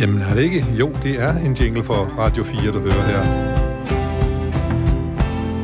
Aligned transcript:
Jamen 0.00 0.18
er 0.18 0.34
det 0.34 0.42
ikke? 0.42 0.66
Jo, 0.78 0.92
det 1.02 1.20
er 1.20 1.36
en 1.36 1.52
jingle 1.52 1.84
for 1.84 1.94
Radio 1.94 2.44
4, 2.44 2.72
du 2.72 2.80
hører 2.80 3.06
her. 3.06 3.20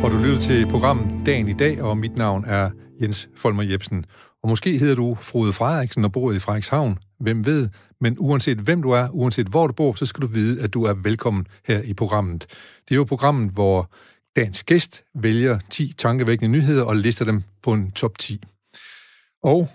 Og 0.05 0.11
du 0.11 0.19
lytter 0.19 0.41
til 0.41 0.67
programmet 0.67 1.27
Dagen 1.27 1.49
i 1.49 1.53
dag, 1.53 1.83
og 1.83 1.99
mit 1.99 2.17
navn 2.17 2.45
er 2.45 2.71
Jens 3.03 3.29
Folmer 3.37 3.63
Jebsen. 3.63 4.05
Og 4.43 4.49
måske 4.49 4.79
hedder 4.79 4.95
du 4.95 5.17
Frode 5.21 5.53
Frederiksen 5.53 6.05
og 6.05 6.13
bor 6.13 6.33
i 6.33 6.39
Frederikshavn. 6.39 6.99
Hvem 7.21 7.47
ved? 7.47 7.69
Men 8.01 8.17
uanset 8.19 8.59
hvem 8.59 8.83
du 8.83 8.91
er, 8.91 9.09
uanset 9.11 9.47
hvor 9.47 9.67
du 9.67 9.73
bor, 9.73 9.95
så 9.95 10.07
skal 10.07 10.23
du 10.23 10.27
vide, 10.27 10.63
at 10.63 10.75
du 10.75 10.85
er 10.85 10.95
velkommen 10.95 11.47
her 11.67 11.83
i 11.83 11.95
programmet. 11.95 12.47
Det 12.89 12.95
er 12.95 12.97
jo 12.97 13.05
programmet, 13.05 13.53
hvor 13.53 13.91
dagens 14.37 14.65
gæst 14.65 15.05
vælger 15.15 15.59
10 15.71 15.93
tankevækkende 15.99 16.53
nyheder 16.53 16.85
og 16.85 16.97
lister 16.97 17.25
dem 17.25 17.43
på 17.63 17.73
en 17.73 17.91
top 17.91 18.19
10. 18.19 18.41
Og 19.43 19.69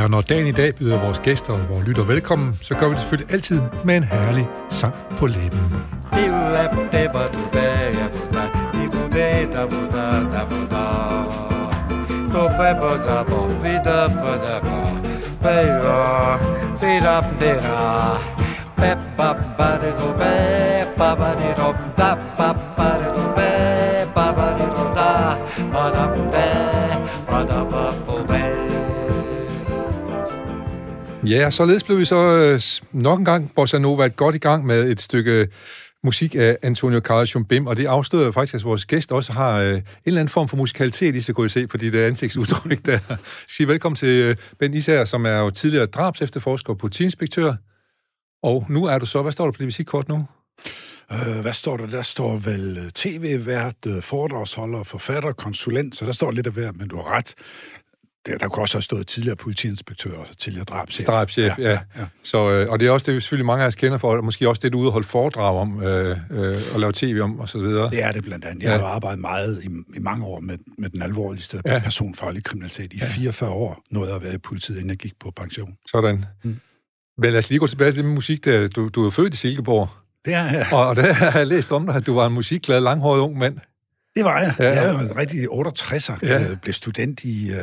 Ja, 0.00 0.04
og 0.04 0.10
når 0.10 0.20
dagen 0.20 0.46
i 0.46 0.52
dag 0.52 0.74
byder 0.74 1.04
vores 1.04 1.20
gæster 1.20 1.52
og 1.52 1.68
vores 1.68 1.86
lytter 1.86 2.04
velkommen, 2.04 2.58
så 2.60 2.74
gør 2.74 2.86
vi 2.88 2.92
det 2.92 3.00
selvfølgelig 3.00 3.32
altid 3.34 3.60
med 3.84 3.96
en 3.96 4.04
herlig 4.04 4.46
sang 4.68 4.94
på 5.18 5.26
læben. 5.26 5.60
Ja, 31.30 31.50
således 31.50 31.84
blev 31.84 31.98
vi 31.98 32.04
så 32.04 32.16
øh, 32.16 32.60
nok 32.92 33.18
en 33.18 33.24
gang 33.24 33.52
Bossa 33.54 33.78
Nova 33.78 34.08
godt 34.08 34.34
i 34.34 34.38
gang 34.38 34.66
med 34.66 34.90
et 34.90 35.00
stykke 35.00 35.48
musik 36.04 36.34
af 36.34 36.56
Antonio 36.62 37.00
Carlos 37.00 37.36
Bim, 37.48 37.66
og 37.66 37.76
det 37.76 37.86
afstod 37.86 38.32
faktisk, 38.32 38.54
at 38.54 38.64
vores 38.64 38.86
gæst 38.86 39.12
også 39.12 39.32
har 39.32 39.58
øh, 39.58 39.74
en 39.74 39.82
eller 40.06 40.20
anden 40.20 40.32
form 40.32 40.48
for 40.48 40.56
musikalitet 40.56 41.16
i 41.16 41.20
sig, 41.20 41.34
kunne 41.34 41.48
se 41.48 41.66
på 41.66 41.76
dit 41.76 41.94
øh, 41.94 42.06
ansigtsudtryk 42.06 42.86
der. 42.86 42.98
Sig 43.56 43.68
velkommen 43.68 43.96
til 43.96 44.08
øh, 44.08 44.36
Ben 44.58 44.74
Især, 44.74 45.04
som 45.04 45.26
er 45.26 45.38
jo 45.38 45.50
tidligere 45.50 45.86
drabsefterforsker 45.86 46.72
og 46.72 46.78
politiinspektør. 46.78 47.54
Og 48.42 48.66
nu 48.68 48.84
er 48.84 48.98
du 48.98 49.06
så, 49.06 49.22
hvad 49.22 49.32
står 49.32 49.44
der 49.44 49.52
på 49.52 49.58
dit 49.58 49.66
visitkort 49.66 50.08
nu? 50.08 50.26
Øh, 51.12 51.40
hvad 51.40 51.52
står 51.52 51.76
der? 51.76 51.86
Der 51.86 52.02
står 52.02 52.36
vel 52.36 52.78
øh, 52.78 52.90
tv-vært, 52.90 53.86
øh, 53.86 54.02
foredragsholder, 54.02 54.82
forfatter, 54.82 55.32
konsulent, 55.32 55.96
så 55.96 56.06
der 56.06 56.12
står 56.12 56.30
lidt 56.30 56.46
af 56.46 56.52
hver, 56.52 56.72
men 56.72 56.88
du 56.88 56.96
har 56.96 57.16
ret. 57.16 57.34
Der, 58.26 58.38
der 58.38 58.48
kunne 58.48 58.62
også 58.62 58.76
have 58.76 58.82
stået 58.82 59.06
tidligere 59.06 59.36
politiinspektør 59.36 60.18
og 60.18 60.26
tidligere 60.38 60.64
drabschef. 60.64 61.06
Drabschef, 61.06 61.58
ja. 61.58 61.70
ja. 61.70 61.78
ja. 61.98 62.06
Så, 62.22 62.50
øh, 62.50 62.70
og 62.70 62.80
det 62.80 62.88
er 62.88 62.90
også 62.90 63.12
det, 63.12 63.22
selvfølgelig 63.22 63.46
mange 63.46 63.62
af 63.62 63.66
os 63.66 63.74
kender 63.74 63.98
for, 63.98 64.16
og 64.16 64.24
måske 64.24 64.48
også 64.48 64.60
det, 64.62 64.72
du 64.72 64.90
holde 64.90 65.06
foredrag 65.06 65.56
om, 65.56 65.82
øh, 65.82 66.18
øh, 66.30 66.56
og 66.74 66.80
lave 66.80 66.92
tv 66.94 67.20
om, 67.22 67.40
og 67.40 67.48
så 67.48 67.58
videre. 67.58 67.90
Det 67.90 68.02
er 68.02 68.12
det 68.12 68.22
blandt 68.22 68.44
andet. 68.44 68.62
Jeg 68.62 68.70
ja. 68.70 68.78
har 68.78 68.86
arbejdet 68.86 69.20
meget 69.20 69.62
i, 69.64 69.66
i 69.96 70.00
mange 70.00 70.26
år 70.26 70.40
med, 70.40 70.58
med 70.78 70.90
den 70.90 71.02
alvorligste 71.02 71.62
ja. 71.66 71.78
personfarlige 71.78 72.42
kriminalitet. 72.42 72.92
I 72.92 72.98
ja. 72.98 73.06
44 73.06 73.50
år 73.50 73.82
nåede 73.90 74.08
jeg 74.08 74.16
at 74.16 74.24
være 74.24 74.34
i 74.34 74.38
politiet, 74.38 74.76
inden 74.76 74.90
jeg 74.90 74.98
gik 74.98 75.12
på 75.20 75.32
pension. 75.36 75.74
Sådan. 75.86 76.24
Mm. 76.44 76.60
Men 77.18 77.30
lad 77.30 77.38
os 77.38 77.50
lige 77.50 77.58
gå 77.58 77.66
tilbage 77.66 77.92
til 77.92 78.04
med 78.04 78.14
musik. 78.14 78.44
Der. 78.44 78.68
Du, 78.68 78.88
du 78.88 79.06
er 79.06 79.10
født 79.10 79.34
i 79.34 79.36
Silkeborg. 79.36 79.88
Det 80.24 80.34
er 80.34 80.44
jeg. 80.44 80.66
Og, 80.72 80.86
og 80.86 80.96
der 80.96 81.12
har 81.12 81.38
jeg 81.38 81.46
læst 81.46 81.72
om 81.72 81.86
dig, 81.86 81.94
at 81.94 82.06
du 82.06 82.14
var 82.14 82.26
en 82.26 82.32
musikglad, 82.32 82.80
langhåret 82.80 83.20
ung 83.20 83.38
mand. 83.38 83.58
Det 84.20 84.28
var 84.28 84.40
jeg. 84.40 84.54
Ja. 84.58 84.82
Jeg 84.82 84.94
var 84.94 85.16
rigtig 85.16 85.48
68'er, 85.48 86.26
ja. 86.26 86.54
blev 86.62 86.74
student 86.74 87.24
i, 87.24 87.52
uh, 87.52 87.58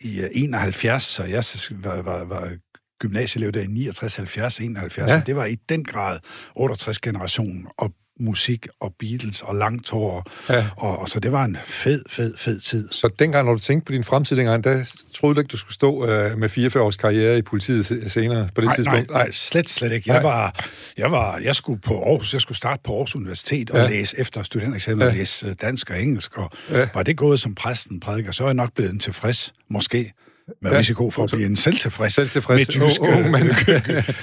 i 0.00 0.22
71, 0.32 1.02
så 1.02 1.24
jeg 1.24 1.44
var, 1.70 2.02
var, 2.02 2.24
var 2.24 2.52
gymnasieelev 3.00 3.52
der 3.52 3.60
i 3.60 3.66
69, 3.66 4.16
70, 4.16 4.58
71. 4.58 5.10
Ja. 5.10 5.22
Det 5.26 5.36
var 5.36 5.44
i 5.44 5.54
den 5.68 5.84
grad 5.84 6.18
68-generationen, 6.58 7.66
og 7.78 7.92
musik 8.20 8.66
og 8.80 8.94
Beatles 8.98 9.42
og 9.42 9.54
langt 9.54 9.90
hår. 9.90 10.30
Ja. 10.48 10.66
Og, 10.76 10.98
og 10.98 11.08
så 11.08 11.20
det 11.20 11.32
var 11.32 11.44
en 11.44 11.56
fed, 11.64 12.02
fed, 12.08 12.36
fed 12.36 12.60
tid. 12.60 12.88
Så 12.90 13.08
dengang, 13.18 13.46
når 13.46 13.52
du 13.52 13.58
tænkte 13.58 13.86
på 13.86 13.92
din 13.92 14.04
fremtid 14.04 14.36
dengang, 14.36 14.64
der 14.64 15.04
troede 15.14 15.34
du 15.34 15.40
ikke, 15.40 15.48
du 15.48 15.56
skulle 15.56 15.74
stå 15.74 16.06
øh, 16.06 16.38
med 16.38 16.48
44 16.48 16.82
års 16.82 16.96
karriere 16.96 17.38
i 17.38 17.42
politiet 17.42 18.12
senere 18.12 18.48
på 18.54 18.60
det 18.60 18.66
nej, 18.66 18.74
tidspunkt? 18.74 19.10
Nej, 19.10 19.22
nej, 19.22 19.30
slet, 19.30 19.70
slet 19.70 19.92
ikke. 19.92 20.12
Jeg, 20.12 20.22
var, 20.22 20.64
jeg, 20.96 21.10
var, 21.10 21.38
jeg, 21.38 21.56
skulle 21.56 21.80
på 21.80 22.04
Aarhus, 22.04 22.32
jeg 22.32 22.40
skulle 22.40 22.58
starte 22.58 22.82
på 22.84 22.92
Aarhus 22.92 23.16
Universitet 23.16 23.70
og 23.70 23.78
ja. 23.78 23.88
læse 23.88 24.18
efter 24.18 24.42
studentereksamen 24.42 25.00
ja. 25.00 25.06
og 25.06 25.14
læse 25.14 25.46
øh, 25.46 25.54
dansk 25.60 25.90
og 25.90 26.02
engelsk. 26.02 26.38
Og 26.38 26.50
ja. 26.70 26.88
var 26.94 27.02
det 27.02 27.16
gået 27.16 27.40
som 27.40 27.54
præsten 27.54 28.00
prædiker, 28.00 28.32
så 28.32 28.44
er 28.44 28.48
jeg 28.48 28.54
nok 28.54 28.74
blevet 28.74 28.92
en 28.92 28.98
tilfreds, 28.98 29.52
måske 29.68 30.12
med 30.62 30.70
ja. 30.70 30.78
risiko 30.78 31.10
for 31.10 31.24
at 31.24 31.30
blive 31.30 31.46
en 31.46 31.56
selvtilfreds, 31.56 32.14
selvtilfreds 32.14 32.58
midtjysk 32.58 33.00
oh, 33.00 33.08
oh, 33.08 33.30
men, 33.30 33.50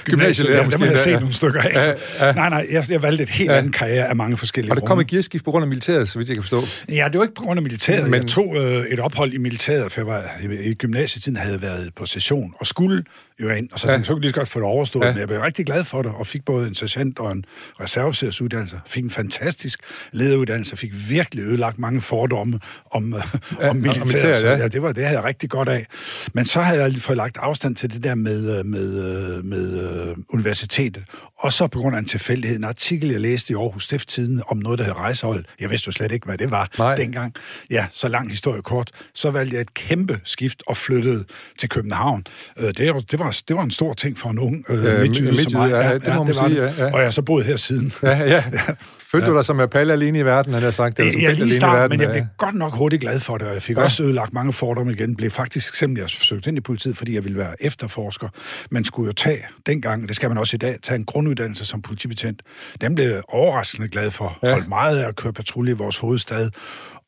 gymnasielærer. 0.04 0.68
Der 0.68 0.78
må 0.78 0.84
jeg 0.84 0.98
se 0.98 1.12
nogle 1.12 1.34
stykker 1.34 1.60
af. 1.60 1.86
Ja, 1.86 2.26
ja. 2.26 2.32
Nej, 2.32 2.48
nej, 2.48 2.66
jeg, 2.70 2.90
jeg 2.90 3.02
valgte 3.02 3.22
et 3.22 3.30
helt 3.30 3.50
ja. 3.50 3.58
andet 3.58 3.74
karriere 3.74 4.08
af 4.08 4.16
mange 4.16 4.36
forskellige 4.36 4.72
Og 4.72 4.80
der 4.80 4.86
kom 4.86 5.00
et 5.00 5.06
gearskift 5.06 5.44
på 5.44 5.50
grund 5.50 5.62
af 5.62 5.68
militæret, 5.68 6.08
så 6.08 6.18
vidt 6.18 6.28
jeg 6.28 6.36
kan 6.36 6.42
forstå? 6.42 6.62
Ja, 6.88 7.08
det 7.12 7.18
var 7.18 7.24
ikke 7.24 7.34
på 7.34 7.42
grund 7.42 7.58
af 7.58 7.62
militæret. 7.62 8.10
Men... 8.10 8.14
Jeg 8.14 8.26
tog 8.26 8.56
øh, 8.56 8.84
et 8.90 9.00
ophold 9.00 9.32
i 9.32 9.38
militæret, 9.38 9.92
for 9.92 10.00
jeg 10.00 10.06
var 10.06 10.24
i 10.60 10.74
gymnasietiden 10.74 11.36
havde 11.36 11.62
været 11.62 11.90
på 11.96 12.06
session 12.06 12.54
og 12.60 12.66
skulle 12.66 13.04
jo 13.42 13.50
ind, 13.50 13.68
og 13.72 13.80
så 13.80 13.88
ja. 13.88 13.92
tænkte 13.94 14.06
så 14.06 14.12
kunne 14.12 14.28
så 14.28 14.34
godt 14.34 14.48
få 14.48 14.58
det 14.58 14.66
overstået, 14.66 15.04
ja. 15.04 15.10
men 15.10 15.18
jeg 15.18 15.28
blev 15.28 15.40
rigtig 15.40 15.66
glad 15.66 15.84
for 15.84 16.02
det, 16.02 16.12
og 16.14 16.26
fik 16.26 16.44
både 16.44 16.68
en 16.68 16.74
sergeant 16.74 17.18
og 17.18 17.32
en 17.32 17.44
reservesersuddannelse, 17.80 18.80
fik 18.86 19.04
en 19.04 19.10
fantastisk 19.10 19.80
lederuddannelse, 20.12 20.76
fik 20.76 20.92
virkelig 21.08 21.44
ødelagt 21.44 21.78
mange 21.78 22.00
fordomme 22.00 22.60
om, 22.90 23.14
ja, 23.60 23.70
om 23.70 23.76
militæret, 23.76 24.06
militær, 24.06 24.50
ja. 24.50 24.56
ja. 24.56 24.68
det 24.68 24.82
var 24.82 24.92
det 24.92 25.04
havde 25.04 25.18
jeg 25.18 25.24
rigtig 25.24 25.50
godt 25.50 25.68
af. 25.68 25.86
Men 26.34 26.44
så 26.44 26.60
havde 26.60 26.82
jeg 26.82 26.94
fået 26.98 27.16
lagt 27.16 27.38
afstand 27.38 27.76
til 27.76 27.92
det 27.92 28.04
der 28.04 28.14
med, 28.14 28.64
med, 28.64 29.42
med, 29.42 29.42
med 29.42 30.14
universitetet, 30.28 31.02
og 31.40 31.52
så 31.52 31.66
på 31.66 31.78
grund 31.78 31.96
af 31.96 31.98
en 31.98 32.04
tilfældighed, 32.04 32.58
en 32.58 32.64
artikel, 32.64 33.10
jeg 33.10 33.20
læste 33.20 33.52
i 33.52 33.56
Aarhus 33.56 33.84
Stifttiden 33.84 34.42
om 34.48 34.56
noget, 34.56 34.78
der 34.78 34.84
hed 34.84 34.96
rejsehold. 34.96 35.44
Jeg 35.60 35.70
vidste 35.70 35.86
jo 35.86 35.92
slet 35.92 36.12
ikke, 36.12 36.26
hvad 36.26 36.38
det 36.38 36.50
var 36.50 36.68
Nej. 36.78 36.94
dengang. 36.94 37.34
Ja, 37.70 37.86
så 37.92 38.08
lang 38.08 38.30
historie 38.30 38.62
kort. 38.62 38.90
Så 39.14 39.30
valgte 39.30 39.54
jeg 39.54 39.60
et 39.60 39.74
kæmpe 39.74 40.20
skift 40.24 40.62
og 40.66 40.76
flyttede 40.76 41.24
til 41.58 41.68
København. 41.68 42.24
Øh, 42.58 42.66
det, 42.66 42.78
det, 43.10 43.18
var, 43.18 43.40
det 43.48 43.56
var 43.56 43.62
en 43.62 43.70
stor 43.70 43.94
ting 43.94 44.18
for 44.18 44.30
en 44.30 44.38
ung 44.38 44.64
øh, 44.68 44.84
ja, 44.84 44.98
midtjyde 44.98 45.42
som 45.42 45.52
mig. 45.52 45.70
Ja, 45.70 45.88
ja, 45.88 45.94
det 45.94 46.14
må 46.14 46.22
ja, 46.22 46.24
det 46.24 46.36
sige, 46.36 46.64
ja, 46.64 46.72
ja. 46.78 46.92
Og 46.92 46.98
jeg 46.98 47.06
har 47.06 47.10
så 47.10 47.22
boet 47.22 47.44
her 47.44 47.56
siden. 47.56 47.92
Ja, 48.02 48.18
ja. 48.18 48.44
Følte 49.10 49.26
ja. 49.26 49.32
du 49.32 49.36
dig 49.36 49.44
som 49.44 49.68
Palle 49.72 49.92
alene 49.92 50.18
i 50.18 50.24
verden, 50.24 50.54
han 50.54 50.62
har 50.62 50.70
sagt? 50.70 50.96
Det, 50.96 51.12
som 51.12 51.22
jeg 51.22 51.34
lige 51.34 51.54
start, 51.54 51.90
men 51.90 52.00
jeg 52.00 52.10
blev 52.10 52.24
godt 52.36 52.54
nok 52.54 52.74
hurtigt 52.74 53.00
glad 53.00 53.20
for 53.20 53.38
det, 53.38 53.48
og 53.48 53.54
jeg 53.54 53.62
fik 53.62 53.76
ja. 53.76 53.82
også 53.82 54.02
ødelagt 54.02 54.32
mange 54.32 54.52
fordomme 54.52 54.92
igen. 54.92 55.16
Blev 55.16 55.30
faktisk 55.30 55.74
simpelthen, 55.74 56.02
jeg 56.02 56.10
forsøgte 56.18 56.48
ind 56.48 56.58
i 56.58 56.60
politiet, 56.60 56.96
fordi 56.96 57.14
jeg 57.14 57.24
ville 57.24 57.38
være 57.38 57.62
efterforsker. 57.62 58.28
Man 58.70 58.84
skulle 58.84 59.06
jo 59.06 59.12
tage 59.12 59.38
dengang, 59.66 60.08
det 60.08 60.16
skal 60.16 60.28
man 60.28 60.38
også 60.38 60.56
i 60.56 60.58
dag, 60.58 60.76
tage 60.82 60.96
en 60.96 61.04
grunduddannelse 61.30 61.64
som 61.64 61.82
politibetjent. 61.82 62.42
Den 62.80 62.94
blev 62.94 63.22
overraskende 63.28 63.88
glad 63.88 64.10
for. 64.10 64.38
Ja. 64.42 64.52
Holdt 64.52 64.68
meget 64.68 64.98
af 64.98 65.08
at 65.08 65.16
køre 65.16 65.32
patrulje 65.32 65.72
i 65.72 65.76
vores 65.76 65.98
hovedstad, 65.98 66.50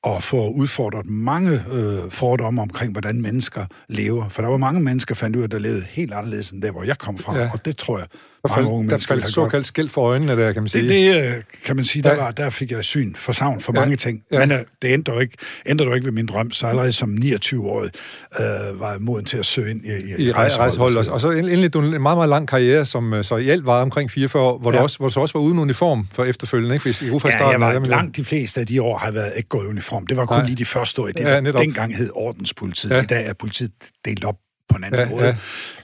og 0.03 0.23
få 0.23 0.49
udfordret 0.49 1.07
mange 1.07 1.65
øh, 1.73 2.11
fordomme 2.11 2.63
omkring, 2.63 2.93
hvordan 2.93 3.23
mennesker 3.23 3.67
lever. 3.89 4.29
For 4.29 4.43
der 4.43 4.49
var 4.49 4.57
mange 4.57 4.81
mennesker, 4.81 5.15
fandt 5.15 5.37
ud 5.37 5.43
af, 5.43 5.51
der 5.51 5.59
levede 5.59 5.85
helt 5.89 6.13
anderledes 6.13 6.51
end 6.51 6.63
der, 6.63 6.71
hvor 6.71 6.83
jeg 6.83 6.99
kom 6.99 7.19
fra. 7.19 7.37
Ja. 7.37 7.51
Og 7.53 7.65
det 7.65 7.77
tror 7.77 7.99
jeg, 7.99 8.07
der 8.43 8.55
faldt, 8.55 8.69
unge 8.69 8.91
der 8.91 8.99
faldt 8.99 9.29
såkaldt 9.29 9.67
skæld 9.67 9.89
for 9.89 10.03
øjnene 10.03 10.37
der, 10.37 10.53
kan 10.53 10.63
man 10.63 10.69
sige. 10.69 10.83
Det, 10.83 10.91
det 10.91 11.35
øh, 11.35 11.43
kan 11.65 11.77
man 11.77 11.85
sige, 11.85 12.03
der, 12.03 12.17
var, 12.17 12.31
der 12.31 12.51
fik 12.51 12.71
jeg 12.71 12.85
syn 12.85 13.15
for 13.15 13.33
savn 13.33 13.61
for 13.61 13.73
ja. 13.75 13.81
mange 13.81 13.97
ting. 13.97 14.23
Ja. 14.33 14.39
Men 14.39 14.53
uh, 14.53 14.59
det 14.83 14.89
ændrer 14.89 15.15
jo 15.15 15.21
ikke, 15.21 15.37
ændrer 15.67 15.87
jo 15.87 15.95
ikke 15.95 16.05
ved 16.05 16.13
min 16.13 16.27
drøm. 16.27 16.51
Så 16.51 16.67
allerede 16.67 16.93
som 16.93 17.11
29-årig 17.11 17.91
uh, 18.39 18.81
var 18.81 18.93
jeg 18.93 19.01
moden 19.01 19.25
til 19.25 19.39
at 19.39 19.47
søge 19.47 19.71
ind 19.71 19.85
i, 19.85 20.23
i, 20.23 20.27
i 20.27 20.33
rejsehold. 20.33 20.97
Og, 20.97 21.13
og 21.13 21.21
så 21.21 21.31
endelig 21.31 21.77
en 21.77 21.83
meget, 21.83 22.03
meget 22.03 22.29
lang 22.29 22.49
karriere, 22.49 22.85
som 22.85 23.23
så 23.23 23.37
i 23.37 23.49
alt 23.49 23.67
var 23.67 23.83
omkring 23.83 24.11
44 24.11 24.43
år, 24.43 24.59
hvor, 24.59 24.73
ja. 24.73 24.79
du, 24.79 24.83
også, 24.83 24.99
hvor 24.99 25.07
du 25.07 25.13
så 25.13 25.21
også 25.21 25.39
var 25.39 25.45
uden 25.45 25.59
uniform 25.59 26.09
for 26.13 26.25
efterfølgende, 26.25 26.75
ikke? 26.75 26.85
Hvis, 26.85 27.03
i 27.03 27.07
ja, 27.07 27.19
starten, 27.19 27.63
jeg 27.63 27.81
var 27.81 27.89
langt 27.89 28.17
de 28.17 28.25
fleste 28.25 28.61
af 28.61 28.67
de 28.67 28.83
år 28.83 28.99
har 28.99 29.11
været 29.11 29.33
ikke 29.37 29.49
gået 29.49 29.67
uniform. 29.67 30.07
Det 30.07 30.17
var 30.17 30.27
kun 30.27 30.37
Nej. 30.37 30.47
lige 30.47 30.57
de 30.57 30.65
første 30.65 31.03
år 31.03 31.09
i 31.09 31.13
det, 31.13 31.25
ja, 31.25 31.41
der 31.41 31.53
dengang 31.53 31.97
hed 31.97 32.11
ordenspolitiet. 32.15 32.91
Ja. 32.91 33.03
I 33.03 33.07
dag 33.07 33.27
er 33.27 33.33
politiet 33.33 33.73
delt 34.05 34.25
op 34.25 34.37
på 34.69 34.77
en 34.77 34.85
anden 34.85 35.01
ja, 35.01 35.09
måde. 35.09 35.27
Ja. 35.27 35.37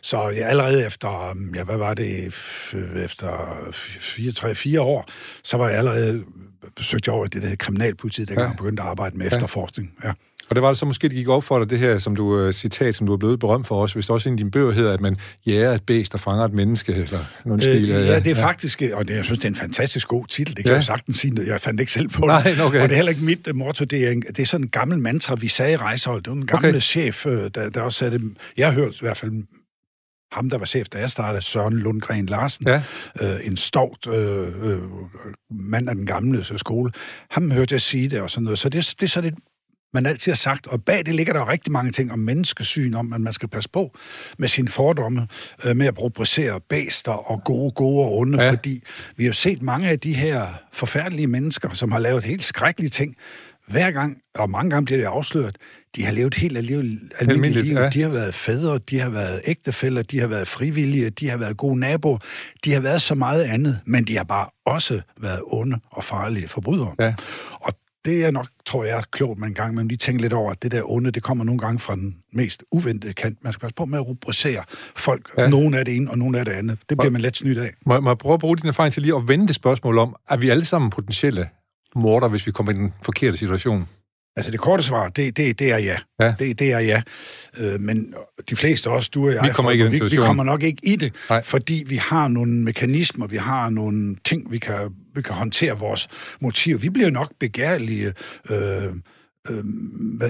Så 0.02 0.28
ja, 0.28 0.46
allerede 0.46 0.86
efter, 0.86 1.36
ja, 1.54 1.64
hvad 1.64 1.76
var 1.76 1.94
det, 1.94 2.26
efter 3.04 3.58
fire, 4.00 4.32
tre, 4.32 4.54
fire 4.54 4.80
år, 4.80 5.08
så 5.44 5.56
var 5.56 5.68
jeg 5.68 5.78
allerede 5.78 6.24
besøgt 6.76 7.06
jeg 7.06 7.14
over 7.14 7.26
det 7.26 7.42
der 7.42 7.56
kriminalpolitiet, 7.56 8.28
dengang 8.28 8.46
ja. 8.46 8.50
jeg 8.50 8.56
begyndte 8.56 8.82
at 8.82 8.88
arbejde 8.88 9.16
med 9.18 9.26
ja. 9.26 9.36
efterforskning. 9.36 9.94
Ja. 10.04 10.12
Og 10.48 10.56
det 10.56 10.62
var 10.62 10.68
det 10.68 10.78
så 10.78 10.86
måske, 10.86 11.08
det 11.08 11.16
gik 11.16 11.28
op 11.28 11.44
for 11.44 11.58
dig, 11.58 11.70
det 11.70 11.78
her 11.78 11.98
som 11.98 12.16
du, 12.16 12.46
uh, 12.46 12.50
citat, 12.50 12.94
som 12.94 13.06
du 13.06 13.12
er 13.12 13.16
blevet 13.16 13.40
berømt 13.40 13.66
for 13.66 13.82
os, 13.82 13.92
hvis 13.92 14.06
det 14.06 14.10
også 14.10 14.28
en 14.28 14.32
af 14.32 14.36
dine 14.36 14.50
bøger 14.50 14.72
hedder, 14.72 14.92
at 14.92 15.00
man 15.00 15.16
jæger 15.46 15.72
et 15.72 15.82
bæst 15.82 16.14
og 16.14 16.20
fanger 16.20 16.44
et 16.44 16.52
menneske, 16.52 16.94
eller 16.94 17.18
noget 17.44 17.66
øh, 17.66 17.74
stil. 17.74 17.88
Ja, 17.88 17.98
ja, 17.98 18.18
det 18.18 18.26
er 18.26 18.36
ja. 18.36 18.46
faktisk, 18.46 18.82
og 18.92 19.08
det, 19.08 19.16
jeg 19.16 19.24
synes, 19.24 19.38
det 19.38 19.44
er 19.44 19.50
en 19.50 19.56
fantastisk 19.56 20.08
god 20.08 20.26
titel, 20.26 20.56
det 20.56 20.64
kan 20.64 20.70
ja. 20.70 20.74
jeg 20.74 20.84
sagtens 20.84 21.16
sige, 21.16 21.46
jeg 21.46 21.60
fandt 21.60 21.80
ikke 21.80 21.92
selv 21.92 22.08
på 22.08 22.26
Nej, 22.26 22.52
okay. 22.64 22.80
Og 22.80 22.88
det 22.88 22.92
er 22.92 22.96
heller 22.96 23.10
ikke 23.10 23.24
mit 23.24 23.48
motto, 23.54 23.84
det 23.84 24.06
er, 24.06 24.10
en, 24.10 24.20
det 24.22 24.38
er 24.38 24.46
sådan 24.46 24.64
en 24.64 24.70
gammel 24.70 24.98
mantra, 24.98 25.34
vi 25.34 25.48
sagde 25.48 25.72
i 25.72 25.76
rejsehold, 25.76 26.22
det 26.22 26.30
var 26.30 26.36
en 26.36 26.46
gammel 26.46 26.70
okay. 26.70 26.80
chef, 26.80 27.26
der, 27.54 27.70
der 27.74 27.80
også 27.80 27.98
sagde 27.98 28.18
det, 28.18 28.36
jeg 28.56 28.66
har 28.66 28.74
hørt 28.74 28.94
i 28.94 28.98
hvert 29.00 29.16
fald 29.16 29.32
ham, 30.32 30.50
der 30.50 30.58
var 30.58 30.66
chef, 30.66 30.88
da 30.88 30.98
jeg 30.98 31.10
startede, 31.10 31.42
Søren 31.42 31.74
Lundgren 31.74 32.26
Larsen, 32.26 32.68
ja. 32.68 32.82
øh, 33.20 33.46
en 33.46 33.56
stovt 33.56 34.06
øh, 34.06 34.48
øh, 34.62 34.78
mand 35.50 35.88
af 35.88 35.94
den 35.94 36.06
gamle 36.06 36.44
skole, 36.58 36.92
ham 37.30 37.50
hørte 37.50 37.72
jeg 37.72 37.80
sige 37.80 38.08
det 38.08 38.20
og 38.20 38.30
sådan 38.30 38.44
noget. 38.44 38.58
Så 38.58 38.68
det, 38.68 38.94
det 39.00 39.02
er 39.02 39.08
sådan 39.08 39.32
et 39.32 39.38
man 39.94 40.06
altid 40.06 40.32
har 40.32 40.36
sagt, 40.36 40.66
og 40.66 40.84
bag 40.84 41.06
det 41.06 41.14
ligger 41.14 41.32
der 41.32 41.48
rigtig 41.48 41.72
mange 41.72 41.92
ting 41.92 42.12
om 42.12 42.18
menneskesyn, 42.18 42.94
om 42.94 43.12
at 43.12 43.20
man 43.20 43.32
skal 43.32 43.48
passe 43.48 43.70
på 43.70 43.96
med 44.38 44.48
sine 44.48 44.68
fordomme, 44.68 45.28
øh, 45.64 45.76
med 45.76 45.86
at 45.86 46.02
rubricere 46.02 46.60
bæster 46.68 47.12
og 47.12 47.44
gode, 47.44 47.72
gode 47.72 48.04
og 48.06 48.18
onde, 48.18 48.42
ja. 48.42 48.50
fordi 48.50 48.82
vi 49.16 49.24
har 49.24 49.32
set 49.32 49.62
mange 49.62 49.88
af 49.88 50.00
de 50.00 50.14
her 50.14 50.46
forfærdelige 50.72 51.26
mennesker, 51.26 51.74
som 51.74 51.92
har 51.92 51.98
lavet 51.98 52.24
helt 52.24 52.44
skrækkelige 52.44 52.90
ting, 52.90 53.16
hver 53.68 53.90
gang, 53.90 54.18
og 54.34 54.50
mange 54.50 54.70
gange 54.70 54.86
bliver 54.86 54.98
det 54.98 55.04
afsløret, 55.04 55.56
de 55.96 56.04
har 56.04 56.12
levet 56.12 56.34
helt 56.34 56.56
almindeligt, 56.56 57.14
almindeligt 57.18 57.66
liv. 57.66 57.76
Ja. 57.76 57.88
De 57.88 58.02
har 58.02 58.08
været 58.08 58.34
fædre, 58.34 58.78
de 58.78 59.00
har 59.00 59.08
været 59.08 59.40
ægtefælder, 59.44 60.02
de 60.02 60.20
har 60.20 60.26
været 60.26 60.48
frivillige, 60.48 61.10
de 61.10 61.28
har 61.28 61.36
været 61.36 61.56
gode 61.56 61.78
naboer, 61.78 62.18
de 62.64 62.72
har 62.72 62.80
været 62.80 63.02
så 63.02 63.14
meget 63.14 63.44
andet, 63.44 63.80
men 63.86 64.04
de 64.04 64.16
har 64.16 64.24
bare 64.24 64.48
også 64.66 65.00
været 65.20 65.40
onde 65.46 65.80
og 65.90 66.04
farlige 66.04 66.48
forbrydere. 66.48 66.94
Ja. 67.00 67.14
Og 67.52 67.72
det 68.08 68.24
er 68.24 68.30
nok, 68.30 68.46
tror 68.66 68.84
jeg, 68.84 69.02
klogt 69.10 69.38
man 69.38 69.48
en 69.48 69.54
gang, 69.54 69.74
men 69.74 69.88
lige 69.88 69.98
tænker 69.98 70.22
lidt 70.22 70.32
over, 70.32 70.50
at 70.50 70.62
det 70.62 70.72
der 70.72 70.90
onde, 70.90 71.10
det 71.10 71.22
kommer 71.22 71.44
nogle 71.44 71.58
gange 71.58 71.78
fra 71.78 71.94
den 71.94 72.16
mest 72.32 72.64
uventede 72.72 73.12
kant. 73.12 73.44
Man 73.44 73.52
skal 73.52 73.60
passe 73.60 73.74
på 73.74 73.84
med 73.84 73.98
at 73.98 74.06
rubricere 74.06 74.62
folk. 74.96 75.30
Ja. 75.38 75.48
Nogen 75.48 75.74
er 75.74 75.84
det 75.84 75.96
ene, 75.96 76.10
og 76.10 76.18
nogen 76.18 76.34
er 76.34 76.44
det 76.44 76.52
andet. 76.52 76.78
Det 76.88 76.98
bliver 76.98 77.10
man 77.10 77.20
let 77.20 77.36
snydt 77.36 77.58
af. 77.58 77.70
Må, 77.86 78.00
må 78.00 78.10
jeg 78.10 78.18
prøve 78.18 78.34
at 78.34 78.40
bruge 78.40 78.56
din 78.56 78.68
erfaring 78.68 78.92
til 78.92 79.02
lige 79.02 79.16
at 79.16 79.28
vende 79.28 79.46
det 79.46 79.54
spørgsmål 79.54 79.98
om, 79.98 80.16
er 80.28 80.36
vi 80.36 80.48
alle 80.48 80.64
sammen 80.64 80.90
potentielle 80.90 81.48
morder, 81.96 82.28
hvis 82.28 82.46
vi 82.46 82.52
kommer 82.52 82.72
i 82.72 82.74
den 82.74 82.92
forkerte 83.02 83.36
situation? 83.36 83.88
Altså 84.38 84.50
det 84.50 84.60
korte 84.60 84.82
svar, 84.82 85.08
det, 85.08 85.36
det, 85.36 85.58
det 85.58 85.72
er 85.72 85.78
ja. 85.78 85.96
ja. 86.20 86.34
Det, 86.38 86.58
det 86.58 86.72
er 86.72 86.78
ja. 86.78 87.02
Øh, 87.58 87.80
men 87.80 88.14
de 88.50 88.56
fleste 88.56 88.90
også, 88.90 89.10
du 89.14 89.26
og 89.26 89.34
jeg, 89.34 89.44
vi 89.44 89.48
kommer, 89.48 89.70
ikke 89.70 89.90
vi, 89.90 90.00
vi 90.10 90.16
kommer 90.16 90.44
nok 90.44 90.62
ikke 90.62 90.80
i 90.82 90.96
det, 90.96 91.12
Nej. 91.30 91.42
fordi 91.42 91.84
vi 91.86 91.96
har 91.96 92.28
nogle 92.28 92.52
mekanismer, 92.52 93.26
vi 93.26 93.36
har 93.36 93.70
nogle 93.70 94.16
ting, 94.24 94.52
vi 94.52 94.58
kan, 94.58 94.74
vi 95.14 95.22
kan 95.22 95.34
håndtere 95.34 95.78
vores 95.78 96.08
motiv. 96.40 96.82
Vi 96.82 96.90
bliver 96.90 97.10
nok 97.10 97.32
begærlige, 97.40 98.12
øh, 98.50 98.84
øh, 99.50 99.64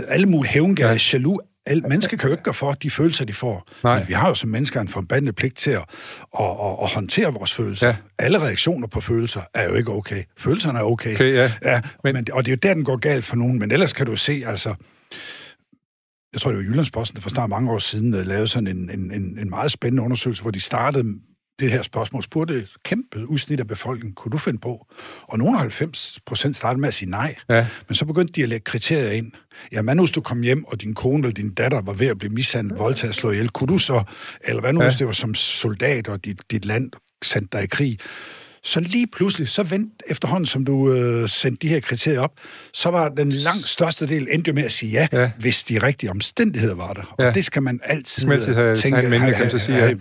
alle 0.09 0.27
mulige 0.27 0.53
hævngærige, 0.53 1.01
ja. 1.13 1.19
jaloux, 1.19 1.39
alle 1.69 1.83
mennesker 1.83 2.17
kan 2.17 2.29
jo 2.29 2.33
ikke 2.33 2.45
gøre 2.45 2.55
for 2.55 2.73
de 2.73 2.91
følelser, 2.91 3.25
de 3.25 3.33
får. 3.33 3.69
Nej. 3.85 3.99
Men 3.99 4.09
vi 4.09 4.13
har 4.13 4.29
jo 4.29 4.35
som 4.35 4.51
mennesker 4.51 4.81
en 4.81 4.89
forbandet 4.89 5.35
pligt 5.35 5.57
til 5.57 5.71
at, 5.71 5.85
at, 6.41 6.45
at, 6.45 6.77
at 6.83 6.91
håndtere 6.95 7.33
vores 7.33 7.53
følelser. 7.53 7.87
Ja. 7.87 7.97
Alle 8.19 8.39
reaktioner 8.43 8.87
på 8.87 9.01
følelser 9.01 9.41
er 9.55 9.65
jo 9.65 9.75
ikke 9.75 9.93
okay. 9.93 10.23
Følelserne 10.39 10.79
er 10.79 10.83
okay. 10.83 11.15
okay 11.15 11.35
ja. 11.35 11.53
Ja, 11.63 11.81
men... 12.05 12.15
Men, 12.15 12.27
og 12.33 12.45
det 12.45 12.53
er 12.53 12.57
jo 12.57 12.59
der, 12.63 12.75
den 12.75 12.85
går 12.85 12.97
galt 12.97 13.25
for 13.25 13.37
nogen. 13.37 13.59
Men 13.59 13.71
ellers 13.71 13.93
kan 13.93 14.07
du 14.07 14.17
se, 14.17 14.43
altså... 14.47 14.75
Jeg 16.33 16.41
tror, 16.41 16.51
det 16.51 16.59
var 16.59 16.65
Jyllandsposten, 16.65 17.17
der 17.17 17.23
for 17.23 17.29
snart 17.29 17.51
mange 17.51 17.71
år 17.71 17.79
siden 17.79 18.11
lavede 18.11 18.49
sådan 18.49 18.67
en, 18.67 18.91
en, 18.91 19.13
en, 19.13 19.39
en 19.39 19.51
meget 19.51 19.73
spændende 19.73 20.03
undersøgelse, 20.03 20.43
hvor 20.43 20.51
de 20.51 20.61
startede 20.61 21.15
det 21.61 21.71
her 21.71 21.83
spørgsmål, 21.83 22.23
spurgte 22.23 22.55
et 22.55 22.69
kæmpe 22.85 23.29
udsnit 23.29 23.61
af 23.61 23.67
befolkningen, 23.67 24.15
kunne 24.15 24.33
du 24.33 24.39
finde 24.39 24.59
på? 24.59 24.87
Og 25.23 25.39
nogle 25.39 25.59
90 25.59 26.19
procent 26.27 26.57
startede 26.57 26.81
med 26.81 26.89
at 26.89 26.95
sige 26.95 27.11
nej. 27.11 27.35
Ja. 27.49 27.67
Men 27.89 27.95
så 27.95 28.05
begyndte 28.05 28.33
de 28.33 28.43
at 28.43 28.49
lægge 28.49 28.65
kriterier 28.65 29.11
ind. 29.11 29.33
Ja, 29.73 29.83
hvad 29.83 29.95
nu 29.95 30.03
hvis 30.03 30.11
du 30.11 30.21
kom 30.21 30.43
hjem, 30.43 30.65
og 30.65 30.81
din 30.81 30.95
kone 30.95 31.19
eller 31.19 31.35
din 31.35 31.55
datter 31.55 31.81
var 31.81 31.93
ved 31.93 32.07
at 32.07 32.19
blive 32.19 32.33
mishandlet, 32.33 32.79
voldtaget 32.79 33.15
slået 33.15 33.35
ihjel? 33.35 33.51
Kunne 33.51 33.69
du 33.69 33.79
så? 33.79 34.03
Eller 34.45 34.61
hvad 34.61 34.73
nu 34.73 34.81
ja. 34.81 34.89
hvis 34.89 34.99
det 34.99 35.07
var 35.07 35.13
som 35.13 35.35
soldat, 35.35 36.09
og 36.09 36.25
dit, 36.25 36.43
dit 36.51 36.65
land 36.65 36.91
sendte 37.23 37.59
dig 37.59 37.65
i 37.65 37.67
krig? 37.67 37.99
Så 38.63 38.81
lige 38.81 39.07
pludselig, 39.07 39.49
så 39.49 39.63
vent 39.63 40.03
efterhånden, 40.07 40.47
som 40.47 40.65
du 40.65 40.93
øh, 40.93 41.29
sendte 41.29 41.67
de 41.67 41.69
her 41.69 41.81
kriterier 41.81 42.21
op, 42.21 42.33
så 42.73 42.91
var 42.91 43.09
den 43.09 43.33
langt 43.33 43.69
største 43.69 44.07
del 44.09 44.29
endte 44.31 44.53
med 44.53 44.65
at 44.65 44.73
sige 44.73 44.93
ja, 44.93 45.07
ja. 45.13 45.31
hvis 45.39 45.65
de 45.65 45.79
rigtige 45.79 46.11
omstændigheder 46.11 46.75
var 46.75 46.93
der. 46.93 47.15
Og 47.19 47.25
ja. 47.25 47.31
det 47.31 47.45
skal 47.45 47.63
man 47.63 47.81
altid, 47.85 48.27
man 48.27 48.37
altid 48.37 48.55
have, 48.55 48.77
tænke. 48.77 49.01
Have, 49.01 49.19
have, 49.19 49.35
have, 49.35 49.59
sige, 49.59 49.79
ja. 49.79 49.95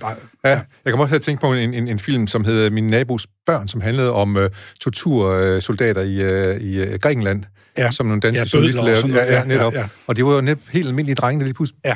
Ja. 0.43 0.49
Jeg 0.49 0.59
kan 0.85 0.93
også 0.93 1.09
have 1.09 1.19
tænkt 1.19 1.41
på 1.41 1.53
en, 1.53 1.73
en, 1.73 1.87
en 1.87 1.99
film, 1.99 2.27
som 2.27 2.45
hedder 2.45 2.69
Min 2.69 2.87
nabos 2.87 3.27
børn, 3.45 3.67
som 3.67 3.81
handlede 3.81 4.11
om 4.11 4.35
uh, 4.35 4.43
tortursoldater 4.81 6.01
i, 6.01 6.55
uh, 6.55 6.61
i 6.61 6.81
uh, 6.81 6.99
Grækenland 6.99 7.43
ja. 7.77 7.91
som 7.91 8.05
nogle 8.05 8.21
danske 8.21 8.41
ja, 8.41 8.47
journalister 8.53 8.83
lavede. 8.83 9.19
Ja, 9.19 9.39
ja, 9.39 9.43
netop. 9.45 9.73
Ja, 9.73 9.79
ja. 9.79 9.87
Og 10.07 10.15
det 10.15 10.25
var 10.25 10.33
jo 10.35 10.41
netop 10.41 10.61
helt 10.71 10.87
almindelige 10.87 11.15
drenge, 11.15 11.39
der 11.39 11.45
lige 11.45 11.53
pludselig 11.53 11.79
ja. 11.85 11.95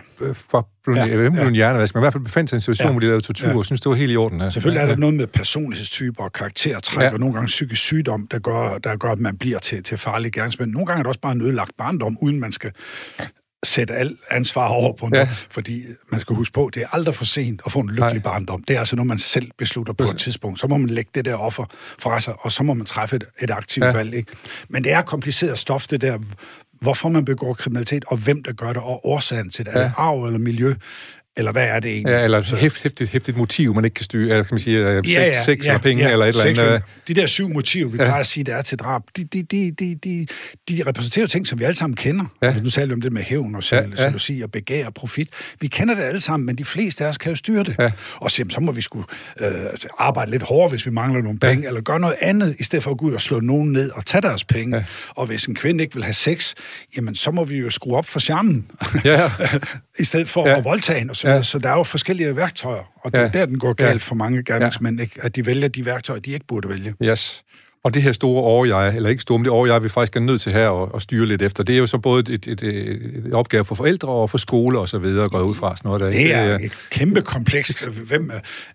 var 0.51 0.65
blevet, 0.83 0.97
ja, 0.97 1.43
ja. 1.43 1.49
hjernevask, 1.49 1.95
men 1.95 2.01
i 2.01 2.03
hvert 2.03 2.13
fald 2.13 2.23
befandt 2.23 2.49
sig 2.49 2.55
i 2.55 2.57
en 2.57 2.61
situation, 2.61 2.87
ja. 2.87 2.91
hvor 2.91 2.99
de 2.99 3.05
lavede 3.05 3.21
tortur, 3.21 3.49
ja. 3.49 3.57
og 3.57 3.65
synes, 3.65 3.81
det 3.81 3.89
var 3.89 3.95
helt 3.95 4.11
i 4.11 4.17
orden. 4.17 4.41
Ja. 4.41 4.49
Selvfølgelig 4.49 4.81
er 4.81 4.85
der 4.85 4.93
ja. 4.93 4.99
noget 4.99 5.15
med 5.15 5.27
personlighedstyper 5.27 6.23
og 6.23 6.33
karaktertræk, 6.33 7.03
ja. 7.03 7.13
og 7.13 7.19
nogle 7.19 7.33
gange 7.33 7.47
psykisk 7.47 7.81
sygdom, 7.81 8.27
der 8.27 8.39
gør, 8.39 8.77
der 8.77 8.95
gør 8.95 9.11
at 9.11 9.19
man 9.19 9.37
bliver 9.37 9.59
til, 9.59 9.83
til 9.83 9.97
farlige 9.97 10.31
gerningsmænd. 10.31 10.71
Nogle 10.71 10.85
gange 10.85 10.99
er 10.99 11.03
det 11.03 11.07
også 11.07 11.19
bare 11.19 11.31
en 11.31 11.41
ødelagt 11.41 11.71
barndom, 11.77 12.17
uden 12.21 12.39
man 12.39 12.51
skal 12.51 12.71
sætte 13.63 13.93
alt 13.93 14.19
ansvar 14.29 14.67
over 14.67 14.93
på 14.93 15.07
noget, 15.07 15.25
ja. 15.25 15.31
fordi 15.49 15.83
man 16.09 16.19
skal 16.19 16.35
huske 16.35 16.53
på, 16.53 16.69
det 16.73 16.83
er 16.83 16.87
aldrig 16.91 17.15
for 17.15 17.25
sent 17.25 17.61
at 17.65 17.71
få 17.71 17.79
en 17.79 17.89
lykkelig 17.89 18.13
Nej. 18.13 18.19
barndom. 18.23 18.63
Det 18.63 18.75
er 18.75 18.79
altså 18.79 18.95
noget, 18.95 19.07
man 19.07 19.19
selv 19.19 19.51
beslutter 19.57 19.93
på 19.93 20.03
et 20.03 20.17
tidspunkt. 20.17 20.59
Så 20.59 20.67
må 20.67 20.77
man 20.77 20.89
lægge 20.89 21.11
det 21.15 21.25
der 21.25 21.35
offer 21.35 21.65
fra 21.99 22.19
sig, 22.19 22.33
og 22.39 22.51
så 22.51 22.63
må 22.63 22.73
man 22.73 22.85
træffe 22.85 23.15
et, 23.15 23.23
et 23.41 23.51
aktivt 23.51 23.85
ja. 23.85 23.91
valg. 23.91 24.13
Ikke? 24.13 24.31
Men 24.69 24.83
det 24.83 24.91
er 24.91 25.01
kompliceret 25.01 25.59
stof, 25.59 25.87
det 25.87 26.01
der, 26.01 26.19
hvorfor 26.81 27.09
man 27.09 27.25
begår 27.25 27.53
kriminalitet, 27.53 28.05
og 28.07 28.17
hvem 28.17 28.43
der 28.43 28.53
gør 28.53 28.73
det, 28.73 28.81
og 28.81 29.05
årsagen 29.05 29.49
til 29.49 29.65
det. 29.65 29.71
Ja. 29.71 29.79
Er 29.79 29.83
det 29.83 29.93
arv 29.97 30.23
eller 30.23 30.39
miljø? 30.39 30.75
Eller 31.37 31.51
hvad 31.51 31.63
er 31.63 31.79
det 31.79 31.91
egentlig? 31.91 32.11
Ja, 32.11 32.23
eller 32.23 32.55
hæft, 32.55 32.83
hæftigt, 32.83 33.09
hæftigt 33.09 33.37
motiv, 33.37 33.75
man 33.75 33.85
ikke 33.85 33.95
kan 33.95 34.03
styre. 34.03 34.29
Eller 34.29 34.43
kan 34.43 34.53
man 34.53 34.59
sige, 34.59 34.79
ja, 34.79 35.01
sex, 35.01 35.13
ja, 35.15 35.43
sex 35.43 35.65
ja, 35.65 35.77
penge, 35.77 36.03
ja, 36.03 36.11
eller 36.11 36.25
et 36.25 36.39
eller 36.47 36.63
andet. 36.63 36.83
De 37.07 37.13
der 37.13 37.25
syv 37.25 37.49
motiver, 37.49 37.89
vi 37.89 37.97
ja. 37.97 38.03
plejer 38.03 38.19
at 38.19 38.25
sige, 38.25 38.43
der 38.43 38.55
er 38.55 38.61
til 38.61 38.77
drab, 38.77 39.01
de, 39.17 39.23
de, 39.23 39.43
de, 39.43 39.71
de, 39.71 39.95
de, 39.95 40.27
de 40.69 40.83
repræsenterer 40.87 41.27
ting, 41.27 41.47
som 41.47 41.59
vi 41.59 41.63
alle 41.63 41.75
sammen 41.75 41.95
kender. 41.95 42.25
Ja. 42.41 42.47
Altså, 42.47 42.63
nu 42.63 42.69
taler 42.69 42.87
vi 42.87 42.93
om 42.93 43.01
det 43.01 43.13
med 43.13 43.21
hævn 43.21 43.55
og 43.55 43.71
ja, 43.71 43.81
ja. 44.29 44.43
og 44.43 44.51
begær 44.51 44.85
og 44.85 44.93
profit. 44.93 45.29
Vi 45.61 45.67
kender 45.67 45.95
det 45.95 46.03
alle 46.03 46.19
sammen, 46.19 46.45
men 46.45 46.55
de 46.55 46.65
fleste 46.65 47.05
af 47.05 47.09
os 47.09 47.17
kan 47.17 47.31
jo 47.31 47.35
styre 47.35 47.63
det. 47.63 47.75
Ja. 47.79 47.91
Og 48.15 48.31
så, 48.31 48.43
så 48.49 48.59
må 48.59 48.71
vi 48.71 48.81
skulle 48.81 49.05
øh, 49.39 49.51
arbejde 49.99 50.31
lidt 50.31 50.43
hårdere, 50.43 50.69
hvis 50.69 50.85
vi 50.85 50.91
mangler 50.91 51.21
nogle 51.21 51.39
penge, 51.39 51.61
ja. 51.61 51.67
eller 51.67 51.81
gøre 51.81 51.99
noget 51.99 52.15
andet, 52.21 52.55
i 52.59 52.63
stedet 52.63 52.83
for 52.83 52.91
at 52.91 52.97
gå 52.97 53.05
ud 53.05 53.13
og 53.13 53.21
slå 53.21 53.39
nogen 53.39 53.71
ned 53.71 53.91
og 53.91 54.05
tage 54.05 54.21
deres 54.21 54.43
penge. 54.43 54.77
Ja. 54.77 54.83
Og 55.09 55.25
hvis 55.25 55.45
en 55.45 55.55
kvinde 55.55 55.83
ikke 55.83 55.95
vil 55.95 56.03
have 56.03 56.13
sex, 56.13 56.53
jamen 56.95 57.15
så 57.15 57.31
må 57.31 57.43
vi 57.43 57.57
jo 57.57 57.69
skrue 57.69 57.97
op 57.97 58.05
for 58.05 58.19
charmen, 58.19 58.71
ja. 59.05 59.31
i 59.99 60.03
stedet 60.03 60.29
for 60.29 60.47
ja. 60.47 60.57
at 60.57 60.63
voldtage 60.63 60.99
hende. 60.99 61.20
Så, 61.21 61.29
ja. 61.29 61.41
så 61.41 61.59
der 61.59 61.69
er 61.69 61.77
jo 61.77 61.83
forskellige 61.83 62.35
værktøjer, 62.35 62.83
og 62.95 63.11
det 63.11 63.21
er 63.21 63.31
der, 63.31 63.45
den 63.45 63.59
går 63.59 63.73
galt 63.73 63.89
ja. 63.89 63.97
for 63.97 64.15
mange 64.15 64.43
gerningsmænd, 64.43 65.01
ikke? 65.01 65.19
at 65.23 65.35
de 65.35 65.45
vælger 65.45 65.67
de 65.67 65.85
værktøjer, 65.85 66.19
de 66.19 66.31
ikke 66.31 66.45
burde 66.47 66.69
vælge. 66.69 66.93
Yes. 67.03 67.43
Og 67.83 67.93
det 67.93 68.01
her 68.01 68.11
store 68.11 68.43
overjeg, 68.43 68.95
eller 68.95 69.09
ikke 69.09 69.21
store, 69.21 69.39
men 69.39 69.45
det 69.45 69.51
overjeg, 69.51 69.83
vi 69.83 69.89
faktisk 69.89 70.15
er 70.15 70.19
nødt 70.19 70.41
til 70.41 70.51
her 70.51 70.83
at, 70.83 70.89
at 70.95 71.01
styre 71.01 71.25
lidt 71.25 71.41
efter, 71.41 71.63
det 71.63 71.75
er 71.75 71.79
jo 71.79 71.87
så 71.87 71.97
både 71.97 72.33
et, 72.33 72.47
et, 72.47 72.63
et, 72.63 73.25
et 73.25 73.33
opgave 73.33 73.65
for 73.65 73.75
forældre 73.75 74.07
og 74.07 74.29
for 74.29 74.37
skole 74.37 74.79
og 74.79 74.89
så 74.89 74.97
videre, 74.97 75.29
går 75.29 75.41
ud 75.41 75.55
fra 75.55 75.75
sådan 75.75 75.89
noget 75.89 76.01
der. 76.01 76.11
Det 76.11 76.33
er 76.33 76.59
et 76.59 76.71
kæmpe 76.89 77.21
komplekst, 77.21 77.87
hvem 77.87 78.31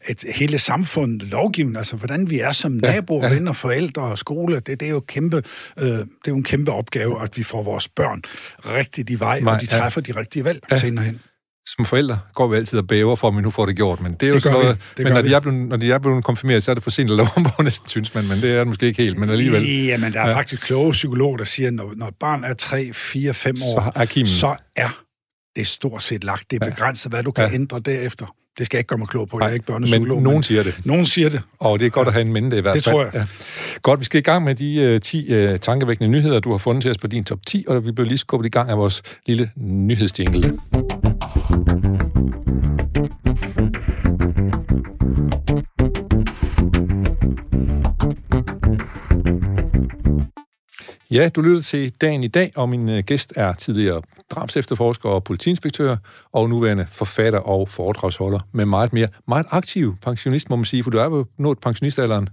et, 0.09 0.25
hele 0.35 0.59
samfundet, 0.59 1.29
lovgivning, 1.29 1.77
altså 1.77 1.97
hvordan 1.97 2.31
vi 2.31 2.41
er 2.41 2.53
som 2.53 2.73
naboer, 2.73 3.23
ja, 3.23 3.29
ja. 3.29 3.35
venner, 3.35 3.53
forældre 3.53 4.03
og 4.03 4.19
skole, 4.19 4.55
det, 4.55 4.81
det, 4.81 4.83
er 4.83 4.91
jo 4.91 5.01
kæmpe, 5.01 5.37
øh, 5.79 5.85
det 5.85 5.99
er 5.99 6.07
jo 6.29 6.37
en 6.37 6.45
kæmpe 6.45 6.73
opgave, 6.73 7.23
at 7.23 7.37
vi 7.37 7.43
får 7.43 7.63
vores 7.63 7.89
børn 7.89 8.23
rigtigt 8.59 9.11
i 9.11 9.21
vej, 9.21 9.41
Nej, 9.41 9.55
og 9.55 9.61
de 9.61 9.67
træffer 9.67 10.01
ja. 10.07 10.13
de 10.13 10.19
rigtige 10.21 10.45
valg 10.45 10.61
ja. 10.71 10.77
senere 10.77 11.05
hen 11.05 11.21
som 11.67 11.85
forældre 11.85 12.19
går 12.35 12.49
vi 12.49 12.57
altid 12.57 12.79
og 12.79 12.87
bæver 12.87 13.17
for, 13.17 13.29
at 13.29 13.37
vi 13.37 13.41
nu 13.41 13.51
får 13.51 13.67
det 13.67 13.77
gjort, 13.77 14.01
men 14.01 14.13
det 14.13 14.23
er 14.23 14.27
jo 14.29 14.35
det 14.35 14.43
sådan 14.43 14.59
noget, 14.59 14.79
men 14.99 15.13
når 15.13 15.23
de, 15.23 15.35
er 15.35 15.41
blevet, 15.41 15.59
når 15.59 15.77
de 15.77 15.93
er 15.93 15.99
blevet 15.99 16.25
konfirmeret, 16.25 16.63
så 16.63 16.71
er 16.71 16.75
det 16.75 16.83
for 16.83 16.91
sent 16.91 17.11
at 17.11 17.17
lave 17.17 17.29
på 17.57 17.63
næsten, 17.63 17.89
synes 17.89 18.15
man, 18.15 18.29
men 18.29 18.41
det 18.41 18.51
er 18.51 18.59
det 18.59 18.67
måske 18.67 18.87
ikke 18.87 19.03
helt, 19.03 19.19
men 19.19 19.31
alligevel. 19.31 19.85
Ja, 19.85 19.97
men 19.97 20.13
der 20.13 20.21
er 20.21 20.29
ja. 20.29 20.37
faktisk 20.37 20.63
kloge 20.63 20.93
psykologer, 20.93 21.37
der 21.37 21.45
siger, 21.45 21.67
at 21.67 21.75
når, 21.75 21.93
når 21.97 22.09
et 22.09 22.15
barn 22.21 22.45
er 22.45 22.55
3, 22.55 22.93
4, 22.93 23.35
5 23.35 23.55
år, 23.55 23.81
så 23.81 23.93
er, 23.95 24.05
Kim... 24.05 24.27
så 24.27 24.57
er 24.77 25.03
det 25.57 25.67
stort 25.67 26.03
set 26.03 26.25
lagt. 26.25 26.51
Det 26.51 26.63
er 26.63 26.71
begrænset, 26.71 27.13
hvad 27.13 27.23
du 27.23 27.31
kan 27.31 27.49
ja. 27.49 27.55
ændre 27.55 27.81
derefter. 27.81 28.27
Det 28.59 28.67
skal 28.67 28.77
jeg 28.77 28.81
ikke 28.81 28.89
gøre 28.89 28.99
mig 28.99 29.09
klog 29.09 29.29
på. 29.29 29.39
Jeg 29.41 29.49
er 29.49 29.53
ikke 29.53 29.67
børnepsykolog. 29.67 30.17
Men 30.17 30.25
nogen 30.25 30.43
siger 30.43 30.63
det. 30.63 30.81
Nogen 30.85 31.07
siger 31.07 31.29
det. 31.29 31.43
Og 31.59 31.79
det 31.79 31.87
er 31.87 31.91
godt 31.91 32.07
ja. 32.07 32.09
at 32.09 32.13
have 32.13 32.21
en 32.21 32.33
mente 32.33 32.59
i 32.59 32.61
hvert 32.61 32.73
fald. 32.73 32.83
Det 32.83 32.93
tror 32.93 33.03
jeg. 33.03 33.15
Ja. 33.15 33.27
Godt, 33.83 34.01
vi 34.01 34.05
skal 34.05 34.19
i 34.19 34.23
gang 34.23 34.45
med 34.45 34.55
de 34.55 34.95
uh, 34.95 35.01
10 35.01 35.53
uh, 35.53 35.57
tankevækkende 35.57 36.11
nyheder, 36.11 36.41
du 36.41 36.51
har 36.51 36.59
fundet 36.59 36.83
til 36.83 36.91
os 36.91 36.99
på 36.99 37.07
din 37.07 37.25
top 37.25 37.39
10, 37.47 37.65
og 37.69 37.87
vi 37.87 37.93
bliver 37.93 38.09
lige 38.09 38.19
skubbet 38.19 38.47
i 38.47 38.51
gang 38.51 38.71
af 38.71 38.79
vores 38.79 39.03
lille 39.27 39.51
nyhedsjingle. 39.57 40.59
Ja, 51.11 51.29
du 51.29 51.41
lytter 51.41 51.63
til 51.63 51.93
dagen 52.01 52.25
i 52.25 52.29
dag, 52.29 52.53
og 52.57 52.69
min 52.69 52.89
øh, 52.89 53.03
gæst 53.07 53.33
er 53.37 53.53
tidligere 53.53 54.03
drabsefterforsker 54.31 55.09
og 55.09 55.25
politiinspektør, 55.25 55.97
og 56.33 56.49
nuværende 56.49 56.87
forfatter 56.93 57.39
og 57.39 57.69
foredragsholder 57.69 58.41
med 58.53 58.65
meget 58.65 58.93
mere. 58.93 59.09
Meget 59.29 59.47
aktiv 59.51 59.97
pensionist, 60.03 60.51
må 60.51 60.57
man 60.57 60.65
sige, 60.65 60.83
for 60.83 60.91
du 60.91 60.99
er 60.99 61.05
jo 61.05 61.27
nået 61.39 61.59
pensionistalderen. 61.59 62.29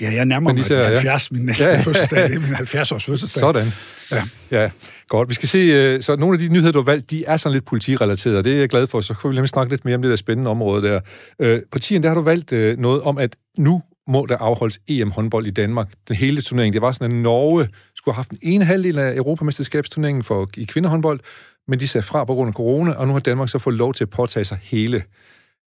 Ja, 0.00 0.12
jeg 0.12 0.24
nærmer 0.24 0.52
mig 0.52 0.64
70, 0.64 1.30
ja. 1.30 1.34
min 1.36 1.46
næste 1.46 1.70
ja. 1.70 1.80
fødselsdag. 1.80 2.28
Det 2.28 2.36
er 2.36 2.40
min 2.40 2.54
70-års 2.54 3.04
fødselsdag. 3.04 3.40
Sådan. 3.40 3.68
Ja. 4.10 4.22
ja. 4.50 4.70
Godt. 5.12 5.28
Vi 5.28 5.34
skal 5.34 5.48
se, 5.48 5.58
øh, 5.58 6.02
så 6.02 6.16
nogle 6.16 6.34
af 6.34 6.38
de 6.38 6.48
nyheder, 6.48 6.72
du 6.72 6.78
har 6.78 6.84
valgt, 6.84 7.10
de 7.10 7.24
er 7.24 7.36
sådan 7.36 7.52
lidt 7.54 7.64
politirelaterede, 7.64 8.38
og 8.38 8.44
det 8.44 8.52
er 8.52 8.58
jeg 8.58 8.68
glad 8.68 8.86
for, 8.86 9.00
så 9.00 9.14
kan 9.14 9.30
vi 9.30 9.34
lige 9.34 9.46
snakke 9.46 9.72
lidt 9.72 9.84
mere 9.84 9.94
om 9.94 10.02
det 10.02 10.08
der 10.08 10.16
spændende 10.16 10.50
område 10.50 10.82
der. 10.82 11.00
Øh, 11.38 11.60
på 11.72 11.78
10'en, 11.84 11.98
der 11.98 12.08
har 12.08 12.14
du 12.14 12.20
valgt 12.20 12.52
øh, 12.52 12.78
noget 12.78 13.02
om, 13.02 13.18
at 13.18 13.36
nu 13.58 13.82
må 14.08 14.26
der 14.28 14.36
afholdes 14.36 14.80
EM-håndbold 14.88 15.46
i 15.46 15.50
Danmark. 15.50 15.92
Den 16.08 16.16
hele 16.16 16.42
turnering, 16.42 16.72
det 16.72 16.82
var 16.82 16.92
sådan, 16.92 17.12
at 17.12 17.22
Norge 17.22 17.68
skulle 17.94 18.14
have 18.14 18.18
haft 18.18 18.30
den 18.30 18.38
ene 18.42 18.64
halvdel 18.64 18.98
af 18.98 19.16
Europamesterskabsturneringen 19.16 20.24
for, 20.24 20.50
i 20.56 20.64
kvindehåndbold, 20.64 21.20
men 21.68 21.80
de 21.80 21.88
sagde 21.88 22.06
fra 22.06 22.24
på 22.24 22.34
grund 22.34 22.48
af 22.48 22.54
corona, 22.54 22.92
og 22.92 23.06
nu 23.06 23.12
har 23.12 23.20
Danmark 23.20 23.48
så 23.48 23.58
fået 23.58 23.76
lov 23.76 23.94
til 23.94 24.04
at 24.04 24.10
påtage 24.10 24.44
sig 24.44 24.58
hele, 24.62 25.02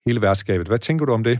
hele 0.07 0.21
værtskabet. 0.21 0.67
Hvad 0.67 0.79
tænker 0.79 1.05
du 1.05 1.13
om 1.13 1.23
det? 1.23 1.39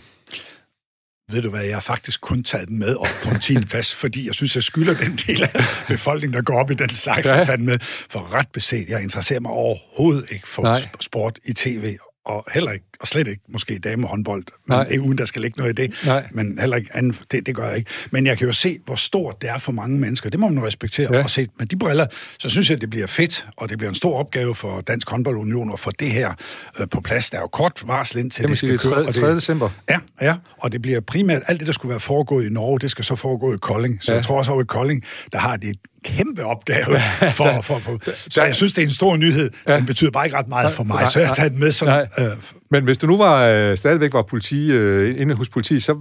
Ved 1.32 1.41
du 1.41 1.50
hvad, 1.50 1.63
jeg 1.63 1.75
har 1.75 1.82
faktisk 1.82 2.22
kun 2.22 2.44
taget 2.44 2.67
den 2.67 2.79
med 2.79 2.96
op 2.96 3.08
på 3.24 3.29
en 3.29 3.39
10. 3.39 3.65
plads, 3.65 3.96
fordi 4.03 4.25
jeg 4.25 4.34
synes, 4.34 4.55
jeg 4.55 4.63
skylder 4.63 4.94
den 4.94 5.20
del 5.27 5.44
af 5.44 5.50
befolkningen, 5.88 6.34
der 6.34 6.41
går 6.41 6.60
op 6.60 6.72
i 6.72 6.74
den 6.74 6.89
slags, 6.89 7.27
ja. 7.27 7.39
at 7.39 7.46
tage 7.46 7.58
den 7.58 7.65
med. 7.65 7.79
For 8.10 8.34
ret 8.34 8.48
beset, 8.53 8.89
jeg 8.89 9.01
interesserer 9.03 9.39
mig 9.39 9.51
overhovedet 9.51 10.25
ikke 10.29 10.48
for 10.48 10.62
Nej. 10.62 10.88
sport 11.00 11.39
i 11.46 11.53
tv, 11.53 11.98
og 12.25 12.46
heller 12.53 12.72
ikke, 12.72 12.86
og 13.00 13.08
slet 13.08 13.27
ikke 13.27 13.41
måske 13.50 13.79
damehåndbold, 13.79 14.44
men 14.67 14.77
Nej. 14.77 14.88
ikke 14.89 15.03
uden 15.03 15.17
der 15.17 15.25
skal 15.25 15.41
ligge 15.41 15.58
noget 15.58 15.79
i 15.79 15.82
det, 15.82 16.01
Nej. 16.05 16.27
men 16.32 16.60
heller 16.60 16.77
ikke 16.77 16.89
anden, 16.94 17.15
det, 17.32 17.46
det 17.46 17.55
gør 17.55 17.67
jeg 17.67 17.77
ikke. 17.77 17.91
Men 18.12 18.25
jeg 18.25 18.38
kan 18.38 18.48
jo 18.48 18.53
se, 18.53 18.79
hvor 18.86 18.96
stort 18.96 19.41
det 19.41 19.50
er 19.50 19.58
for 19.58 19.72
mange 19.72 20.00
mennesker, 20.00 20.29
det 20.29 20.39
må 20.39 20.48
man 20.48 20.63
respektere 20.63 21.10
ja. 21.13 21.24
og 21.24 21.29
se. 21.29 21.48
Med 21.60 21.67
de 21.67 21.75
briller, 21.75 22.08
så 22.39 22.50
synes 22.50 22.70
jeg, 22.70 22.82
det 22.82 22.89
bliver 22.89 23.08
fedt, 23.08 23.48
og 23.58 23.70
det 23.70 23.77
bliver 23.77 23.89
en 23.89 23.96
stor 23.96 24.20
opgave 24.20 24.55
for 24.55 24.82
Dansk 24.82 25.10
Håndboldunion 25.10 25.74
at 25.74 25.79
få 25.79 25.91
det 26.00 26.12
her 26.12 26.34
øh, 26.79 26.88
på 26.89 27.01
plads. 27.01 27.29
Der 27.29 27.38
er 27.38 27.41
jo 27.41 27.48
kort 27.48 27.84
varsel 27.86 28.20
ind 28.20 28.32
til 28.32 28.41
det, 28.41 28.50
det 28.50 28.58
skal 28.58 28.79
køre. 28.79 29.03
3. 29.05 29.12
3. 29.12 29.36
december. 29.36 29.70
Ja, 29.89 30.00
ja, 30.22 30.36
og 30.58 30.72
det 30.72 30.82
bliver 30.82 31.00
primært, 31.00 31.41
alt 31.48 31.60
det, 31.60 31.67
der 31.67 31.74
skulle 31.74 31.89
være 31.89 32.00
foregået 32.00 32.46
i 32.46 32.50
Norge, 32.50 32.79
det 32.79 32.91
skal 32.91 33.05
så 33.05 33.15
foregå 33.15 33.53
i 33.53 33.58
Kolding. 33.58 34.03
Så 34.03 34.12
ja. 34.12 34.15
jeg 34.15 34.25
tror 34.25 34.38
også, 34.38 34.53
at 34.53 34.62
i 34.62 34.65
Kolding, 34.65 35.03
der 35.34 35.39
har 35.39 35.58
de 35.58 35.74
kæmpe 36.05 36.43
opgave. 36.43 36.85
For, 37.33 37.62
for, 37.62 37.79
for, 37.79 38.00
så 38.29 38.43
jeg 38.43 38.55
synes, 38.55 38.74
det 38.74 38.81
er 38.81 38.85
en 38.85 38.91
stor 38.91 39.17
nyhed. 39.17 39.50
Ja. 39.67 39.77
Den 39.77 39.85
betyder 39.85 40.12
bare 40.12 40.25
ikke 40.25 40.38
ret 40.38 40.47
meget 40.47 40.74
for 40.74 40.83
mig, 40.83 41.07
så 41.07 41.19
jeg 41.19 41.31
tager 41.33 41.50
den 41.50 41.59
med 41.59 41.71
sådan... 41.71 42.07
Øh, 42.17 42.25
Men 42.71 42.83
hvis 42.83 42.97
du 42.97 43.07
nu 43.07 43.17
var 43.17 43.43
øh, 43.43 43.77
stadigvæk 43.77 44.13
var 44.13 44.21
politi, 44.21 44.71
øh, 44.71 45.21
inde 45.21 45.35
hos 45.35 45.50
politiet, 45.50 45.83
så 45.83 45.97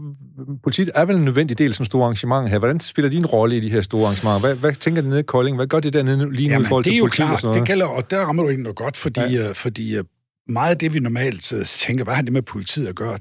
politiet 0.62 0.90
er 0.94 1.04
vel 1.04 1.16
en 1.16 1.24
nødvendig 1.24 1.58
del 1.58 1.74
som 1.74 1.84
store 1.84 2.04
arrangement 2.04 2.50
her. 2.50 2.58
Hvordan 2.58 2.80
spiller 2.80 3.10
din 3.10 3.26
rolle 3.26 3.56
i 3.56 3.60
de 3.60 3.70
her 3.70 3.80
store 3.80 4.04
arrangementer? 4.04 4.38
Hvad, 4.38 4.54
hvad 4.54 4.72
tænker 4.72 5.02
de 5.02 5.08
nede 5.08 5.20
i 5.20 5.22
Kolding? 5.22 5.56
Hvad 5.56 5.66
gør 5.66 5.80
det 5.80 5.92
dernede 5.92 6.32
lige 6.32 6.48
nu 6.48 6.52
Jamen, 6.52 6.64
i 6.64 6.68
forhold 6.68 6.84
til 6.84 7.00
politi 7.00 7.22
og 7.22 7.40
sådan 7.40 7.46
noget? 7.46 7.60
Det 7.60 7.66
gælder, 7.66 7.86
og 7.86 8.10
der 8.10 8.20
rammer 8.20 8.42
du 8.42 8.48
ikke 8.48 8.62
noget 8.62 8.76
godt, 8.76 8.96
fordi, 8.96 9.20
ja. 9.20 9.48
øh, 9.48 9.54
fordi 9.54 9.96
øh, 9.96 10.04
meget 10.48 10.70
af 10.70 10.78
det, 10.78 10.94
vi 10.94 10.98
normalt 10.98 11.52
øh, 11.52 11.64
tænker, 11.64 12.04
hvad 12.04 12.14
har 12.14 12.22
det 12.22 12.32
med 12.32 12.42
politiet 12.42 12.86
at 12.86 12.94
gøre? 12.94 13.18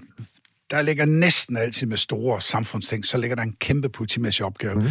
der 0.71 0.81
ligger 0.81 1.05
næsten 1.05 1.57
altid 1.57 1.87
med 1.87 1.97
store 1.97 2.41
samfundsting, 2.41 3.05
så 3.05 3.17
ligger 3.17 3.35
der 3.35 3.43
en 3.43 3.53
kæmpe 3.59 3.89
politimæssig 3.89 4.45
opgave. 4.45 4.75
Mm 4.75 4.89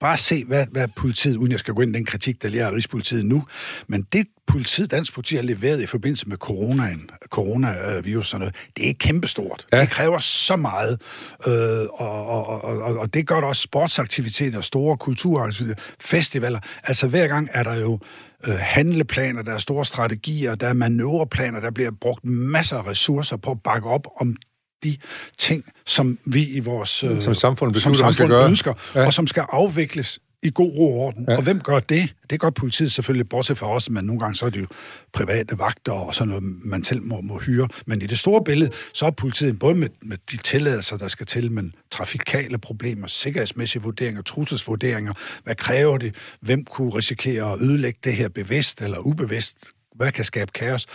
bare 0.00 0.16
se, 0.16 0.44
hvad, 0.44 0.66
hvad 0.70 0.88
politiet, 0.96 1.36
uden 1.36 1.52
jeg 1.52 1.58
skal 1.58 1.74
gå 1.74 1.82
ind 1.82 1.96
i 1.96 1.98
den 1.98 2.04
kritik, 2.04 2.42
der 2.42 2.66
af 2.66 2.72
Rigspolitiet 2.72 3.24
nu, 3.24 3.44
men 3.86 4.02
det 4.12 4.26
politiet, 4.46 4.90
dansk 4.90 5.14
politi 5.14 5.36
har 5.36 5.42
leveret 5.42 5.80
i 5.80 5.86
forbindelse 5.86 6.28
med 6.28 6.36
coronaen, 6.36 7.10
coronavirus 7.28 8.34
og 8.34 8.40
noget, 8.40 8.54
det 8.76 8.88
er 8.88 8.94
kæmpestort. 8.98 9.66
Ja. 9.72 9.80
Det 9.80 9.90
kræver 9.90 10.18
så 10.18 10.56
meget, 10.56 11.00
øh, 11.46 11.86
og, 11.92 12.26
og, 12.26 12.64
og, 12.64 12.96
og 12.98 13.14
det 13.14 13.26
gør 13.26 13.40
der 13.40 13.46
også 13.48 13.62
sportsaktiviteter, 13.62 14.60
store 14.60 14.96
kulturaktiviteter, 14.96 15.82
festivaler. 16.00 16.60
Altså 16.84 17.08
hver 17.08 17.28
gang 17.28 17.48
er 17.52 17.62
der 17.62 17.80
jo 17.80 17.98
øh, 18.46 18.54
handleplaner, 18.54 19.42
der 19.42 19.52
er 19.52 19.58
store 19.58 19.84
strategier, 19.84 20.54
der 20.54 20.68
er 20.68 20.72
manøvreplaner, 20.72 21.60
der 21.60 21.70
bliver 21.70 21.90
brugt 22.00 22.24
masser 22.24 22.78
af 22.78 22.86
ressourcer 22.86 23.36
på 23.36 23.50
at 23.50 23.62
bakke 23.62 23.88
op 23.88 24.06
om 24.20 24.36
de 24.84 24.96
ting, 25.38 25.64
som 25.86 26.18
vi 26.24 26.44
i 26.44 26.60
vores 26.60 27.04
øh, 27.04 27.20
som 27.20 27.34
samfund, 27.34 27.72
beslutter, 27.72 27.98
som 27.98 28.12
samfund 28.12 28.28
gøre. 28.28 28.46
ønsker, 28.46 28.74
ja. 28.94 29.06
og 29.06 29.12
som 29.12 29.26
skal 29.26 29.44
afvikles 29.48 30.20
i 30.42 30.50
god 30.54 30.72
ro 30.78 30.98
og 30.98 31.06
orden. 31.06 31.26
Ja. 31.28 31.36
Og 31.36 31.42
hvem 31.42 31.60
gør 31.60 31.80
det? 31.80 32.14
Det 32.30 32.40
gør 32.40 32.50
politiet 32.50 32.92
selvfølgelig, 32.92 33.28
bortset 33.28 33.58
fra 33.58 33.68
os, 33.68 33.90
men 33.90 34.04
nogle 34.04 34.20
gange 34.20 34.34
så 34.34 34.46
er 34.46 34.50
det 34.50 34.60
jo 34.60 34.66
private 35.12 35.58
vagter 35.58 35.92
og 35.92 36.14
sådan 36.14 36.28
noget, 36.28 36.44
man 36.64 36.84
selv 36.84 37.02
må, 37.02 37.20
må 37.20 37.38
hyre. 37.38 37.68
Men 37.86 38.02
i 38.02 38.06
det 38.06 38.18
store 38.18 38.44
billede, 38.44 38.70
så 38.94 39.06
er 39.06 39.10
politiet 39.10 39.58
både 39.58 39.74
med, 39.74 39.88
med 40.02 40.16
de 40.30 40.36
tilladelser, 40.36 40.96
der 40.96 41.08
skal 41.08 41.26
til, 41.26 41.52
men 41.52 41.74
trafikale 41.90 42.58
problemer, 42.58 43.06
sikkerhedsmæssige 43.06 43.82
vurderinger, 43.82 44.22
trusselsvurderinger, 44.22 45.12
hvad 45.44 45.54
kræver 45.54 45.98
det? 45.98 46.14
Hvem 46.40 46.64
kunne 46.64 46.90
risikere 46.90 47.52
at 47.52 47.60
ødelægge 47.60 48.00
det 48.04 48.12
her 48.12 48.28
bevidst 48.28 48.82
eller 48.82 48.98
ubevidst? 48.98 49.56
Hvad 49.96 50.12
kan 50.12 50.24
skabe 50.24 50.50
kaos. 50.54 50.86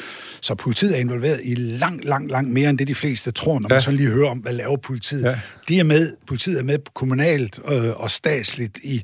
Så 0.42 0.56
politiet 0.56 0.96
er 0.96 1.00
involveret 1.00 1.40
i 1.44 1.56
langt, 1.56 2.06
langt, 2.06 2.32
langt 2.32 2.52
mere 2.52 2.70
end 2.70 2.78
det, 2.78 2.88
de 2.88 2.96
fleste 2.96 3.32
tror, 3.32 3.60
når 3.60 3.70
ja. 3.70 3.76
man 3.76 3.82
sådan 3.82 3.98
lige 3.98 4.10
hører 4.10 4.30
om, 4.30 4.38
hvad 4.38 4.54
laver 4.54 4.78
politiet. 4.78 5.24
Ja. 5.24 5.40
De 5.68 5.80
er 5.80 5.84
med, 5.84 6.14
politiet 6.28 6.60
er 6.60 6.64
med 6.64 6.78
kommunalt 6.94 7.60
øh, 7.72 7.90
og 7.96 8.12
statsligt 8.12 8.78
i 8.84 9.04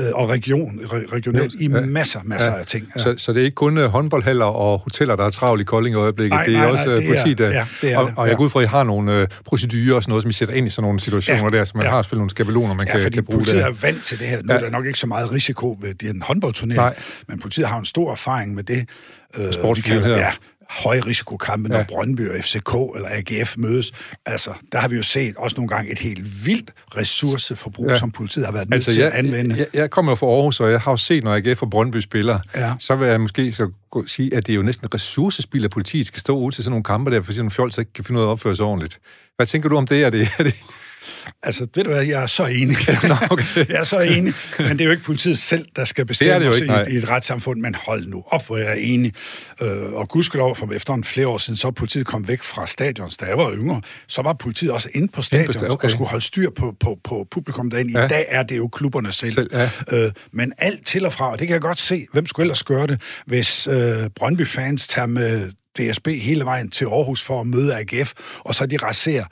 øh, 0.00 0.10
og 0.14 0.28
region, 0.28 0.80
regionalt 1.12 1.54
i 1.60 1.68
ja. 1.68 1.80
masser, 1.80 2.20
masser 2.24 2.52
ja. 2.52 2.58
af 2.58 2.66
ting. 2.66 2.88
Ja. 2.96 3.02
Så, 3.02 3.14
så 3.16 3.32
det 3.32 3.40
er 3.40 3.44
ikke 3.44 3.54
kun 3.54 3.78
uh, 3.78 3.84
håndboldhaller 3.84 4.44
og 4.44 4.78
hoteller, 4.78 5.16
der 5.16 5.24
er 5.24 5.30
travlt 5.30 5.60
i 5.60 5.64
Kolding 5.64 5.94
i 5.94 5.98
øjeblikket. 5.98 6.34
Nej, 6.34 6.44
det 6.44 6.54
er 6.54 6.58
nej, 6.58 6.70
også 6.70 6.96
uh, 6.96 7.04
politi, 7.06 7.34
der... 7.34 7.48
Ja, 7.48 7.66
det 7.82 7.92
er 7.92 7.98
og, 7.98 8.06
det. 8.06 8.14
og 8.16 8.28
jeg 8.28 8.36
går 8.36 8.44
ud 8.44 8.50
fra, 8.50 8.60
at 8.60 8.64
I 8.64 8.68
har 8.68 8.84
nogle 8.84 9.22
uh, 9.22 9.26
procedurer 9.44 9.96
og 9.96 10.02
sådan 10.02 10.10
noget, 10.10 10.22
som 10.22 10.30
I 10.30 10.32
sætter 10.32 10.54
ind 10.54 10.66
i 10.66 10.70
sådan 10.70 10.82
nogle 10.82 11.00
situationer 11.00 11.44
ja. 11.52 11.58
der, 11.58 11.64
så 11.64 11.72
man 11.74 11.84
ja. 11.84 11.90
har 11.90 12.02
selvfølgelig 12.02 12.20
nogle 12.20 12.30
skabeloner, 12.30 12.74
man 12.74 12.86
ja, 12.86 12.98
kan, 12.98 13.12
kan 13.12 13.24
bruge 13.24 13.38
politiet 13.38 13.62
er 13.62 13.72
vant 13.82 14.02
til 14.04 14.18
det 14.18 14.26
her. 14.26 14.42
Nu 14.42 14.52
ja. 14.52 14.58
er 14.58 14.62
der 14.62 14.70
nok 14.70 14.86
ikke 14.86 14.98
så 14.98 15.06
meget 15.06 15.32
risiko 15.32 15.78
ved 15.80 16.02
en 16.04 16.22
håndboldturnering, 16.22 16.96
men 17.28 17.38
politiet 17.38 17.66
har 17.66 17.78
en 17.78 17.84
stor 17.84 18.12
erfaring 18.12 18.54
med 18.54 18.62
det. 18.62 18.88
Sportsbegivenheder. 19.52 20.18
Ja, 20.18 20.30
højrisikokampe, 20.70 21.68
når 21.68 21.76
ja. 21.76 21.84
Brøndby 21.88 22.30
og 22.30 22.44
FCK 22.44 22.74
eller 22.96 23.08
AGF 23.10 23.54
mødes. 23.56 23.92
Altså, 24.26 24.50
der 24.72 24.78
har 24.78 24.88
vi 24.88 24.96
jo 24.96 25.02
set 25.02 25.36
også 25.36 25.56
nogle 25.56 25.68
gange 25.68 25.92
et 25.92 25.98
helt 25.98 26.46
vildt 26.46 26.70
ressourceforbrug, 26.96 27.88
ja. 27.88 27.98
som 27.98 28.10
politiet 28.10 28.46
har 28.46 28.52
været 28.52 28.70
nødt 28.70 28.76
altså, 28.76 28.92
til 28.92 29.00
jeg, 29.00 29.12
at 29.12 29.18
anvende. 29.18 29.56
Jeg, 29.56 29.66
jeg 29.74 29.90
kommer 29.90 30.12
jo 30.12 30.16
fra 30.16 30.26
Aarhus, 30.26 30.60
og 30.60 30.70
jeg 30.70 30.80
har 30.80 30.90
jo 30.90 30.96
set, 30.96 31.24
når 31.24 31.34
AGF 31.34 31.62
og 31.62 31.70
Brøndby 31.70 32.00
spiller, 32.00 32.38
ja. 32.54 32.72
så 32.78 32.96
vil 32.96 33.08
jeg 33.08 33.20
måske 33.20 33.52
så 33.52 33.70
sige, 34.06 34.34
at 34.34 34.46
det 34.46 34.52
er 34.52 34.56
jo 34.56 34.62
næsten 34.62 34.94
ressourcespil, 34.94 35.64
at 35.64 35.70
politiet 35.70 36.06
skal 36.06 36.20
stå 36.20 36.38
ud 36.38 36.52
til 36.52 36.64
sådan 36.64 36.72
nogle 36.72 36.84
kampe 36.84 37.10
der, 37.10 37.22
for 37.22 37.32
eksempel 37.32 37.54
Fjols 37.54 37.78
ikke 37.78 37.92
kan 37.92 38.04
finde 38.04 38.20
ud 38.20 38.24
af 38.24 38.28
at 38.28 38.32
opføre 38.32 38.56
sig 38.56 38.64
ordentligt. 38.64 38.98
Hvad 39.36 39.46
tænker 39.46 39.68
du 39.68 39.76
om 39.76 39.86
det? 39.86 40.04
Er 40.04 40.10
det, 40.10 40.28
er 40.38 40.42
det 40.42 40.54
Altså, 41.42 41.66
ved 41.74 41.84
du 41.84 41.90
hvad, 41.90 42.04
jeg 42.04 42.22
er 42.22 42.26
så 42.26 42.46
enig. 42.46 42.76
Nå, 43.08 43.14
okay. 43.30 43.44
jeg 43.68 43.76
er 43.80 43.84
så 43.84 43.98
enig, 43.98 44.34
men 44.58 44.70
det 44.70 44.80
er 44.80 44.84
jo 44.84 44.90
ikke 44.90 45.02
politiet 45.02 45.38
selv, 45.38 45.66
der 45.76 45.84
skal 45.84 46.06
bestemme 46.06 46.34
det 46.34 46.54
det 46.54 46.62
ikke, 46.62 46.90
i, 46.90 46.94
i 46.94 46.96
et 46.96 47.08
retssamfund, 47.08 47.60
men 47.60 47.74
hold 47.74 48.06
nu 48.06 48.24
op, 48.26 48.46
hvor 48.46 48.56
jeg 48.56 48.66
er 48.66 48.74
enig. 48.78 49.12
Øh, 49.60 49.92
og 49.92 50.08
gudskelov, 50.08 50.56
for 50.56 50.72
efterhånden 50.72 51.04
flere 51.04 51.28
år 51.28 51.38
siden, 51.38 51.56
så 51.56 51.70
politiet 51.70 52.06
kom 52.06 52.28
væk 52.28 52.42
fra 52.42 52.66
stadions. 52.66 53.16
Da 53.16 53.24
jeg 53.24 53.38
var 53.38 53.52
yngre, 53.52 53.80
så 54.06 54.22
var 54.22 54.32
politiet 54.32 54.70
også 54.70 54.88
inde 54.94 55.08
på 55.08 55.22
stadions 55.22 55.56
okay. 55.56 55.84
og 55.84 55.90
skulle 55.90 56.08
holde 56.08 56.24
styr 56.24 56.50
på, 56.50 56.74
på, 56.80 56.98
på 57.04 57.26
publikum 57.30 57.70
derinde. 57.70 57.92
I 57.92 57.96
ja. 57.96 58.06
dag 58.06 58.26
er 58.28 58.42
det 58.42 58.56
jo 58.56 58.68
klubberne 58.68 59.12
selv. 59.12 59.30
selv 59.30 59.50
ja. 59.52 59.70
øh, 59.92 60.12
men 60.32 60.52
alt 60.58 60.86
til 60.86 61.06
og 61.06 61.12
fra, 61.12 61.30
og 61.30 61.38
det 61.38 61.46
kan 61.46 61.52
jeg 61.52 61.60
godt 61.60 61.80
se, 61.80 62.06
hvem 62.12 62.26
skulle 62.26 62.44
ellers 62.44 62.62
gøre 62.62 62.86
det, 62.86 63.00
hvis 63.26 63.66
øh, 63.66 64.10
Brøndby-fans 64.16 64.88
tager 64.88 65.06
med 65.06 65.50
DSB 65.78 66.08
hele 66.08 66.44
vejen 66.44 66.70
til 66.70 66.84
Aarhus 66.84 67.22
for 67.22 67.40
at 67.40 67.46
møde 67.46 67.76
AGF, 67.76 68.12
og 68.38 68.54
så 68.54 68.66
de 68.66 68.76
raserer 68.76 69.24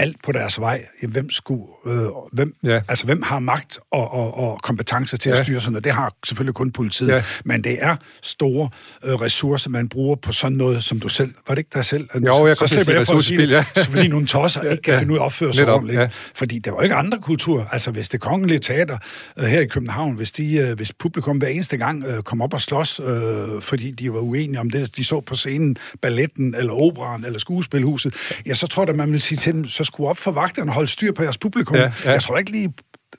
alt 0.00 0.16
på 0.24 0.32
deres 0.32 0.60
vej. 0.60 0.86
Hvem, 1.08 1.30
skulle, 1.30 1.64
øh, 1.86 2.06
hvem, 2.32 2.54
ja. 2.62 2.80
altså, 2.88 3.04
hvem 3.04 3.22
har 3.22 3.38
magt 3.38 3.78
og, 3.92 4.12
og, 4.12 4.38
og 4.38 4.62
kompetencer 4.62 5.16
til 5.16 5.30
ja. 5.30 5.38
at 5.38 5.44
styre 5.44 5.60
sådan 5.60 5.72
noget? 5.72 5.84
Det 5.84 5.92
har 5.92 6.14
selvfølgelig 6.26 6.54
kun 6.54 6.70
politiet. 6.72 7.08
Ja. 7.08 7.22
Men 7.44 7.64
det 7.64 7.78
er 7.80 7.96
store 8.22 8.68
øh, 9.04 9.14
ressourcer, 9.14 9.70
man 9.70 9.88
bruger 9.88 10.16
på 10.16 10.32
sådan 10.32 10.56
noget, 10.56 10.84
som 10.84 11.00
du 11.00 11.08
selv... 11.08 11.34
Var 11.48 11.54
det 11.54 11.58
ikke 11.58 11.70
dig 11.74 11.84
selv? 11.84 12.08
Jo, 12.26 12.46
jeg 12.46 12.58
kan 12.58 12.68
så 12.68 12.74
slipper 12.74 12.92
jeg 12.92 13.06
for 13.06 13.16
at 13.16 13.24
sige 13.24 13.46
ja. 13.46 13.64
fordi 13.76 14.08
nogle 14.08 14.26
tosser 14.26 14.64
ja, 14.64 14.70
ikke 14.70 14.82
kan 14.82 14.94
ja. 14.94 15.00
finde 15.00 15.12
ud 15.12 15.18
af 15.18 15.22
at 15.22 15.24
opføre 15.24 15.54
sig 15.54 15.72
ordentligt. 15.72 16.00
Ja. 16.00 16.08
Fordi 16.34 16.58
der 16.58 16.70
var 16.70 16.82
ikke 16.82 16.94
andre 16.94 17.18
kulturer. 17.18 17.66
Altså, 17.72 17.90
hvis 17.90 18.08
det 18.08 18.20
kongelige 18.20 18.58
teater 18.58 18.98
øh, 19.36 19.44
her 19.44 19.60
i 19.60 19.66
København, 19.66 20.14
hvis, 20.14 20.30
de, 20.30 20.54
øh, 20.56 20.76
hvis 20.76 20.92
publikum 20.92 21.38
hver 21.38 21.48
eneste 21.48 21.76
gang 21.76 22.04
øh, 22.04 22.22
kom 22.22 22.42
op 22.42 22.54
og 22.54 22.60
slås, 22.60 23.00
øh, 23.04 23.60
fordi 23.60 23.90
de 23.90 24.12
var 24.12 24.18
uenige 24.18 24.60
om 24.60 24.70
det, 24.70 24.96
de 24.96 25.04
så 25.04 25.20
på 25.20 25.34
scenen, 25.34 25.76
balletten, 26.02 26.54
eller 26.54 26.72
operan, 26.72 27.24
eller 27.24 27.38
skuespilhuset, 27.38 28.14
ja, 28.46 28.54
så 28.54 28.66
tror 28.66 28.82
jeg, 28.82 28.90
at 28.90 28.96
man 28.96 29.12
vil 29.12 29.20
sige 29.20 29.38
til 29.38 29.52
dem, 29.52 29.68
så 29.68 29.84
skulle 29.92 30.10
op 30.10 30.18
for 30.18 30.30
vagterne 30.30 30.70
og 30.70 30.74
holde 30.74 30.90
styr 30.90 31.12
på 31.12 31.22
jeres 31.22 31.38
publikum. 31.38 31.76
Ja, 31.76 31.92
ja. 32.04 32.10
Jeg 32.10 32.22
tror 32.22 32.38
ikke 32.38 32.50
lige, 32.50 32.72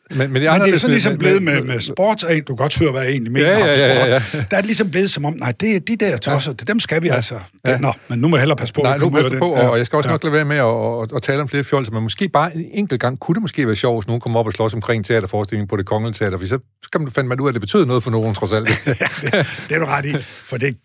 men, 0.09 0.17
men, 0.17 0.31
men 0.31 0.41
det 0.41 0.73
er 0.73 0.77
sådan 0.77 0.91
ligesom 0.91 1.17
blevet 1.17 1.43
med, 1.43 1.61
med 1.61 1.81
sports, 1.81 2.23
du 2.23 2.29
kan 2.29 2.55
godt 2.55 2.79
høre, 2.79 2.91
hvad 2.91 3.01
jeg 3.01 3.11
egentlig 3.11 3.31
mener 3.31 3.49
ja, 3.49 3.57
ja, 3.57 3.87
ja, 3.87 4.05
ja. 4.05 4.21
Der 4.33 4.57
er 4.57 4.61
det 4.61 4.65
ligesom 4.65 4.91
blevet 4.91 5.09
som 5.09 5.25
om, 5.25 5.33
nej, 5.33 5.51
det 5.51 5.75
er 5.75 5.79
de 5.79 5.95
der 5.95 6.17
tosser, 6.17 6.53
ja. 6.59 6.63
dem 6.63 6.79
skal 6.79 7.01
vi 7.01 7.07
ja. 7.07 7.15
altså. 7.15 7.35
Det, 7.65 7.71
ja. 7.71 7.77
Nå, 7.77 7.93
men 8.07 8.19
nu 8.19 8.27
må 8.27 8.35
jeg 8.35 8.41
hellere 8.41 8.57
passe 8.57 8.73
på. 8.73 8.81
Nej, 8.81 8.97
nu 8.97 9.09
passe 9.09 9.37
på, 9.37 9.49
og 9.49 9.77
jeg 9.77 9.85
skal 9.85 9.97
også 9.97 10.09
ja. 10.09 10.13
nok 10.13 10.23
lade 10.23 10.33
være 10.33 10.45
med 10.45 10.57
at, 10.57 11.11
at, 11.11 11.15
at 11.15 11.21
tale 11.21 11.41
om 11.41 11.49
flere 11.49 11.63
fjolser, 11.63 11.91
men 11.91 12.03
måske 12.03 12.29
bare 12.29 12.55
en 12.55 12.65
enkelt 12.71 13.01
gang 13.01 13.19
kunne 13.19 13.35
det 13.35 13.41
måske 13.41 13.67
være 13.67 13.75
sjovt, 13.75 14.03
hvis 14.03 14.07
nogen 14.07 14.21
kommer 14.21 14.39
op 14.39 14.47
og 14.47 14.53
slås 14.53 14.73
omkring 14.73 15.05
teaterforestillingen 15.05 15.67
på 15.67 15.77
det 15.77 15.85
kongelige 15.85 16.13
teater, 16.13 16.37
for 16.37 16.45
så 16.45 16.59
kan 16.91 17.01
man 17.01 17.11
fandme 17.11 17.41
ud 17.41 17.47
af, 17.47 17.49
at 17.49 17.53
det 17.53 17.61
betyder 17.61 17.85
noget 17.85 18.03
for 18.03 18.11
nogen, 18.11 18.35
trods 18.35 18.53
alt. 18.53 18.69
ja, 18.85 18.91
det, 19.21 19.31
det 19.69 19.75
er 19.75 19.79
du 19.79 19.85
ret 19.85 20.05
i, 20.05 20.15
for 20.21 20.57
det, 20.57 20.77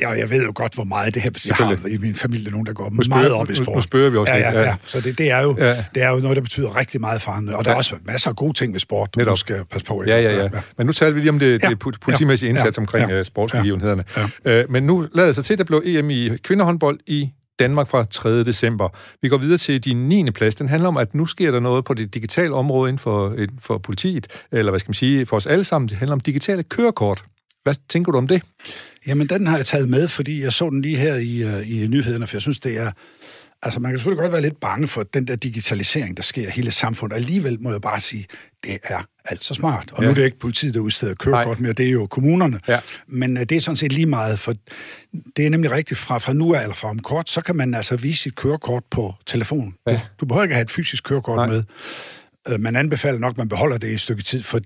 jeg, 0.00 0.18
jeg 0.18 0.30
ved 0.30 0.44
jo 0.44 0.52
godt, 0.54 0.74
hvor 0.74 0.84
meget 0.84 1.14
det 1.14 1.22
her... 1.22 1.30
Jeg 1.48 1.56
har 1.56 1.88
i 1.88 1.96
min 1.96 2.14
familie 2.14 2.50
nogen, 2.50 2.66
der 2.66 2.72
går 2.72 2.90
nu 2.90 3.02
spørger, 3.02 3.22
meget 3.22 3.32
op 3.32 3.50
i 3.50 3.54
sport. 3.54 3.74
Nu, 3.74 3.80
spørger 3.80 4.10
vi 4.10 4.16
også 4.16 4.32
ja, 4.32 4.50
lidt. 4.50 4.60
Ja, 4.60 4.68
ja. 4.68 4.76
Så 4.82 5.00
det, 5.00 5.18
det, 5.18 5.30
er 5.30 5.42
jo, 5.42 5.56
ja. 5.58 5.84
det 5.94 6.02
er 6.02 6.10
jo 6.10 6.16
noget, 6.16 6.36
der 6.36 6.42
betyder 6.42 6.76
rigtig 6.76 7.00
meget 7.00 7.22
for 7.22 7.32
ham. 7.32 7.48
Og 7.48 7.52
ja. 7.52 7.62
der 7.62 7.70
er 7.70 7.74
også 7.74 7.96
masser 8.04 8.30
af 8.30 8.36
gode 8.36 8.52
ting 8.52 8.72
ved 8.72 8.80
sport, 8.80 9.14
du 9.14 9.20
Netop. 9.20 9.38
skal 9.38 9.64
passe 9.64 9.86
på. 9.86 10.04
Ja, 10.06 10.20
ja, 10.20 10.32
ja, 10.32 10.42
ja. 10.42 10.48
Men 10.78 10.86
nu 10.86 10.92
taler 10.92 11.12
vi 11.12 11.20
lige 11.20 11.30
om 11.30 11.38
det, 11.38 11.62
ja. 11.62 11.68
det 11.68 11.78
politimæssige 11.78 12.50
indsats 12.50 12.76
ja. 12.76 12.82
omkring 12.82 13.10
ja. 13.10 13.18
Øh, 13.18 13.24
sportsbegivenhederne. 13.24 14.04
Ja. 14.44 14.62
Uh, 14.62 14.70
men 14.70 14.82
nu 14.82 15.08
lader 15.14 15.26
det 15.26 15.34
sig 15.34 15.44
til, 15.44 15.54
at 15.54 15.58
der 15.58 15.64
blev 15.64 15.82
EM 15.84 16.10
i 16.10 16.36
kvindehåndbold 16.36 16.98
i 17.06 17.30
Danmark 17.58 17.88
fra 17.88 18.04
3. 18.04 18.44
december. 18.44 18.88
Vi 19.22 19.28
går 19.28 19.38
videre 19.38 19.58
til 19.58 19.84
din 19.84 20.08
9. 20.08 20.30
plads. 20.30 20.54
Den 20.54 20.68
handler 20.68 20.88
om, 20.88 20.96
at 20.96 21.14
nu 21.14 21.26
sker 21.26 21.50
der 21.50 21.60
noget 21.60 21.84
på 21.84 21.94
det 21.94 22.14
digitale 22.14 22.54
område 22.54 22.88
inden 22.88 22.98
for, 22.98 23.32
inden 23.32 23.58
for 23.60 23.78
politiet, 23.78 24.26
eller 24.52 24.72
hvad 24.72 24.80
skal 24.80 24.88
man 24.88 24.94
sige, 24.94 25.26
for 25.26 25.36
os 25.36 25.46
alle 25.46 25.64
sammen. 25.64 25.88
Det 25.88 25.96
handler 25.96 26.12
om 26.12 26.20
digitale 26.20 26.62
kørekort. 26.62 27.24
Hvad 27.64 27.74
tænker 27.88 28.12
du 28.12 28.18
om 28.18 28.28
det? 28.28 28.42
Jamen, 29.06 29.26
den 29.26 29.46
har 29.46 29.56
jeg 29.56 29.66
taget 29.66 29.88
med, 29.88 30.08
fordi 30.08 30.42
jeg 30.42 30.52
så 30.52 30.70
den 30.70 30.82
lige 30.82 30.96
her 30.96 31.14
i, 31.14 31.44
uh, 31.44 31.70
i 31.70 31.86
nyhederne, 31.86 32.26
for 32.26 32.36
jeg 32.36 32.42
synes, 32.42 32.60
det 32.60 32.78
er 32.78 32.90
Altså, 33.64 33.80
man 33.80 33.90
kan 33.90 33.98
selvfølgelig 33.98 34.22
godt 34.22 34.32
være 34.32 34.42
lidt 34.42 34.60
bange 34.60 34.88
for 34.88 35.02
den 35.02 35.26
der 35.26 35.36
digitalisering, 35.36 36.16
der 36.16 36.22
sker 36.22 36.48
i 36.48 36.50
hele 36.50 36.70
samfundet. 36.70 37.16
Alligevel 37.16 37.60
må 37.60 37.70
jeg 37.70 37.80
bare 37.80 38.00
sige, 38.00 38.26
det 38.64 38.78
er 38.82 39.02
alt 39.24 39.44
så 39.44 39.54
smart. 39.54 39.92
Og 39.92 40.02
ja. 40.02 40.04
nu 40.04 40.10
er 40.10 40.14
det 40.14 40.24
ikke 40.24 40.38
politiet, 40.38 40.74
der 40.74 40.80
udsteder 40.80 41.14
kørekort 41.14 41.60
mere, 41.60 41.72
det 41.72 41.86
er 41.86 41.90
jo 41.90 42.06
kommunerne. 42.06 42.60
Ja. 42.68 42.80
Men 43.06 43.36
uh, 43.36 43.42
det 43.42 43.52
er 43.52 43.60
sådan 43.60 43.76
set 43.76 43.92
lige 43.92 44.06
meget, 44.06 44.38
for 44.38 44.54
det 45.36 45.46
er 45.46 45.50
nemlig 45.50 45.70
rigtigt 45.70 46.00
fra, 46.00 46.18
fra 46.18 46.32
nu 46.32 46.54
af, 46.54 46.62
eller 46.62 46.74
fra 46.74 46.88
om 46.88 46.98
kort, 46.98 47.30
så 47.30 47.40
kan 47.40 47.56
man 47.56 47.74
altså 47.74 47.96
vise 47.96 48.22
sit 48.22 48.34
kørekort 48.34 48.82
på 48.90 49.14
telefon. 49.26 49.74
Ja. 49.86 50.00
Du 50.20 50.26
behøver 50.26 50.42
ikke 50.42 50.54
have 50.54 50.62
et 50.62 50.70
fysisk 50.70 51.04
kørekort 51.04 51.36
Nej. 51.36 51.46
med. 51.46 51.62
Uh, 52.52 52.60
man 52.60 52.76
anbefaler 52.76 53.18
nok, 53.18 53.30
at 53.30 53.38
man 53.38 53.48
beholder 53.48 53.78
det 53.78 53.88
i 53.88 53.92
et 53.92 54.00
stykke 54.00 54.22
tid, 54.22 54.42
for 54.42 54.60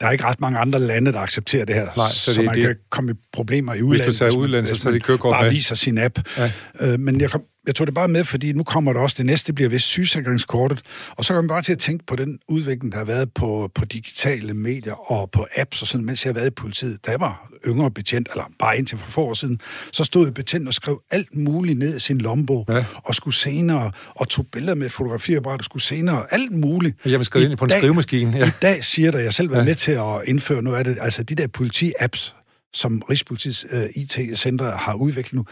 der 0.00 0.06
er 0.06 0.10
ikke 0.10 0.24
ret 0.24 0.40
mange 0.40 0.58
andre 0.58 0.78
lande, 0.78 1.12
der 1.12 1.18
accepterer 1.20 1.64
det 1.64 1.74
her, 1.74 1.84
Nej, 1.84 2.08
så, 2.08 2.34
så 2.34 2.40
det, 2.40 2.44
man 2.44 2.54
det, 2.54 2.62
kan 2.64 2.76
komme 2.90 3.10
i 3.12 3.14
problemer 3.32 3.74
i 3.74 3.82
udlandet. 3.82 4.06
Hvis 4.06 4.18
du 4.18 4.18
tager 4.18 4.36
udlandet, 4.36 4.76
så 4.76 4.82
tager 4.82 4.94
de 4.94 5.00
kørekort 5.00 5.32
bare 5.32 5.42
med. 5.42 5.50
viser 5.50 5.74
sin 5.74 5.98
app. 5.98 6.18
Ja. 6.38 6.52
Øh, 6.80 7.00
men 7.00 7.20
jeg, 7.20 7.30
kom, 7.30 7.44
jeg 7.66 7.74
tog 7.74 7.86
det 7.86 7.94
bare 7.94 8.08
med, 8.08 8.24
fordi 8.24 8.52
nu 8.52 8.64
kommer 8.64 8.92
der 8.92 9.00
også, 9.00 9.14
det 9.18 9.26
næste 9.26 9.52
bliver 9.52 9.70
vist 9.70 9.86
sygesikringskortet, 9.86 10.82
og 11.10 11.24
så 11.24 11.28
kommer 11.28 11.42
man 11.42 11.48
bare 11.48 11.62
til 11.62 11.72
at 11.72 11.78
tænke 11.78 12.06
på 12.06 12.16
den 12.16 12.38
udvikling, 12.48 12.92
der 12.92 12.98
har 12.98 13.04
været 13.04 13.32
på, 13.32 13.70
på 13.74 13.84
digitale 13.84 14.54
medier 14.54 15.12
og 15.12 15.30
på 15.30 15.46
apps 15.56 15.82
og 15.82 15.88
sådan, 15.88 16.06
mens 16.06 16.24
jeg 16.24 16.28
har 16.28 16.34
været 16.34 16.46
i 16.46 16.50
politiet. 16.50 17.06
Da 17.06 17.10
jeg 17.10 17.20
var 17.20 17.48
yngre 17.66 17.90
betjent, 17.90 18.28
eller 18.30 18.44
bare 18.58 18.78
indtil 18.78 18.98
for 18.98 19.10
få 19.10 19.20
år 19.20 19.34
siden, 19.34 19.60
så 19.92 20.04
stod 20.04 20.26
jeg 20.26 20.34
betjent 20.34 20.68
og 20.68 20.74
skrev 20.74 21.02
alt 21.10 21.36
muligt 21.36 21.78
ned 21.78 21.96
i 21.96 22.00
sin 22.00 22.18
lombog, 22.18 22.66
ja. 22.68 22.84
og 23.04 23.14
skulle 23.14 23.34
senere, 23.34 23.90
og 24.14 24.28
tog 24.28 24.46
billeder 24.52 24.74
med 24.74 24.86
et 24.86 24.92
fotografiapparat, 24.92 25.60
og 25.60 25.64
skulle 25.64 25.82
senere, 25.82 26.26
alt 26.30 26.52
muligt. 26.52 26.96
Jeg 27.04 27.26
skrevet 27.26 27.50
ind 27.50 27.58
på 27.58 27.64
en 27.64 27.68
dag, 27.68 27.78
skrivemaskine. 27.78 28.38
Ja. 28.38 28.46
I 28.46 28.50
dag 28.62 28.84
siger 28.84 29.10
der, 29.10 29.18
jeg 29.18 29.32
selv 29.32 29.50
været 29.50 29.60
ja. 29.60 29.64
med 29.64 29.74
til 29.74 29.92
at 29.92 30.20
indføre 30.26 30.62
noget 30.62 30.78
af 30.78 30.84
det, 30.84 30.98
altså 31.00 31.22
de 31.22 31.34
der 31.34 31.46
politi-apps, 31.46 32.34
som 32.74 33.02
Rigspolitiets 33.10 33.66
uh, 33.72 34.02
IT-center 34.02 34.76
har 34.76 34.94
udviklet 34.94 35.32
nu. 35.32 35.44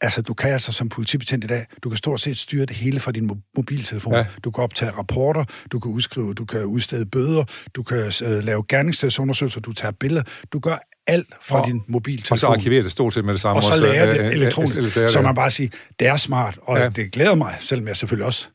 Altså, 0.00 0.22
du 0.22 0.34
kan 0.34 0.50
altså 0.50 0.72
som 0.72 0.88
politibetjent 0.88 1.44
i 1.44 1.46
dag, 1.46 1.66
du 1.82 1.88
kan 1.88 1.96
stort 1.96 2.20
set 2.20 2.38
styre 2.38 2.66
det 2.66 2.76
hele 2.76 3.00
fra 3.00 3.12
din 3.12 3.30
mo- 3.30 3.52
mobiltelefon. 3.56 4.14
Ja. 4.14 4.26
Du 4.44 4.50
kan 4.50 4.64
optage 4.64 4.90
rapporter, 4.90 5.44
du 5.72 5.78
kan 5.80 5.90
udskrive, 5.90 6.34
du 6.34 6.44
kan 6.44 6.64
udstede 6.64 7.06
bøder, 7.06 7.44
du 7.74 7.82
kan 7.82 8.12
uh, 8.26 8.44
lave 8.44 8.64
gerningsstedsundersøgelser, 8.68 9.60
du 9.60 9.72
tager 9.72 9.92
billeder, 9.92 10.22
du 10.52 10.58
gør 10.58 10.76
alt 11.06 11.28
fra 11.42 11.60
og, 11.60 11.66
din 11.66 11.82
mobiltelefon. 11.88 12.34
Og 12.34 12.38
så 12.38 12.46
arkiverer 12.46 12.82
det 12.82 12.92
stort 12.92 13.14
set 13.14 13.24
med 13.24 13.32
det 13.32 13.40
samme. 13.40 13.56
Og 13.56 13.62
så 13.62 13.76
lærer 13.76 14.12
det 14.12 14.32
elektronisk. 14.32 14.92
Så 14.92 15.20
man 15.22 15.34
bare 15.34 15.50
sige, 15.50 15.70
det 16.00 16.08
er 16.08 16.16
smart, 16.16 16.58
og 16.62 16.78
ja. 16.78 16.88
det 16.88 17.12
glæder 17.12 17.34
mig, 17.34 17.56
selvom 17.60 17.88
jeg 17.88 17.96
selvfølgelig 17.96 18.26
også 18.26 18.48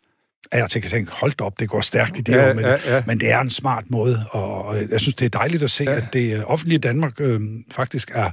jeg 0.60 0.70
tænker, 0.70 0.89
tænke, 0.89 1.12
hold 1.12 1.31
da 1.39 1.43
op, 1.43 1.60
det 1.60 1.70
går 1.70 1.81
stærkt 1.81 2.17
i 2.17 2.22
det 2.22 2.34
ja, 2.34 2.50
år, 2.50 2.53
men, 2.53 2.65
ja, 2.65 2.96
ja. 2.96 3.03
men 3.08 3.20
det 3.20 3.31
er 3.31 3.39
en 3.39 3.50
smart 3.50 3.84
måde, 3.89 4.25
og 4.31 4.75
jeg 4.89 5.00
synes, 5.00 5.15
det 5.15 5.25
er 5.25 5.29
dejligt 5.29 5.63
at 5.63 5.70
se, 5.70 5.84
ja. 5.84 5.96
at 5.96 6.03
det 6.13 6.43
offentlige 6.46 6.79
Danmark 6.79 7.13
øh, 7.20 7.41
faktisk 7.72 8.12
er, 8.13 8.31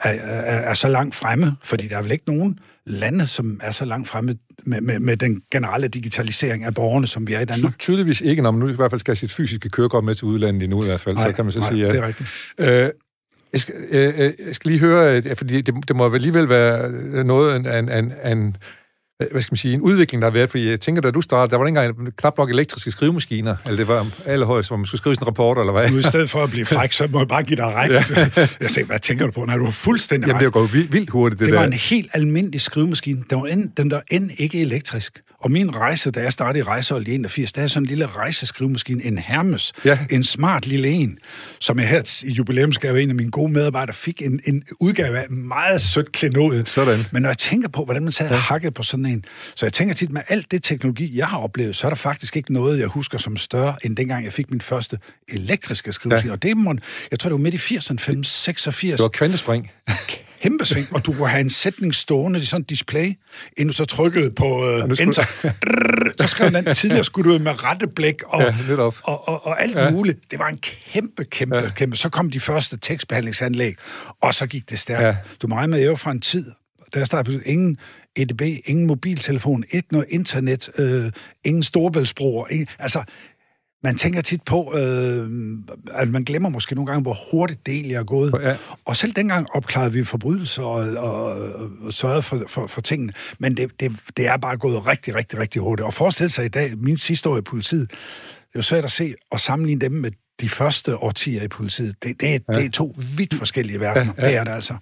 er, 0.00 0.10
er, 0.10 0.70
er 0.70 0.74
så 0.74 0.88
langt 0.88 1.14
fremme, 1.14 1.56
fordi 1.64 1.88
der 1.88 1.98
er 1.98 2.02
vel 2.02 2.12
ikke 2.12 2.24
nogen 2.26 2.58
lande, 2.86 3.26
som 3.26 3.60
er 3.62 3.70
så 3.70 3.84
langt 3.84 4.08
fremme 4.08 4.36
med, 4.66 4.80
med, 4.80 5.00
med 5.00 5.16
den 5.16 5.42
generelle 5.52 5.88
digitalisering 5.88 6.64
af 6.64 6.74
borgerne, 6.74 7.06
som 7.06 7.26
vi 7.26 7.34
er 7.34 7.40
i 7.40 7.44
Danmark. 7.44 7.72
Ty- 7.72 7.78
tydeligvis 7.78 8.20
ikke, 8.20 8.42
når 8.42 8.50
man 8.50 8.60
nu 8.60 8.68
i 8.68 8.72
hvert 8.72 8.90
fald 8.90 9.00
skal 9.00 9.12
have 9.12 9.16
sit 9.16 9.32
fysiske 9.32 9.68
kørekort 9.68 10.04
med 10.04 10.14
til 10.14 10.24
udlandet 10.24 10.62
endnu 10.62 10.82
i 10.82 10.86
hvert 10.86 11.00
fald, 11.00 11.16
nej, 11.16 11.26
så 11.26 11.32
kan 11.32 11.44
man 11.44 11.52
så 11.52 11.58
nej, 11.58 11.68
sige, 11.68 11.86
ja. 11.86 11.92
det 11.92 11.98
er 11.98 12.06
rigtigt. 12.06 12.28
Øh, 12.58 12.90
jeg 13.52 13.60
skal, 13.60 13.74
øh, 13.90 14.14
øh 14.18 14.32
jeg 14.46 14.54
skal 14.54 14.70
lige 14.70 14.80
høre, 14.80 15.22
fordi 15.36 15.60
det, 15.60 15.74
det 15.88 15.96
må 15.96 16.14
alligevel 16.14 16.48
være 16.48 17.24
noget 17.24 17.66
af 17.66 17.78
en, 17.78 17.88
en, 17.88 18.12
en, 18.24 18.56
hvad 19.30 19.42
skal 19.42 19.52
man 19.52 19.56
sige, 19.56 19.74
en 19.74 19.80
udvikling, 19.80 20.22
der 20.22 20.28
har 20.28 20.32
været, 20.32 20.50
fordi 20.50 20.70
jeg 20.70 20.80
tænker, 20.80 21.02
da 21.02 21.10
du 21.10 21.20
startede, 21.20 21.50
der 21.50 21.56
var 21.56 21.66
ikke 21.66 21.80
engang 21.80 22.16
knap 22.16 22.38
nok 22.38 22.50
elektriske 22.50 22.90
skrivemaskiner, 22.90 23.56
eller 23.64 23.76
det 23.76 23.88
var 23.88 24.06
allerhøjst, 24.26 24.68
hvor 24.68 24.76
man 24.76 24.86
skulle 24.86 24.98
skrive 24.98 25.14
sådan 25.14 25.24
en 25.24 25.26
rapport, 25.26 25.58
eller 25.58 25.72
hvad? 25.72 25.90
Nu 25.90 25.98
i 25.98 26.02
stedet 26.02 26.30
for 26.30 26.42
at 26.42 26.50
blive 26.50 26.66
fræk, 26.66 26.92
så 26.92 27.08
må 27.10 27.18
jeg 27.18 27.28
bare 27.28 27.42
give 27.42 27.56
dig 27.56 27.66
ret. 27.66 27.90
Ja. 27.90 28.04
jeg 28.60 28.70
tænkte, 28.70 28.84
hvad 28.84 28.98
tænker 28.98 29.26
du 29.26 29.32
på, 29.32 29.44
når 29.44 29.56
du 29.56 29.64
var 29.64 29.70
fuldstændig 29.70 30.28
Jamen, 30.28 30.44
det 30.44 30.52
går 30.52 30.66
vildt 30.72 31.10
hurtigt, 31.10 31.38
det, 31.38 31.46
det 31.46 31.52
der. 31.52 31.60
var 31.60 31.66
en 31.66 31.72
helt 31.72 32.10
almindelig 32.12 32.60
skrivemaskine. 32.60 33.24
Den 33.30 33.40
var 33.40 33.46
end, 33.46 33.70
den 33.76 33.90
der 33.90 34.00
end 34.10 34.30
ikke 34.38 34.60
elektrisk. 34.60 35.22
Og 35.40 35.50
min 35.50 35.76
rejse, 35.76 36.10
da 36.10 36.20
jeg 36.20 36.32
startede 36.32 36.58
i 36.58 36.62
rejsehold 36.62 37.08
i 37.08 37.14
81, 37.14 37.52
der 37.52 37.62
er 37.62 37.66
sådan 37.66 37.82
en 37.82 37.86
lille 37.86 38.06
rejseskrivemaskine, 38.06 39.04
en 39.04 39.18
Hermes, 39.18 39.72
ja. 39.84 39.98
en 40.10 40.24
smart 40.24 40.66
lille 40.66 40.88
en, 40.88 41.18
som 41.60 41.78
jeg 41.78 41.88
her 41.88 42.22
i 42.24 42.30
jubilæumsgave, 42.30 43.02
en 43.02 43.08
af 43.08 43.14
mine 43.14 43.30
gode 43.30 43.52
medarbejdere, 43.52 43.94
fik 43.94 44.22
en, 44.22 44.40
en 44.46 44.62
udgave 44.80 45.18
af 45.18 45.30
meget 45.30 45.80
sødt 45.80 46.12
klenod. 46.12 46.64
Sådan. 46.64 47.04
Men 47.12 47.22
når 47.22 47.28
jeg 47.28 47.38
tænker 47.38 47.68
på, 47.68 47.84
hvordan 47.84 48.02
man 48.02 48.12
sad 48.12 48.26
ja. 48.26 48.34
og 48.34 48.40
hakkede 48.40 48.72
på 48.72 48.82
sådan 48.82 49.06
en, 49.08 49.24
så 49.54 49.66
jeg 49.66 49.72
tænker 49.72 49.94
tit, 49.94 50.10
med 50.10 50.22
alt 50.28 50.50
det 50.50 50.62
teknologi, 50.62 51.18
jeg 51.18 51.26
har 51.26 51.38
oplevet, 51.38 51.76
så 51.76 51.86
er 51.86 51.90
der 51.90 51.96
faktisk 51.96 52.36
ikke 52.36 52.52
noget, 52.52 52.78
jeg 52.78 52.86
husker 52.86 53.18
som 53.18 53.36
større, 53.36 53.76
end 53.84 53.96
dengang 53.96 54.24
jeg 54.24 54.32
fik 54.32 54.50
min 54.50 54.60
første 54.60 54.98
elektriske 55.28 55.92
skrivemaskine. 55.92 56.30
Ja. 56.30 56.32
Og 56.32 56.42
det 56.42 56.56
må, 56.56 56.74
jeg 57.10 57.18
tror, 57.18 57.28
det 57.28 57.32
var 57.32 57.38
midt 57.38 57.54
i 57.54 57.76
80'erne, 57.76 57.96
5, 57.98 58.24
86. 58.24 58.96
Det 58.96 59.02
var 59.02 59.08
kvantespring 59.08 59.70
kæmpe 60.42 60.64
sving, 60.64 60.86
og 60.94 61.06
du 61.06 61.12
kunne 61.12 61.28
have 61.28 61.40
en 61.40 61.50
sætning 61.50 61.94
stående 61.94 62.38
i 62.38 62.42
sådan 62.42 62.62
et 62.62 62.70
display, 62.70 63.12
inden 63.56 63.68
du 63.68 63.72
så 63.72 63.84
trykkede 63.84 64.30
på 64.30 64.64
ja, 64.64 65.02
enter. 65.02 65.24
så 66.20 66.26
skrev 66.26 66.50
den 66.50 66.74
tidligere 66.74 67.04
skulle 67.04 67.32
du 67.32 67.38
med 67.38 67.64
rette 67.64 67.86
blæk 67.86 68.22
og, 68.26 68.42
ja, 68.42 68.80
og, 68.80 68.94
og, 69.28 69.46
og 69.46 69.62
alt 69.62 69.76
ja. 69.76 69.90
muligt. 69.90 70.30
Det 70.30 70.38
var 70.38 70.48
en 70.48 70.58
kæmpe, 70.58 71.24
kæmpe, 71.24 71.56
ja. 71.56 71.70
kæmpe. 71.70 71.96
Så 71.96 72.08
kom 72.08 72.30
de 72.30 72.40
første 72.40 72.78
tekstbehandlingsanlæg, 72.78 73.74
og 74.22 74.34
så 74.34 74.46
gik 74.46 74.70
det 74.70 74.78
stærkt. 74.78 75.02
Ja. 75.02 75.16
Du 75.42 75.46
må 75.46 75.56
regne 75.56 75.70
med, 75.70 75.96
fra 75.96 76.10
en 76.10 76.20
tid, 76.20 76.52
der 76.94 77.04
startede 77.04 77.42
ingen 77.44 77.78
EDB, 78.16 78.42
ingen 78.64 78.86
mobiltelefon, 78.86 79.64
ikke 79.70 79.88
noget 79.92 80.06
internet, 80.08 80.70
øh, 80.78 81.12
ingen 81.44 81.62
storbæltsbroer. 81.62 82.46
Ingen, 82.48 82.68
altså, 82.78 83.02
man 83.82 83.96
tænker 83.96 84.20
tit 84.20 84.42
på, 84.42 84.74
øh, 84.76 85.28
at 85.94 86.08
man 86.08 86.24
glemmer 86.24 86.48
måske 86.48 86.74
nogle 86.74 86.86
gange, 86.86 87.02
hvor 87.02 87.16
hurtigt 87.32 87.66
det 87.66 87.74
egentlig 87.74 87.94
er 87.94 88.04
gået. 88.04 88.34
Ja. 88.42 88.56
Og 88.84 88.96
selv 88.96 89.12
dengang 89.12 89.46
opklarede 89.54 89.92
vi 89.92 90.04
forbrydelser 90.04 90.62
og, 90.62 90.96
og, 90.96 91.52
og 91.82 91.92
sørgede 91.92 92.22
for, 92.22 92.44
for, 92.46 92.66
for 92.66 92.80
tingene. 92.80 93.12
Men 93.38 93.56
det, 93.56 93.80
det, 93.80 93.92
det 94.16 94.26
er 94.26 94.36
bare 94.36 94.56
gået 94.56 94.86
rigtig, 94.86 95.14
rigtig, 95.14 95.38
rigtig 95.38 95.62
hurtigt. 95.62 95.86
Og 95.86 95.94
forestil 95.94 96.30
sig 96.30 96.44
i 96.44 96.48
dag, 96.48 96.78
min 96.78 96.96
sidste 96.96 97.28
år 97.28 97.38
i 97.38 97.40
politiet, 97.40 97.90
det 97.90 98.54
er 98.54 98.58
jo 98.58 98.62
svært 98.62 98.84
at 98.84 98.90
se 98.90 99.14
og 99.30 99.40
sammenligne 99.40 99.80
dem 99.80 99.92
med 99.92 100.10
de 100.40 100.48
første 100.48 100.96
årtier 100.96 101.42
i 101.42 101.48
politiet. 101.48 102.02
Det, 102.02 102.20
det, 102.20 102.28
ja. 102.28 102.54
det 102.54 102.64
er 102.64 102.70
to 102.70 102.96
vidt 103.16 103.34
forskellige 103.34 103.80
verdener. 103.80 104.12
Ja, 104.18 104.22
ja. 104.22 104.28
Det 104.28 104.36
er 104.36 104.44
det 104.44 104.50
altså. 104.50 104.74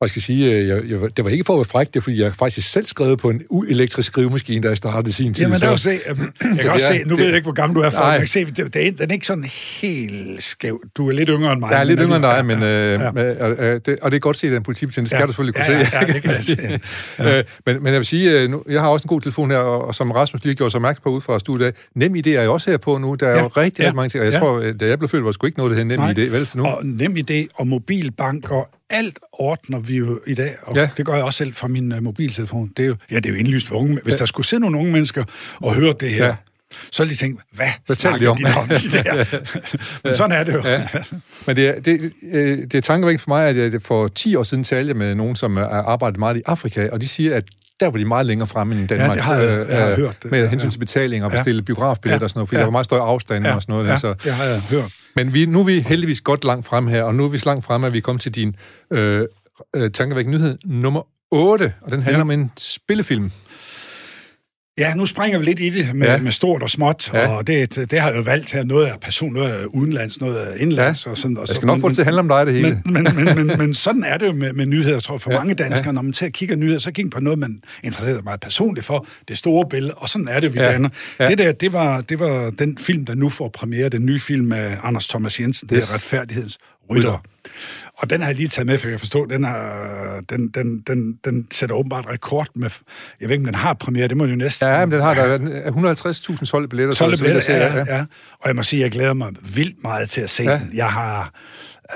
Og 0.00 0.04
jeg 0.06 0.10
skal 0.10 0.22
sige, 0.22 0.52
øh, 0.52 0.68
jeg, 0.68 0.82
jeg, 0.90 1.16
det 1.16 1.24
var 1.24 1.30
ikke 1.30 1.44
for 1.44 1.52
at 1.52 1.56
være 1.56 1.64
fræk, 1.64 1.86
det 1.86 1.96
er 1.96 2.00
fordi, 2.00 2.22
jeg 2.22 2.34
faktisk 2.34 2.70
selv 2.70 2.86
skrev 2.86 3.16
på 3.16 3.30
en 3.30 3.42
uelektrisk 3.50 4.06
skrivemaskine, 4.06 4.62
da 4.62 4.68
jeg 4.68 4.76
startede 4.76 5.12
sin 5.12 5.34
tid. 5.34 5.44
Jamen, 5.44 5.60
der 5.60 5.76
se, 5.76 5.90
jeg 5.90 6.16
kan 6.60 6.70
også 6.70 6.86
se, 6.86 7.04
nu 7.04 7.10
det, 7.10 7.18
ved 7.18 7.26
jeg 7.26 7.34
ikke, 7.34 7.44
hvor 7.44 7.52
gammel 7.52 7.76
du 7.76 7.80
er, 7.80 7.90
for 7.90 7.98
nej. 7.98 8.08
jeg 8.08 8.18
kan 8.18 8.28
se, 8.28 8.44
det, 8.44 8.74
det 8.74 8.86
er, 8.86 8.92
den 8.92 9.10
er 9.10 9.12
ikke 9.12 9.26
sådan 9.26 9.44
helt 9.80 10.42
skæv. 10.42 10.80
Du 10.96 11.08
er 11.08 11.12
lidt 11.12 11.28
yngre 11.28 11.52
end 11.52 11.60
mig. 11.60 11.70
Jeg 11.70 11.80
er 11.80 11.84
lidt 11.84 12.00
yngre 12.00 12.16
end 12.16 12.24
dig, 12.24 12.46
men, 12.46 12.62
øh, 12.62 13.00
ja. 13.00 13.22
øh, 13.22 13.74
øh, 13.74 13.80
det, 13.86 13.98
og 14.02 14.10
det 14.10 14.16
er 14.16 14.20
godt 14.20 14.36
set, 14.36 14.50
at 14.50 14.56
en 14.56 14.62
politibetjent, 14.62 15.04
det 15.04 15.10
skal 15.10 15.20
ja. 15.20 15.26
du 15.26 15.32
selvfølgelig 15.32 15.54
kunne 15.54 15.78
ja, 15.78 15.84
se. 15.84 15.96
Ja, 15.96 16.06
ja, 16.06 16.12
det 16.12 16.22
kan 16.22 16.30
jeg 16.30 16.44
se. 16.44 16.56
Ja. 17.18 17.38
Øh, 17.38 17.44
men, 17.66 17.82
men 17.82 17.92
jeg 17.92 17.98
vil 17.98 18.06
sige, 18.06 18.48
nu, 18.48 18.62
jeg 18.68 18.80
har 18.80 18.88
også 18.88 19.04
en 19.04 19.08
god 19.08 19.20
telefon 19.20 19.50
her, 19.50 19.58
og, 19.58 19.84
og 19.84 19.94
som 19.94 20.10
Rasmus 20.10 20.44
lige 20.44 20.54
gjorde 20.54 20.70
sig 20.70 20.80
mærke 20.80 21.02
på 21.02 21.08
ud 21.08 21.20
fra 21.20 21.38
studiet, 21.38 21.74
nem 21.94 22.14
idé 22.14 22.28
er 22.28 22.40
jeg 22.40 22.50
også 22.50 22.70
her 22.70 22.78
på 22.78 22.98
nu. 22.98 23.14
Der 23.14 23.26
er 23.26 23.36
ja. 23.36 23.42
jo 23.42 23.46
rigtig, 23.46 23.82
ja. 23.82 23.92
mange 23.92 24.08
ting, 24.08 24.20
og 24.20 24.26
jeg 24.26 24.32
ja. 24.32 24.38
tror, 24.38 24.72
da 24.80 24.86
jeg 24.86 24.98
blev 24.98 25.08
født, 25.08 25.24
var 25.24 25.30
det 25.30 25.34
sgu 25.34 25.46
ikke 25.46 25.58
noget, 25.58 25.70
der 25.70 25.76
hed 25.76 25.84
nem 25.84 26.00
idé, 26.00 26.32
vel? 26.32 26.46
Så 26.46 26.58
nu. 26.58 26.64
Og 26.66 26.80
nem 26.84 27.16
idé 27.16 27.46
og 27.54 27.66
mobilbank 27.66 28.50
og 28.50 28.68
alt 28.90 29.18
ordner 29.32 29.78
vi 29.78 29.96
jo 29.96 30.20
i 30.26 30.34
dag, 30.34 30.56
og 30.62 30.76
ja. 30.76 30.88
det 30.96 31.06
gør 31.06 31.14
jeg 31.14 31.24
også 31.24 31.38
selv 31.38 31.54
fra 31.54 31.68
min 31.68 31.92
uh, 31.92 32.02
mobiltelefon. 32.02 32.72
Det 32.76 32.82
er 32.82 32.86
jo, 32.86 32.96
ja, 33.10 33.16
det 33.16 33.26
er 33.26 33.30
jo 33.30 33.36
indlyst 33.36 33.68
for 33.68 33.76
unge. 33.76 33.98
Hvis 34.02 34.12
ja. 34.12 34.18
der 34.18 34.26
skulle 34.26 34.46
sidde 34.46 34.60
nogle 34.60 34.78
unge 34.78 34.92
mennesker 34.92 35.24
og 35.56 35.74
høre 35.74 35.94
det 36.00 36.10
her, 36.10 36.26
ja. 36.26 36.36
så 36.90 37.02
ville 37.02 37.10
de 37.10 37.16
tænke, 37.16 37.42
hvad, 37.52 37.68
hvad 37.86 37.96
snakker 37.96 38.20
de 38.20 38.26
om? 38.26 38.36
De 38.36 38.44
om 38.44 38.68
Men 38.68 38.78
ja. 40.04 40.12
sådan 40.12 40.38
er 40.38 40.44
det 40.44 40.52
jo. 40.52 40.62
Ja. 40.64 40.88
Men 41.46 41.56
det 41.56 41.68
er, 41.68 41.80
det, 41.80 42.12
øh, 42.32 42.58
det 42.58 42.74
er 42.74 42.80
tankevægt 42.80 43.20
for 43.20 43.28
mig, 43.30 43.48
at 43.48 43.56
jeg 43.56 43.82
for 43.82 44.08
10 44.08 44.36
år 44.36 44.42
siden 44.42 44.64
talte 44.64 44.94
med 44.94 45.14
nogen, 45.14 45.36
som 45.36 45.56
har 45.56 45.66
arbejdet 45.66 46.18
meget 46.18 46.36
i 46.36 46.42
Afrika, 46.46 46.88
og 46.92 47.00
de 47.00 47.08
siger, 47.08 47.36
at 47.36 47.44
der 47.80 47.86
var 47.86 47.98
de 47.98 48.04
meget 48.04 48.26
længere 48.26 48.46
fremme 48.46 48.74
end 48.74 48.88
Danmark. 48.88 49.10
Ja, 49.10 49.14
det 49.14 49.22
har 49.22 49.34
jeg, 49.34 49.68
jeg 49.68 49.78
har 49.78 49.90
øh, 49.90 49.96
hørt. 49.96 50.22
Det. 50.22 50.30
Med 50.30 50.48
hensyn 50.48 50.70
til 50.70 50.78
betaling 50.78 51.24
og 51.24 51.30
bestille 51.30 51.58
ja. 51.58 51.64
biografbilletter 51.64 52.22
ja. 52.22 52.24
og 52.24 52.30
sådan 52.30 52.38
noget, 52.38 52.48
fordi 52.48 52.56
ja. 52.56 52.60
der 52.60 52.66
var 52.66 52.72
meget 52.72 52.84
større 52.84 53.02
afstand 53.02 53.46
ja. 53.46 53.54
og 53.54 53.62
sådan 53.62 53.72
noget. 53.72 53.88
Ja, 53.88 53.98
så. 53.98 54.14
det 54.24 54.32
har 54.32 54.44
jeg 54.44 54.60
hørt. 54.70 54.92
Men 55.16 55.34
vi, 55.34 55.46
nu 55.46 55.60
er 55.60 55.64
vi 55.64 55.80
heldigvis 55.80 56.20
godt 56.20 56.44
langt 56.44 56.66
frem 56.66 56.86
her, 56.86 57.02
og 57.02 57.14
nu 57.14 57.24
er 57.24 57.28
vi 57.28 57.38
så 57.38 57.46
langt 57.46 57.64
frem, 57.64 57.84
at 57.84 57.92
vi 57.92 58.00
kommer 58.00 58.20
til 58.20 58.34
din 58.34 58.56
øh, 58.90 59.26
øh, 59.76 59.90
tankevæk 59.90 60.26
nyhed 60.26 60.58
nummer 60.64 61.02
8, 61.30 61.72
og 61.80 61.92
den 61.92 62.02
handler 62.02 62.18
ja. 62.18 62.22
om 62.22 62.30
en 62.30 62.50
spillefilm. 62.58 63.30
Ja, 64.78 64.94
nu 64.94 65.06
springer 65.06 65.38
vi 65.38 65.44
lidt 65.44 65.60
i 65.60 65.70
det 65.70 65.94
med, 65.94 66.06
ja. 66.06 66.18
med 66.18 66.32
stort 66.32 66.62
og 66.62 66.70
småt, 66.70 67.10
ja. 67.12 67.28
og 67.28 67.46
det, 67.46 67.90
det 67.90 68.00
har 68.00 68.08
jeg 68.08 68.16
jo 68.16 68.22
valgt 68.22 68.52
her. 68.52 68.64
Noget 68.64 68.86
af 68.86 69.00
person, 69.00 69.32
noget 69.32 69.52
af 69.52 69.64
udenlands, 69.64 70.20
noget 70.20 70.36
af 70.36 70.56
indlands. 70.58 71.06
Ja. 71.06 71.10
Og 71.10 71.18
sådan, 71.18 71.36
og 71.36 71.48
så, 71.48 71.52
jeg 71.52 71.56
skal 71.56 71.66
nok 71.66 71.80
få 71.80 71.88
det 71.88 71.94
til 71.94 72.02
at 72.02 72.06
handle 72.06 72.20
om 72.20 72.28
dig, 72.28 72.46
det 72.46 72.54
hele. 72.54 72.82
Men, 72.84 72.92
men, 72.92 73.24
men, 73.24 73.46
men, 73.46 73.58
men 73.58 73.74
sådan 73.74 74.04
er 74.04 74.18
det 74.18 74.26
jo 74.26 74.32
med, 74.32 74.52
med 74.52 74.66
nyheder, 74.66 74.92
jeg 74.92 75.02
tror 75.02 75.18
for 75.18 75.32
ja. 75.32 75.38
mange 75.38 75.54
danskere. 75.54 75.86
Ja. 75.86 75.92
Når 75.92 76.02
man 76.02 76.12
til 76.12 76.26
at 76.26 76.32
kigge 76.32 76.56
nyheder, 76.56 76.78
så 76.78 76.92
kigger 76.92 77.10
på 77.10 77.20
noget, 77.20 77.38
man 77.38 77.62
interesserer 77.82 78.16
sig 78.16 78.24
meget 78.24 78.40
personligt 78.40 78.86
for, 78.86 79.06
det 79.28 79.38
store 79.38 79.66
billede, 79.70 79.94
og 79.94 80.08
sådan 80.08 80.28
er 80.28 80.40
det, 80.40 80.54
vi 80.54 80.58
ja. 80.58 80.72
danner. 80.72 80.88
Ja. 81.20 81.28
Det 81.28 81.38
der, 81.38 81.52
det 81.52 81.72
var, 81.72 82.00
det 82.00 82.18
var 82.18 82.50
den 82.50 82.78
film, 82.78 83.04
der 83.04 83.14
nu 83.14 83.28
får 83.28 83.48
premiere, 83.48 83.88
den 83.88 84.06
nye 84.06 84.20
film 84.20 84.46
med 84.46 84.76
Anders 84.82 85.08
Thomas 85.08 85.40
Jensen, 85.40 85.68
det 85.68 85.78
er 85.78 85.94
Retfærdighedens 85.94 86.58
Rytter. 86.90 87.22
Og 87.98 88.10
den 88.10 88.20
har 88.20 88.28
jeg 88.28 88.36
lige 88.36 88.48
taget 88.48 88.66
med, 88.66 88.78
for 88.78 88.88
jeg 88.88 88.98
forstår, 88.98 89.24
den, 89.24 89.44
er, 89.44 90.20
den, 90.28 90.48
den, 90.48 90.80
den, 90.80 91.18
den 91.24 91.48
sætter 91.52 91.76
åbenbart 91.76 92.06
rekord 92.08 92.48
med... 92.54 92.70
Jeg 93.20 93.28
ved 93.28 93.34
ikke, 93.34 93.40
om 93.40 93.44
den 93.44 93.54
har 93.54 93.74
premiere, 93.74 94.08
det 94.08 94.16
må 94.16 94.24
jo 94.24 94.36
næsten... 94.36 94.68
Ja, 94.68 94.84
men 94.86 94.90
den 94.90 95.00
har 95.00 95.14
der 95.14 95.38
150.000 96.38 96.44
solgte 96.44 96.68
billetter. 96.68 96.94
Solgte 96.94 97.22
billetter, 97.22 97.56
ja, 97.56 97.74
ja, 97.74 97.96
ja. 97.96 98.04
Og 98.40 98.46
jeg 98.46 98.56
må 98.56 98.62
sige, 98.62 98.82
jeg 98.82 98.90
glæder 98.90 99.14
mig 99.14 99.32
vildt 99.54 99.82
meget 99.82 100.10
til 100.10 100.20
at 100.20 100.30
se 100.30 100.42
ja. 100.42 100.58
den. 100.58 100.70
Jeg 100.74 100.92
har, 100.92 101.34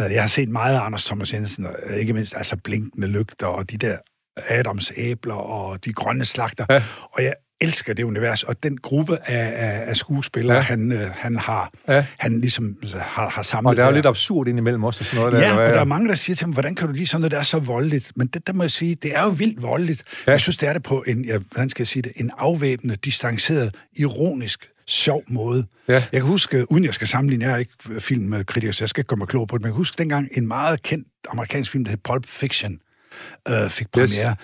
øh, 0.00 0.12
jeg 0.12 0.22
har 0.22 0.28
set 0.28 0.48
meget 0.48 0.76
af 0.76 0.80
Anders 0.80 1.04
Thomas 1.04 1.34
Jensen, 1.34 1.66
og 1.66 1.96
ikke 1.96 2.12
mindst 2.12 2.36
altså 2.36 2.56
blinkende 2.64 3.06
lygter, 3.06 3.46
og 3.46 3.70
de 3.70 3.76
der 3.76 3.96
Adams 4.48 4.92
æbler, 4.96 5.34
og 5.34 5.84
de 5.84 5.92
grønne 5.92 6.24
slagter. 6.24 6.66
Ja. 6.70 6.82
Og 7.12 7.22
jeg 7.22 7.32
elsker 7.60 7.94
det 7.94 8.02
univers, 8.02 8.42
og 8.42 8.62
den 8.62 8.76
gruppe 8.76 9.18
af, 9.24 9.52
af, 9.56 9.88
af 9.88 9.96
skuespillere, 9.96 10.56
ja. 10.56 10.62
han, 10.62 10.92
øh, 10.92 11.10
han 11.14 11.36
har, 11.36 11.70
ja. 11.88 12.06
han 12.18 12.40
ligesom 12.40 12.76
har, 12.94 13.28
har 13.28 13.42
samlet 13.42 13.70
Og 13.70 13.76
der 13.76 13.82
er 13.84 13.88
jo 13.88 13.94
lidt 13.94 14.06
absurd 14.06 14.48
indimellem 14.48 14.84
også, 14.84 15.04
sådan 15.04 15.24
noget 15.24 15.42
ja, 15.42 15.48
der. 15.48 15.60
Ja, 15.62 15.68
og 15.68 15.74
der 15.74 15.80
er 15.80 15.84
mange, 15.84 16.08
der 16.08 16.14
siger 16.14 16.36
til 16.36 16.44
ham, 16.44 16.52
hvordan 16.52 16.74
kan 16.74 16.86
du 16.86 16.92
lide 16.92 17.06
sådan 17.06 17.20
noget, 17.20 17.32
der 17.32 17.38
er 17.38 17.42
så 17.42 17.58
voldeligt? 17.58 18.12
Men 18.16 18.26
det, 18.26 18.46
der 18.46 18.52
må 18.52 18.62
jeg 18.62 18.70
sige, 18.70 18.94
det 18.94 19.16
er 19.16 19.22
jo 19.22 19.28
vildt 19.28 19.62
voldeligt. 19.62 20.02
Ja. 20.26 20.32
Jeg 20.32 20.40
synes, 20.40 20.56
det 20.56 20.68
er 20.68 20.72
det 20.72 20.82
på 20.82 21.04
en, 21.06 21.24
ja, 21.24 21.38
hvordan 21.38 21.70
skal 21.70 21.82
jeg 21.82 21.88
sige 21.88 22.02
det, 22.02 22.12
en 22.16 22.30
afvæbnende, 22.38 22.96
distanceret, 22.96 23.74
ironisk 23.96 24.68
sjov 24.86 25.22
måde. 25.28 25.66
Ja. 25.88 25.94
Jeg 25.94 26.02
kan 26.12 26.22
huske, 26.22 26.72
uden 26.72 26.84
jeg 26.84 26.94
skal 26.94 27.08
sammenligne, 27.08 27.44
jeg 27.44 27.52
er 27.52 27.56
ikke 27.56 28.00
filmkritiker, 28.00 28.72
så 28.72 28.84
jeg 28.84 28.88
skal 28.88 29.00
ikke 29.00 29.08
komme 29.08 29.26
klog 29.26 29.48
på 29.48 29.56
det, 29.56 29.62
men 29.62 29.66
jeg 29.66 29.72
kan 29.72 29.76
huske 29.76 29.98
dengang 29.98 30.28
en 30.32 30.48
meget 30.48 30.82
kendt 30.82 31.08
amerikansk 31.30 31.70
film, 31.70 31.84
der 31.84 31.90
hed 31.90 31.98
Pulp 32.04 32.26
Fiction, 32.26 32.78
øh, 33.48 33.70
fik 33.70 33.90
premiere. 33.90 34.30
Yes. 34.30 34.36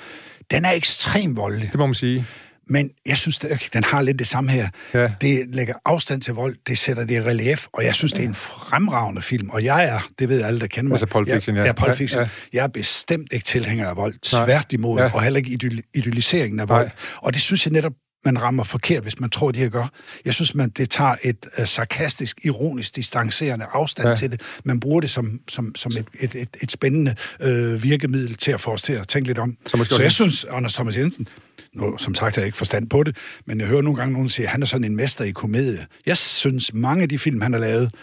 Den 0.50 0.64
er 0.64 0.70
ekstremt 0.70 1.36
voldelig. 1.36 1.68
Det 1.72 1.78
må 1.78 1.86
man 1.86 1.94
sige. 1.94 2.26
Men 2.68 2.90
jeg 3.06 3.16
synes, 3.16 3.38
den 3.72 3.84
har 3.84 4.02
lidt 4.02 4.18
det 4.18 4.26
samme 4.26 4.50
her. 4.50 4.68
Ja. 4.94 5.12
Det 5.20 5.54
lægger 5.54 5.74
afstand 5.84 6.22
til 6.22 6.34
vold, 6.34 6.56
det 6.66 6.78
sætter 6.78 7.04
det 7.04 7.14
i 7.14 7.20
relief, 7.20 7.66
og 7.72 7.84
jeg 7.84 7.94
synes, 7.94 8.12
det 8.12 8.24
er 8.24 8.28
en 8.28 8.34
fremragende 8.34 9.22
film. 9.22 9.50
Og 9.50 9.64
jeg 9.64 9.84
er, 9.84 10.08
det 10.18 10.28
ved 10.28 10.42
alle, 10.42 10.60
der 10.60 10.66
kender 10.66 10.88
mig. 10.88 10.94
Altså 10.94 11.06
Pulp 11.06 11.30
Fiction, 11.30 11.56
ja. 11.56 11.62
Jeg, 11.62 11.74
ja, 11.78 11.84
Pulp 11.84 11.96
Fiction. 11.96 12.20
Ja, 12.20 12.28
ja. 12.52 12.58
Jeg 12.58 12.62
er 12.62 12.68
bestemt 12.68 13.32
ikke 13.32 13.44
tilhænger 13.44 13.88
af 13.88 13.96
vold. 13.96 14.14
Tværtimod, 14.22 15.00
ja. 15.00 15.14
og 15.14 15.22
heller 15.22 15.38
ikke 15.38 15.78
idealiseringen 15.94 16.60
af 16.60 16.68
vold. 16.68 16.84
Nej. 16.84 16.94
Og 17.16 17.34
det 17.34 17.42
synes 17.42 17.66
jeg 17.66 17.72
netop 17.72 17.92
man 18.24 18.42
rammer 18.42 18.64
forkert, 18.64 19.02
hvis 19.02 19.20
man 19.20 19.30
tror, 19.30 19.50
de 19.50 19.58
her 19.58 19.68
gør. 19.68 19.86
Jeg 20.24 20.34
synes, 20.34 20.54
man 20.54 20.70
det 20.70 20.90
tager 20.90 21.14
et 21.22 21.46
uh, 21.58 21.64
sarkastisk, 21.64 22.38
ironisk, 22.44 22.96
distancerende 22.96 23.64
afstand 23.72 24.08
ja. 24.08 24.14
til 24.14 24.32
det. 24.32 24.40
Man 24.64 24.80
bruger 24.80 25.00
det 25.00 25.10
som, 25.10 25.40
som, 25.48 25.74
som 25.74 25.92
et, 25.98 26.06
et, 26.20 26.34
et, 26.34 26.56
et 26.62 26.72
spændende 26.72 27.14
uh, 27.44 27.82
virkemiddel 27.82 28.34
til 28.34 28.52
at 28.52 28.60
få 28.60 28.72
os 28.72 28.82
til 28.82 28.92
at 28.92 29.08
tænke 29.08 29.28
lidt 29.28 29.38
om. 29.38 29.56
Så, 29.66 29.84
Så 29.84 30.02
jeg 30.02 30.12
synes, 30.12 30.46
Anders 30.50 30.74
Thomas 30.74 30.96
Jensen, 30.96 31.28
nu, 31.74 31.98
som 31.98 32.14
sagt 32.14 32.36
har 32.36 32.42
jeg 32.42 32.46
ikke 32.46 32.58
forstand 32.58 32.88
på 32.88 33.02
det, 33.02 33.16
men 33.46 33.60
jeg 33.60 33.68
hører 33.68 33.82
nogle 33.82 33.96
gange 33.96 34.12
nogen 34.12 34.28
sige, 34.28 34.46
at 34.46 34.52
han 34.52 34.62
er 34.62 34.66
sådan 34.66 34.84
en 34.84 34.96
mester 34.96 35.24
i 35.24 35.30
komedie. 35.30 35.86
Jeg 36.06 36.16
synes, 36.16 36.74
mange 36.74 37.02
af 37.02 37.08
de 37.08 37.18
film, 37.18 37.40
han 37.40 37.52
har 37.52 37.60
lavet, 37.60 37.94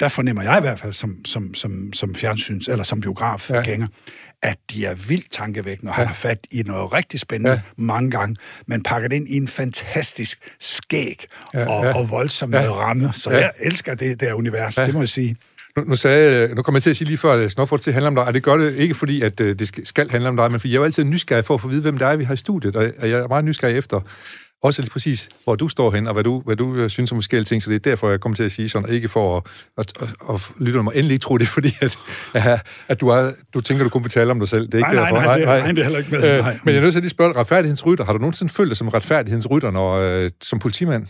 der 0.00 0.08
fornemmer 0.08 0.42
jeg 0.42 0.58
i 0.58 0.60
hvert 0.60 0.80
fald 0.80 0.92
som, 0.92 1.24
som, 1.24 1.54
som, 1.54 1.92
som 1.92 2.14
fjernsyns- 2.16 2.70
eller 2.70 2.84
som 2.84 3.00
biografgænger, 3.00 3.86
ja 3.90 4.12
at 4.42 4.58
de 4.70 4.86
er 4.86 4.94
vildt 4.94 5.30
tankevækkende 5.30 5.92
og 5.92 5.98
ja. 5.98 6.04
har 6.04 6.14
fat 6.14 6.46
i 6.50 6.62
noget 6.62 6.92
rigtig 6.92 7.20
spændende 7.20 7.50
ja. 7.50 7.60
mange 7.76 8.10
gange, 8.10 8.36
men 8.66 8.82
pakker 8.82 9.08
det 9.08 9.16
ind 9.16 9.28
i 9.28 9.36
en 9.36 9.48
fantastisk 9.48 10.38
skæg 10.60 11.26
ja, 11.54 11.68
og, 11.68 11.84
ja. 11.84 11.94
og 11.94 12.10
voldsom 12.10 12.54
ja. 12.54 12.72
ramme. 12.72 13.12
Så 13.12 13.30
ja. 13.30 13.36
jeg 13.36 13.50
elsker 13.58 13.94
det 13.94 14.20
der 14.20 14.34
univers, 14.34 14.78
ja. 14.78 14.86
det 14.86 14.94
må 14.94 15.00
jeg 15.00 15.08
sige. 15.08 15.36
Nu, 15.76 15.84
nu, 15.84 15.94
sagde, 15.94 16.54
nu 16.54 16.62
kommer 16.62 16.76
jeg 16.76 16.82
til 16.82 16.90
at 16.90 16.96
sige 16.96 17.08
lige 17.08 17.18
før, 17.18 17.32
at 17.32 17.52
Snowford 17.52 17.80
til 17.80 17.92
handler 17.92 18.08
om 18.08 18.14
dig, 18.14 18.24
og 18.24 18.34
det 18.34 18.42
gør 18.42 18.56
det 18.56 18.74
ikke 18.74 18.94
fordi, 18.94 19.22
at 19.22 19.40
øh, 19.40 19.58
det 19.58 19.88
skal 19.88 20.10
handle 20.10 20.28
om 20.28 20.36
dig, 20.36 20.50
men 20.50 20.60
fordi 20.60 20.72
jeg 20.72 20.76
er 20.76 20.80
jo 20.80 20.84
altid 20.84 21.04
nysgerrig 21.04 21.44
for 21.44 21.54
at 21.54 21.60
få 21.60 21.66
at 21.66 21.72
vide, 21.72 21.82
hvem 21.82 21.98
det 21.98 22.06
er, 22.06 22.16
vi 22.16 22.24
har 22.24 22.34
i 22.34 22.36
studiet, 22.36 22.76
og 22.76 22.84
jeg 23.02 23.20
er 23.20 23.28
meget 23.28 23.44
nysgerrig 23.44 23.76
efter, 23.76 24.00
også 24.62 24.82
lige 24.82 24.90
præcis, 24.90 25.28
hvor 25.44 25.54
du 25.54 25.68
står 25.68 25.90
hen, 25.90 26.06
og 26.06 26.12
hvad 26.12 26.24
du, 26.24 26.40
hvad 26.40 26.56
du 26.56 26.74
øh, 26.74 26.90
synes 26.90 27.12
om 27.12 27.16
forskellige 27.16 27.44
ting, 27.44 27.62
så 27.62 27.70
det 27.70 27.76
er 27.76 27.90
derfor, 27.90 28.10
jeg 28.10 28.20
kommer 28.20 28.36
til 28.36 28.42
at 28.44 28.50
sige 28.50 28.68
sådan, 28.68 28.88
ikke 28.88 29.08
for 29.08 29.36
at, 29.36 29.42
at, 29.78 29.92
at, 30.02 30.34
at 30.34 30.50
lytte 30.60 30.82
mig 30.82 30.92
endelig 30.94 31.14
ikke 31.14 31.22
tro 31.22 31.38
det, 31.38 31.48
fordi 31.48 31.68
at, 32.34 32.62
at, 32.88 33.00
du, 33.00 33.08
er, 33.08 33.32
du 33.54 33.60
tænker, 33.60 33.84
du 33.84 33.90
kun 33.90 34.02
fortælle 34.02 34.30
om 34.30 34.38
dig 34.38 34.48
selv. 34.48 34.66
Det 34.66 34.74
er 34.74 34.78
ikke 34.78 34.94
nej, 34.94 35.04
derfor. 35.04 35.16
Nej, 35.16 35.38
nej, 35.38 35.44
nej, 35.44 35.58
nej, 35.58 35.70
det 35.70 35.78
er 35.78 35.82
heller 35.82 35.98
ikke 35.98 36.10
med. 36.10 36.38
Øh, 36.38 36.44
men 36.64 36.74
jeg 36.74 36.76
er 36.76 36.80
nødt 36.80 36.92
til 36.92 36.98
at 36.98 37.02
lige 37.02 37.10
spørge 37.10 37.32
retfærdighedsrytter. 37.32 38.04
Har 38.04 38.12
du 38.12 38.18
nogensinde 38.18 38.52
følt 38.52 38.68
dig 38.68 38.76
som 38.76 38.88
retfærdighedsrytter, 38.88 39.70
når, 39.70 39.94
øh, 39.94 40.30
som 40.42 40.58
politimand? 40.58 41.06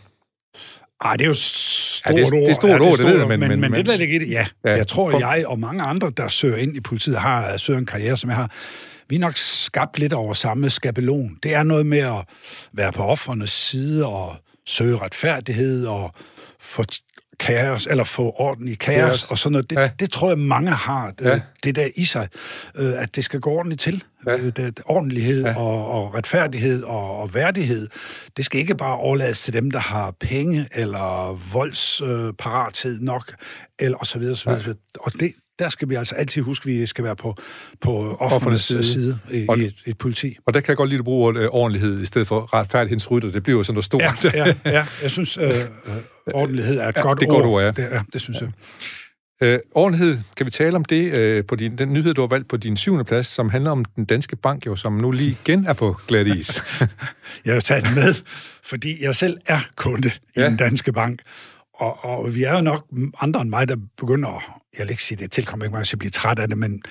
Ej, 1.04 1.16
det 1.16 1.24
er 1.24 1.28
jo 1.28 1.34
stort 1.34 2.16
ja, 2.16 2.20
det, 2.20 2.26
er, 2.26 2.40
det 2.40 2.50
er 2.50 2.54
stort 2.54 2.70
ja, 2.70 2.74
det 2.74 2.82
er 2.82 2.90
ord, 2.90 2.98
det 2.98 3.06
ved 3.06 3.18
jeg, 3.18 3.28
men... 3.28 3.40
Men, 3.40 3.48
men, 3.48 3.60
men 3.60 3.72
det 3.72 3.86
der 3.86 3.96
ligger 3.96 4.16
i 4.16 4.18
det, 4.18 4.30
ja. 4.30 4.46
ja. 4.64 4.76
Jeg 4.76 4.86
tror, 4.86 5.10
for... 5.10 5.18
jeg 5.18 5.46
og 5.46 5.58
mange 5.58 5.82
andre, 5.82 6.12
der 6.16 6.28
søger 6.28 6.56
ind 6.56 6.76
i 6.76 6.80
politiet, 6.80 7.16
har 7.16 7.56
søger 7.56 7.78
en 7.78 7.86
karriere, 7.86 8.16
som 8.16 8.30
jeg 8.30 8.36
har. 8.36 8.50
Vi 9.08 9.16
er 9.16 9.20
nok 9.20 9.36
skabt 9.36 9.98
lidt 9.98 10.12
over 10.12 10.34
samme 10.34 10.70
skabelon. 10.70 11.38
Det 11.42 11.54
er 11.54 11.62
noget 11.62 11.86
med 11.86 11.98
at 11.98 12.24
være 12.72 12.92
på 12.92 13.02
offrenes 13.02 13.50
side 13.50 14.06
og 14.06 14.36
søge 14.66 14.96
retfærdighed 14.96 15.86
og 15.86 16.12
få 16.60 16.84
kaos, 17.38 17.86
eller 17.86 18.04
få 18.04 18.34
orden 18.36 18.68
i 18.68 18.74
kaos, 18.74 19.20
yes. 19.20 19.30
og 19.30 19.38
sådan 19.38 19.52
noget. 19.52 19.70
Det, 19.70 19.76
ja. 19.76 19.90
det 20.00 20.10
tror 20.12 20.28
jeg, 20.28 20.38
mange 20.38 20.70
har, 20.70 21.10
det, 21.10 21.24
ja. 21.24 21.40
det 21.64 21.76
der 21.76 21.88
i 21.96 22.04
sig, 22.04 22.28
øh, 22.74 23.02
at 23.02 23.16
det 23.16 23.24
skal 23.24 23.40
gå 23.40 23.50
ordentligt 23.50 23.80
til. 23.80 24.04
Ja. 24.26 24.36
Øh, 24.36 24.52
det, 24.56 24.80
ordentlighed 24.84 25.44
ja. 25.44 25.58
og, 25.58 25.90
og 25.90 26.14
retfærdighed 26.14 26.82
og, 26.82 27.16
og 27.16 27.34
værdighed, 27.34 27.88
det 28.36 28.44
skal 28.44 28.60
ikke 28.60 28.74
bare 28.74 28.96
overlades 28.96 29.40
til 29.40 29.52
dem, 29.52 29.70
der 29.70 29.78
har 29.78 30.10
penge 30.10 30.68
eller 30.72 31.40
voldsparathed 31.52 32.94
øh, 32.94 33.00
nok, 33.00 33.34
eller 33.78 33.98
og 33.98 34.06
så 34.06 34.18
videre, 34.18 34.36
så 34.36 34.50
videre. 34.50 34.68
Ja. 34.68 35.00
Og 35.00 35.12
det, 35.12 35.32
der 35.58 35.68
skal 35.68 35.88
vi 35.88 35.94
altså 35.94 36.14
altid 36.14 36.42
huske, 36.42 36.70
at 36.70 36.74
vi 36.74 36.86
skal 36.86 37.04
være 37.04 37.16
på, 37.16 37.36
på 37.80 38.16
offrenes 38.20 38.60
side, 38.60 38.84
side 38.84 39.18
i, 39.30 39.46
og, 39.48 39.58
i 39.58 39.64
et, 39.64 39.74
et 39.86 39.98
politi. 39.98 40.36
Og 40.46 40.54
der 40.54 40.60
kan 40.60 40.68
jeg 40.68 40.76
godt 40.76 40.90
lide 40.90 40.98
at 40.98 41.04
bruge 41.04 41.26
ordet 41.26 41.40
øh, 41.40 41.48
ordentlighed 41.48 42.02
i 42.02 42.04
stedet 42.04 42.28
for 42.28 42.54
retfærdighedsrytter. 42.54 43.30
Det 43.30 43.42
bliver 43.42 43.58
jo 43.58 43.64
sådan 43.64 43.74
noget 43.74 43.84
stort. 43.84 44.24
Ja, 44.24 44.30
ja, 44.46 44.54
ja. 44.64 44.86
jeg 45.02 45.10
synes, 45.10 45.36
øh, 45.36 45.50
øh, 45.50 45.60
ordentlighed 46.34 46.78
er 46.78 46.88
et 46.88 46.96
ja, 46.96 47.00
godt 47.00 47.20
det 47.20 47.26
er 47.26 47.32
ord. 47.32 47.42
Godt 47.42 47.46
ord 47.46 47.62
ja. 47.62 47.70
Det, 47.70 47.90
ja, 47.92 48.00
det 48.12 48.20
synes 48.20 48.40
jeg. 48.40 48.48
Øh, 49.42 49.58
ordentlighed, 49.74 50.18
kan 50.36 50.46
vi 50.46 50.50
tale 50.50 50.76
om 50.76 50.84
det 50.84 51.12
øh, 51.12 51.44
på 51.44 51.56
din, 51.56 51.78
den 51.78 51.92
nyhed, 51.92 52.14
du 52.14 52.20
har 52.20 52.28
valgt 52.28 52.48
på 52.48 52.56
din 52.56 52.76
syvende 52.76 53.04
plads, 53.04 53.26
som 53.26 53.50
handler 53.50 53.70
om 53.70 53.84
den 53.84 54.04
danske 54.04 54.36
bank, 54.36 54.66
jo, 54.66 54.76
som 54.76 54.92
nu 54.92 55.10
lige 55.10 55.36
igen 55.44 55.66
er 55.66 55.72
på 55.72 55.96
glat 56.08 56.26
is. 56.26 56.62
jeg 57.44 57.54
har 57.54 57.60
taget 57.60 57.84
den 57.84 57.94
med, 57.94 58.14
fordi 58.62 59.04
jeg 59.04 59.14
selv 59.14 59.36
er 59.46 59.58
kunde 59.76 60.08
i 60.08 60.40
ja. 60.40 60.44
den 60.44 60.56
danske 60.56 60.92
bank, 60.92 61.20
og, 61.76 62.04
og 62.04 62.34
vi 62.34 62.44
er 62.44 62.54
jo 62.54 62.60
nok 62.60 62.86
andre 63.20 63.40
end 63.40 63.50
mig, 63.50 63.68
der 63.68 63.76
begynder, 63.96 64.60
jeg 64.78 64.84
vil 64.84 64.90
ikke 64.90 65.02
sige, 65.02 65.18
det 65.18 65.30
tilkommer 65.30 65.64
ikke 65.64 65.76
mig 65.76 65.86
at 65.92 65.98
blive 65.98 66.10
træt 66.10 66.38
af 66.38 66.48
det, 66.48 66.58
men 66.58 66.82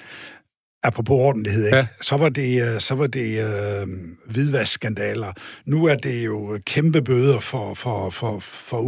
apropos 0.86 1.16
ordentlighed, 1.20 1.66
ikke? 1.66 1.78
Ja. 1.78 1.88
så 2.02 2.18
var 2.18 2.30
det, 2.30 2.74
øh, 2.74 2.80
så 2.80 2.96
var 2.96 3.08
det 3.08 3.44
øh, 3.44 3.88
hvidvaskskandaler. 4.26 5.34
Nu 5.66 5.86
er 5.86 5.96
det 5.96 6.26
jo 6.26 6.60
kæmpe 6.66 7.02
bøder 7.02 7.40
for, 7.40 7.74
for, 7.74 8.10
for, 8.10 8.40
for 8.40 8.80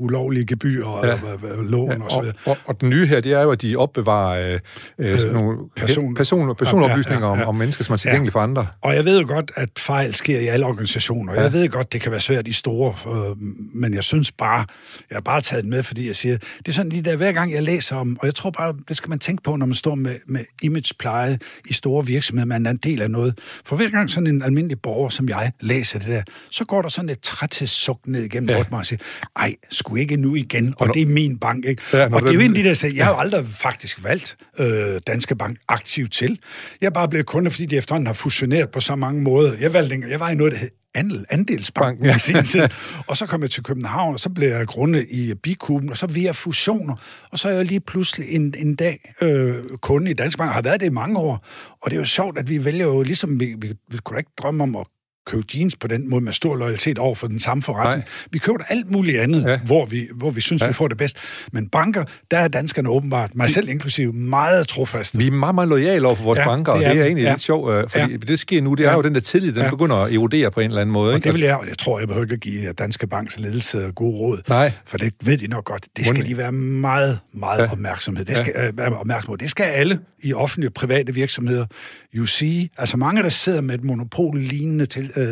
ulovlige 0.00 0.46
gebyrer 0.46 0.86
og 0.86 1.06
ja. 1.06 1.16
lån 1.62 1.90
ja, 1.90 2.04
og 2.04 2.10
så 2.10 2.20
videre. 2.20 2.34
Og, 2.44 2.50
og, 2.50 2.56
og 2.64 2.80
den 2.80 2.90
nye 2.90 3.06
her, 3.06 3.20
det 3.20 3.32
er 3.32 3.42
jo, 3.42 3.50
at 3.50 3.62
de 3.62 3.76
opbevarer 3.76 4.52
øh, 4.52 4.60
øh, 4.98 5.18
sådan 5.18 5.34
nogle 5.34 5.58
person, 5.76 6.14
person, 6.14 6.56
personoplysninger 6.56 7.26
ja, 7.26 7.32
ja, 7.32 7.38
ja. 7.38 7.42
Om, 7.42 7.48
om 7.48 7.54
mennesker, 7.54 7.84
som 7.84 7.92
er 7.92 7.96
tilgængelige 7.96 8.32
ja. 8.34 8.38
for 8.38 8.42
andre. 8.42 8.66
Og 8.80 8.94
jeg 8.94 9.04
ved 9.04 9.20
jo 9.20 9.26
godt, 9.28 9.52
at 9.56 9.68
fejl 9.78 10.14
sker 10.14 10.38
i 10.38 10.46
alle 10.46 10.66
organisationer. 10.66 11.34
Ja. 11.34 11.42
Jeg 11.42 11.52
ved 11.52 11.68
godt, 11.68 11.92
det 11.92 12.00
kan 12.00 12.12
være 12.12 12.20
svært 12.20 12.48
i 12.48 12.52
store, 12.52 12.94
øh, 13.30 13.36
men 13.74 13.94
jeg 13.94 14.04
synes 14.04 14.32
bare, 14.32 14.64
jeg 15.10 15.16
har 15.16 15.20
bare 15.20 15.40
taget 15.40 15.64
det 15.64 15.70
med, 15.70 15.82
fordi 15.82 16.06
jeg 16.06 16.16
siger, 16.16 16.36
det 16.58 16.68
er 16.68 16.72
sådan 16.72 16.90
lige 16.92 17.02
der, 17.02 17.16
hver 17.16 17.32
gang 17.32 17.52
jeg 17.52 17.62
læser 17.62 17.96
om, 17.96 18.18
og 18.20 18.26
jeg 18.26 18.34
tror 18.34 18.50
bare, 18.50 18.74
det 18.88 18.96
skal 18.96 19.10
man 19.10 19.18
tænke 19.18 19.42
på, 19.42 19.56
når 19.56 19.66
man 19.66 19.74
står 19.74 19.94
med, 19.94 20.14
med 20.26 20.40
imagepleje 20.62 21.37
i 21.68 21.72
store 21.72 22.06
virksomheder, 22.06 22.46
man 22.46 22.66
er 22.66 22.70
en 22.70 22.76
del 22.76 23.02
af 23.02 23.10
noget. 23.10 23.38
For 23.66 23.76
hver 23.76 23.88
gang 23.90 24.10
sådan 24.10 24.26
en 24.26 24.42
almindelig 24.42 24.80
borger, 24.80 25.08
som 25.08 25.28
jeg, 25.28 25.52
læser 25.60 25.98
det 25.98 26.08
der, 26.08 26.22
så 26.50 26.64
går 26.64 26.82
der 26.82 26.88
sådan 26.88 27.10
et 27.10 27.20
træthedssuk 27.20 27.98
ned 28.06 28.22
igennem 28.22 28.50
ja. 28.50 28.64
mig 28.70 28.78
og 28.78 28.86
siger, 28.86 29.00
ej, 29.36 29.54
skulle 29.70 30.02
ikke 30.02 30.16
nu 30.16 30.34
igen, 30.34 30.74
og, 30.76 30.86
og 30.86 30.94
det 30.94 31.02
er 31.02 31.06
min 31.06 31.38
bank, 31.38 31.64
ikke? 31.64 31.82
Ja, 31.92 32.14
og 32.14 32.22
det 32.22 32.30
er 32.30 32.34
jo 32.34 32.40
en 32.40 32.50
af 32.50 32.54
de 32.54 32.64
der 32.64 32.74
steder, 32.74 32.94
jeg 32.94 33.04
har 33.04 33.12
jo 33.12 33.18
aldrig 33.18 33.46
faktisk 33.46 34.04
valgt 34.04 34.36
øh, 34.58 35.00
Danske 35.06 35.36
Bank 35.36 35.58
aktivt 35.68 36.12
til. 36.12 36.38
Jeg 36.80 36.86
er 36.86 36.90
bare 36.90 37.08
blevet 37.08 37.26
kunde, 37.26 37.50
fordi 37.50 37.66
de 37.66 37.76
efterhånden 37.76 38.06
har 38.06 38.14
fusioneret 38.14 38.70
på 38.70 38.80
så 38.80 38.96
mange 38.96 39.22
måder. 39.22 39.52
Jeg, 39.60 39.72
valgte, 39.72 40.02
jeg 40.10 40.20
var 40.20 40.30
i 40.30 40.34
noget, 40.34 40.52
der 40.52 40.58
hed 40.58 40.70
andel, 40.98 41.24
andelsbanken 41.30 42.04
ja. 42.04 42.16
i 42.16 42.18
sin 42.18 42.44
tid. 42.44 42.68
Og 43.08 43.16
så 43.16 43.26
kom 43.26 43.42
jeg 43.42 43.50
til 43.50 43.62
København, 43.62 44.14
og 44.14 44.20
så 44.20 44.30
blev 44.30 44.48
jeg 44.48 44.66
grunde 44.66 45.06
i 45.06 45.34
Bikuben, 45.34 45.90
og 45.90 45.96
så 45.96 46.06
via 46.06 46.30
fusioner. 46.30 46.94
Og 47.30 47.38
så 47.38 47.48
er 47.48 47.52
jeg 47.52 47.64
lige 47.64 47.80
pludselig 47.80 48.34
en, 48.34 48.54
en 48.58 48.74
dag 48.74 49.14
øh, 49.22 49.54
kunde 49.80 50.10
i 50.10 50.14
Dansk 50.14 50.38
Bank, 50.38 50.52
har 50.52 50.62
været 50.62 50.80
det 50.80 50.86
i 50.86 50.90
mange 50.90 51.18
år. 51.18 51.46
Og 51.82 51.90
det 51.90 51.96
er 51.96 52.00
jo 52.00 52.06
sjovt, 52.06 52.38
at 52.38 52.48
vi 52.48 52.64
vælger 52.64 52.86
jo, 52.86 53.02
ligesom 53.02 53.40
vi, 53.40 53.54
vi, 53.58 53.72
vi 53.88 53.98
kunne 54.04 54.18
ikke 54.18 54.30
drømme 54.42 54.62
om 54.62 54.76
at 54.76 54.86
købe 55.28 55.46
jeans 55.54 55.76
på 55.76 55.88
den 55.88 56.10
måde 56.10 56.24
med 56.24 56.32
stor 56.32 56.56
loyalitet 56.56 56.98
over 56.98 57.14
for 57.14 57.26
den 57.26 57.40
samme 57.40 57.62
forretning. 57.62 57.98
Nej. 57.98 58.26
Vi 58.30 58.38
køber 58.38 58.58
alt 58.68 58.90
muligt 58.90 59.20
andet, 59.20 59.44
ja. 59.44 59.58
hvor, 59.58 59.86
vi, 59.86 60.08
hvor 60.14 60.30
vi 60.30 60.40
synes, 60.40 60.62
ja. 60.62 60.66
vi 60.66 60.72
får 60.72 60.88
det 60.88 60.96
bedst. 60.96 61.16
Men 61.52 61.68
banker, 61.68 62.04
der 62.30 62.38
er 62.38 62.48
danskerne 62.48 62.88
åbenbart, 62.88 63.34
mig 63.34 63.50
selv 63.50 63.68
inklusive, 63.68 64.12
meget 64.12 64.68
trofaste. 64.68 65.18
Vi 65.18 65.26
er 65.26 65.30
meget, 65.30 65.54
meget 65.54 65.68
lojale 65.68 66.06
over 66.06 66.16
for 66.16 66.24
vores 66.24 66.38
ja, 66.38 66.44
banker, 66.44 66.72
og 66.72 66.78
det 66.78 66.86
er, 66.86 66.92
det 66.92 67.00
er 67.00 67.04
egentlig 67.04 67.22
ja. 67.22 67.30
lidt 67.30 67.40
sjovt, 67.40 67.74
øh, 67.74 67.90
fordi 67.90 68.12
ja. 68.12 68.16
det 68.16 68.38
sker 68.38 68.62
nu, 68.62 68.74
det 68.74 68.86
er 68.86 68.90
ja. 68.90 68.96
jo 68.96 69.02
den 69.02 69.14
der 69.14 69.20
tillid, 69.20 69.52
den 69.52 69.62
ja. 69.62 69.70
begynder 69.70 69.96
at 69.96 70.12
erodere 70.14 70.50
på 70.50 70.60
en 70.60 70.70
eller 70.70 70.80
anden 70.80 70.92
måde. 70.92 71.10
Og 71.10 71.16
ikke? 71.16 71.24
det 71.24 71.34
vil 71.34 71.42
jeg, 71.42 71.56
og 71.56 71.68
jeg 71.68 71.78
tror, 71.78 71.98
jeg 71.98 72.08
behøver 72.08 72.24
ikke 72.24 72.34
at 72.34 72.40
give 72.40 72.72
Danske 72.72 73.06
Banks 73.06 73.38
ledelse 73.38 73.92
gode 73.94 74.16
råd, 74.16 74.38
Nej. 74.48 74.72
for 74.86 74.98
det 74.98 75.14
ved 75.24 75.38
de 75.38 75.46
nok 75.46 75.64
godt. 75.64 75.86
Det 75.96 76.06
skal 76.06 76.26
de 76.26 76.36
være 76.36 76.52
meget, 76.52 77.18
meget 77.34 77.58
ja. 77.58 77.72
opmærksomhed. 77.72 78.24
Det 78.24 78.36
skal, 78.36 78.52
ja. 78.78 78.86
øh, 78.86 78.92
opmærksomhed. 78.92 79.38
Det 79.38 79.50
skal 79.50 79.64
alle 79.64 79.98
i 80.22 80.32
offentlige 80.32 80.68
og 80.68 80.74
private 80.74 81.14
virksomheder 81.14 81.66
sige. 82.26 82.70
Altså 82.78 82.96
mange, 82.96 83.22
der 83.22 83.28
sidder 83.28 83.60
med 83.60 83.74
et 83.74 83.84
monopol-lignende 83.84 84.86
til, 84.86 85.10
øh, 85.16 85.24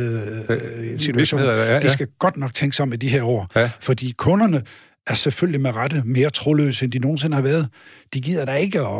øh, 0.48 0.98
situation, 0.98 1.40
ja, 1.40 1.74
ja. 1.74 1.80
de 1.80 1.88
skal 1.88 2.06
godt 2.18 2.36
nok 2.36 2.54
tænke 2.54 2.76
sig 2.76 2.82
om 2.82 2.92
i 2.92 2.96
de 2.96 3.08
her 3.08 3.22
år. 3.22 3.46
Ja. 3.56 3.70
Fordi 3.80 4.14
kunderne 4.16 4.62
er 5.06 5.14
selvfølgelig 5.14 5.60
med 5.60 5.76
rette 5.76 6.02
mere 6.04 6.30
troløse, 6.30 6.84
end 6.84 6.92
de 6.92 6.98
nogensinde 6.98 7.34
har 7.34 7.42
været. 7.42 7.68
De 8.14 8.20
gider 8.20 8.44
da 8.44 8.54
ikke 8.54 8.80
at, 8.80 8.86
at, 8.86 8.92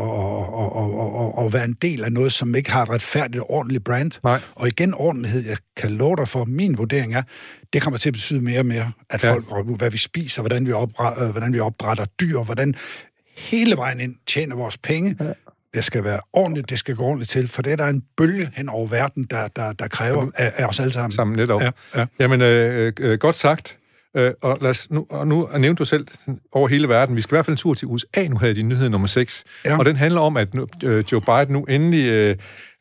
at, 0.82 1.40
at, 1.40 1.46
at 1.46 1.52
være 1.52 1.64
en 1.64 1.76
del 1.82 2.04
af 2.04 2.12
noget, 2.12 2.32
som 2.32 2.54
ikke 2.54 2.70
har 2.70 2.82
et 2.82 2.90
retfærdigt 2.90 3.40
og 3.40 3.50
ordentligt 3.50 3.84
brand. 3.84 4.10
Nej. 4.24 4.40
Og 4.54 4.68
igen, 4.68 4.94
ordentlighed, 4.94 5.46
jeg 5.46 5.56
kan 5.76 5.90
love 5.90 6.16
dig 6.16 6.28
for, 6.28 6.44
min 6.44 6.78
vurdering 6.78 7.14
er, 7.14 7.22
det 7.72 7.82
kommer 7.82 7.98
til 7.98 8.08
at 8.08 8.12
betyde 8.12 8.40
mere 8.40 8.58
og 8.58 8.66
mere, 8.66 8.92
at 9.10 9.24
ja. 9.24 9.32
folk, 9.32 9.78
hvad 9.78 9.90
vi 9.90 9.98
spiser, 9.98 10.42
hvordan 10.42 10.66
vi, 10.66 10.72
opdrætter, 10.72 11.32
hvordan 11.32 11.52
vi 11.52 11.60
opdrætter 11.60 12.04
dyr, 12.04 12.38
hvordan 12.38 12.74
hele 13.36 13.76
vejen 13.76 14.00
ind 14.00 14.14
tjener 14.26 14.56
vores 14.56 14.78
penge, 14.78 15.16
ja 15.20 15.32
det 15.74 15.84
skal 15.84 16.04
være 16.04 16.20
ordentligt, 16.32 16.70
det 16.70 16.78
skal 16.78 16.94
gå 16.94 17.02
ordentligt 17.02 17.30
til, 17.30 17.48
for 17.48 17.62
det 17.62 17.72
er 17.72 17.76
der 17.76 17.86
en 17.86 18.02
bølge 18.16 18.50
hen 18.54 18.68
over 18.68 18.86
verden, 18.86 19.24
der, 19.24 19.48
der, 19.48 19.72
der 19.72 19.88
kræver 19.88 20.30
af, 20.34 20.52
af 20.56 20.66
os 20.66 20.80
alle 20.80 20.92
sammen. 20.92 21.12
Sammen 21.12 21.36
netop. 21.36 21.60
Ja, 21.60 21.70
ja. 21.96 22.06
Jamen, 22.18 22.42
øh, 22.42 22.92
øh, 23.00 23.18
godt 23.18 23.34
sagt. 23.34 23.76
Øh, 24.16 24.32
og, 24.42 24.58
lad 24.60 24.70
os, 24.70 24.90
nu, 24.90 25.06
og 25.10 25.26
nu 25.26 25.48
nævnte 25.58 25.80
du 25.80 25.84
selv 25.84 26.06
over 26.52 26.68
hele 26.68 26.88
verden, 26.88 27.16
vi 27.16 27.20
skal 27.20 27.34
i 27.34 27.36
hvert 27.36 27.44
fald 27.44 27.54
en 27.54 27.58
tur 27.58 27.74
til 27.74 27.88
USA, 27.88 28.28
nu 28.28 28.38
havde 28.38 28.54
de 28.54 28.62
nyhed 28.62 28.88
nummer 28.88 29.08
6, 29.08 29.44
ja. 29.64 29.78
og 29.78 29.84
den 29.84 29.96
handler 29.96 30.20
om, 30.20 30.36
at 30.36 30.54
nu, 30.54 30.66
øh, 30.84 31.04
Joe 31.12 31.20
Biden 31.20 31.52
nu 31.52 31.64
endelig 31.64 32.04
øh, 32.04 32.36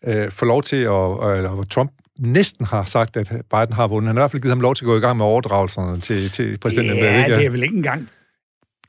øh, 0.08 0.32
får 0.32 0.46
lov 0.46 0.64
til, 0.64 0.76
at, 0.76 1.38
eller 1.38 1.66
Trump 1.70 1.92
næsten 2.20 2.66
har 2.66 2.86
sagt, 2.86 3.18
at 3.18 3.28
Biden 3.28 3.74
har 3.74 3.88
vundet. 3.88 4.08
Han 4.08 4.16
har 4.16 4.22
i 4.22 4.24
hvert 4.24 4.32
fald 4.32 4.42
givet 4.42 4.52
ham 4.52 4.62
lov 4.62 4.76
til 4.76 4.86
at 4.86 4.88
gå 4.88 4.98
i 4.98 5.00
gang 5.00 5.18
med 5.18 5.26
overdragelserne 5.26 6.02
til, 6.02 6.30
til 6.30 6.58
præsidenten. 6.58 6.98
Ja, 6.98 7.26
det 7.28 7.46
er 7.46 7.50
vel 7.50 7.64
ikke 7.64 7.76
engang 7.76 8.10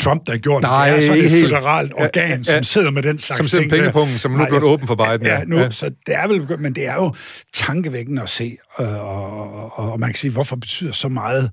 Trump, 0.07 0.27
der 0.27 0.33
har 0.33 0.39
gjort 0.39 0.63
Nej, 0.63 0.91
det. 0.91 0.97
Det 0.97 1.03
er 1.03 1.07
sådan 1.07 1.25
et 1.25 1.31
helt. 1.31 1.47
føderalt 1.47 1.93
organ, 1.95 2.31
ja, 2.31 2.37
ja, 2.37 2.43
som 2.43 2.63
sidder 2.63 2.91
med 2.91 3.03
den 3.03 3.19
slags 3.19 3.39
ting. 3.39 3.49
Som 3.49 3.63
sidder 3.63 3.77
pengepunkten, 3.77 4.19
som 4.19 4.31
nu 4.31 4.43
er 4.43 4.47
blevet 4.47 4.65
åben 4.65 4.87
for 4.87 4.95
Biden. 4.95 5.27
Ja, 5.27 5.45
nu, 5.45 5.59
ja. 5.59 5.71
så 5.71 5.91
det 6.07 6.15
er 6.15 6.27
vel, 6.27 6.61
men 6.61 6.75
det 6.75 6.87
er 6.87 6.95
jo 6.95 7.15
tankevækkende 7.53 8.23
at 8.23 8.29
se, 8.29 8.57
øh, 8.81 8.95
og, 8.95 9.79
og, 9.79 9.93
og 9.93 10.01
man 10.01 10.09
kan 10.09 10.17
sige, 10.17 10.31
hvorfor 10.31 10.57
betyder 10.57 10.93
så 10.93 11.09
meget 11.09 11.51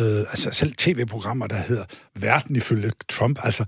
øh, 0.00 0.18
altså 0.18 0.50
selv 0.52 0.74
tv-programmer, 0.78 1.46
der 1.46 1.56
hedder 1.56 1.84
Verden 2.20 2.56
ifølge 2.56 2.90
Trump. 3.08 3.38
Altså, 3.42 3.64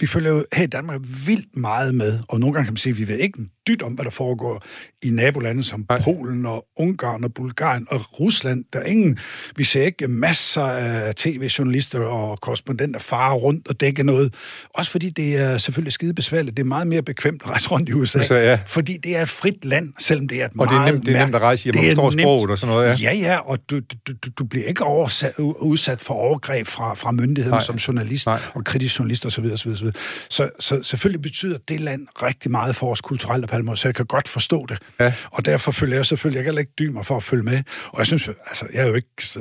vi 0.00 0.06
følger 0.06 0.30
jo 0.30 0.44
her 0.52 0.62
i 0.62 0.66
Danmark 0.66 1.00
vildt 1.26 1.56
meget 1.56 1.94
med, 1.94 2.18
og 2.28 2.40
nogle 2.40 2.54
gange 2.54 2.64
kan 2.66 2.72
man 2.72 2.76
sige, 2.76 2.90
at 2.90 2.98
vi 2.98 3.08
ved 3.08 3.18
ikke 3.18 3.38
en 3.38 3.50
dyt 3.66 3.82
om, 3.82 3.92
hvad 3.92 4.04
der 4.04 4.10
foregår 4.10 4.62
i 5.02 5.10
nabolande 5.10 5.62
som 5.62 5.86
Nej. 5.88 6.02
Polen 6.02 6.46
og 6.46 6.66
Ungarn 6.76 7.24
og 7.24 7.34
Bulgarien 7.34 7.86
og 7.90 8.20
Rusland. 8.20 8.64
Der 8.72 8.78
er 8.78 8.84
ingen, 8.84 9.18
vi 9.56 9.64
ser 9.64 9.82
ikke 9.82 10.08
masser 10.08 10.62
af 10.62 11.14
tv-journalister 11.14 12.00
og 12.00 12.40
korrespondenter 12.40 13.00
fare 13.00 13.34
rundt 13.34 13.68
og 13.68 13.80
dække 13.80 14.02
noget. 14.02 14.34
Også 14.74 14.90
fordi 14.90 15.10
det 15.10 15.36
er 15.36 15.58
selvfølgelig 15.58 15.92
skide 15.92 16.14
besværligt. 16.14 16.56
Det 16.56 16.62
er 16.62 16.66
meget 16.66 16.86
mere 16.86 17.02
bekvemt 17.02 17.42
at 17.44 17.50
rejse 17.50 17.68
rundt 17.68 17.88
i 17.88 17.92
USA, 17.92 18.18
USA 18.18 18.34
ja. 18.34 18.58
fordi 18.66 18.96
det 18.96 19.16
er 19.16 19.22
et 19.22 19.28
frit 19.28 19.64
land, 19.64 19.92
selvom 19.98 20.28
det 20.28 20.40
er 20.40 20.44
et 20.44 20.50
og 20.50 20.56
meget... 20.56 20.70
Det 20.70 20.76
er 20.76 20.92
nemt, 20.92 21.06
det 21.06 21.16
er 21.16 21.20
nemt 21.24 21.34
at 21.34 21.42
rejse 21.42 21.68
i, 21.68 21.72
man 21.72 21.84
forstår 21.84 22.10
sproget 22.10 22.50
og 22.50 22.58
sådan 22.58 22.74
noget, 22.74 22.88
ja. 22.88 23.12
Ja, 23.12 23.14
ja, 23.14 23.38
og 23.38 23.58
du, 23.70 23.80
du, 23.80 24.12
du, 24.24 24.28
du 24.38 24.44
bliver 24.44 24.66
ikke 24.66 24.84
oversat, 24.84 25.38
udsat 25.38 26.02
for 26.02 26.14
overgreb 26.14 26.66
fra, 26.66 26.94
fra 26.94 27.12
myndighederne 27.12 27.50
Nej. 27.50 27.60
som 27.60 27.76
journalist 27.76 28.26
Nej. 28.26 28.40
og 28.54 28.64
kritisk 28.64 28.98
journalist 28.98 29.26
osv. 29.26 29.44
osv., 29.52 29.70
osv. 29.70 29.86
Så, 30.30 30.50
så 30.60 30.82
selvfølgelig 30.82 31.22
betyder 31.22 31.58
det 31.68 31.80
land 31.80 32.06
rigtig 32.22 32.50
meget 32.50 32.76
for 32.76 32.90
os 32.90 33.00
kulturelt 33.00 33.51
Palmer, 33.52 33.74
så 33.74 33.88
jeg 33.88 33.94
kan 33.94 34.06
godt 34.06 34.28
forstå 34.28 34.66
det. 34.66 34.78
Ja. 35.00 35.12
Og 35.30 35.46
derfor 35.46 35.72
følger 35.72 35.96
jeg 35.96 36.06
selvfølgelig, 36.06 36.36
jeg 36.36 36.44
kan 36.44 36.58
ikke 36.58 36.72
dyme 36.78 37.04
for 37.04 37.16
at 37.16 37.22
følge 37.22 37.42
med. 37.42 37.62
Og 37.86 37.98
jeg 37.98 38.06
synes, 38.06 38.30
altså, 38.46 38.66
jeg 38.72 38.82
er 38.82 38.86
jo 38.86 38.94
ikke 38.94 39.08
så, 39.20 39.40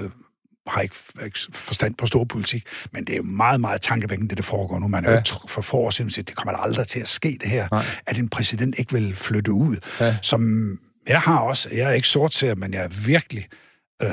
har 0.68 0.82
ikke, 0.82 0.96
ikke 1.26 1.40
forstand 1.54 1.96
på 1.96 2.06
stor 2.06 2.24
politik, 2.24 2.64
men 2.92 3.04
det 3.04 3.14
er 3.14 3.18
jo 3.18 3.24
meget, 3.24 3.62
meget 3.62 3.82
tankevækkende, 3.82 4.30
det 4.30 4.38
der 4.38 4.44
foregår 4.44 4.80
nu. 4.80 4.88
Man 4.88 5.06
er 5.06 5.12
ja. 5.12 5.18
jo 5.18 5.48
for 5.48 5.62
få 5.62 5.78
år 5.78 5.90
siden 5.90 6.10
det 6.10 6.36
kommer 6.36 6.54
aldrig 6.54 6.88
til 6.88 7.00
at 7.00 7.08
ske, 7.08 7.38
det 7.42 7.50
her, 7.50 7.68
Nej. 7.72 7.86
at 8.08 8.18
en 8.18 8.30
præsident 8.30 8.76
ikke 8.80 8.94
vil 8.94 9.16
flytte 9.16 9.52
ud. 9.52 9.78
Ja. 10.00 10.18
Som 10.22 10.80
jeg 11.08 11.22
har 11.22 11.40
også, 11.40 11.70
jeg 11.72 11.90
er 11.90 11.94
ikke 11.94 12.08
sort 12.08 12.44
men 12.58 12.74
jeg 12.74 12.84
er 12.84 12.90
virkelig 13.06 13.48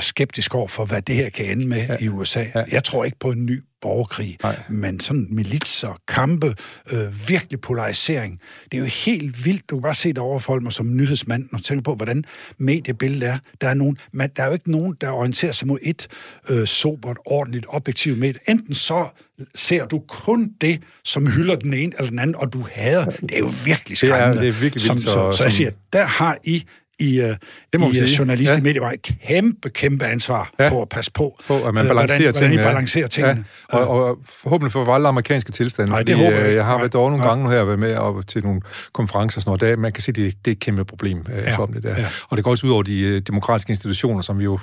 skeptisk 0.00 0.54
over 0.54 0.68
for, 0.68 0.84
hvad 0.84 1.02
det 1.02 1.14
her 1.14 1.30
kan 1.30 1.46
ende 1.46 1.66
med 1.66 1.86
ja. 1.88 1.96
i 2.00 2.08
USA. 2.08 2.44
Ja. 2.54 2.64
Jeg 2.72 2.84
tror 2.84 3.04
ikke 3.04 3.18
på 3.18 3.30
en 3.30 3.46
ny 3.46 3.62
borgerkrig, 3.80 4.36
Nej. 4.42 4.56
men 4.68 5.00
sådan 5.00 5.26
militser, 5.30 6.00
kampe, 6.08 6.54
øh, 6.92 7.28
virkelig 7.28 7.60
polarisering. 7.60 8.40
Det 8.64 8.74
er 8.74 8.78
jo 8.78 8.84
helt 8.84 9.44
vildt. 9.44 9.70
Du 9.70 9.76
kan 9.76 9.82
bare 9.82 9.94
se 9.94 10.08
det 10.08 10.18
overfor 10.18 10.60
mig 10.60 10.72
som 10.72 10.96
nyhedsmand, 10.96 11.48
og 11.52 11.64
tænke 11.64 11.82
på, 11.82 11.94
hvordan 11.94 12.24
mediebilledet 12.58 13.28
er. 13.28 13.38
Der 13.60 13.68
er, 13.68 13.74
nogen, 13.74 13.98
man, 14.12 14.30
der 14.36 14.42
er 14.42 14.46
jo 14.46 14.52
ikke 14.52 14.70
nogen, 14.70 14.96
der 15.00 15.10
orienterer 15.10 15.52
sig 15.52 15.68
mod 15.68 15.78
et 15.82 16.08
øh, 16.48 16.66
sobert, 16.66 17.16
ordentligt, 17.24 17.66
objektivt 17.68 18.18
medie. 18.18 18.40
Enten 18.48 18.74
så 18.74 19.08
ser 19.54 19.86
du 19.86 20.02
kun 20.08 20.52
det, 20.60 20.82
som 21.04 21.26
hylder 21.26 21.56
den 21.56 21.74
ene 21.74 21.92
eller 21.98 22.10
den 22.10 22.18
anden, 22.18 22.36
og 22.36 22.52
du 22.52 22.66
hader. 22.72 23.04
Det 23.04 23.32
er 23.32 23.38
jo 23.38 23.50
virkelig 23.64 23.98
skræmmende. 23.98 24.32
Det 24.32 24.38
er, 24.38 24.40
det 24.40 24.48
er 24.48 24.60
virkelig 24.60 24.82
vildt. 24.82 24.86
Som, 24.86 24.98
så, 24.98 25.32
så, 25.32 25.32
så 25.32 25.42
jeg 25.42 25.52
siger, 25.52 25.70
der 25.92 26.06
har 26.06 26.38
I 26.44 26.64
i, 27.00 27.20
uh, 27.20 27.24
det 27.72 27.80
må 27.80 27.86
i 27.86 27.88
uh, 27.88 28.18
journalist 28.18 28.50
ja. 28.50 28.58
i 28.58 28.94
et 28.94 29.16
kæmpe, 29.26 29.70
kæmpe 29.70 30.04
ansvar 30.04 30.50
ja. 30.58 30.68
på 30.68 30.82
at 30.82 30.88
passe 30.88 31.12
på, 31.12 31.40
på 31.46 31.54
at 31.54 31.74
man 31.74 31.84
uh, 31.84 31.88
balancerer 31.88 32.18
hvordan, 32.18 32.32
tingene. 32.34 32.62
Hvordan 32.62 32.72
I 32.72 32.74
balancerer 32.74 33.06
tingene. 33.06 33.44
Ja. 33.72 33.78
Og, 33.78 33.88
og 33.88 34.18
forhåbentlig 34.24 34.72
for 34.72 34.94
alle 34.94 35.08
amerikanske 35.08 35.52
tilstande. 35.52 35.90
Nej, 35.90 36.02
det 36.02 36.14
fordi, 36.14 36.24
håber 36.24 36.38
jeg, 36.38 36.54
jeg 36.54 36.64
har 36.64 36.78
været 36.78 36.94
over 36.94 37.10
nogle 37.10 37.24
ja. 37.24 37.30
gange 37.30 37.44
nu 37.44 37.50
her, 37.50 37.64
været 37.64 37.78
med 37.78 37.94
op 37.94 38.26
til 38.26 38.44
nogle 38.44 38.60
konferencer 38.92 39.38
og 39.38 39.42
sådan 39.42 39.58
noget. 39.60 39.76
Der, 39.76 39.80
man 39.82 39.92
kan 39.92 40.02
se, 40.02 40.12
det, 40.12 40.34
det 40.44 40.50
er 40.50 40.52
et 40.52 40.60
kæmpe 40.60 40.84
problem 40.84 41.26
ja. 41.28 41.56
for 41.56 41.66
dem, 41.66 41.74
det 41.74 41.82
der. 41.82 42.00
Ja. 42.00 42.06
Og 42.28 42.36
det 42.36 42.44
går 42.44 42.50
også 42.50 42.66
ud 42.66 42.72
over 42.72 42.82
de 42.82 43.20
demokratiske 43.20 43.70
institutioner, 43.70 44.22
som 44.22 44.38
vi 44.38 44.44
jo 44.44 44.58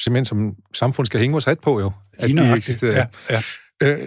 simpelthen 0.00 0.24
som 0.24 0.54
samfund 0.74 1.06
skal 1.06 1.20
hænge 1.20 1.32
vores 1.32 1.44
hat 1.44 1.58
på, 1.60 1.80
jo. 1.80 1.92
At 2.18 2.30
de 2.30 2.56
eksisterer. 2.56 3.06
Ja. 3.30 3.42
Ja. 3.82 3.92
Uh, 3.92 3.98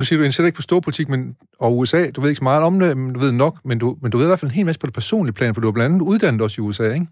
nu 0.00 0.04
siger 0.04 0.18
du 0.18 0.24
interesserer 0.24 0.46
ikke 0.46 0.56
for 0.56 0.62
storpolitik 0.62 1.08
men, 1.08 1.36
og 1.58 1.78
USA, 1.78 2.10
du 2.10 2.20
ved 2.20 2.30
ikke 2.30 2.38
så 2.38 2.44
meget 2.44 2.62
om 2.62 2.80
det, 2.80 2.96
men 2.96 3.12
du 3.12 3.20
ved 3.20 3.32
nok, 3.32 3.58
men 3.64 3.78
du, 3.78 3.96
men 4.02 4.10
du 4.10 4.18
ved 4.18 4.26
i 4.26 4.28
hvert 4.28 4.40
fald 4.40 4.50
en 4.50 4.54
hel 4.54 4.66
masse 4.66 4.78
på 4.78 4.86
det 4.86 4.94
personlige 4.94 5.34
plan, 5.34 5.54
for 5.54 5.60
du 5.60 5.66
har 5.66 5.72
blandt 5.72 5.94
andet 5.94 6.06
uddannet 6.06 6.40
også 6.40 6.62
i 6.62 6.64
USA, 6.64 6.92
ikke? 6.92 7.06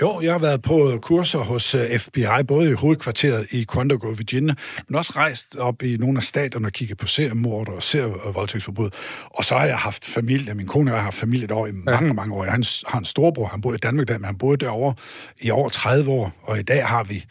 Jo, 0.00 0.20
jeg 0.20 0.32
har 0.32 0.38
været 0.38 0.62
på 0.62 0.98
kurser 1.02 1.38
hos 1.38 1.74
øh, 1.74 1.98
FBI, 1.98 2.42
både 2.48 2.70
i 2.70 2.72
hovedkvarteret 2.72 3.46
i 3.50 3.66
Quantico, 3.72 4.08
Virginia, 4.08 4.54
men 4.88 4.96
også 4.96 5.12
rejst 5.16 5.56
op 5.56 5.82
i 5.82 5.96
nogle 5.96 6.16
af 6.18 6.22
staterne 6.22 6.68
og 6.68 6.72
kigget 6.72 6.98
på 6.98 7.06
seriemord 7.06 7.68
og 7.68 7.82
serievoldtægtsforbrud. 7.82 8.90
Og 9.30 9.44
så 9.44 9.58
har 9.58 9.66
jeg 9.66 9.78
haft 9.78 10.04
familie, 10.04 10.54
min 10.54 10.66
kone 10.66 10.90
og 10.90 10.94
jeg 10.94 11.00
har 11.00 11.04
haft 11.04 11.16
familie 11.16 11.46
derovre 11.46 11.68
i 11.68 11.72
mange, 11.72 12.06
ja. 12.06 12.12
mange 12.12 12.34
år. 12.34 12.44
Han 12.44 12.64
har 12.86 12.98
en 12.98 13.04
storbror, 13.04 13.46
han 13.46 13.60
bor 13.60 13.74
i 13.74 13.76
Danmark, 13.76 14.08
men 14.08 14.24
han 14.24 14.38
boede 14.38 14.56
derovre 14.56 14.94
i 15.40 15.50
over 15.50 15.68
30 15.68 16.10
år, 16.10 16.32
og 16.42 16.58
i 16.58 16.62
dag 16.62 16.86
har 16.86 17.04
vi 17.04 17.24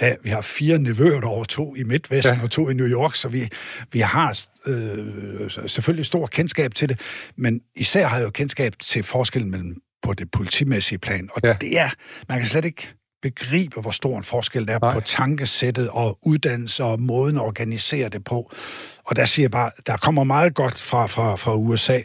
Ja, 0.00 0.14
vi 0.22 0.30
har 0.30 0.40
fire 0.40 0.78
nevøer 0.78 1.20
derovre, 1.20 1.46
to 1.46 1.74
i 1.74 1.82
Midtvesten 1.82 2.36
ja. 2.36 2.42
og 2.42 2.50
to 2.50 2.68
i 2.68 2.74
New 2.74 2.86
York, 2.86 3.14
så 3.14 3.28
vi, 3.28 3.48
vi 3.92 4.00
har 4.00 4.38
øh, 4.66 5.50
selvfølgelig 5.66 6.06
stor 6.06 6.26
kendskab 6.26 6.74
til 6.74 6.88
det, 6.88 7.00
men 7.36 7.60
især 7.76 8.06
har 8.06 8.16
jeg 8.16 8.24
jo 8.24 8.30
kendskab 8.30 8.72
til 8.78 9.02
forskellen 9.02 9.50
mellem 9.50 9.76
på 10.02 10.14
det 10.14 10.30
politimæssige 10.30 10.98
plan, 10.98 11.28
og 11.32 11.40
ja. 11.44 11.56
det 11.60 11.78
er, 11.78 11.90
man 12.28 12.38
kan 12.38 12.46
slet 12.46 12.64
ikke 12.64 12.94
begribe, 13.22 13.80
hvor 13.80 13.90
stor 13.90 14.18
en 14.18 14.24
forskel 14.24 14.68
der 14.68 14.74
er 14.74 14.78
Nej. 14.82 14.94
på 14.94 15.00
tankesættet 15.00 15.88
og 15.88 16.18
uddannelse 16.22 16.84
og 16.84 17.00
måden 17.00 17.36
at 17.36 17.42
organisere 17.42 18.08
det 18.08 18.24
på. 18.24 18.52
Og 19.04 19.16
der 19.16 19.24
siger 19.24 19.44
jeg 19.44 19.50
bare, 19.50 19.70
der 19.86 19.96
kommer 19.96 20.24
meget 20.24 20.54
godt 20.54 20.80
fra, 20.80 21.06
fra, 21.06 21.36
fra 21.36 21.56
USA 21.56 22.00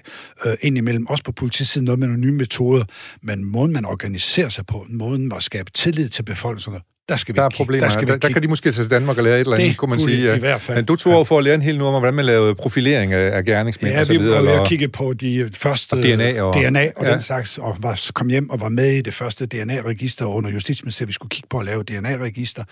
øh, 0.46 0.54
ind 0.62 0.78
imellem, 0.78 1.08
også 1.08 1.24
på 1.24 1.32
politisiden, 1.32 1.86
noget 1.86 2.00
med 2.00 2.08
nogle 2.08 2.22
nye 2.22 2.32
metoder, 2.32 2.86
men 3.22 3.44
måden 3.44 3.74
man 3.74 3.86
organiserer 3.86 4.50
sig 4.50 4.66
på, 4.66 4.86
måden 4.90 5.32
at 5.32 5.44
skabe 5.44 5.72
tillid 5.72 6.10
til 6.10 6.24
befolkningen, 6.24 6.82
der 7.10 7.16
skal 7.16 7.36
vi 7.36 7.38
der 7.38 7.44
er 7.44 7.50
problemer. 7.50 7.80
Der, 7.80 7.90
skal 7.90 8.08
der, 8.08 8.14
vi 8.14 8.20
der 8.20 8.30
kan 8.30 8.44
de 8.44 8.48
måske 8.48 8.72
tage 8.72 8.84
til 8.84 8.92
Danmark 8.92 9.18
og 9.18 9.24
lære 9.24 9.36
et 9.36 9.40
eller 9.40 9.56
andet, 9.56 9.70
det 9.70 9.78
kunne 9.78 9.90
man 9.90 10.00
sige. 10.00 10.24
Ja. 10.24 10.36
i 10.36 10.40
hvert 10.40 10.62
fald. 10.62 10.78
Men 10.78 10.86
du 10.86 10.96
tog 10.96 11.14
over 11.14 11.24
for 11.24 11.38
at 11.38 11.44
lære 11.44 11.56
en 11.56 11.62
hel 11.62 11.78
nu 11.78 11.86
om, 11.86 11.94
hvordan 11.94 12.14
man 12.14 12.26
lavede 12.26 12.56
profilering 12.56 13.14
af, 13.14 13.38
af 13.38 13.46
gerningsmænd 13.46 13.94
ja, 13.94 14.00
og 14.00 14.06
så 14.06 14.14
videre. 14.14 14.36
Ja, 14.36 14.42
vi 14.42 14.46
prøvede 14.46 14.62
at 14.62 14.68
kigge 14.68 14.88
på 14.88 15.14
de 15.14 15.50
første... 15.54 15.94
Og 15.94 16.04
DNA 16.04 16.42
og... 16.42 16.54
DNA 16.54 16.90
og 16.96 17.06
ja. 17.06 17.14
den 17.14 17.22
slags, 17.22 17.58
og 17.58 17.78
var, 17.80 18.02
kom 18.14 18.30
hjem 18.30 18.50
og 18.50 18.62
var 18.62 18.70
med 18.70 18.92
i 18.92 19.02
det 19.02 19.14
første 19.14 19.46
DNA-register 19.46 20.26
under 20.26 20.52
Justitsministeriet. 20.52 21.08
Vi 21.08 21.14
skulle 21.14 21.30
kigge 21.30 21.48
på 21.50 21.60
at 21.60 21.66
lave 21.66 21.84
DNA-register, 21.84 22.64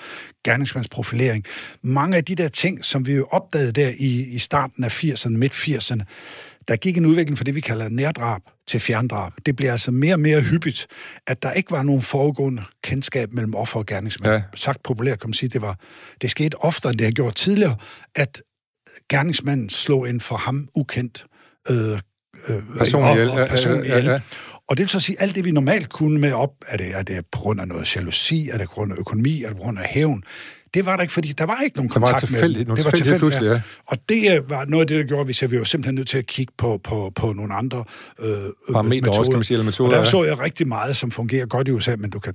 gerningsmandsprofilering. 0.43 1.45
Mange 1.83 2.17
af 2.17 2.23
de 2.23 2.35
der 2.35 2.47
ting, 2.47 2.85
som 2.85 3.07
vi 3.07 3.13
jo 3.13 3.27
opdagede 3.31 3.71
der 3.71 3.89
i, 3.99 4.25
i 4.31 4.39
starten 4.39 4.83
af 4.83 5.03
80'erne, 5.03 5.37
midt-80'erne, 5.37 6.03
der 6.71 6.77
gik 6.77 6.97
en 6.97 7.05
udvikling 7.05 7.37
for 7.37 7.43
det, 7.43 7.55
vi 7.55 7.61
kalder 7.61 7.89
nærdrab 7.89 8.41
til 8.67 8.79
fjerndrab. 8.79 9.33
Det 9.45 9.55
bliver 9.55 9.71
altså 9.71 9.91
mere 9.91 10.13
og 10.13 10.19
mere 10.19 10.41
hyppigt, 10.41 10.87
at 11.27 11.43
der 11.43 11.51
ikke 11.51 11.71
var 11.71 11.83
nogen 11.83 12.01
foregående 12.01 12.63
kendskab 12.83 13.33
mellem 13.33 13.55
offer 13.55 13.79
og 13.79 13.85
gerningsmand. 13.85 14.33
Ja. 14.33 14.41
Sagt 14.55 14.83
populært 14.83 15.19
kan 15.19 15.29
man 15.29 15.33
sige, 15.33 15.49
det 15.49 15.61
var 15.61 15.79
det 16.21 16.31
skete 16.31 16.55
oftere, 16.55 16.89
end 16.89 16.99
det 16.99 17.05
har 17.05 17.11
gjort 17.11 17.35
tidligere, 17.35 17.75
at 18.15 18.41
gerningsmanden 19.09 19.69
slog 19.69 20.09
en 20.09 20.21
for 20.21 20.35
ham 20.35 20.67
ukendt 20.75 21.25
øh, 21.69 21.99
øh, 22.47 22.63
personlig 22.77 23.31
og, 23.31 23.41
og 23.41 23.47
personlig 23.47 23.87
ja, 23.89 23.97
ja, 23.97 24.11
ja. 24.11 24.19
Og 24.67 24.77
det 24.77 24.83
vil 24.83 24.89
så 24.89 24.99
sige, 24.99 25.21
alt 25.21 25.35
det, 25.35 25.45
vi 25.45 25.51
normalt 25.51 25.89
kunne 25.89 26.19
med 26.19 26.33
op, 26.33 26.53
er 26.67 26.77
det, 26.77 26.95
er 26.95 27.03
det 27.03 27.25
på 27.31 27.39
grund 27.39 27.61
af 27.61 27.67
noget 27.67 27.95
jalousi, 27.95 28.49
er 28.49 28.57
det 28.57 28.67
på 28.67 28.73
grund 28.73 28.93
af 28.93 28.97
økonomi, 28.97 29.43
er 29.43 29.47
det 29.47 29.57
på 29.57 29.63
grund 29.63 29.79
af 29.79 29.85
hævn, 29.85 30.23
det 30.73 30.85
var 30.85 30.95
der 30.95 31.01
ikke, 31.01 31.13
fordi 31.13 31.27
der 31.31 31.45
var 31.45 31.61
ikke 31.63 31.77
nogen 31.77 31.89
kontakt 31.89 32.31
med 32.31 32.41
dem. 32.41 32.53
Det 32.53 32.67
var 32.67 32.75
tilfældigt, 32.75 33.17
pludselig, 33.17 33.47
ja. 33.47 33.61
Og 33.85 33.97
det 34.09 34.37
øh, 34.37 34.49
var 34.49 34.65
noget 34.65 34.83
af 34.83 34.87
det, 34.87 34.99
der 34.99 35.03
gjorde, 35.03 35.45
at 35.45 35.51
vi 35.51 35.57
var 35.57 35.63
simpelthen 35.63 35.95
nødt 35.95 36.07
til 36.07 36.17
at 36.17 36.25
kigge 36.25 36.53
på, 36.57 36.79
på, 36.83 37.11
på 37.15 37.33
nogle 37.33 37.53
andre 37.53 37.83
øh, 38.19 38.27
Parametre 38.71 39.01
metoder. 39.01 39.19
også, 39.19 39.31
kan 39.31 39.37
man 39.37 39.43
sige, 39.43 39.55
eller 39.55 39.65
metoder. 39.65 39.97
Og 39.97 40.05
der 40.05 40.11
så 40.11 40.23
jeg 40.23 40.39
rigtig 40.39 40.67
meget, 40.67 40.97
som 40.97 41.11
fungerer 41.11 41.45
godt 41.45 41.67
i 41.67 41.71
USA, 41.71 41.95
men 41.95 42.09
du 42.09 42.19
kan 42.19 42.33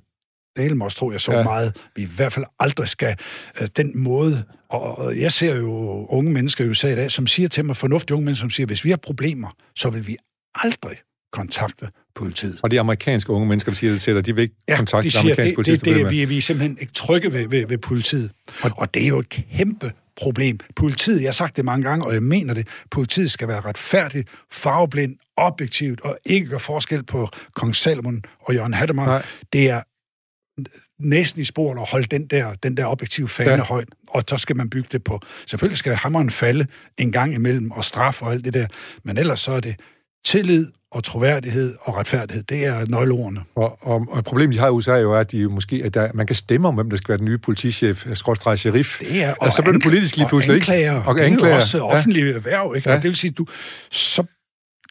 dele 0.56 0.74
mig 0.74 0.84
også 0.84 0.98
tro, 0.98 1.10
jeg 1.10 1.20
så 1.20 1.32
ja. 1.32 1.42
meget, 1.42 1.76
vi 1.96 2.02
i 2.02 2.08
hvert 2.16 2.32
fald 2.32 2.44
aldrig 2.58 2.88
skal 2.88 3.16
øh, 3.60 3.68
den 3.76 4.02
måde, 4.02 4.44
og, 4.70 4.98
og 4.98 5.18
jeg 5.20 5.32
ser 5.32 5.56
jo 5.56 6.06
unge 6.06 6.32
mennesker 6.32 6.64
i 6.64 6.68
USA 6.68 6.92
i 6.92 6.96
dag, 6.96 7.10
som 7.10 7.26
siger 7.26 7.48
til 7.48 7.64
mig, 7.64 7.76
fornuftige 7.76 8.14
unge 8.14 8.24
mennesker, 8.24 8.42
som 8.42 8.50
siger, 8.50 8.66
hvis 8.66 8.84
vi 8.84 8.90
har 8.90 8.96
problemer, 8.96 9.48
så 9.76 9.90
vil 9.90 10.06
vi 10.06 10.16
aldrig 10.54 10.96
kontakte 11.32 11.88
politiet. 12.16 12.58
Og 12.62 12.70
de 12.70 12.80
amerikanske 12.80 13.32
unge 13.32 13.48
mennesker, 13.48 13.72
der 13.72 13.76
siger 13.76 13.92
det 13.92 14.00
til 14.00 14.14
dig, 14.14 14.26
de 14.26 14.34
vil 14.34 14.42
ikke 14.42 14.54
ja, 14.68 14.76
kontakte 14.76 15.06
de 15.06 15.10
siger, 15.10 15.22
amerikanske 15.22 15.48
det, 15.48 15.54
politi? 15.54 15.72
Det, 15.72 15.84
det, 15.84 15.96
det, 15.96 16.10
vi, 16.10 16.24
vi 16.24 16.36
er 16.36 16.42
simpelthen 16.42 16.78
ikke 16.80 16.92
trygge 16.92 17.32
ved, 17.32 17.48
ved, 17.48 17.66
ved 17.66 17.78
politiet. 17.78 18.30
Og, 18.62 18.70
og 18.76 18.94
det 18.94 19.02
er 19.02 19.08
jo 19.08 19.18
et 19.18 19.28
kæmpe 19.28 19.92
problem. 20.16 20.58
Politiet, 20.76 21.20
jeg 21.20 21.26
har 21.26 21.32
sagt 21.32 21.56
det 21.56 21.64
mange 21.64 21.88
gange, 21.88 22.06
og 22.06 22.14
jeg 22.14 22.22
mener 22.22 22.54
det, 22.54 22.68
politiet 22.90 23.30
skal 23.30 23.48
være 23.48 23.60
retfærdigt, 23.60 24.28
farveblind, 24.52 25.16
objektivt, 25.36 26.00
og 26.00 26.18
ikke 26.24 26.46
gøre 26.46 26.60
forskel 26.60 27.02
på 27.02 27.28
kong 27.54 27.76
Salomon 27.76 28.22
og 28.40 28.54
Jørgen 28.54 28.74
Hattemark. 28.74 29.24
Det 29.52 29.70
er 29.70 29.82
næsten 31.02 31.40
i 31.40 31.44
sporet 31.44 31.78
at 31.78 31.90
holde 31.90 32.06
den 32.06 32.26
der, 32.26 32.54
den 32.54 32.76
der 32.76 32.86
objektive 32.86 33.28
fane 33.28 33.50
ja. 33.50 33.62
højt, 33.62 33.88
og 34.08 34.22
så 34.28 34.36
skal 34.36 34.56
man 34.56 34.70
bygge 34.70 34.88
det 34.92 35.04
på. 35.04 35.20
Selvfølgelig 35.46 35.78
skal 35.78 35.94
hammeren 35.94 36.30
falde 36.30 36.66
en 36.98 37.12
gang 37.12 37.34
imellem, 37.34 37.70
og 37.70 37.84
straf 37.84 38.22
og 38.22 38.32
alt 38.32 38.44
det 38.44 38.54
der, 38.54 38.66
men 39.04 39.18
ellers 39.18 39.40
så 39.40 39.52
er 39.52 39.60
det 39.60 39.76
tillid 40.24 40.72
og 40.96 41.04
troværdighed 41.04 41.74
og 41.80 41.96
retfærdighed. 41.96 42.42
Det 42.42 42.66
er 42.66 42.86
nøgleordene. 42.88 43.40
Og, 43.54 43.78
og, 43.80 44.06
og 44.10 44.24
problemet, 44.24 44.54
de 44.54 44.60
har 44.60 44.66
i 44.66 44.70
USA, 44.70 44.92
er 44.92 44.98
jo, 44.98 45.14
at 45.14 45.32
de 45.32 45.48
måske, 45.48 45.82
at 45.84 45.94
der, 45.94 46.08
man 46.14 46.26
kan 46.26 46.36
stemme 46.36 46.68
om, 46.68 46.74
hvem 46.74 46.90
der 46.90 46.96
skal 46.96 47.08
være 47.08 47.18
den 47.18 47.24
nye 47.24 47.38
politichef, 47.38 48.06
skråstrej 48.14 48.56
sheriff. 48.56 48.98
Det 49.00 49.22
er, 49.22 49.30
og, 49.30 49.36
og 49.40 49.52
så 49.52 49.62
bliver 49.62 49.72
det 49.72 49.82
politisk 49.82 50.16
lige 50.16 50.28
pludselig, 50.28 50.54
og 50.54 50.56
anklager, 50.56 50.98
ikke? 50.98 51.08
Og 51.08 51.18
det 51.18 51.42
er 51.42 51.48
jo 51.48 51.54
også 51.54 51.80
offentlige 51.80 52.26
ja. 52.26 52.32
erhverv, 52.32 52.72
ikke? 52.76 52.90
Ja. 52.90 52.96
Og 52.96 53.02
det 53.02 53.08
vil 53.08 53.16
sige, 53.16 53.30
du, 53.30 53.46
så 53.90 54.24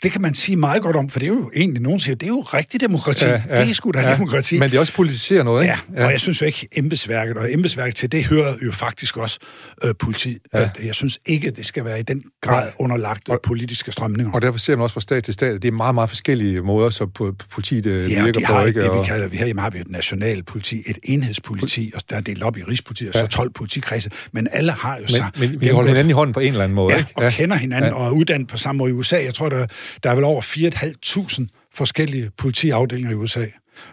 det 0.03 0.11
kan 0.11 0.21
man 0.21 0.33
sige 0.33 0.55
meget 0.55 0.81
godt 0.81 0.95
om, 0.95 1.09
for 1.09 1.19
det 1.19 1.25
er 1.25 1.33
jo 1.33 1.51
egentlig, 1.55 1.81
nogen 1.81 1.99
siger, 1.99 2.15
det 2.15 2.23
er 2.23 2.27
jo 2.27 2.39
rigtig 2.39 2.81
demokrati. 2.81 3.25
Ja, 3.25 3.41
ja, 3.49 3.61
det 3.61 3.69
er 3.69 3.73
sgu 3.73 3.91
da 3.91 3.99
ja, 3.99 4.15
demokrati. 4.15 4.59
Men 4.59 4.69
det 4.69 4.75
er 4.75 4.79
også 4.79 4.93
politisere 4.93 5.43
noget, 5.43 5.63
ikke? 5.63 5.75
Ja, 5.93 6.01
ja, 6.01 6.05
og 6.05 6.11
jeg 6.11 6.19
synes 6.19 6.41
jo 6.41 6.45
ikke 6.45 6.67
embedsværket, 6.71 7.37
og 7.37 7.53
embedsværket 7.53 7.95
til 7.95 8.11
det 8.11 8.25
hører 8.25 8.55
jo 8.65 8.71
faktisk 8.71 9.17
også 9.17 9.39
øh, 9.83 9.93
politi. 9.99 10.37
Ja. 10.53 10.69
Jeg 10.83 10.95
synes 10.95 11.19
ikke, 11.25 11.51
det 11.51 11.65
skal 11.65 11.85
være 11.85 11.99
i 11.99 12.03
den 12.03 12.23
grad 12.41 12.71
underlagt 12.79 13.29
og, 13.29 13.39
politiske 13.43 13.91
strømninger. 13.91 14.33
Og 14.33 14.41
derfor 14.41 14.59
ser 14.59 14.75
man 14.75 14.83
også 14.83 14.93
fra 14.93 15.01
stat 15.01 15.23
til 15.23 15.33
stat, 15.33 15.61
det 15.61 15.67
er 15.67 15.71
meget, 15.71 15.95
meget 15.95 16.09
forskellige 16.09 16.61
måder, 16.61 16.89
så 16.89 17.33
politiet 17.51 17.85
øh, 17.85 18.11
ja, 18.11 18.23
virker 18.23 18.39
de 18.39 18.45
har 18.45 18.61
på. 18.61 18.67
Ikke? 18.67 18.81
det, 18.81 18.99
vi 18.99 19.05
kalder, 19.05 19.27
vi 19.27 19.37
har, 19.37 19.61
har 19.61 19.69
vi 19.69 19.79
et 19.79 19.91
nationalt 19.91 20.45
politi, 20.45 20.83
et 20.85 20.99
enhedspoliti, 21.03 21.91
og 21.95 22.01
der 22.09 22.15
er 22.15 22.21
delt 22.21 22.43
op 22.43 22.57
i 22.57 22.63
Rigspolitiet, 22.63 23.09
og 23.09 23.15
så 23.15 23.27
12 23.27 23.49
politikredse, 23.49 24.09
men 24.31 24.47
alle 24.51 24.71
har 24.71 24.95
jo 24.95 25.01
men, 25.01 25.09
så... 25.09 25.23
Men 25.39 25.61
vi 25.61 25.67
holder 25.67 25.87
hinanden 25.87 26.09
i 26.09 26.13
hånden 26.13 26.33
på 26.33 26.39
en 26.39 26.47
eller 26.47 26.63
anden 26.63 26.75
måde, 26.75 26.93
ja, 26.93 26.99
ikke? 26.99 27.11
og 27.15 27.23
ja. 27.23 27.29
kender 27.29 27.55
hinanden, 27.55 27.91
ja. 27.91 27.97
og 27.97 28.07
er 28.07 28.11
uddannet 28.11 28.47
på 28.47 28.57
samme 28.57 28.77
måde 28.77 28.89
i 28.89 28.93
USA. 28.93 29.23
Jeg 29.23 29.33
tror, 29.33 29.49
der, 29.49 29.67
der 30.03 30.09
er 30.11 30.15
vel 30.15 30.23
over 30.23 30.41
4.500 30.41 31.69
forskellige 31.73 32.31
politiafdelinger 32.37 33.11
i 33.11 33.13
USA. 33.13 33.45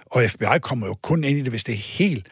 Og 0.07 0.31
FBI 0.31 0.59
kommer 0.62 0.87
jo 0.87 0.94
kun 0.94 1.24
ind 1.24 1.38
i 1.38 1.42
det, 1.42 1.50
hvis 1.50 1.64
det 1.64 1.72
er 1.72 1.78
helt 1.98 2.26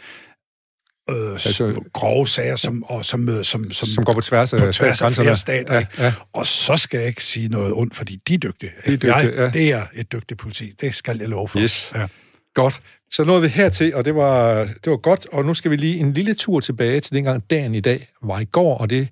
øh, 1.10 1.32
altså, 1.32 1.84
grove 1.92 2.28
sager, 2.28 2.56
som, 2.56 2.84
og, 2.84 3.04
som, 3.04 3.44
som, 3.44 3.72
som, 3.72 3.86
som 3.88 4.04
går 4.04 4.14
på 4.14 4.20
tværs 4.20 4.52
af, 4.52 4.60
på 4.60 4.72
tværs 4.72 5.02
af 5.02 5.12
flere 5.12 5.36
stater. 5.36 5.74
Ja, 5.74 5.86
ja. 5.98 6.12
Og 6.32 6.46
så 6.46 6.76
skal 6.76 6.98
jeg 6.98 7.08
ikke 7.08 7.24
sige 7.24 7.48
noget 7.48 7.72
ondt, 7.72 7.96
fordi 7.96 8.16
de 8.28 8.34
er 8.34 8.38
dygtige. 8.38 8.72
De 8.86 8.92
er 8.92 8.96
FBI, 8.96 9.06
dygtige, 9.06 9.42
ja. 9.42 9.50
det 9.50 9.72
er 9.72 9.86
et 9.94 10.12
dygtigt 10.12 10.40
politi. 10.40 10.72
Det 10.80 10.94
skal 10.94 11.18
jeg 11.18 11.28
love 11.28 11.48
for. 11.48 11.58
Yes. 11.58 11.92
Ja. 11.94 12.06
Godt. 12.54 12.80
Så 13.12 13.24
nåede 13.24 13.42
vi 13.42 13.48
hertil, 13.48 13.94
og 13.94 14.04
det 14.04 14.14
var, 14.14 14.64
det 14.64 14.90
var 14.90 14.96
godt, 14.96 15.26
og 15.32 15.44
nu 15.44 15.54
skal 15.54 15.70
vi 15.70 15.76
lige 15.76 15.98
en 15.98 16.12
lille 16.12 16.34
tur 16.34 16.60
tilbage 16.60 17.00
til 17.00 17.14
dengang 17.14 17.50
dagen 17.50 17.74
i 17.74 17.80
dag 17.80 18.08
var 18.22 18.40
i 18.40 18.44
går, 18.44 18.78
og 18.78 18.90
det 18.90 19.08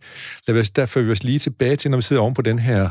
lader 0.46 0.54
vi 0.54 0.60
os 0.60 0.70
derfor 0.70 1.00
vi 1.00 1.12
os 1.12 1.22
lige 1.22 1.38
tilbage 1.38 1.76
til, 1.76 1.90
når 1.90 1.98
vi 1.98 2.02
sidder 2.02 2.22
oven 2.22 2.34
på 2.34 2.42
den 2.42 2.58
her 2.58 2.90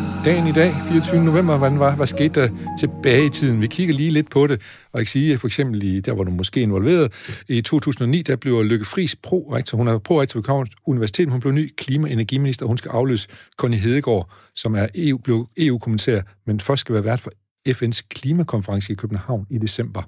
dagen 0.25 0.47
i 0.47 0.51
dag, 0.51 0.71
24. 0.71 1.23
november, 1.23 1.57
hvordan 1.57 1.79
var, 1.79 1.95
hvad 1.95 2.07
skete 2.07 2.41
der 2.41 2.49
tilbage 2.79 3.25
i 3.25 3.29
tiden? 3.29 3.61
Vi 3.61 3.67
kigger 3.67 3.93
lige 3.93 4.09
lidt 4.09 4.29
på 4.29 4.47
det, 4.47 4.61
og 4.91 4.99
jeg 4.99 5.05
kan 5.05 5.11
sige, 5.11 5.37
for 5.37 5.47
eksempel, 5.47 5.83
i, 5.83 5.99
der 5.99 6.13
var 6.13 6.23
du 6.23 6.31
måske 6.31 6.61
involveret, 6.61 7.13
i 7.49 7.61
2009, 7.61 8.21
der 8.21 8.35
blev 8.35 8.63
Lykke 8.63 8.85
Friis 8.85 9.15
pro-rektor, 9.15 9.77
hun 9.77 9.87
er 9.87 9.97
pro-rektor 9.97 10.39
ved 10.39 10.43
Københavns 10.43 10.71
Universitet, 10.85 11.29
hun 11.29 11.39
blev 11.39 11.53
ny 11.53 11.73
klima- 11.77 12.07
og 12.07 12.11
energiminister, 12.11 12.65
og 12.65 12.67
hun 12.67 12.77
skal 12.77 12.89
afløse 12.89 13.29
Connie 13.57 13.79
Hedegaard, 13.79 14.29
som 14.55 14.75
er 14.75 14.87
EU, 14.95 15.17
blev 15.17 15.47
EU-kommissær, 15.57 16.21
men 16.47 16.59
først 16.59 16.79
skal 16.79 16.93
være 16.93 17.05
vært 17.05 17.21
for 17.21 17.31
FN's 17.69 18.07
klimakonference 18.09 18.93
i 18.93 18.95
København 18.95 19.45
i 19.49 19.57
december. 19.57 20.01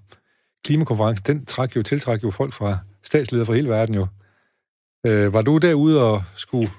Klimakonferencen, 0.65 1.26
den 1.28 1.45
træk 1.45 1.76
jo, 1.76 1.82
tiltræk 1.82 2.23
jo 2.23 2.32
folk 2.32 2.54
fra 2.54 2.78
statsledere 3.04 3.45
fra 3.45 3.54
hele 3.54 3.69
verden 3.69 3.95
jo. 3.95 4.08
Øh, 5.06 5.34
var 5.34 5.41
du 5.41 5.58
derude 5.58 6.04
og 6.04 6.23
skulle 6.36 6.69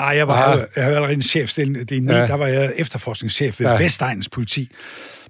ej, 0.00 0.06
jeg 0.06 0.28
var, 0.28 0.52
ah. 0.52 0.66
jeg 0.76 0.84
havde 0.84 0.96
allerede 0.96 1.14
en 1.14 1.22
chefstilling. 1.22 1.88
Det 1.88 1.96
er 1.96 2.00
ni, 2.00 2.12
ja. 2.12 2.26
der 2.26 2.34
var 2.34 2.46
jeg 2.46 2.72
efterforskningschef 2.76 3.60
ved 3.60 3.66
ja. 3.66 3.78
Vestegnens 3.78 4.28
politi. 4.28 4.70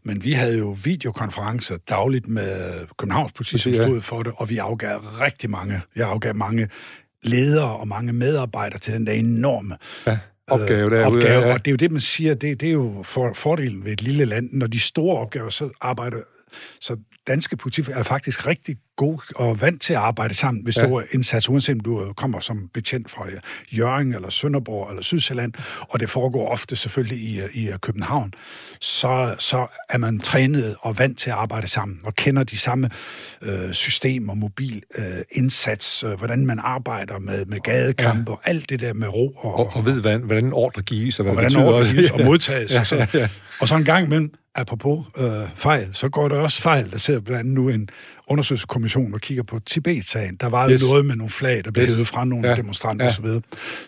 Men 0.05 0.25
vi 0.25 0.33
havde 0.33 0.59
jo 0.59 0.77
videokonferencer 0.85 1.77
dagligt 1.89 2.29
med 2.29 2.73
Københavns 2.99 3.33
politi, 3.33 3.59
som 3.59 3.75
stod 3.75 4.01
for 4.01 4.23
det, 4.23 4.33
og 4.37 4.51
vi 4.51 4.59
afgav 4.59 4.99
rigtig 4.99 5.51
mange. 5.51 5.81
Jeg 5.97 6.09
afgav 6.09 6.37
mange 6.37 6.69
ledere 7.23 7.77
og 7.77 7.89
mange 7.89 8.13
medarbejdere 8.13 8.79
til 8.79 8.95
den 8.95 9.07
der 9.07 9.13
enorme 9.13 9.77
ja 10.07 10.19
opgave 10.49 10.91
derude. 10.91 11.07
Opgave, 11.07 11.47
ja. 11.47 11.53
Og 11.53 11.65
det 11.65 11.71
er 11.71 11.73
jo 11.73 11.77
det, 11.77 11.93
man 11.93 12.01
siger, 12.01 12.35
det, 12.35 12.61
det 12.61 12.69
er 12.69 12.73
jo 12.73 13.03
for, 13.03 13.33
fordelen 13.35 13.85
ved 13.85 13.93
et 13.93 14.03
lille 14.03 14.25
land. 14.25 14.49
Når 14.53 14.67
de 14.67 14.81
store 14.81 15.19
opgaver, 15.19 15.51
så 15.51 15.71
arbejder 15.81 16.19
så 16.81 16.97
danske 17.27 17.57
politi 17.57 17.83
er 17.93 18.03
faktisk 18.03 18.47
rigtig 18.47 18.77
god 18.97 19.19
og 19.37 19.61
vant 19.61 19.83
til 19.83 19.93
at 19.93 19.99
arbejde 19.99 20.35
sammen 20.35 20.67
ved 20.67 20.73
store 20.73 21.03
ja. 21.03 21.15
indsatser, 21.17 21.53
uanset 21.53 21.75
om 21.75 21.81
du 21.81 22.13
kommer 22.17 22.41
som 22.41 22.69
betjent 22.75 23.11
fra 23.11 23.27
Jørgen 23.73 24.15
eller 24.15 24.31
Sønderborg 24.31 24.91
eller 24.91 25.03
Sydsjælland, 25.03 25.53
og 25.81 26.01
det 26.01 26.11
foregår 26.11 26.49
ofte 26.49 26.77
selvfølgelig 26.77 27.19
i, 27.19 27.41
i 27.55 27.69
København, 27.83 28.33
så, 28.81 29.35
så 29.39 29.67
er 29.89 29.99
man 29.99 30.19
trænet 30.19 30.77
og 30.81 30.99
vant 30.99 31.19
til 31.19 31.31
at 31.31 31.37
arbejde 31.37 31.67
sammen, 31.67 32.01
og 32.05 32.15
kender 32.15 32.45
de 32.45 32.59
samme 32.59 32.91
øh, 33.43 33.73
systemer, 33.73 34.35
mobil 34.35 34.83
øh, 34.99 35.05
indsats, 35.31 36.05
øh, 36.05 36.11
hvordan 36.11 36.47
man 36.47 36.59
arbejder 36.63 37.19
med, 37.19 37.45
med 37.45 37.61
gadekampe, 37.61 38.31
ja. 38.31 38.37
og 38.37 38.41
alt 38.45 38.71
det 38.71 38.81
der 38.81 38.95
med 38.95 39.09
ro. 39.09 39.33
Og, 39.37 39.59
og, 39.59 39.71
og 39.75 39.87
ved, 39.87 40.01
hvordan, 40.01 40.21
hvordan 40.21 40.53
ordre 40.53 40.83
gives, 40.83 41.21
og 41.21 41.23
hvad 41.23 41.37
og 41.37 41.43
det 41.43 41.53
hvordan 41.53 41.75
ordre 41.75 41.91
gives 41.91 42.11
og 42.11 42.21
modtages. 42.31 42.93
ja, 42.93 42.97
ja, 42.97 43.07
ja. 43.15 43.29
Og 43.61 43.69
så 43.69 43.77
en 43.77 43.85
gang 43.85 44.07
imellem, 44.07 44.33
apropos 44.55 45.07
øh, 45.19 45.31
fejl, 45.55 45.89
så 45.93 46.09
går 46.09 46.29
der 46.29 46.37
også 46.37 46.63
fejl. 46.63 46.91
Der 46.91 46.99
ser 46.99 47.21
blandt 47.21 47.41
andet 47.41 47.55
nu 47.55 47.69
en 47.69 47.89
undersøgelseskommission 48.27 49.15
og 49.15 49.21
kigger 49.21 49.43
på 49.43 49.59
Tibet-sagen. 49.59 50.37
Der 50.41 50.47
var 50.47 50.71
yes. 50.71 50.83
jo 50.83 50.87
noget 50.87 51.05
med 51.05 51.17
nogle 51.17 51.31
flag, 51.31 51.65
der 51.65 51.71
blev 51.71 51.83
yes. 51.83 52.09
fra 52.09 52.25
nogle 52.25 52.49
ja. 52.49 52.57
demonstranter 52.57 53.05
ja. 53.05 53.11
osv. 53.11 53.27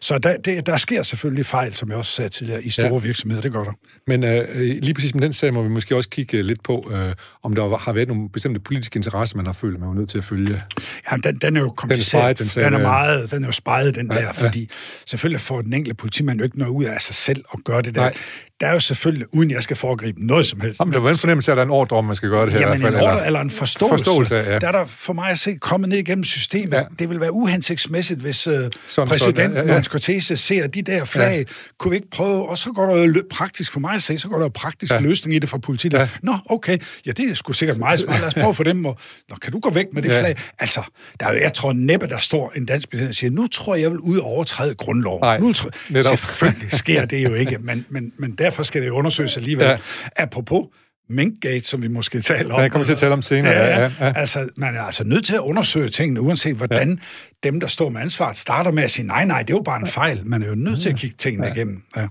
Så 0.00 0.18
der, 0.18 0.36
det, 0.36 0.66
der 0.66 0.76
sker 0.76 1.02
selvfølgelig 1.02 1.46
fejl, 1.46 1.74
som 1.74 1.88
jeg 1.88 1.98
også 1.98 2.12
sagde 2.12 2.28
tidligere, 2.28 2.64
i 2.64 2.70
store 2.70 2.86
ja. 2.86 2.98
virksomheder. 2.98 3.42
Det 3.42 3.52
gør 3.52 3.64
der. 3.64 3.72
Men 4.06 4.24
øh, 4.24 4.78
lige 4.82 4.94
præcis 4.94 5.14
med 5.14 5.22
den 5.22 5.32
sag 5.32 5.54
må 5.54 5.62
vi 5.62 5.68
måske 5.68 5.96
også 5.96 6.08
kigge 6.08 6.42
lidt 6.42 6.62
på, 6.62 6.90
øh, 6.92 7.14
om 7.42 7.54
der 7.54 7.76
har 7.76 7.92
været 7.92 8.08
nogle 8.08 8.28
bestemte 8.28 8.60
politiske 8.60 8.96
interesser, 8.96 9.36
man 9.36 9.46
har 9.46 9.52
følt, 9.52 9.80
man 9.80 9.88
var 9.88 9.94
nødt 9.94 10.08
til 10.08 10.18
at 10.18 10.24
følge. 10.24 10.62
Ja, 11.10 11.16
den, 11.16 11.36
den 11.36 11.56
er 11.56 11.60
jo 11.60 11.70
kompliceret. 11.70 12.38
Den, 12.38 12.46
den, 12.46 12.64
den, 12.64 12.74
er 12.74 12.78
meget, 12.78 13.30
den 13.30 13.42
er 13.42 13.48
jo 13.48 13.52
spejet, 13.52 13.94
den 13.94 14.12
ja, 14.12 14.20
der, 14.20 14.32
fordi 14.32 14.60
ja. 14.60 14.66
selvfølgelig 15.06 15.40
får 15.40 15.62
den 15.62 15.74
enkelte 15.74 15.94
politimand 15.94 16.38
jo 16.38 16.44
ikke 16.44 16.58
noget 16.58 16.72
ud 16.72 16.84
af 16.84 17.00
sig 17.00 17.14
selv 17.14 17.44
og 17.48 17.58
gøre 17.64 17.82
det 17.82 17.94
der. 17.94 18.00
Nej 18.00 18.14
der 18.60 18.66
er 18.66 18.72
jo 18.72 18.80
selvfølgelig, 18.80 19.26
uden 19.32 19.50
jeg 19.50 19.62
skal 19.62 19.76
foregribe 19.76 20.26
noget 20.26 20.46
som 20.46 20.60
helst. 20.60 20.80
Jamen, 20.80 20.94
det 20.94 21.02
var 21.02 21.08
en 21.08 21.16
fornemmelse 21.16 21.50
af, 21.50 21.52
at 21.52 21.56
der 21.56 21.62
er 21.62 21.66
en 21.66 21.70
ordre 21.70 21.96
om, 21.96 22.04
man 22.04 22.16
skal 22.16 22.28
gøre 22.28 22.46
det 22.46 22.52
her. 22.52 22.60
Jamen, 22.60 22.76
i 22.76 22.80
hvert 22.80 22.92
fald, 22.92 23.04
en 23.04 23.10
ordre 23.10 23.26
eller 23.26 23.40
en 23.40 23.50
forståelse. 23.50 24.04
forståelse 24.04 24.34
ja. 24.34 24.58
Der 24.58 24.68
er 24.68 24.72
der 24.72 24.84
for 24.86 25.12
mig 25.12 25.30
at 25.30 25.38
se 25.38 25.54
kommet 25.54 25.88
ned 25.88 25.98
igennem 25.98 26.24
systemet. 26.24 26.72
Ja. 26.72 26.82
Det 26.98 27.10
vil 27.10 27.20
være 27.20 27.32
uhensigtsmæssigt, 27.32 28.20
hvis 28.20 28.46
uh, 28.46 28.54
sådan, 28.86 29.08
præsidenten 29.08 29.56
sådan, 29.56 29.68
ja, 29.68 29.74
ja. 29.74 29.82
Cortese 29.82 30.36
ser 30.36 30.66
de 30.66 30.82
der 30.82 31.04
flag. 31.04 31.38
Ja. 31.38 31.44
Kunne 31.78 31.90
vi 31.90 31.96
ikke 31.96 32.10
prøve? 32.10 32.48
Og 32.48 32.58
så 32.58 32.72
går 32.72 32.86
der 32.86 33.04
jo 33.04 33.22
praktisk, 33.30 33.72
for 33.72 33.80
mig 33.80 33.94
at 33.94 34.02
se, 34.02 34.18
så 34.18 34.28
går 34.28 34.36
der 34.36 34.44
jo 34.44 34.50
praktisk 34.54 34.92
ja. 34.92 35.00
løsning 35.00 35.34
i 35.34 35.38
det 35.38 35.48
fra 35.48 35.58
politiet. 35.58 35.92
Ja. 35.92 36.08
Nå, 36.22 36.36
okay. 36.46 36.78
Ja, 37.06 37.12
det 37.12 37.30
er 37.30 37.34
sgu 37.34 37.52
sikkert 37.52 37.78
meget 37.78 38.00
smart. 38.00 38.20
Lad 38.20 38.28
os 38.28 38.34
prøve 38.34 38.54
for 38.54 38.64
dem. 38.64 38.84
Og, 38.84 38.98
Nå, 39.28 39.36
kan 39.42 39.52
du 39.52 39.58
gå 39.58 39.70
væk 39.70 39.86
med 39.92 40.02
det 40.02 40.08
ja. 40.08 40.20
flag? 40.20 40.36
Altså, 40.58 40.82
der 41.20 41.26
er 41.26 41.32
jo, 41.32 41.40
jeg 41.40 41.52
tror 41.54 41.72
næppe, 41.72 42.06
der 42.06 42.18
står 42.18 42.52
en 42.56 42.66
dansk 42.66 42.90
betjent 42.90 43.08
og 43.08 43.14
siger, 43.14 43.30
nu 43.30 43.46
tror 43.46 43.74
jeg, 43.74 43.82
jeg 43.82 43.90
vil 43.90 43.98
ud 43.98 44.18
og 44.18 44.26
overtræde 44.26 44.74
grundloven. 44.74 45.20
Nej, 45.20 45.38
nu 45.38 45.52
tror, 45.52 45.70
selvfølgelig 46.02 46.72
sker 46.72 47.04
det 47.04 47.24
jo 47.24 47.34
ikke, 47.34 47.58
men, 47.60 47.86
men, 47.90 48.12
men 48.18 48.32
derfor 48.50 48.62
skal 48.62 48.82
det 48.82 48.90
undersøges 48.90 49.36
alligevel. 49.36 49.66
Ja. 49.66 49.78
Apropos 50.16 50.66
Minkgate, 51.10 51.64
som 51.64 51.82
vi 51.82 51.88
måske 51.88 52.20
taler 52.20 52.54
om. 52.54 52.58
Ja, 52.58 52.62
jeg 52.62 52.70
kommer 52.70 52.84
til 52.84 52.92
at 52.92 52.98
tale 52.98 53.12
om 53.12 53.22
senere. 53.22 53.52
Ja, 53.52 53.80
ja, 53.80 53.90
ja. 54.00 54.12
Altså, 54.16 54.48
man 54.56 54.76
er 54.76 54.82
altså 54.82 55.04
nødt 55.04 55.24
til 55.24 55.34
at 55.34 55.40
undersøge 55.40 55.88
tingene, 55.88 56.20
uanset 56.20 56.56
hvordan 56.56 56.88
ja. 56.88 57.48
dem, 57.50 57.60
der 57.60 57.66
står 57.66 57.88
med 57.88 58.00
ansvaret, 58.00 58.36
starter 58.36 58.70
med 58.70 58.82
at 58.82 58.90
sige, 58.90 59.06
nej, 59.06 59.24
nej, 59.24 59.42
det 59.42 59.50
er 59.50 59.54
jo 59.54 59.62
bare 59.62 59.80
en 59.80 59.86
fejl. 59.86 60.20
Man 60.24 60.42
er 60.42 60.48
jo 60.48 60.54
nødt 60.54 60.82
til 60.82 60.90
at 60.90 60.96
kigge 60.96 61.16
tingene 61.18 61.46
ja. 61.46 61.52
igennem. 61.52 61.82
Ja. 61.96 62.06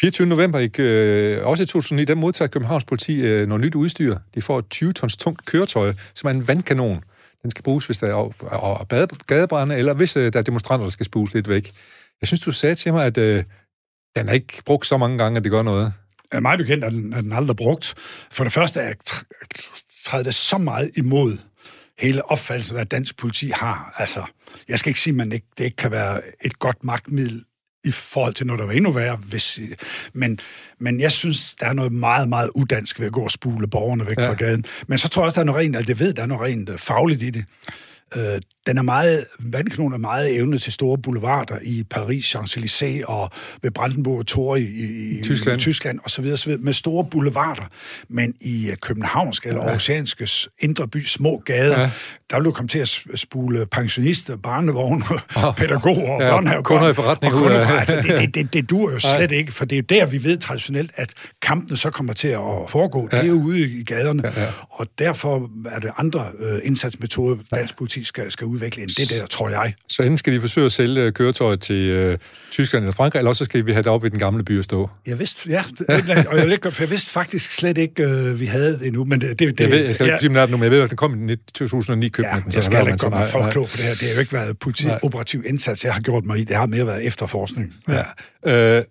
24. 0.00 0.26
november, 0.26 0.58
ikke, 0.58 0.82
øh, 0.82 1.46
også 1.46 1.62
i 1.62 1.66
2009, 1.66 2.04
der 2.04 2.14
modtager 2.14 2.48
Københavns 2.48 2.84
politi 2.84 3.20
øh, 3.20 3.48
noget 3.48 3.60
nyt 3.60 3.74
udstyr. 3.74 4.16
De 4.34 4.42
får 4.42 4.58
et 4.58 4.70
20 4.70 4.92
tons 4.92 5.16
tungt 5.16 5.44
køretøj, 5.44 5.92
som 6.14 6.28
er 6.28 6.30
en 6.30 6.48
vandkanon. 6.48 7.04
Den 7.42 7.50
skal 7.50 7.62
bruges, 7.62 7.86
hvis 7.86 7.98
der 7.98 8.06
er 8.06 8.86
bade, 8.88 9.06
gadebrænde, 9.26 9.76
eller 9.76 9.94
hvis 9.94 10.16
øh, 10.16 10.32
der 10.32 10.38
er 10.38 10.42
demonstranter, 10.42 10.84
der 10.84 10.90
skal 10.90 11.06
spules 11.06 11.34
lidt 11.34 11.48
væk. 11.48 11.72
Jeg 12.20 12.26
synes, 12.26 12.40
du 12.40 12.52
sagde 12.52 12.74
til 12.74 12.92
mig, 12.92 13.06
at 13.06 13.18
øh, 13.18 13.44
den 14.16 14.28
er 14.28 14.32
ikke 14.32 14.62
brugt 14.64 14.86
så 14.86 14.96
mange 14.96 15.18
gange, 15.18 15.36
at 15.36 15.44
det 15.44 15.52
gør 15.52 15.62
noget 15.62 15.92
er 16.32 16.40
meget 16.40 16.58
bekendt, 16.58 16.84
at 16.84 16.92
den, 16.92 17.12
at 17.12 17.24
den 17.24 17.32
aldrig 17.32 17.56
brugt. 17.56 17.94
For 18.30 18.44
det 18.44 18.52
første 18.52 18.80
er, 18.80 18.92
træder 20.04 20.24
det 20.24 20.34
så 20.34 20.58
meget 20.58 20.90
imod 20.96 21.38
hele 21.98 22.30
opfattelsen, 22.30 22.74
hvad 22.76 22.86
dansk 22.86 23.16
politi 23.16 23.52
har. 23.54 23.94
Altså, 23.98 24.24
jeg 24.68 24.78
skal 24.78 24.90
ikke 24.90 25.00
sige, 25.00 25.12
at 25.12 25.16
man 25.16 25.32
ikke, 25.32 25.46
det 25.58 25.64
ikke 25.64 25.76
kan 25.76 25.90
være 25.90 26.20
et 26.44 26.58
godt 26.58 26.84
magtmiddel 26.84 27.44
i 27.84 27.90
forhold 27.90 28.34
til 28.34 28.46
noget, 28.46 28.60
der 28.60 28.66
var 28.66 28.72
endnu 28.72 28.90
værre. 28.90 29.16
Hvis, 29.16 29.60
men, 30.12 30.38
men 30.78 31.00
jeg 31.00 31.12
synes, 31.12 31.54
der 31.54 31.66
er 31.66 31.72
noget 31.72 31.92
meget, 31.92 32.28
meget 32.28 32.50
udansk 32.54 33.00
ved 33.00 33.06
at 33.06 33.12
gå 33.12 33.20
og 33.20 33.30
spule 33.30 33.66
borgerne 33.66 34.06
væk 34.06 34.18
ja. 34.18 34.28
fra 34.28 34.34
gaden. 34.34 34.64
Men 34.86 34.98
så 34.98 35.08
tror 35.08 35.22
jeg 35.22 35.26
også, 35.26 35.34
der 35.34 35.40
er 35.40 35.44
noget 35.44 35.60
rent, 35.60 35.76
at 35.76 35.80
altså, 35.80 35.92
jeg 35.92 35.98
ved, 35.98 36.14
der 36.14 36.22
er 36.22 36.26
noget 36.26 36.42
rent 36.42 36.68
øh, 36.68 36.78
fagligt 36.78 37.22
i 37.22 37.30
det. 37.30 37.44
Øh, 38.16 38.40
den 38.66 38.78
er 38.78 38.82
meget, 38.82 39.24
vandkanonen 39.38 39.92
er 39.92 39.98
meget 39.98 40.36
evne 40.36 40.58
til 40.58 40.72
store 40.72 40.98
boulevarder 40.98 41.58
i 41.62 41.84
Paris, 41.90 42.36
Champs-Élysées 42.36 43.04
og 43.04 43.30
ved 43.62 43.70
Brandenburg 43.70 44.26
Tor 44.26 44.56
i, 44.56 44.62
i, 44.62 45.22
Tyskland. 45.22 45.60
i 45.60 45.64
Tyskland 45.64 45.98
og 46.04 46.10
så 46.10 46.22
videre, 46.22 46.56
med 46.58 46.72
store 46.72 47.04
boulevarder. 47.04 47.68
Men 48.08 48.34
i 48.40 48.68
uh, 48.70 48.76
københavnske 48.76 49.48
eller 49.48 49.74
oceanske 49.74 50.28
indre 50.58 50.88
by, 50.88 51.04
små 51.04 51.42
gader, 51.44 51.80
ja. 51.80 51.90
Der 52.32 52.38
vil 52.38 52.44
du 52.44 52.50
komme 52.50 52.68
til 52.68 52.78
at 52.78 53.00
spule 53.14 53.66
pensionister, 53.66 54.36
barnevogne, 54.36 55.04
oh, 55.36 55.54
pædagoger 55.56 56.12
og 56.12 56.20
ja, 56.20 56.30
børnehaver. 56.30 56.62
Kunder 56.62 56.88
i 56.88 56.94
forretning. 56.94 57.34
Og 57.34 57.40
kunder, 57.40 57.66
altså, 57.66 57.96
det, 57.96 58.18
det, 58.18 58.34
det, 58.34 58.52
det 58.52 58.70
dur 58.70 58.92
jo 58.92 58.98
slet 58.98 59.32
ja. 59.32 59.36
ikke, 59.36 59.52
for 59.52 59.64
det 59.64 59.76
er 59.76 59.80
jo 59.80 60.00
der, 60.00 60.06
vi 60.06 60.24
ved 60.24 60.36
traditionelt, 60.36 60.90
at 60.94 61.12
kampene 61.42 61.76
så 61.76 61.90
kommer 61.90 62.12
til 62.12 62.28
at 62.28 62.40
foregå. 62.68 63.08
Ja. 63.12 63.16
Det 63.16 63.24
er 63.24 63.28
jo 63.28 63.42
ude 63.42 63.60
i 63.60 63.84
gaderne, 63.84 64.22
ja, 64.24 64.42
ja. 64.42 64.48
og 64.70 64.86
derfor 64.98 65.50
er 65.70 65.78
det 65.78 65.90
andre 65.98 66.26
uh, 66.38 66.58
indsatsmetoder, 66.62 67.36
dansk 67.54 67.76
politi 67.76 68.04
skal, 68.04 68.30
skal 68.30 68.46
udvikle 68.46 68.82
end 68.82 68.90
det 68.90 69.10
der, 69.10 69.26
tror 69.26 69.48
jeg. 69.48 69.74
Så 69.88 70.02
enten 70.02 70.18
skal 70.18 70.32
de 70.32 70.40
forsøge 70.40 70.66
at 70.66 70.72
sælge 70.72 71.12
køretøjet 71.12 71.60
til 71.60 72.10
uh, 72.10 72.18
Tyskland 72.50 72.84
eller 72.84 72.92
Frankrig, 72.92 73.18
eller 73.18 73.28
også 73.28 73.44
skal 73.44 73.66
vi 73.66 73.72
have 73.72 73.82
det 73.82 73.92
op 73.92 74.04
i 74.04 74.08
den 74.08 74.18
gamle 74.18 74.44
by 74.44 74.58
at 74.58 74.64
stå. 74.64 74.90
Jeg 75.06 75.18
vidste, 75.18 75.50
ja, 75.50 75.62
det, 75.78 76.26
og 76.26 76.36
jeg, 76.36 76.58
jeg 76.80 76.90
vidste 76.90 77.10
faktisk 77.10 77.52
slet 77.52 77.78
ikke, 77.78 78.06
uh, 78.06 78.40
vi 78.40 78.46
havde 78.46 78.78
det 78.78 78.86
endnu, 78.86 79.04
men 79.04 79.20
det... 79.20 79.38
det, 79.38 79.58
det 79.58 79.60
jeg, 79.60 79.70
ved, 79.70 79.84
jeg 79.84 79.94
skal 79.94 80.06
ja, 80.06 80.12
ikke 80.12 80.20
sige 80.20 80.30
men 80.30 80.62
jeg 80.62 80.70
ved, 80.70 80.80
at 80.80 80.90
den 80.90 80.96
kom 80.96 81.28
i 81.28 81.36
2009 81.54 82.08
købt 82.22 82.44
ja. 82.46 82.50
Så 82.50 82.56
jeg 82.56 82.64
skal 82.64 82.86
ikke 82.86 82.98
komme 82.98 83.26
for 83.26 83.50
klog 83.50 83.68
på 83.68 83.76
det 83.76 83.84
her. 83.84 83.94
Det 83.94 84.08
har 84.08 84.14
jo 84.14 84.20
ikke 84.20 84.32
været 84.32 84.58
politi-operativ 84.58 85.42
indsats, 85.46 85.84
jeg 85.84 85.94
har 85.94 86.00
gjort 86.00 86.26
mig 86.26 86.38
i. 86.38 86.44
Det 86.44 86.56
har 86.56 86.66
mere 86.66 86.86
været 86.86 87.06
efterforskning. 87.06 87.74
Ja. 87.88 88.02
ja. 88.46 88.78
Uh, 88.78 88.84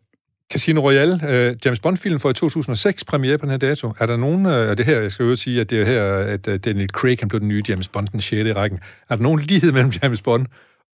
Casino 0.53 0.81
Royale, 0.81 1.13
uh, 1.13 1.65
James 1.65 1.79
Bond-film 1.79 2.19
fra 2.19 2.33
2006, 2.33 3.03
premiere 3.03 3.37
på 3.37 3.45
den 3.45 3.51
her 3.51 3.57
dato. 3.57 3.93
Er 3.99 4.05
der 4.05 4.17
nogen, 4.17 4.45
uh, 4.45 4.53
det 4.53 4.85
her, 4.85 5.01
jeg 5.01 5.11
skal 5.11 5.23
jo 5.23 5.35
sige, 5.35 5.61
at 5.61 5.69
det 5.69 5.81
er 5.81 5.85
her, 5.85 6.03
at 6.03 6.47
uh, 6.47 6.55
Daniel 6.55 6.89
Craig 6.89 7.17
han 7.19 7.27
blev 7.27 7.39
den 7.39 7.47
nye 7.47 7.63
James 7.69 7.87
Bond, 7.87 8.07
den 8.07 8.21
6. 8.21 8.47
i 8.47 8.53
rækken. 8.53 8.79
Er 9.09 9.15
der 9.15 9.23
nogen 9.23 9.39
lighed 9.39 9.71
mellem 9.71 9.91
James 10.03 10.21
Bond 10.21 10.45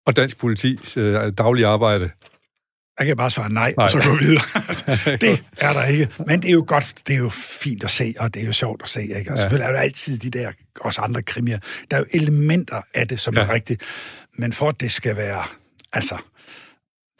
og 0.07 0.15
dansk 0.15 0.39
politis 0.39 0.97
uh, 0.97 1.03
daglige 1.37 1.67
arbejde? 1.67 2.09
Jeg 2.99 3.07
kan 3.07 3.17
bare 3.17 3.29
svare 3.29 3.49
nej, 3.49 3.73
nej. 3.77 3.85
og 3.85 3.91
så 3.91 3.97
gå 3.97 4.15
videre. 4.15 5.17
det 5.27 5.43
er 5.57 5.73
der 5.73 5.85
ikke. 5.85 6.09
Men 6.27 6.41
det 6.41 6.47
er 6.47 6.53
jo 6.53 6.63
godt, 6.67 6.93
det 7.07 7.13
er 7.13 7.17
jo 7.17 7.29
fint 7.29 7.83
at 7.83 7.91
se, 7.91 8.13
og 8.19 8.33
det 8.33 8.41
er 8.41 8.45
jo 8.45 8.53
sjovt 8.53 8.81
at 8.81 8.89
se. 8.89 9.01
Ikke? 9.01 9.15
Og 9.15 9.23
ja. 9.25 9.35
selvfølgelig 9.35 9.67
er 9.67 9.71
der 9.71 9.79
altid 9.79 10.17
de 10.17 10.29
der, 10.29 10.51
også 10.81 11.01
andre 11.01 11.23
krimier. 11.23 11.59
Der 11.91 11.97
er 11.97 12.01
jo 12.01 12.05
elementer 12.13 12.81
af 12.93 13.07
det, 13.07 13.19
som 13.19 13.33
ja. 13.33 13.41
er 13.41 13.49
rigtigt. 13.49 13.83
Men 14.37 14.53
for 14.53 14.69
at 14.69 14.81
det 14.81 14.91
skal 14.91 15.17
være, 15.17 15.43
altså, 15.93 16.17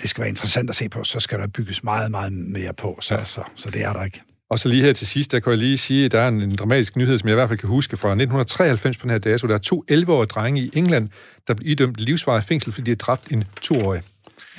det 0.02 0.10
skal 0.10 0.22
være 0.22 0.30
interessant 0.30 0.70
at 0.70 0.76
se 0.76 0.90
på, 0.90 1.04
så 1.04 1.20
skal 1.20 1.40
der 1.40 1.48
bygges 1.48 1.84
meget, 1.84 2.12
meget 2.12 2.34
mere 2.34 2.74
på. 2.74 2.98
Så, 3.02 3.16
ja. 3.16 3.26
så, 3.26 3.44
så 3.56 3.70
det 3.70 3.84
er 3.84 3.94
der 3.94 4.04
ikke. 4.04 4.22
Og 4.50 4.60
så 4.60 4.70
lige 4.70 4.84
her 4.84 4.94
til 4.94 5.08
sidst, 5.08 5.32
der 5.32 5.40
kan 5.40 5.50
jeg 5.50 5.60
lige 5.60 5.78
sige, 5.78 6.06
at 6.06 6.12
der 6.12 6.20
er 6.20 6.28
en, 6.28 6.42
en 6.42 6.56
dramatisk 6.56 6.96
nyhed, 6.96 7.18
som 7.18 7.28
jeg 7.28 7.34
i 7.34 7.36
hvert 7.36 7.50
fald 7.50 7.60
kan 7.60 7.70
huske 7.70 7.98
fra 7.98 8.08
1993 8.08 8.98
på 8.98 9.02
den 9.02 9.10
her 9.10 9.18
dato. 9.18 9.48
Der 9.48 9.54
er 9.54 9.58
to 9.58 9.86
11-årige 9.92 10.28
drenge 10.28 10.62
i 10.62 10.72
England, 10.74 11.10
der 11.48 11.54
blev 11.54 11.72
idømt 11.72 11.98
livsvarig 11.98 12.44
fængsel, 12.44 12.72
fordi 12.72 12.86
de 12.86 12.92
har 12.92 12.96
dræbt 12.96 13.32
en 13.32 13.44
toårig. 13.62 14.02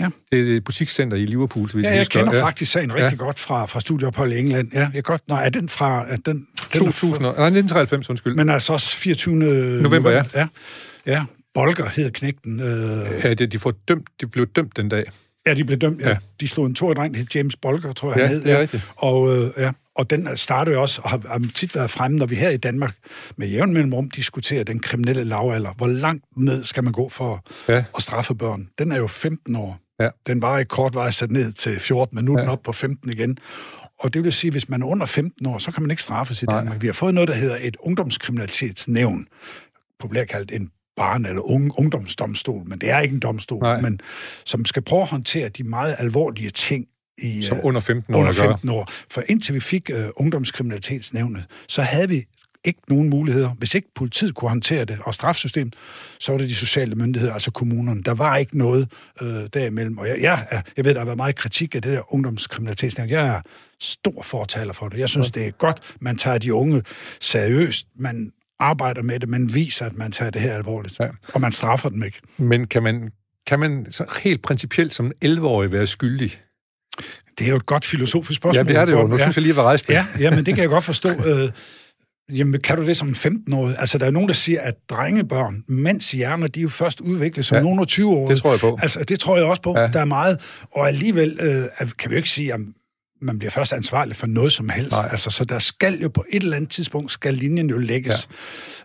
Ja. 0.00 0.08
Det 0.32 0.52
er 0.52 0.56
et 0.56 0.64
butikscenter 0.64 1.16
i 1.16 1.26
Liverpool, 1.26 1.68
så 1.68 1.76
vi 1.76 1.82
Ja, 1.82 1.94
jeg 1.94 2.06
kender 2.06 2.36
ja. 2.36 2.44
faktisk 2.44 2.72
sagen 2.72 2.94
rigtig 2.94 3.18
ja. 3.18 3.24
godt 3.24 3.38
fra, 3.38 3.66
fra 3.66 3.80
studieophold 3.80 4.32
i 4.32 4.38
England. 4.38 4.72
Ja, 4.72 4.90
jeg 4.94 5.04
godt. 5.04 5.22
Nå, 5.28 5.34
er 5.34 5.48
den 5.48 5.68
fra... 5.68 6.04
Er 6.08 6.16
den, 6.16 6.46
2000, 6.72 7.14
den 7.14 7.24
er 7.24 7.28
fra, 7.28 7.50
nej, 7.50 7.58
1993, 7.58 8.10
undskyld. 8.10 8.34
Men 8.34 8.48
altså 8.48 8.72
også 8.72 8.96
24. 8.96 9.34
November, 9.82 10.10
ja. 10.10 10.24
ja. 10.34 10.46
Ja, 11.06 11.24
Bolger 11.54 11.88
hed 11.88 12.10
knægten. 12.10 12.60
Øh... 12.60 13.24
Ja, 13.24 13.34
de, 13.34 13.46
de, 13.46 13.58
får 13.58 13.70
dømt, 13.88 14.08
de 14.20 14.26
blev 14.26 14.46
dømt 14.46 14.76
den 14.76 14.88
dag. 14.88 15.04
Ja, 15.46 15.54
de 15.54 15.64
blev 15.64 15.78
dømt. 15.78 16.00
Ja. 16.00 16.08
ja. 16.08 16.16
De 16.40 16.48
slog 16.48 16.66
en 16.66 16.74
to 16.74 16.92
dreng, 16.92 17.16
hed 17.16 17.26
James 17.34 17.56
Bolger, 17.56 17.92
tror 17.92 18.10
jeg, 18.10 18.18
ja, 18.18 18.26
han 18.26 18.36
hed. 18.36 18.42
Ja, 18.42 18.50
det 18.50 18.56
er 18.56 18.60
rigtigt. 18.60 18.82
Og, 18.96 19.36
øh, 19.36 19.50
ja, 19.56 19.72
og 19.94 20.10
den 20.10 20.36
startede 20.36 20.76
jo 20.76 20.82
også, 20.82 21.00
og 21.04 21.10
har, 21.10 21.20
har 21.28 21.42
tit 21.54 21.74
været 21.74 21.90
fremme, 21.90 22.18
når 22.18 22.26
vi 22.26 22.34
her 22.34 22.50
i 22.50 22.56
Danmark 22.56 22.94
med 23.36 23.48
jævn 23.48 23.72
mellemrum 23.72 24.10
diskuterer 24.10 24.64
den 24.64 24.80
kriminelle 24.80 25.24
lavalder. 25.24 25.72
Hvor 25.76 25.86
langt 25.86 26.24
ned 26.36 26.64
skal 26.64 26.84
man 26.84 26.92
gå 26.92 27.08
for 27.08 27.44
ja. 27.68 27.84
at 27.96 28.02
straffe 28.02 28.34
børn? 28.34 28.68
Den 28.78 28.92
er 28.92 28.96
jo 28.96 29.06
15 29.06 29.56
år. 29.56 29.78
Ja. 30.00 30.08
Den 30.26 30.42
var 30.42 30.58
i 30.58 30.64
kort 30.64 30.94
vej 30.94 31.10
sat 31.10 31.30
ned 31.30 31.52
til 31.52 31.80
14, 31.80 32.14
men 32.14 32.24
nu 32.24 32.34
er 32.34 32.38
ja. 32.38 32.42
den 32.42 32.50
op 32.50 32.62
på 32.62 32.72
15 32.72 33.10
igen. 33.10 33.38
Og 34.00 34.14
det 34.14 34.24
vil 34.24 34.32
sige, 34.32 34.48
at 34.48 34.54
hvis 34.54 34.68
man 34.68 34.82
er 34.82 34.86
under 34.86 35.06
15 35.06 35.46
år, 35.46 35.58
så 35.58 35.72
kan 35.72 35.82
man 35.82 35.90
ikke 35.90 36.02
straffes 36.02 36.42
i 36.42 36.46
Danmark. 36.46 36.66
Nej. 36.66 36.78
Vi 36.78 36.86
har 36.86 36.94
fået 36.94 37.14
noget, 37.14 37.28
der 37.28 37.34
hedder 37.34 37.58
et 37.60 37.76
ungdomskriminalitetsnævn, 37.80 39.26
populært 40.00 40.28
kaldt 40.28 40.52
en 40.52 40.70
barn- 40.96 41.26
eller 41.26 41.42
unge, 41.42 41.70
ungdomsdomstol, 41.78 42.62
men 42.66 42.78
det 42.78 42.90
er 42.90 43.00
ikke 43.00 43.14
en 43.14 43.20
domstol, 43.20 43.62
Nej. 43.62 43.80
men 43.80 44.00
som 44.44 44.64
skal 44.64 44.82
prøve 44.82 45.02
at 45.02 45.08
håndtere 45.08 45.48
de 45.48 45.64
meget 45.64 45.96
alvorlige 45.98 46.50
ting, 46.50 46.86
i, 47.22 47.42
som 47.42 47.58
under 47.62 47.80
15 47.80 48.14
år. 48.14 48.18
Under 48.18 48.32
15 48.32 48.68
år. 48.68 48.88
For 49.10 49.22
indtil 49.26 49.54
vi 49.54 49.60
fik 49.60 49.90
uh, 49.94 50.04
ungdomskriminalitetsnævnet, 50.16 51.44
så 51.68 51.82
havde 51.82 52.08
vi 52.08 52.24
ikke 52.64 52.80
nogen 52.88 53.10
muligheder. 53.10 53.48
Hvis 53.48 53.74
ikke 53.74 53.88
politiet 53.94 54.34
kunne 54.34 54.48
håndtere 54.48 54.84
det, 54.84 54.98
og 55.04 55.14
strafsystemet, 55.14 55.74
så 56.20 56.32
var 56.32 56.38
det 56.38 56.48
de 56.48 56.54
sociale 56.54 56.94
myndigheder, 56.94 57.32
altså 57.32 57.50
kommunerne. 57.50 58.02
Der 58.02 58.14
var 58.14 58.36
ikke 58.36 58.58
noget 58.58 58.92
øh, 59.22 59.28
derimellem. 59.54 59.98
Og 59.98 60.08
jeg, 60.08 60.18
jeg, 60.20 60.62
jeg 60.76 60.84
ved, 60.84 60.94
der 60.94 61.00
har 61.00 61.04
været 61.04 61.16
meget 61.16 61.36
kritik 61.36 61.74
af 61.74 61.82
det 61.82 61.92
der 61.92 62.14
ungdomskriminalitetsnævn. 62.14 63.10
Jeg 63.10 63.26
er 63.26 63.40
stor 63.80 64.22
fortaler 64.22 64.72
for 64.72 64.88
det. 64.88 64.98
Jeg 64.98 65.08
synes, 65.08 65.30
det 65.30 65.46
er 65.46 65.50
godt, 65.50 65.80
man 66.00 66.16
tager 66.16 66.38
de 66.38 66.54
unge 66.54 66.82
seriøst. 67.20 67.86
Man 67.98 68.32
arbejder 68.60 69.02
med 69.02 69.20
det, 69.20 69.28
man 69.28 69.54
viser, 69.54 69.86
at 69.86 69.96
man 69.96 70.12
tager 70.12 70.30
det 70.30 70.42
her 70.42 70.54
alvorligt. 70.54 71.00
Ja. 71.00 71.08
Og 71.34 71.40
man 71.40 71.52
straffer 71.52 71.88
dem 71.88 72.02
ikke. 72.02 72.20
Men 72.36 72.66
kan 72.66 72.82
man, 72.82 73.10
kan 73.46 73.58
man 73.58 73.86
så 73.90 74.04
helt 74.22 74.42
principielt 74.42 74.94
som 74.94 75.12
11-årig 75.24 75.72
være 75.72 75.86
skyldig? 75.86 76.40
Det 77.38 77.46
er 77.46 77.50
jo 77.50 77.56
et 77.56 77.66
godt 77.66 77.84
filosofisk 77.84 78.36
spørgsmål. 78.36 78.66
Ja, 78.66 78.72
det 78.72 78.80
er 78.80 78.84
det 78.84 78.92
jo. 78.92 79.06
Nu 79.06 79.16
ja. 79.16 79.22
synes 79.22 79.36
jeg 79.36 79.42
lige, 79.42 79.50
at 79.50 79.56
jeg 79.56 79.64
var 79.64 79.68
rejst 79.68 79.88
Ja, 79.88 80.04
ja, 80.20 80.30
men 80.30 80.46
det 80.46 80.54
kan 80.54 80.62
jeg 80.62 80.68
godt 80.68 80.84
forstå. 80.84 81.08
Jamen, 82.32 82.60
kan 82.60 82.76
du 82.76 82.86
det 82.86 82.96
som 82.96 83.08
15-årig? 83.08 83.76
Altså, 83.78 83.98
der 83.98 84.06
er 84.06 84.10
nogen, 84.10 84.28
der 84.28 84.34
siger, 84.34 84.60
at 84.60 84.74
drengebørn, 84.90 85.64
mænds 85.68 86.12
hjerner, 86.12 86.46
de 86.46 86.60
er 86.60 86.62
jo 86.62 86.68
først 86.68 87.00
udviklet 87.00 87.46
som 87.46 87.56
ja, 87.56 87.62
nogen 87.62 87.80
af 87.80 87.86
20 87.86 88.10
år. 88.10 88.28
Det 88.28 88.38
tror 88.38 88.50
jeg 88.50 88.60
på. 88.60 88.78
Altså, 88.82 89.04
det 89.04 89.20
tror 89.20 89.36
jeg 89.36 89.46
også 89.46 89.62
på. 89.62 89.78
Ja. 89.78 89.86
Der 89.86 90.00
er 90.00 90.04
meget. 90.04 90.40
Og 90.72 90.88
alligevel 90.88 91.38
øh, 91.40 91.88
kan 91.98 92.10
vi 92.10 92.14
jo 92.14 92.16
ikke 92.16 92.30
sige, 92.30 92.54
at 92.54 92.60
man 93.20 93.38
bliver 93.38 93.50
først 93.50 93.72
ansvarlig 93.72 94.16
for 94.16 94.26
noget 94.26 94.52
som 94.52 94.68
helst. 94.68 94.90
Nej. 94.90 95.08
Altså, 95.10 95.30
så 95.30 95.44
der 95.44 95.58
skal 95.58 96.00
jo 96.00 96.08
på 96.08 96.24
et 96.30 96.42
eller 96.42 96.56
andet 96.56 96.70
tidspunkt, 96.70 97.12
skal 97.12 97.34
linjen 97.34 97.70
jo 97.70 97.78
lægges. 97.78 98.28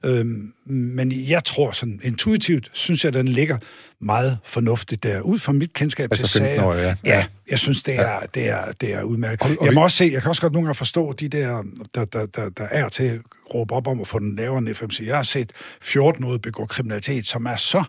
Ja. 0.03 0.09
Øhm, 0.09 0.53
men 0.65 1.11
jeg 1.11 1.43
tror 1.43 1.71
sådan, 1.71 1.99
intuitivt, 2.03 2.69
synes 2.73 3.05
jeg, 3.05 3.13
den 3.13 3.27
ligger 3.27 3.57
meget 3.99 4.38
fornuftigt 4.45 5.03
der. 5.03 5.21
Ud 5.21 5.39
fra 5.39 5.51
mit 5.51 5.73
kendskab 5.73 6.11
altså 6.11 6.27
til 6.27 6.39
sager. 6.39 6.63
År, 6.63 6.73
ja. 6.73 6.95
ja, 7.03 7.25
jeg 7.49 7.59
synes, 7.59 7.84
det 7.84 7.95
er, 7.95 8.11
ja. 8.11 8.19
det 8.36 8.49
er, 8.49 8.71
det 8.71 8.93
er 8.93 9.01
udmærket. 9.01 9.41
Og, 9.41 9.57
og 9.59 9.65
jeg 9.65 9.73
må 9.73 9.84
også 9.84 9.97
se, 9.97 10.09
jeg 10.13 10.21
kan 10.21 10.29
også 10.29 10.41
godt 10.41 10.53
nogle 10.53 10.65
gange 10.65 10.75
forstå 10.75 11.13
de 11.13 11.27
der, 11.27 11.63
der, 11.95 12.05
der, 12.05 12.25
der, 12.25 12.49
der 12.49 12.63
er 12.63 12.89
til 12.89 13.03
at 13.03 13.19
råbe 13.53 13.73
op 13.73 13.88
om 13.88 14.01
at 14.01 14.07
få 14.07 14.19
den 14.19 14.36
lavere 14.36 14.57
end 14.57 14.73
FMC. 14.73 14.99
Jeg 15.05 15.15
har 15.15 15.23
set 15.23 15.51
14 15.81 16.39
begå 16.39 16.65
kriminalitet, 16.65 17.27
som 17.27 17.45
er 17.45 17.55
så 17.55 17.84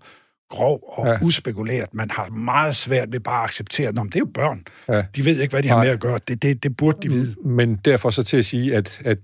grov 0.54 0.80
og 0.96 1.06
ja. 1.06 1.18
uspekuleret. 1.22 1.94
Man 1.94 2.10
har 2.10 2.28
meget 2.28 2.74
svært 2.74 3.12
ved 3.12 3.20
bare 3.20 3.42
at 3.42 3.44
acceptere, 3.44 3.88
at 3.88 3.94
det 3.94 4.14
er 4.14 4.18
jo 4.18 4.28
børn. 4.34 4.62
Ja. 4.88 5.02
De 5.16 5.24
ved 5.24 5.40
ikke, 5.40 5.52
hvad 5.52 5.62
de 5.62 5.68
Nej. 5.68 5.76
har 5.76 5.84
med 5.84 5.92
at 5.92 6.00
gøre. 6.00 6.18
Det, 6.28 6.42
det, 6.42 6.62
det 6.62 6.76
burde 6.76 6.98
de 7.02 7.08
vide. 7.08 7.34
Men 7.44 7.76
derfor 7.84 8.10
så 8.10 8.22
til 8.22 8.36
at 8.36 8.44
sige, 8.44 8.76
at, 8.76 9.00
at 9.04 9.18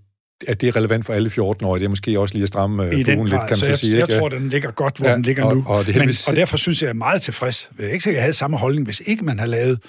at 0.46 0.60
det 0.60 0.68
er 0.68 0.76
relevant 0.76 1.06
for 1.06 1.12
alle 1.12 1.30
14-årige. 1.30 1.80
Det 1.80 1.84
er 1.84 1.88
måske 1.88 2.20
også 2.20 2.34
lige 2.34 2.42
at 2.42 2.48
stramme 2.48 2.84
I 2.84 3.04
buen 3.04 3.28
lidt, 3.28 3.40
kan 3.40 3.48
man 3.50 3.56
så, 3.56 3.66
jeg, 3.66 3.78
sige. 3.78 3.98
Jeg, 3.98 4.08
jeg 4.08 4.18
tror, 4.18 4.28
den 4.28 4.48
ligger 4.48 4.70
godt, 4.70 4.96
hvor 4.96 5.08
ja, 5.08 5.14
den 5.14 5.22
ligger 5.22 5.44
og, 5.44 5.56
nu. 5.56 5.64
Og, 5.66 5.86
det 5.86 5.94
heldigvis... 5.94 6.26
Men, 6.26 6.32
og 6.32 6.36
derfor 6.36 6.56
synes 6.56 6.82
jeg, 6.82 6.86
jeg 6.86 6.90
er 6.90 6.94
meget 6.94 7.22
tilfreds. 7.22 7.70
Jeg 7.78 7.86
er 7.86 7.90
ikke 7.90 8.02
sikkert, 8.02 8.16
jeg 8.16 8.22
havde 8.22 8.32
samme 8.32 8.56
holdning, 8.56 8.86
hvis 8.86 9.02
ikke 9.06 9.24
man 9.24 9.38
havde 9.38 9.50
lavet 9.50 9.82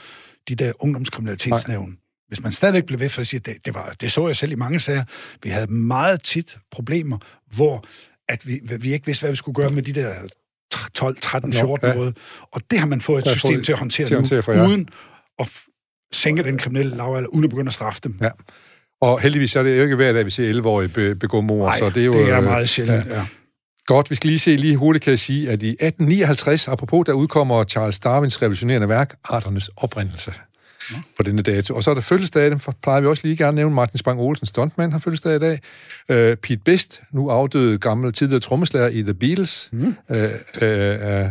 de 0.49 0.55
der 0.55 0.71
ungdomskriminalitetsnævn. 0.79 1.97
Hvis 2.27 2.43
man 2.43 2.51
stadigvæk 2.51 2.85
blev 2.85 2.99
ved 2.99 3.09
for 3.09 3.21
at 3.21 3.27
sige, 3.27 3.39
det, 3.39 3.65
det, 3.65 3.73
var, 3.73 3.93
det 4.01 4.11
så 4.11 4.27
jeg 4.27 4.35
selv 4.35 4.51
i 4.51 4.55
mange 4.55 4.79
sager. 4.79 5.03
Vi 5.43 5.49
havde 5.49 5.73
meget 5.73 6.23
tit 6.23 6.57
problemer, 6.71 7.17
hvor 7.55 7.83
at 8.29 8.47
vi, 8.47 8.61
vi 8.79 8.93
ikke 8.93 9.05
vidste, 9.05 9.21
hvad 9.21 9.31
vi 9.31 9.35
skulle 9.35 9.55
gøre 9.55 9.69
med 9.69 9.83
de 9.83 9.93
der 9.93 10.13
12, 10.93 11.17
13, 11.22 11.53
14 11.53 11.88
ja. 11.88 11.97
år. 11.97 12.11
Og 12.51 12.61
det 12.72 12.80
har 12.80 12.88
man 12.88 13.01
fået 13.01 13.19
et 13.19 13.26
ja, 13.26 13.32
system 13.32 13.53
fået, 13.53 13.65
til 13.65 13.72
at 13.72 13.80
håndtere 13.80 14.07
til 14.07 14.13
nu, 14.13 14.17
håndtere 14.17 14.41
for, 14.41 14.53
ja. 14.53 14.65
uden 14.65 14.89
at 15.39 15.49
sænke 16.13 16.43
den 16.43 16.57
kriminelle 16.57 16.97
lavalder, 16.97 17.30
uden 17.30 17.43
at 17.43 17.49
begynde 17.49 17.69
at 17.69 17.74
straffe 17.74 18.01
dem. 18.03 18.17
Ja. 18.22 18.30
Og 19.01 19.22
heldigvis 19.22 19.55
er 19.55 19.63
det 19.63 19.78
jo 19.78 19.84
ikke 19.84 19.95
hver 19.95 20.13
dag, 20.13 20.26
vi 20.26 20.32
ser 20.32 20.53
11-årige 20.53 21.15
begå 21.15 21.41
mor, 21.41 21.65
Nej, 21.65 21.78
så 21.78 21.89
det 21.89 21.97
er 21.97 22.05
jo... 22.05 22.13
det 22.13 22.30
er 22.30 22.41
meget 22.41 22.69
sjældent, 22.69 23.07
ja. 23.07 23.15
ja. 23.15 23.26
Godt, 23.86 24.09
vi 24.09 24.15
skal 24.15 24.28
lige 24.28 24.39
se 24.39 24.55
lige 24.55 24.78
hurtigt, 24.78 25.03
kan 25.03 25.11
jeg 25.11 25.19
sige, 25.19 25.49
at 25.49 25.63
i 25.63 25.69
1859, 25.69 26.67
apropos, 26.67 27.05
der 27.05 27.13
udkommer 27.13 27.63
Charles 27.63 27.99
Darwins 27.99 28.41
revolutionerende 28.41 28.89
værk, 28.89 29.15
Arternes 29.24 29.69
oprindelse 29.78 30.34
på 31.17 31.23
denne 31.23 31.41
dato. 31.41 31.75
Og 31.75 31.83
så 31.83 31.89
er 31.89 31.93
der 31.93 32.01
fødselsdag, 32.01 32.51
dem 32.51 32.59
plejer 32.83 33.01
vi 33.01 33.07
også 33.07 33.23
lige 33.23 33.37
gerne 33.37 33.47
at 33.47 33.53
nævne. 33.53 33.75
Martin 33.75 33.97
Spang 33.97 34.19
Olsen, 34.19 34.45
stuntman, 34.45 34.91
har 34.91 34.99
fødselsdag 34.99 35.35
i 35.35 35.39
dag. 35.39 35.59
Uh, 36.09 36.37
Pete 36.37 36.57
Best, 36.65 37.01
nu 37.11 37.29
afdøde 37.29 37.77
gammel 37.77 38.13
tidligere 38.13 38.39
trommeslager 38.39 38.87
i 38.87 39.01
The 39.01 39.13
Beatles, 39.13 39.69
mm. 39.71 39.79
uh, 39.81 40.15
uh, 40.15 40.17
uh, 40.17 40.21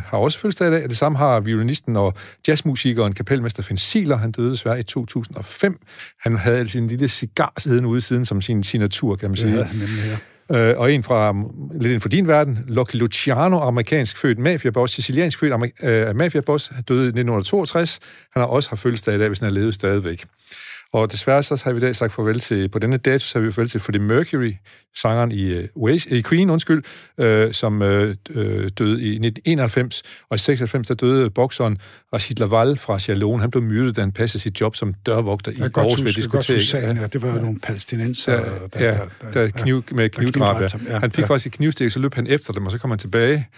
har 0.06 0.18
også 0.18 0.38
fødselsdag 0.38 0.68
i 0.68 0.70
dag. 0.70 0.82
Det 0.82 0.96
samme 0.96 1.18
har 1.18 1.40
violinisten 1.40 1.96
og 1.96 2.14
jazzmusikeren, 2.48 3.12
kapelmester 3.12 3.62
Finn 3.62 3.78
Siler, 3.78 4.16
han 4.16 4.32
døde 4.32 4.50
desværre 4.50 4.80
i 4.80 4.82
2005. 4.82 5.78
Han 6.20 6.36
havde 6.36 6.68
sin 6.68 6.86
lille 6.86 7.08
cigar 7.08 7.52
siden 7.58 7.84
ude 7.84 8.00
siden 8.00 8.24
som 8.24 8.40
sin 8.40 8.62
signatur, 8.62 9.16
kan 9.16 9.30
man 9.30 9.36
sige. 9.36 9.56
Ja, 9.56 9.68
nemlig, 9.72 10.04
ja. 10.06 10.16
Øh, 10.54 10.78
og 10.78 10.92
en 10.92 11.02
fra, 11.02 11.32
lidt 11.72 11.84
inden 11.84 12.00
for 12.00 12.08
din 12.08 12.28
verden, 12.28 12.58
Lucky 12.68 12.94
Luciano, 12.94 13.60
amerikansk 13.60 14.18
født 14.18 14.38
mafiaboss, 14.38 14.94
siciliansk 14.94 15.38
født 15.38 15.72
øh, 15.82 16.16
mafiaboss, 16.16 16.72
døde 16.88 17.04
i 17.04 17.06
1962. 17.06 18.00
Han 18.32 18.40
har 18.40 18.46
også 18.46 18.70
haft 18.70 18.80
fødselsdag 18.80 19.14
i 19.14 19.18
dag, 19.18 19.28
hvis 19.28 19.38
han 19.38 19.46
har 19.46 19.54
levet 19.54 19.74
stadigvæk. 19.74 20.24
Og 20.92 21.12
desværre 21.12 21.42
så 21.42 21.62
har 21.64 21.72
vi 21.72 21.78
i 21.78 21.80
dag 21.80 21.96
sagt 21.96 22.12
farvel 22.12 22.40
til, 22.40 22.68
på 22.68 22.78
denne 22.78 22.96
dato, 22.96 23.24
så 23.24 23.38
har 23.38 23.46
vi 23.46 23.52
farvel 23.52 23.68
til 23.68 23.80
Freddie 23.80 24.02
Mercury, 24.02 24.52
sangeren 24.96 25.32
i, 25.32 25.58
uh, 25.58 25.64
Waze, 25.76 26.10
i 26.10 26.22
Queen, 26.22 26.50
undskyld, 26.50 26.82
uh, 27.18 27.52
som 27.52 27.82
uh, 27.82 27.88
døde 27.88 29.02
i 29.02 29.10
1991, 29.10 30.02
og 30.30 30.34
i 30.34 30.38
96 30.38 30.88
der 30.88 30.94
døde 30.94 31.30
bokseren 31.30 31.78
Rashid 32.12 32.36
Laval 32.36 32.78
fra 32.78 32.98
Chalon. 32.98 33.40
Han 33.40 33.50
blev 33.50 33.62
myrdet, 33.62 33.96
da 33.96 34.00
han 34.00 34.12
passede 34.12 34.42
sit 34.42 34.60
job 34.60 34.76
som 34.76 34.94
dørvogter 34.94 35.52
i 35.52 35.60
Aarhus 35.60 36.04
ved 36.04 36.12
diskotek. 36.12 36.74
Ja, 36.74 37.06
det 37.06 37.22
var 37.22 37.28
jo 37.28 37.34
ja. 37.34 37.40
nogle 37.40 37.60
palæstinenser, 37.60 38.32
ja, 38.32 38.38
der, 38.38 38.68
der, 38.68 39.08
der, 39.20 39.30
der, 39.32 39.48
kniv, 39.48 39.84
med 39.92 40.08
knivdrab. 40.08 40.62
Ja. 40.62 40.98
Han 40.98 41.10
fik 41.10 41.22
ja. 41.22 41.26
faktisk 41.26 41.46
et 41.46 41.52
knivstik, 41.52 41.90
så 41.90 42.00
løb 42.00 42.14
han 42.14 42.26
efter 42.26 42.52
dem, 42.52 42.66
og 42.66 42.72
så 42.72 42.78
kom 42.78 42.90
han 42.90 42.98
tilbage, 42.98 43.48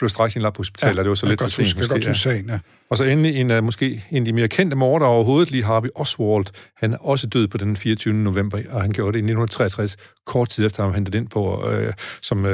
blev 0.00 0.08
straks 0.08 0.36
indlagt 0.36 0.54
på 0.54 0.60
hospitalet, 0.60 0.94
ja, 0.94 1.00
og 1.00 1.04
det 1.04 1.08
var 1.08 1.14
så 1.14 1.26
lidt 1.26 1.40
for 1.40 1.48
sent. 1.48 1.76
Måske, 1.76 1.92
godt 1.92 2.06
ja. 2.06 2.12
sagen, 2.12 2.50
ja. 2.50 2.58
Og 2.90 2.96
så 2.96 3.04
endelig 3.04 3.36
en, 3.36 3.50
uh, 3.50 3.64
måske 3.64 4.04
en 4.10 4.16
af 4.16 4.24
de 4.24 4.32
mere 4.32 4.48
kendte 4.48 4.76
morder 4.76 5.06
overhovedet, 5.06 5.50
lige 5.50 5.64
Harvey 5.64 5.88
Oswald. 5.94 6.46
Han 6.76 6.92
er 6.92 6.98
også 6.98 7.26
død 7.26 7.48
på 7.48 7.58
den 7.58 7.76
24. 7.76 8.14
november, 8.14 8.58
og 8.70 8.82
han 8.82 8.90
gjorde 8.90 9.12
det 9.12 9.18
i 9.18 9.24
1963, 9.30 9.96
kort 10.26 10.48
tid 10.48 10.66
efter, 10.66 10.80
at 10.80 10.86
han 10.86 10.94
hentet 10.94 11.14
ind 11.14 11.28
på 11.28 11.68
uh, 11.68 11.92
som 12.22 12.44
uh, 12.44 12.50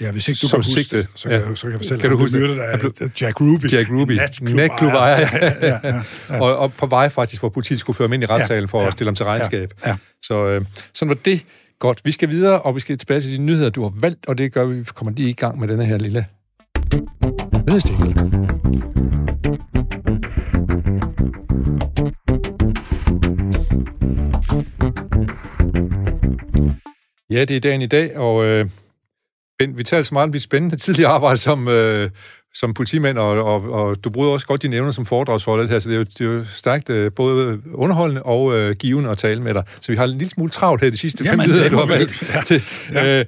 Ja, 0.00 0.10
hvis 0.10 0.28
ikke 0.28 0.38
du 0.42 0.48
kan 0.48 0.58
huske 0.58 0.72
sigte. 0.72 0.98
det, 0.98 1.06
så 1.14 1.28
kan, 1.28 1.40
ja. 1.40 1.54
så 1.54 1.62
kan 1.62 1.70
jeg 1.70 1.80
fortælle, 1.80 2.00
kan 2.00 2.10
du 2.10 2.16
huske 2.16 2.48
det? 2.48 2.58
Af 2.58 2.78
Jack 3.20 3.40
Ruby. 3.40 3.72
Jack 3.72 3.90
Ruby. 3.90 4.18
Natklub 4.54 4.92
ejer. 4.92 5.20
Ja, 5.20 5.52
ja, 5.62 5.78
ja, 5.88 6.02
ja. 6.28 6.40
og, 6.40 6.56
og 6.56 6.72
på 6.72 6.86
vej 6.86 7.08
faktisk, 7.08 7.42
hvor 7.42 7.48
politiet 7.48 7.80
skulle 7.80 7.96
føre 7.96 8.08
ham 8.08 8.12
ind 8.12 8.22
i 8.22 8.26
retssalen 8.26 8.68
for 8.68 8.78
ja, 8.78 8.82
ja, 8.82 8.86
at 8.86 8.92
stille 8.92 9.08
ham 9.08 9.14
til 9.14 9.26
regnskab. 9.26 9.72
Ja, 9.84 9.90
ja. 9.90 9.96
Så 10.22 10.56
uh, 10.56 10.64
sådan 10.94 11.08
var 11.08 11.18
det. 11.24 11.44
Godt, 11.78 12.00
vi 12.04 12.12
skal 12.12 12.28
videre, 12.28 12.62
og 12.62 12.74
vi 12.74 12.80
skal 12.80 12.98
tilbage 12.98 13.20
til 13.20 13.32
de 13.32 13.38
nyheder, 13.38 13.70
du 13.70 13.82
har 13.82 13.92
valgt, 13.96 14.26
og 14.26 14.38
det 14.38 14.52
gør 14.52 14.64
vi, 14.64 14.78
vi 14.78 14.84
kommer 14.94 15.12
lige 15.12 15.28
i 15.28 15.32
gang 15.32 15.60
med 15.60 15.68
denne 15.68 15.84
her 15.84 15.98
lille 15.98 16.26
Nyhedsjingle. 17.66 18.14
Ja, 27.30 27.44
det 27.44 27.56
er 27.56 27.60
dagen 27.60 27.82
i 27.82 27.86
dag, 27.86 28.16
og 28.16 28.44
øh, 28.44 28.68
Ben, 29.58 29.78
vi 29.78 29.84
taler 29.84 30.02
så 30.02 30.14
meget 30.14 30.24
om 30.24 30.32
dit 30.32 30.42
spændende 30.42 30.76
tidligere 30.76 31.10
arbejde 31.10 31.38
som, 31.38 31.68
øh, 31.68 32.10
som 32.54 32.74
politimand, 32.74 33.18
og, 33.18 33.44
og, 33.44 33.70
og 33.70 34.04
du 34.04 34.10
bruger 34.10 34.28
også 34.28 34.46
godt 34.46 34.62
dine 34.62 34.76
evner 34.76 34.90
som 34.90 35.06
foredragsholder 35.06 35.68
her, 35.68 35.78
så 35.78 35.88
det 35.88 35.94
er 35.94 35.98
jo, 35.98 36.04
det 36.04 36.20
er 36.20 36.24
jo 36.24 36.44
stærkt 36.44 36.90
øh, 36.90 37.12
både 37.12 37.60
underholdende 37.74 38.22
og 38.22 38.58
øh, 38.58 38.76
givende 38.76 39.10
at 39.10 39.18
tale 39.18 39.42
med 39.42 39.54
dig. 39.54 39.64
Så 39.80 39.92
vi 39.92 39.96
har 39.96 40.04
en 40.04 40.10
lille 40.10 40.30
smule 40.30 40.50
travlt 40.50 40.82
her 40.82 40.90
de 40.90 40.96
sidste 40.96 41.24
Jamen, 41.24 41.40
fem 41.40 41.48
minutter, 41.48 41.70
du 41.70 41.76
har 41.76 41.86
valgt. 41.86 42.34
Ja. 42.34 42.40
Det, 42.48 42.62
ja. 42.92 43.20
Øh, 43.20 43.24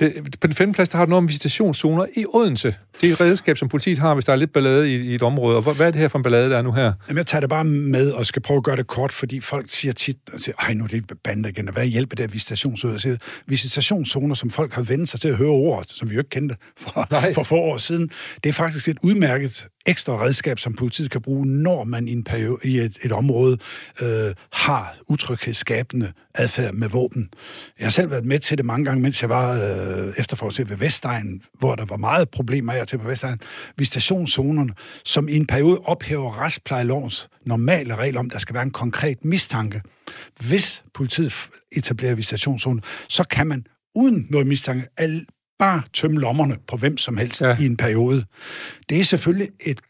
det, 0.00 0.14
på 0.40 0.46
den 0.46 0.54
femte 0.54 0.74
plads, 0.74 0.88
der 0.88 0.96
har 0.96 1.04
du 1.04 1.08
noget 1.08 1.18
om 1.18 1.28
visitationszoner 1.28 2.06
i 2.16 2.24
Odense. 2.34 2.74
Det 3.00 3.08
er 3.08 3.12
et 3.12 3.20
redskab, 3.20 3.58
som 3.58 3.68
politiet 3.68 3.98
har, 3.98 4.14
hvis 4.14 4.24
der 4.24 4.32
er 4.32 4.36
lidt 4.36 4.52
ballade 4.52 4.94
i, 4.94 4.96
i 4.96 5.14
et 5.14 5.22
område. 5.22 5.56
Og 5.56 5.74
hvad 5.74 5.86
er 5.86 5.90
det 5.90 6.00
her 6.00 6.08
for 6.08 6.18
en 6.18 6.22
ballade, 6.22 6.50
der 6.50 6.58
er 6.58 6.62
nu 6.62 6.72
her? 6.72 6.92
Jamen, 7.08 7.18
jeg 7.18 7.26
tager 7.26 7.40
det 7.40 7.50
bare 7.50 7.64
med 7.64 8.10
og 8.10 8.26
skal 8.26 8.42
prøve 8.42 8.56
at 8.56 8.64
gøre 8.64 8.76
det 8.76 8.86
kort, 8.86 9.12
fordi 9.12 9.40
folk 9.40 9.66
siger 9.68 9.92
tit, 9.92 10.16
ej, 10.58 10.74
nu 10.74 10.84
er 10.84 10.88
det 10.88 11.12
bande 11.24 11.48
igen, 11.48 11.68
og 11.68 11.74
hvad 11.74 11.86
hjælper 11.86 12.16
det 12.16 12.22
af 12.22 12.32
visitationszoner? 12.32 12.96
siger, 12.96 13.16
visitationszoner, 13.46 14.34
som 14.34 14.50
folk 14.50 14.74
har 14.74 14.82
vendt 14.82 15.08
sig 15.08 15.20
til 15.20 15.28
at 15.28 15.36
høre 15.36 15.48
ordet, 15.48 15.90
som 15.90 16.10
vi 16.10 16.14
jo 16.14 16.20
ikke 16.20 16.30
kendte 16.30 16.56
for, 16.78 17.08
for 17.34 17.42
få 17.42 17.56
år 17.56 17.76
siden, 17.76 18.10
det 18.44 18.48
er 18.48 18.52
faktisk 18.52 18.88
et 18.88 18.98
udmærket 19.02 19.66
ekstra 19.86 20.24
redskab, 20.24 20.58
som 20.58 20.72
politiet 20.72 21.10
kan 21.10 21.22
bruge, 21.22 21.46
når 21.46 21.84
man 21.84 22.08
i, 22.08 22.12
en 22.12 22.24
periode, 22.24 22.58
i 22.64 22.78
et, 22.78 22.98
et 23.02 23.12
område 23.12 23.58
øh, 24.02 24.34
har 24.52 24.96
utryghedsskabende 25.08 26.12
adfærd 26.34 26.74
med 26.74 26.88
våben. 26.88 27.28
Jeg 27.78 27.84
har 27.84 27.90
selv 27.90 28.10
været 28.10 28.24
med 28.24 28.38
til 28.38 28.58
det 28.58 28.66
mange 28.66 28.84
gange, 28.84 29.02
mens 29.02 29.22
jeg 29.22 29.28
var 29.30 29.52
øh, 29.52 30.14
efterforskning 30.16 30.70
ved 30.70 30.76
Vestegn, 30.76 31.42
hvor 31.58 31.74
der 31.74 31.84
var 31.84 31.96
meget 31.96 32.30
problemer 32.30 32.72
af 32.72 32.86
til 32.86 32.98
på 32.98 33.08
Vestegn. 33.08 33.40
Visitationszonerne, 33.78 34.72
som 35.04 35.28
i 35.28 35.36
en 35.36 35.46
periode 35.46 35.78
ophæver 35.84 36.40
retsplejelovens 36.40 37.28
normale 37.46 37.94
regel 37.94 38.16
om, 38.16 38.30
der 38.30 38.38
skal 38.38 38.54
være 38.54 38.62
en 38.62 38.70
konkret 38.70 39.24
mistanke. 39.24 39.82
Hvis 40.40 40.84
politiet 40.94 41.48
etablerer 41.72 42.14
visitationszoner, 42.14 42.82
så 43.08 43.24
kan 43.24 43.46
man 43.46 43.66
uden 43.94 44.26
noget 44.30 44.46
mistanke 44.46 44.86
bare 45.62 45.82
tømme 45.92 46.20
lommerne 46.20 46.56
på 46.68 46.76
hvem 46.76 46.96
som 46.96 47.16
helst 47.16 47.40
ja. 47.40 47.56
i 47.60 47.66
en 47.66 47.76
periode. 47.76 48.24
Det 48.88 49.00
er 49.00 49.04
selvfølgelig 49.04 49.48
et 49.60 49.80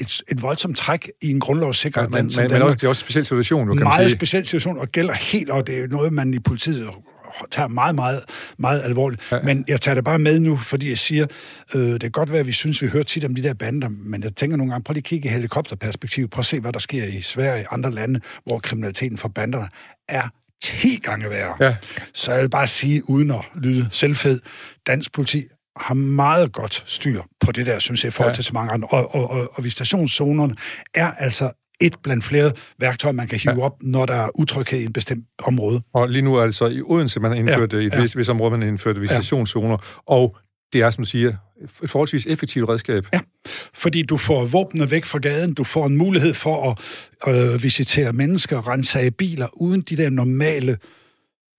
et, 0.00 0.22
et 0.28 0.42
voldsomt 0.42 0.76
træk 0.76 1.10
i 1.22 1.30
en 1.30 1.40
grundlovssikret 1.40 2.02
ja, 2.02 2.08
men, 2.08 2.14
land 2.14 2.30
som 2.30 2.42
men, 2.42 2.52
men 2.52 2.62
også, 2.62 2.76
det 2.76 2.84
er 2.84 2.88
også 2.88 3.00
en 3.00 3.04
speciel 3.04 3.24
situation, 3.24 3.68
du 3.68 3.74
kan 3.74 3.84
Meget 3.84 4.10
sige. 4.10 4.18
speciel 4.18 4.44
situation, 4.44 4.78
og 4.78 4.88
gælder 4.88 5.14
helt, 5.14 5.50
og 5.50 5.66
det 5.66 5.78
er 5.78 5.88
noget, 5.88 6.12
man 6.12 6.34
i 6.34 6.38
politiet 6.38 6.88
tager 7.50 7.68
meget, 7.68 7.94
meget, 7.94 8.20
meget 8.58 8.82
alvorligt. 8.82 9.22
Ja. 9.32 9.38
Men 9.44 9.64
jeg 9.68 9.80
tager 9.80 9.94
det 9.94 10.04
bare 10.04 10.18
med 10.18 10.40
nu, 10.40 10.56
fordi 10.56 10.88
jeg 10.88 10.98
siger, 10.98 11.26
øh, 11.74 11.92
det 11.92 12.00
kan 12.00 12.10
godt 12.10 12.30
være, 12.30 12.40
at 12.40 12.46
vi 12.46 12.52
synes, 12.52 12.82
vi 12.82 12.88
hører 12.88 13.04
tit 13.04 13.24
om 13.24 13.34
de 13.34 13.42
der 13.42 13.54
bander, 13.54 13.88
men 13.88 14.22
jeg 14.22 14.34
tænker 14.36 14.56
nogle 14.56 14.72
gange, 14.72 14.84
prøv 14.84 14.92
lige 14.92 15.00
at 15.00 15.04
kigge 15.04 15.28
i 15.28 15.32
helikopterperspektiv, 15.32 16.28
prøv 16.28 16.40
at 16.40 16.46
se, 16.46 16.60
hvad 16.60 16.72
der 16.72 16.78
sker 16.78 17.04
i 17.04 17.20
Sverige 17.20 17.68
og 17.68 17.74
andre 17.74 17.90
lande, 17.90 18.20
hvor 18.46 18.58
kriminaliteten 18.58 19.18
for 19.18 19.28
banderne 19.28 19.68
er 20.08 20.28
10 20.62 20.96
gange 20.96 21.30
værre. 21.30 21.54
Ja. 21.60 21.76
Så 22.14 22.32
jeg 22.32 22.42
vil 22.42 22.50
bare 22.50 22.66
sige, 22.66 23.10
uden 23.10 23.30
at 23.30 23.44
lyde 23.54 23.88
selvfed, 23.92 24.40
dansk 24.86 25.12
politi 25.12 25.44
har 25.76 25.94
meget 25.94 26.52
godt 26.52 26.82
styr 26.86 27.22
på 27.40 27.52
det 27.52 27.66
der, 27.66 27.78
synes 27.78 28.04
jeg, 28.04 28.08
i 28.08 28.12
forhold 28.12 28.34
til 28.34 28.42
ja. 28.42 28.46
så 28.46 28.54
mange 28.54 28.72
andre. 28.72 28.88
Og, 28.88 29.14
og, 29.14 29.30
og, 29.30 29.50
og 29.54 29.64
visitationszonerne 29.64 30.54
er 30.94 31.12
altså 31.12 31.50
et 31.80 31.96
blandt 32.02 32.24
flere 32.24 32.52
værktøjer, 32.78 33.12
man 33.12 33.28
kan 33.28 33.38
hive 33.38 33.54
ja. 33.58 33.64
op, 33.64 33.76
når 33.80 34.06
der 34.06 34.14
er 34.14 34.28
utryghed 34.34 34.80
i 34.80 34.84
en 34.84 34.92
bestemt 34.92 35.24
område. 35.42 35.82
Og 35.94 36.08
lige 36.08 36.22
nu 36.22 36.34
er 36.34 36.44
det 36.44 36.54
så 36.54 36.66
i 36.66 36.82
Odense, 36.82 37.20
man 37.20 37.30
har 37.30 37.38
indført 37.38 37.72
ja. 37.72 37.78
i 37.78 37.86
et 37.86 37.92
ja. 37.92 38.00
vis, 38.00 38.16
vis 38.16 38.28
område, 38.28 38.50
man 38.50 38.60
har 38.60 38.68
indført 38.68 39.00
visitationszoner, 39.00 39.76
ja. 39.80 40.14
og 40.14 40.36
det 40.72 40.80
er, 40.80 40.90
som 40.90 41.04
du 41.04 41.10
siger, 41.10 41.32
et 41.82 41.90
forholdsvis 41.90 42.26
effektivt 42.26 42.68
redskab. 42.68 43.06
Ja, 43.12 43.20
fordi 43.74 44.02
du 44.02 44.16
får 44.16 44.44
våbnene 44.44 44.90
væk 44.90 45.04
fra 45.04 45.18
gaden, 45.18 45.54
du 45.54 45.64
får 45.64 45.86
en 45.86 45.96
mulighed 45.96 46.34
for 46.34 46.78
at 47.26 47.34
øh, 47.34 47.62
visitere 47.62 48.12
mennesker, 48.12 48.68
rense 48.68 49.10
biler, 49.10 49.46
uden 49.52 49.80
de 49.80 49.96
der 49.96 50.10
normale 50.10 50.76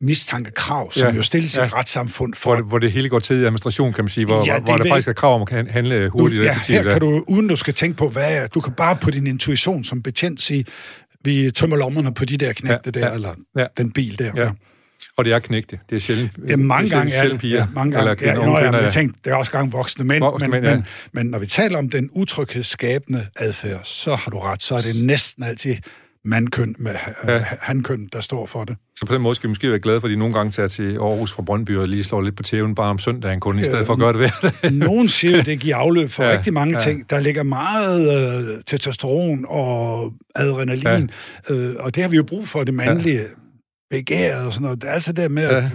mistankekrav, 0.02 0.92
som 0.92 1.08
ja, 1.08 1.16
jo 1.16 1.22
stilles 1.22 1.58
ja. 1.58 1.64
i 1.64 1.66
et 1.66 1.74
retssamfund 1.74 2.34
for... 2.34 2.50
Hvor 2.50 2.56
det, 2.56 2.66
hvor 2.66 2.80
det 2.80 2.92
hele 2.92 3.10
går 3.10 3.20
til 3.20 3.34
administration, 3.34 3.94
kan 3.94 4.04
man 4.04 4.10
sige, 4.10 4.26
hvor, 4.26 4.46
ja, 4.46 4.60
hvor 4.60 4.78
der 4.78 4.90
faktisk 4.90 5.08
er 5.08 5.14
krav 5.14 5.36
om 5.36 5.48
at 5.52 5.72
handle 5.72 6.10
hurtigt 6.10 6.40
og 6.40 6.46
ja, 6.46 6.52
effektivt. 6.52 6.84
her 6.84 6.92
kan 6.92 7.02
du, 7.02 7.24
uden 7.28 7.48
du 7.48 7.56
skal 7.56 7.74
tænke 7.74 7.98
på, 7.98 8.10
hvad 8.10 8.44
er, 8.44 8.48
du 8.48 8.62
kan 8.62 8.74
bare 8.74 8.96
på 8.96 9.12
din 9.12 9.28
intuition 9.28 9.84
som 9.84 10.04
betjent 10.04 10.42
sige, 10.42 10.66
vi 11.24 11.52
tømmer 11.52 11.78
lommerne 11.78 12.14
på 12.14 12.26
de 12.26 12.38
der 12.38 12.54
knægte 12.54 12.92
ja, 12.96 13.00
der, 13.00 13.08
ja, 13.08 13.14
eller 13.14 13.34
ja. 13.58 13.66
den 13.78 13.92
bil 13.92 14.20
der. 14.20 14.32
Ja. 14.36 14.44
Ja. 14.44 14.50
Og 15.20 15.26
det 15.26 15.34
er 15.34 15.40
knægte. 15.40 15.80
Det 15.90 15.96
er 15.96 16.00
sjældent. 16.00 16.32
Ja, 16.48 16.56
mange 16.56 16.90
gange 16.90 17.14
er 17.14 17.28
det. 17.28 17.44
Ja, 17.44 17.68
mange 17.74 17.92
gange. 17.92 18.12
Eller, 18.22 18.40
ja, 18.40 18.46
når 18.46 18.60
jeg, 18.60 18.74
jeg 18.74 18.94
tænkte, 18.94 19.20
det 19.24 19.32
er 19.32 19.36
også 19.36 19.52
gang 19.52 19.74
voksne 19.74 20.06
mænd. 20.06 20.24
Voksne 20.24 20.48
men, 20.48 20.52
mænd 20.52 20.66
ja. 20.66 20.76
men, 20.76 20.86
men 21.14 21.26
når 21.26 21.40
vi 21.40 21.46
taler 21.46 21.78
om 21.78 21.90
den 21.90 22.10
utryghedsskabende 22.12 23.26
adfærd, 23.36 23.80
så 23.84 24.16
har 24.16 24.32
du 24.32 24.40
ret. 24.40 24.64
Så 24.64 24.76
er 24.76 24.82
det 24.82 25.06
næsten 25.06 25.44
altid 25.44 25.76
mandkøn 26.26 26.76
med 26.80 26.96
ja. 27.28 27.44
hankøn, 27.62 28.10
der 28.14 28.22
står 28.22 28.46
for 28.46 28.64
det. 28.64 28.76
Så 28.96 29.06
på 29.06 29.14
den 29.14 29.22
måde 29.22 29.36
skal 29.36 29.48
vi 29.48 29.50
måske 29.50 29.70
være 29.70 29.80
glade 29.80 30.02
for, 30.02 30.08
at 30.08 30.12
de 30.12 30.16
nogle 30.16 30.34
gange 30.34 30.52
tager 30.52 30.68
til 30.68 30.96
Aarhus 30.96 31.32
fra 31.32 31.42
Brøndby 31.42 31.78
og 31.78 31.88
lige 31.88 32.04
slår 32.04 32.22
lidt 32.22 32.36
på 32.36 32.44
tæven 32.44 32.76
bare 32.76 32.90
om 32.90 33.00
søndagen 33.00 33.40
kun, 33.40 33.60
i 33.60 33.64
stedet 33.64 33.86
for 33.86 33.94
at 33.94 34.00
gøre 34.00 34.14
det 34.14 34.18
hver 34.18 34.70
Nogen 34.70 35.10
siger, 35.10 35.40
at 35.40 35.46
det 35.46 35.60
giver 35.60 35.76
afløb 35.76 36.10
for 36.10 36.24
ja, 36.30 36.38
rigtig 36.38 36.54
mange 36.54 36.74
ja. 36.74 36.80
ting. 36.80 37.10
Der 37.10 37.20
ligger 37.20 37.44
meget 37.44 38.02
øh, 38.56 38.62
testosteron 38.66 39.46
og 39.48 40.14
adrenalin, 40.36 41.12
ja. 41.50 41.54
øh, 41.54 41.76
og 41.80 41.96
det 41.96 42.04
har 42.04 42.10
vi 42.10 42.16
jo 42.16 42.24
brug 42.24 42.48
for, 42.48 42.64
det 42.64 42.74
mandlige 42.74 43.16
ja 43.16 43.24
begæret 43.90 44.46
og 44.46 44.54
sådan 44.54 44.64
noget. 44.64 44.82
Det 44.82 44.90
er 44.90 44.94
altså 44.94 45.14
det 45.14 45.32
med 45.32 45.44
at 45.44 45.64
ja. 45.64 45.70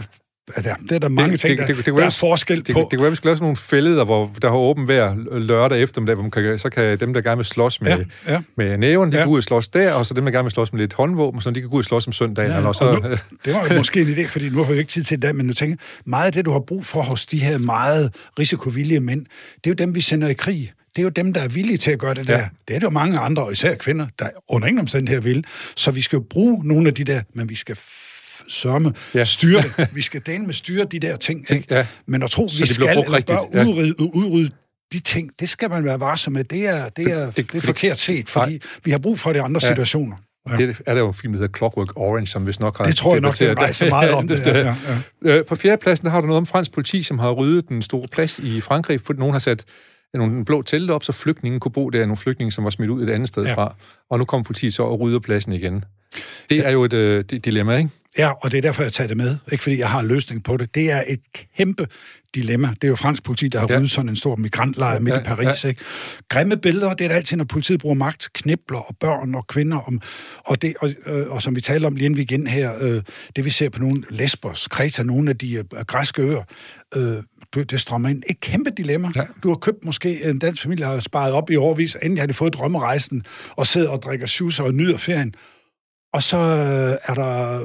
Ja, 0.65 0.75
det 0.83 0.93
er 0.93 0.99
der 0.99 1.09
mange 1.09 1.33
det, 1.33 1.41
ting, 1.41 1.59
der, 1.59 1.67
det, 1.67 1.77
det, 1.77 1.87
det, 1.87 1.95
der 1.95 2.05
er 2.05 2.11
forskel 2.11 2.57
det, 2.57 2.75
på. 2.75 2.81
Det, 2.81 2.87
det 2.91 2.91
kan 2.91 3.01
være, 3.01 3.11
vi 3.11 3.17
skal 3.17 3.29
lave 3.29 3.37
sådan 3.37 3.45
nogle 3.45 3.57
fælleder, 3.57 4.05
hvor 4.05 4.31
der 4.43 4.51
har 4.51 4.57
åben 4.57 4.85
hver 4.85 5.39
lørdag 5.39 5.83
eftermiddag, 5.83 6.15
hvor 6.15 6.23
man 6.23 6.31
kan, 6.31 6.59
så 6.59 6.71
kan 6.71 7.01
dem, 7.01 7.15
der 7.15 7.21
gerne 7.21 7.37
vil 7.37 7.45
slås 7.45 7.81
med, 7.81 7.91
ja, 8.27 8.33
ja. 8.33 8.41
med 8.57 8.79
næven, 8.79 9.12
de 9.12 9.17
ja. 9.17 9.23
kan 9.23 9.33
ud 9.33 9.39
og 9.39 9.45
slås 9.45 9.69
der, 9.69 9.93
og 9.93 10.07
så 10.07 10.15
dem, 10.15 10.25
der 10.25 10.33
gerne 10.33 10.45
vil 10.45 10.51
slås 10.51 10.73
med 10.73 10.81
lidt 10.81 10.93
håndvåben, 10.93 11.41
så 11.41 11.51
de 11.51 11.61
kan 11.61 11.71
gå 11.71 11.77
ud 11.77 11.81
og 11.81 11.85
slås 11.85 12.07
om 12.07 12.12
søndagen. 12.12 12.51
Ja, 12.51 12.57
eller 12.57 12.73
så, 12.73 12.93
nu, 12.93 13.11
det 13.45 13.55
var 13.55 13.67
jo 13.71 13.79
måske 13.79 14.01
en 14.01 14.07
idé, 14.07 14.27
fordi 14.27 14.49
nu 14.49 14.65
har 14.65 14.73
vi 14.73 14.79
ikke 14.79 14.91
tid 14.91 15.03
til 15.03 15.23
det, 15.23 15.37
men 15.37 15.47
nu 15.47 15.53
tænker 15.53 15.77
meget 16.07 16.27
af 16.27 16.33
det, 16.33 16.45
du 16.45 16.53
har 16.53 16.61
brug 16.61 16.87
for 16.87 17.03
hos 17.03 17.27
de 17.27 17.39
her 17.39 17.59
meget 17.59 18.15
risikovillige 18.39 19.01
mænd, 19.01 19.27
det 19.65 19.67
er 19.67 19.71
jo 19.71 19.75
dem, 19.75 19.95
vi 19.95 20.01
sender 20.01 20.29
i 20.29 20.35
krig 20.35 20.73
det 20.97 21.01
er 21.01 21.05
jo 21.05 21.09
dem, 21.09 21.33
der 21.33 21.41
er 21.41 21.49
villige 21.49 21.77
til 21.77 21.91
at 21.91 21.99
gøre 21.99 22.15
det 22.15 22.29
der. 22.29 22.39
Ja. 22.39 22.49
Det 22.69 22.77
er 22.77 22.81
jo 22.83 22.91
mange 22.91 23.19
andre, 23.19 23.45
og 23.45 23.53
især 23.53 23.75
kvinder, 23.75 24.07
der 24.19 24.29
under 24.49 24.69
ingen 24.69 24.81
omstændighed 24.81 25.23
vil. 25.23 25.45
Så 25.77 25.91
vi 25.91 26.01
skal 26.01 26.17
jo 26.17 26.25
bruge 26.31 26.69
nogle 26.69 26.89
af 26.89 26.95
de 26.95 27.05
der, 27.05 27.23
men 27.33 27.49
vi 27.49 27.55
skal 27.55 27.77
sørme 28.49 28.92
ja. 29.14 29.24
styre 29.24 29.62
det. 29.62 29.88
Vi 29.95 30.03
skal 30.03 30.22
dele 30.26 30.45
med 30.45 30.55
styre 30.55 30.84
de 30.84 30.99
der 30.99 31.16
ting. 31.16 31.47
ting 31.47 31.64
ja. 31.70 31.86
Men 32.07 32.22
at 32.22 32.30
tro, 32.30 32.49
vi 32.61 32.66
skal 32.66 32.88
eller 32.88 33.20
bør 33.26 33.64
udrydde, 33.64 34.14
udrydde 34.14 34.51
de 34.92 35.01
ting, 35.01 35.30
det 35.40 35.49
skal 35.49 35.70
man 35.70 35.84
være 35.84 36.01
varsom 36.01 36.32
med. 36.32 36.45
Det 36.45 36.68
er, 36.68 36.88
det 36.88 37.07
er, 37.07 37.26
det, 37.26 37.36
det, 37.36 37.53
det 37.53 37.59
er 37.59 37.62
forkert 37.62 37.99
set, 37.99 38.28
fordi 38.28 38.51
nej. 38.51 38.61
vi 38.84 38.90
har 38.90 38.99
brug 38.99 39.18
for 39.18 39.32
det 39.32 39.38
i 39.38 39.42
andre 39.42 39.61
ja. 39.62 39.68
situationer. 39.68 40.16
Ja. 40.51 40.57
Det 40.57 40.76
er 40.86 40.95
der 40.95 41.01
jo 41.01 41.09
en 41.09 41.14
film, 41.14 41.32
der 41.32 41.40
hedder 41.40 41.59
Clockwork 41.59 41.97
Orange, 41.97 42.26
som 42.26 42.42
hvis 42.42 42.61
nok 42.61 42.78
har 42.78 42.84
Det 42.84 42.97
tror 42.97 43.12
jeg 43.12 43.20
nok, 43.20 43.38
det 43.38 43.59
rejser 43.59 43.88
meget 43.90 44.11
om 44.11 44.28
det. 44.28 44.40
Ja, 44.47 44.59
ja, 44.59 44.74
ja. 45.24 45.38
Øh, 45.38 45.45
på 45.45 45.55
fjerdepladsen 45.55 46.09
har 46.09 46.20
du 46.20 46.26
noget 46.26 46.38
om 46.38 46.47
fransk 46.47 46.72
politi, 46.72 47.03
som 47.03 47.18
har 47.18 47.30
ryddet 47.30 47.68
den 47.68 47.82
store 47.82 48.09
plads 48.12 48.38
i 48.38 48.61
Frankrig, 48.61 49.01
for 49.01 49.12
nogen 49.12 49.32
har 49.32 49.38
sat 49.38 49.64
nogle 50.14 50.45
blå 50.45 50.62
telte 50.62 50.92
op, 50.92 51.05
så 51.05 51.12
flygtningen 51.12 51.61
kunne 51.61 51.72
bo 51.72 51.90
der, 51.90 52.01
nogle 52.01 52.16
flygtninge, 52.16 52.53
som 52.53 52.64
var 52.64 52.70
smidt 52.70 52.90
ud 52.90 53.03
et 53.03 53.11
andet 53.11 53.28
sted 53.28 53.45
ja. 53.45 53.55
fra. 53.55 53.74
Og 54.11 54.18
nu 54.18 54.24
kommer 54.24 54.45
politiet 54.45 54.74
så 54.74 54.82
og 54.82 55.01
rydder 55.01 55.18
pladsen 55.18 55.53
igen. 55.53 55.84
Det 56.51 56.66
er 56.66 56.70
jo 56.70 56.84
et 56.84 56.92
uh, 56.92 57.38
dilemma, 57.38 57.76
ikke? 57.76 57.90
Ja, 58.19 58.31
og 58.31 58.51
det 58.51 58.59
er 58.59 58.62
derfor, 58.62 58.83
jeg 58.83 58.93
tager 58.93 59.09
det 59.09 59.17
med. 59.17 59.37
Ikke 59.53 59.62
fordi 59.65 59.79
jeg 59.79 59.89
har 59.89 60.01
en 60.01 60.07
løsning 60.07 60.45
på 60.45 60.57
det. 60.57 60.75
Det 60.75 60.91
er 60.91 61.03
et 61.09 61.21
kæmpe 61.57 61.87
dilemma. 62.35 62.69
Det 62.69 62.85
er 62.85 62.89
jo 62.89 62.97
fransk 62.97 63.23
politi, 63.23 63.49
der 63.49 63.61
har 63.61 63.67
ja. 63.71 63.77
ryddet 63.77 63.91
sådan 63.91 64.09
en 64.09 64.17
stor 64.17 64.37
migrantlejr 64.37 64.99
midt 65.01 65.15
ja, 65.15 65.21
i 65.21 65.25
Paris. 65.25 65.65
Ja. 65.65 65.69
Ikke? 65.69 65.81
Grimme 66.29 66.57
billeder, 66.57 66.95
det 66.95 67.05
er 67.05 67.09
det 67.09 67.15
altid, 67.15 67.37
når 67.37 67.45
politiet 67.45 67.81
bruger 67.81 67.95
magt. 67.95 68.29
Knibler 68.33 68.79
og 68.79 68.97
børn 69.01 69.35
og 69.35 69.47
kvinder. 69.47 69.79
Om, 69.79 70.01
og, 70.39 70.62
det, 70.62 70.75
og, 70.81 70.91
øh, 71.07 71.31
og 71.31 71.43
som 71.43 71.57
vi 71.57 71.61
taler 71.61 71.87
om 71.87 71.97
lige 71.97 72.07
inden 72.07 72.17
vi 72.17 72.23
igen 72.23 72.47
her, 72.47 72.73
øh, 72.81 73.03
det 73.37 73.45
vi 73.45 73.51
ser 73.51 73.69
på 73.69 73.81
nogle 73.81 74.03
Lesbos, 74.11 74.69
Kreta, 74.69 75.03
nogle 75.03 75.31
af 75.31 75.39
de 75.39 75.55
øh, 75.55 75.65
græske 75.87 76.23
øer, 76.23 76.43
øh, 76.97 77.23
det 77.55 77.81
strømmer 77.81 78.09
ind. 78.09 78.23
Et 78.31 78.41
kæmpe 78.41 78.71
dilemma. 78.71 79.11
Ja. 79.17 79.23
Du 79.43 79.49
har 79.49 79.57
købt 79.57 79.85
måske, 79.85 80.25
en 80.25 80.39
dansk 80.39 80.62
familie 80.62 80.87
har 80.87 81.01
sparet 81.01 81.33
op 81.33 81.51
i 81.51 81.57
overvis, 81.57 81.97
endelig 82.03 82.23
har 82.23 82.27
de 82.27 82.35
fået 82.35 82.55
drømmerejsen, 82.55 83.23
og 83.51 83.67
sidder 83.67 83.89
og 83.89 84.03
drikker 84.03 84.27
shoes 84.27 84.61
og 84.61 84.75
nyder 84.75 84.97
ferien. 84.97 85.35
Og 86.15 86.23
så 86.23 86.37
øh, 86.37 86.97
er 87.05 87.15
der, 87.15 87.61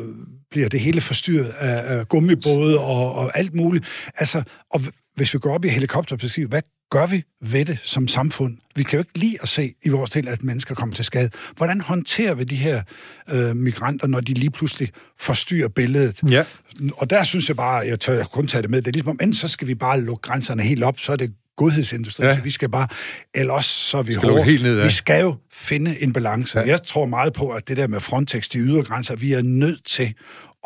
bliver 0.52 0.70
det 0.70 0.80
hele 0.80 1.02
forstyrret 1.02 1.50
af, 1.60 1.98
af 1.98 2.08
gummibåde 2.08 2.80
og, 2.80 3.16
og 3.16 3.38
alt 3.38 3.56
muligt. 3.56 3.86
Altså, 4.16 4.44
og 4.72 4.82
hvis 5.16 5.34
vi 5.34 5.40
går 5.40 5.54
op 5.54 5.66
i 5.66 5.68
helikopterperspektiv, 5.68 6.48
hvad 6.48 6.62
gør 6.92 7.06
vi 7.06 7.24
ved 7.42 7.66
det 7.66 7.80
som 7.84 8.08
samfund? 8.08 8.58
Vi 8.76 8.84
kan 8.84 8.98
jo 8.98 9.02
ikke 9.02 9.20
lide 9.20 9.38
at 9.42 9.50
se 9.50 9.74
i 9.86 9.90
vores 9.90 10.10
del, 10.10 10.28
at 10.28 10.44
mennesker 10.44 10.76
kommer 10.76 10.96
til 10.96 11.06
skade. 11.06 11.30
Hvordan 11.58 11.82
håndterer 11.82 12.34
vi 12.34 12.44
de 12.44 12.56
her 12.56 12.82
øh, 13.30 13.56
migranter, 13.56 14.08
når 14.08 14.20
de 14.20 14.34
lige 14.34 14.52
pludselig 14.52 14.90
forstyrrer 15.20 15.68
billedet? 15.68 16.22
Ja. 16.30 16.46
Og 16.94 17.10
der 17.10 17.24
synes 17.24 17.48
jeg 17.48 17.58
bare, 17.58 17.76
jeg 17.76 18.00
tør 18.00 18.24
kun 18.24 18.48
tage 18.48 18.62
det 18.62 18.70
med, 18.70 18.82
det 18.82 18.88
er 18.88 18.92
ligesom, 18.92 19.12
enten 19.12 19.34
så 19.34 19.48
skal 19.48 19.68
vi 19.68 19.76
bare 19.76 20.02
lukke 20.02 20.22
grænserne 20.22 20.64
helt 20.64 20.84
op, 20.84 21.00
så 21.00 21.12
er 21.12 21.16
det 21.16 21.34
godhedsindustri, 21.60 22.26
ja. 22.26 22.34
så 22.34 22.42
vi 22.42 22.52
skal 22.52 22.70
bare, 22.70 22.88
eller 23.36 23.54
også 23.54 23.70
så 23.70 23.98
er 23.98 24.04
vi 24.04 24.14
hårde. 24.14 24.44
Helt 24.44 24.64
ned, 24.64 24.78
ja. 24.78 24.84
Vi 24.84 24.90
skal 24.90 25.22
jo 25.22 25.36
finde 25.54 26.04
en 26.04 26.14
balance. 26.14 26.60
Ja. 26.60 26.68
Jeg 26.68 26.84
tror 26.84 27.06
meget 27.06 27.34
på, 27.34 27.50
at 27.50 27.68
det 27.68 27.78
der 27.78 27.88
med 27.88 28.00
Frontex, 28.00 28.50
de 28.50 28.60
ydre 28.60 28.84
grænser, 28.84 29.16
vi 29.16 29.34
er 29.34 29.42
nødt 29.42 29.86
til 29.86 30.14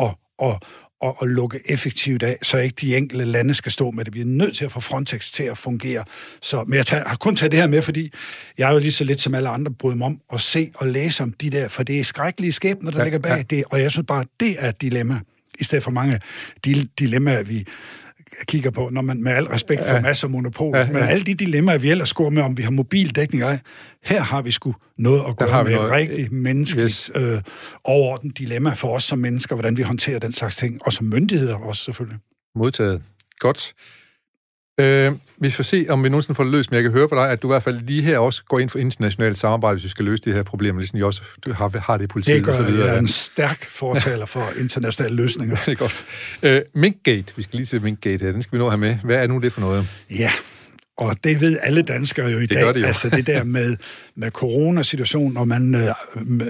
at, 0.01 0.15
at, 0.43 0.55
at, 1.03 1.13
at 1.21 1.27
lukke 1.27 1.59
effektivt 1.65 2.23
af, 2.23 2.37
så 2.41 2.57
ikke 2.57 2.75
de 2.81 2.97
enkelte 2.97 3.25
lande 3.25 3.53
skal 3.53 3.71
stå 3.71 3.91
med 3.91 4.05
det. 4.05 4.13
Vi 4.13 4.21
er 4.21 4.25
nødt 4.25 4.57
til 4.57 4.65
at 4.65 4.71
få 4.71 4.79
Frontex 4.79 5.31
til 5.31 5.43
at 5.43 5.57
fungere. 5.57 6.03
Så, 6.41 6.63
men 6.63 6.73
jeg 6.73 6.85
tager, 6.85 7.07
har 7.07 7.15
kun 7.15 7.35
taget 7.35 7.51
det 7.51 7.59
her 7.59 7.67
med, 7.67 7.81
fordi 7.81 8.11
jeg 8.57 8.69
er 8.69 8.73
jo 8.73 8.79
lige 8.79 8.91
så 8.91 9.03
lidt 9.03 9.21
som 9.21 9.35
alle 9.35 9.49
andre 9.49 9.71
bryder 9.71 9.95
mig 9.95 10.05
om 10.05 10.19
at 10.33 10.41
se 10.41 10.71
og 10.75 10.87
læse 10.87 11.23
om 11.23 11.33
de 11.33 11.49
der, 11.49 11.67
for 11.67 11.83
det 11.83 11.99
er 11.99 12.03
skrækkelige 12.03 12.51
skæbner, 12.51 12.91
der 12.91 12.99
ja, 12.99 13.03
ligger 13.03 13.19
bag 13.19 13.37
ja. 13.37 13.43
det, 13.55 13.63
og 13.69 13.81
jeg 13.81 13.91
synes 13.91 14.05
bare, 14.07 14.25
det 14.39 14.55
er 14.59 14.69
et 14.69 14.81
dilemma, 14.81 15.19
i 15.59 15.63
stedet 15.63 15.83
for 15.83 15.91
mange 15.91 16.19
dilemmaer, 16.99 17.43
vi 17.43 17.65
kigger 18.47 18.71
på, 18.71 18.89
når 18.91 19.01
man 19.01 19.23
med 19.23 19.31
al 19.31 19.43
respekt 19.43 19.85
for 19.85 19.93
ja. 19.93 20.01
masser 20.01 20.27
af 20.27 20.31
monopol, 20.31 20.75
ja, 20.75 20.81
ja. 20.81 20.91
men 20.91 21.03
alle 21.03 21.23
de 21.23 21.33
dilemmaer, 21.33 21.77
vi 21.77 21.91
ellers 21.91 22.13
går 22.13 22.29
med, 22.29 22.41
om 22.41 22.57
vi 22.57 22.63
har 22.63 22.71
mobildækning, 22.71 23.43
ej, 23.43 23.59
her 24.03 24.21
har 24.21 24.41
vi 24.41 24.51
sgu 24.51 24.75
noget 24.97 25.23
at 25.27 25.37
gøre 25.37 25.63
med 25.63 25.75
noget. 25.75 25.91
rigtig 25.91 26.33
menneskeligt 26.33 26.85
yes. 26.85 27.11
øh, 27.15 27.41
overordnet 27.83 28.37
dilemma 28.37 28.73
for 28.73 28.95
os 28.95 29.03
som 29.03 29.19
mennesker, 29.19 29.55
hvordan 29.55 29.77
vi 29.77 29.81
håndterer 29.81 30.19
den 30.19 30.31
slags 30.31 30.55
ting, 30.55 30.79
og 30.85 30.93
som 30.93 31.05
myndigheder 31.05 31.55
også 31.55 31.83
selvfølgelig. 31.83 32.19
Modtaget. 32.55 33.01
Godt. 33.39 33.73
Øh, 34.79 35.11
vi 35.37 35.51
får 35.51 35.63
se, 35.63 35.85
om 35.89 36.03
vi 36.03 36.09
nogensinde 36.09 36.35
får 36.35 36.43
det 36.43 36.51
løst, 36.51 36.71
men 36.71 36.75
jeg 36.75 36.83
kan 36.83 36.91
høre 36.91 37.09
på 37.09 37.15
dig, 37.15 37.29
at 37.29 37.41
du 37.41 37.47
i 37.47 37.51
hvert 37.51 37.63
fald 37.63 37.79
lige 37.81 38.01
her 38.01 38.17
også 38.17 38.43
går 38.43 38.59
ind 38.59 38.69
for 38.69 38.79
internationalt 38.79 39.37
samarbejde, 39.37 39.75
hvis 39.75 39.83
vi 39.83 39.89
skal 39.89 40.05
løse 40.05 40.23
de 40.25 40.33
her 40.33 40.43
problemer, 40.43 40.79
ligesom 40.79 40.99
I 40.99 41.01
også 41.01 41.21
har, 41.53 41.79
har 41.79 41.97
det 41.97 42.03
i 42.03 42.07
politiet 42.07 42.35
det 42.35 42.45
gør, 42.45 42.51
og 42.51 42.57
så 42.57 42.63
videre. 42.63 42.87
Jeg 42.87 42.95
er 42.95 42.99
en 42.99 43.07
stærk 43.07 43.65
fortaler 43.65 44.25
for 44.25 44.43
internationale 44.61 45.15
løsninger. 45.15 45.55
det 45.55 45.71
er 45.71 45.75
godt. 45.75 46.05
Øh, 46.43 46.61
Minkgate, 46.73 47.33
vi 47.35 47.41
skal 47.41 47.57
lige 47.57 47.65
til 47.65 47.81
Minkgate 47.81 48.25
her, 48.25 48.31
den 48.31 48.41
skal 48.41 48.57
vi 48.57 48.63
nå 48.63 48.69
have 48.69 48.79
med. 48.79 48.95
Hvad 49.03 49.15
er 49.15 49.27
nu 49.27 49.39
det 49.39 49.53
for 49.53 49.61
noget? 49.61 49.87
Ja, 50.09 50.31
og 50.97 51.23
det 51.23 51.41
ved 51.41 51.59
alle 51.61 51.81
danskere 51.81 52.29
jo 52.29 52.37
i 52.37 52.41
det 52.41 52.49
dag. 52.49 52.73
Det 52.73 52.81
jo. 52.81 52.87
Altså 52.87 53.09
det 53.09 53.27
der 53.27 53.43
med, 53.43 53.77
med 54.15 54.31
coronasituationen, 54.31 55.37
og 55.37 55.47
man 55.47 55.75
øh, 55.75 55.93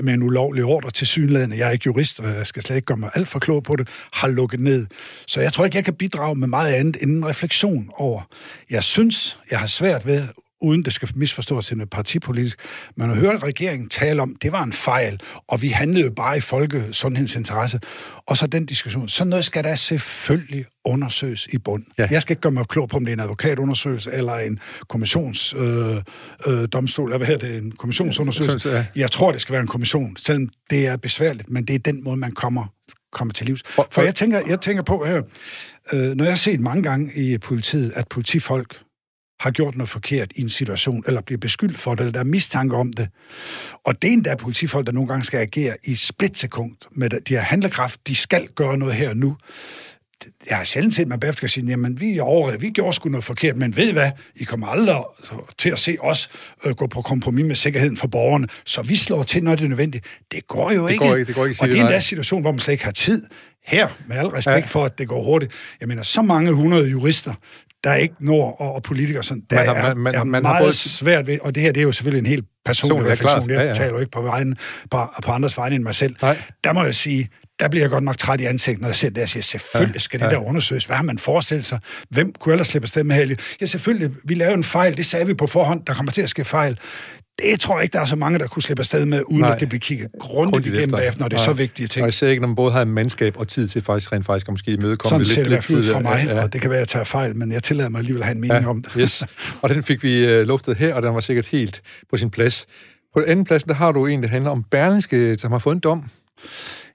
med 0.03 0.13
en 0.13 0.23
ulovlig 0.23 0.63
ordre 0.63 0.91
til 0.91 1.07
synlædende, 1.07 1.57
jeg 1.57 1.67
er 1.67 1.71
ikke 1.71 1.83
jurist, 1.85 2.19
og 2.19 2.29
jeg 2.29 2.47
skal 2.47 2.63
slet 2.63 2.75
ikke 2.75 2.85
gøre 2.85 2.97
mig 2.97 3.09
alt 3.15 3.27
for 3.27 3.39
klog 3.39 3.63
på 3.63 3.75
det, 3.75 3.87
har 4.13 4.27
lukket 4.27 4.59
ned. 4.59 4.85
Så 5.27 5.41
jeg 5.41 5.53
tror 5.53 5.65
ikke, 5.65 5.77
jeg 5.77 5.85
kan 5.85 5.93
bidrage 5.93 6.35
med 6.35 6.47
meget 6.47 6.73
andet 6.73 6.97
end 7.01 7.11
en 7.11 7.25
refleksion 7.25 7.89
over. 7.93 8.21
Jeg 8.69 8.83
synes, 8.83 9.39
jeg 9.51 9.59
har 9.59 9.67
svært 9.67 10.05
ved 10.05 10.27
uden 10.63 10.83
det 10.83 10.93
skal 10.93 11.09
misforstås 11.15 11.67
til 11.67 11.77
noget 11.77 11.89
partipolitisk, 11.89 12.59
men 12.97 13.11
at 13.11 13.17
høre 13.17 13.37
regeringen 13.37 13.89
tale 13.89 14.21
om, 14.21 14.35
det 14.41 14.51
var 14.51 14.63
en 14.63 14.73
fejl, 14.73 15.19
og 15.47 15.61
vi 15.61 15.67
handlede 15.67 16.11
bare 16.11 16.37
i 16.37 16.41
folkesundhedens 16.41 17.35
interesse. 17.35 17.79
Og 18.27 18.37
så 18.37 18.47
den 18.47 18.65
diskussion. 18.65 19.09
Sådan 19.09 19.29
noget 19.29 19.45
skal 19.45 19.63
der 19.63 19.75
selvfølgelig 19.75 20.65
undersøges 20.85 21.47
i 21.53 21.57
bund. 21.57 21.83
Ja. 21.97 22.07
Jeg 22.11 22.21
skal 22.21 22.31
ikke 22.31 22.41
gøre 22.41 22.51
mig 22.51 22.67
klog 22.67 22.89
på, 22.89 22.97
om 22.97 23.05
det 23.05 23.11
er 23.11 23.15
en 23.15 23.19
advokatundersøgelse 23.19 24.11
eller 24.11 24.35
en 24.35 24.59
kommissionsdomstol, 24.89 26.53
øh, 26.53 26.61
øh, 26.61 26.67
domstol, 26.73 27.09
eller 27.09 27.17
hvad 27.17 27.27
hedder 27.27 27.47
det, 27.47 27.57
en 27.57 27.71
kommissionsundersøgelse. 27.71 28.69
Ja. 28.69 28.85
Jeg 28.95 29.11
tror, 29.11 29.31
det 29.31 29.41
skal 29.41 29.53
være 29.53 29.61
en 29.61 29.67
kommission, 29.67 30.17
selvom 30.17 30.49
det 30.69 30.87
er 30.87 30.97
besværligt, 30.97 31.49
men 31.49 31.65
det 31.65 31.75
er 31.75 31.79
den 31.79 32.03
måde, 32.03 32.17
man 32.17 32.31
kommer 32.31 32.65
kommer 33.11 33.33
til 33.33 33.45
livs. 33.45 33.63
For, 33.65 33.87
for 33.91 34.01
jeg 34.01 34.15
tænker, 34.15 34.41
jeg 34.47 34.61
tænker 34.61 34.83
på 34.83 35.05
her, 35.05 35.21
øh, 35.93 36.15
når 36.15 36.23
jeg 36.23 36.31
har 36.31 36.37
set 36.37 36.59
mange 36.59 36.83
gange 36.83 37.13
i 37.15 37.37
politiet, 37.37 37.91
at 37.95 38.07
politifolk 38.07 38.82
har 39.43 39.51
gjort 39.51 39.75
noget 39.75 39.89
forkert 39.89 40.31
i 40.35 40.41
en 40.41 40.49
situation, 40.49 41.03
eller 41.07 41.21
bliver 41.21 41.39
beskyldt 41.39 41.79
for 41.79 41.95
det, 41.95 41.99
eller 41.99 42.11
der 42.11 42.19
er 42.19 42.23
mistanke 42.23 42.75
om 42.75 42.93
det. 42.93 43.07
Og 43.85 44.01
det 44.01 44.07
er 44.07 44.13
endda 44.13 44.35
politifolk, 44.35 44.85
der 44.85 44.91
nogle 44.91 45.07
gange 45.07 45.23
skal 45.23 45.37
agere 45.39 45.75
i 45.83 45.95
splitsekund 45.95 46.75
med 46.91 47.09
de 47.09 47.33
har 47.33 47.41
handlekraft, 47.41 48.07
de 48.07 48.15
skal 48.15 48.47
gøre 48.47 48.77
noget 48.77 48.93
her 48.93 49.09
og 49.09 49.17
nu. 49.17 49.37
Jeg 50.49 50.57
har 50.57 50.63
sjældent 50.63 50.93
set, 50.93 51.01
at 51.01 51.07
man 51.07 51.19
bagefter 51.19 51.39
kan 51.39 51.49
sige, 51.49 51.67
jamen 51.67 51.99
vi 51.99 52.17
er 52.17 52.21
over, 52.21 52.57
vi 52.57 52.69
gjorde 52.69 52.93
sgu 52.93 53.09
noget 53.09 53.23
forkert, 53.23 53.57
men 53.57 53.75
ved 53.75 53.93
hvad, 53.93 54.11
I 54.35 54.43
kommer 54.43 54.67
aldrig 54.67 55.03
til 55.57 55.69
at 55.69 55.79
se 55.79 55.97
os 56.01 56.29
øh, 56.65 56.75
gå 56.75 56.87
på 56.87 57.01
kompromis 57.01 57.45
med 57.45 57.55
sikkerheden 57.55 57.97
for 57.97 58.07
borgerne, 58.07 58.47
så 58.65 58.81
vi 58.81 58.95
slår 58.95 59.23
til, 59.23 59.43
når 59.43 59.55
det 59.55 59.65
er 59.65 59.69
nødvendigt. 59.69 60.05
Det 60.31 60.47
går 60.47 60.71
jo 60.71 60.83
det 60.83 60.91
ikke. 60.91 61.05
Går 61.05 61.15
ikke, 61.15 61.27
det 61.27 61.35
går 61.35 61.45
ikke 61.45 61.61
og 61.61 61.67
det 61.67 61.77
er 61.77 61.81
endda 61.81 61.95
en 61.95 62.01
situation, 62.01 62.41
hvor 62.41 62.51
man 62.51 62.59
slet 62.59 62.73
ikke 62.73 62.83
har 62.83 62.91
tid 62.91 63.25
her, 63.65 63.87
med 64.07 64.17
al 64.17 64.27
respekt 64.27 64.57
ja. 64.57 64.65
for, 64.65 64.85
at 64.85 64.97
det 64.97 65.07
går 65.07 65.23
hurtigt. 65.23 65.51
Jeg 65.79 65.87
mener, 65.87 66.03
så 66.03 66.21
mange 66.21 66.53
hundrede 66.53 66.89
jurister, 66.89 67.33
der 67.83 67.89
er 67.89 67.95
ikke 67.95 68.15
nord 68.19 68.55
og, 68.59 68.75
og 68.75 68.83
politikere, 68.83 69.23
sådan, 69.23 69.43
der 69.49 69.55
man 69.55 69.75
har, 69.75 69.89
er, 69.89 69.95
man, 69.95 70.15
er 70.15 70.23
man 70.23 70.41
meget 70.41 70.57
har 70.57 70.63
både... 70.63 70.73
svært 70.73 71.27
ved, 71.27 71.39
og 71.41 71.55
det 71.55 71.63
her 71.63 71.71
det 71.71 71.81
er 71.81 71.85
jo 71.85 71.91
selvfølgelig 71.91 72.19
en 72.19 72.25
helt 72.25 72.45
personlig 72.65 73.11
refleksion, 73.11 73.49
jeg 73.49 73.57
ja, 73.57 73.63
ja. 73.63 73.73
taler 73.73 73.91
jo 73.91 73.99
ikke 73.99 74.11
på, 74.11 74.21
vejen, 74.21 74.55
på, 74.91 75.07
på 75.23 75.31
andres 75.31 75.57
vegne 75.57 75.75
end 75.75 75.83
mig 75.83 75.95
selv. 75.95 76.15
Nej. 76.21 76.37
Der 76.63 76.73
må 76.73 76.83
jeg 76.83 76.95
sige, 76.95 77.29
der 77.59 77.67
bliver 77.67 77.83
jeg 77.83 77.89
godt 77.89 78.03
nok 78.03 78.17
træt 78.17 78.41
i 78.41 78.45
ansigtet, 78.45 78.81
når 78.81 78.87
jeg 78.87 78.95
ser 78.95 79.09
det, 79.09 79.17
jeg 79.17 79.29
siger, 79.29 79.43
selvfølgelig 79.43 80.01
skal 80.01 80.19
det 80.19 80.25
ja. 80.25 80.31
der 80.31 80.37
undersøges. 80.37 80.85
Hvad 80.85 80.95
har 80.95 81.03
man 81.03 81.17
forestillet 81.17 81.65
sig? 81.65 81.79
Hvem 82.09 82.33
kunne 82.39 82.53
ellers 82.53 82.67
slippe 82.67 82.85
afsted 82.85 83.03
med 83.03 83.15
her? 83.15 83.35
Ja, 83.61 83.65
selvfølgelig, 83.65 84.11
vi 84.23 84.33
lavede 84.33 84.53
en 84.53 84.63
fejl, 84.63 84.97
det 84.97 85.05
sagde 85.05 85.27
vi 85.27 85.33
på 85.33 85.47
forhånd, 85.47 85.85
der 85.85 85.93
kommer 85.93 86.11
til 86.11 86.21
at 86.21 86.29
ske 86.29 86.45
fejl 86.45 86.79
det 87.41 87.59
tror 87.59 87.75
jeg 87.75 87.83
ikke, 87.83 87.93
der 87.93 87.99
er 87.99 88.05
så 88.05 88.15
mange, 88.15 88.39
der 88.39 88.47
kunne 88.47 88.63
slippe 88.63 88.81
afsted 88.81 89.05
med, 89.05 89.23
uden 89.27 89.41
Nej. 89.41 89.53
at 89.53 89.59
det 89.59 89.69
bliver 89.69 89.79
kigget 89.79 90.07
grundigt 90.19 90.65
igennem 90.65 90.83
efter. 90.83 90.97
bagefter, 90.97 91.21
når 91.21 91.27
det 91.27 91.35
er 91.35 91.39
Nej. 91.39 91.45
så 91.45 91.53
vigtige 91.53 91.87
ting. 91.87 92.03
Og 92.03 92.07
jeg 92.07 92.13
ser 92.13 92.27
ikke, 92.29 92.41
når 92.41 92.47
man 92.47 92.55
både 92.55 92.71
har 92.71 92.85
mandskab 92.85 93.37
og 93.37 93.47
tid 93.47 93.67
til 93.67 93.81
faktisk 93.81 94.11
rent 94.11 94.25
faktisk 94.25 94.47
at 94.47 94.51
måske 94.51 94.71
imødekomme 94.71 95.25
Sådan 95.25 95.43
det 95.43 95.51
lidt. 95.51 95.63
Ser 95.63 95.75
det 95.75 95.85
fra 95.85 95.99
mig, 95.99 96.25
ja. 96.27 96.43
og 96.43 96.53
det 96.53 96.61
kan 96.61 96.69
være, 96.69 96.79
at 96.79 96.81
jeg 96.81 96.87
tager 96.87 97.03
fejl, 97.03 97.35
men 97.35 97.51
jeg 97.51 97.63
tillader 97.63 97.89
mig 97.89 97.99
alligevel 97.99 98.21
at 98.21 98.25
have 98.25 98.35
en 98.35 98.41
mening 98.41 98.61
ja. 98.61 98.69
om 98.69 98.81
det. 98.81 98.93
Yes. 98.97 99.23
Og 99.61 99.69
den 99.69 99.83
fik 99.83 100.03
vi 100.03 100.39
uh, 100.39 100.47
luftet 100.47 100.77
her, 100.77 100.95
og 100.95 101.01
den 101.01 101.13
var 101.13 101.19
sikkert 101.19 101.45
helt 101.45 101.81
på 102.09 102.17
sin 102.17 102.29
plads. 102.29 102.65
På 103.13 103.19
den 103.19 103.29
anden 103.29 103.45
plads, 103.45 103.63
der 103.63 103.73
har 103.73 103.91
du 103.91 104.05
en, 104.05 104.23
der 104.23 104.29
handler 104.29 104.51
om 104.51 104.63
Berlingske, 104.71 105.35
som 105.35 105.51
har 105.51 105.59
fået 105.59 105.75
en 105.75 105.79
dom. 105.79 106.09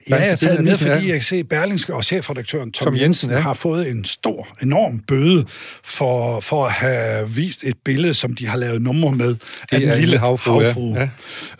Ja, 0.09 0.15
jeg 0.15 0.29
har 0.29 0.35
taget 0.35 0.63
med, 0.63 0.75
fordi 0.75 1.05
jeg 1.05 1.13
kan 1.13 1.21
se, 1.21 1.35
at 1.35 1.49
Berlingske 1.49 1.93
og 1.93 2.03
chefredaktøren 2.03 2.71
Tom, 2.71 2.85
Tom 2.85 2.93
Jensen, 2.93 3.03
Jensen 3.03 3.31
ja. 3.31 3.39
har 3.39 3.53
fået 3.53 3.89
en 3.89 4.05
stor, 4.05 4.47
enorm 4.61 4.99
bøde 4.99 5.45
for, 5.83 6.39
for 6.39 6.65
at 6.65 6.71
have 6.71 7.29
vist 7.29 7.63
et 7.63 7.75
billede, 7.85 8.13
som 8.13 8.35
de 8.35 8.47
har 8.47 8.57
lavet 8.57 8.81
nummer 8.81 9.11
med 9.11 9.27
det 9.27 9.37
af 9.71 9.79
den 9.79 9.99
lille 9.99 10.17
havfru. 10.17 10.63
havfru. 10.63 10.93
Ja. 10.93 11.09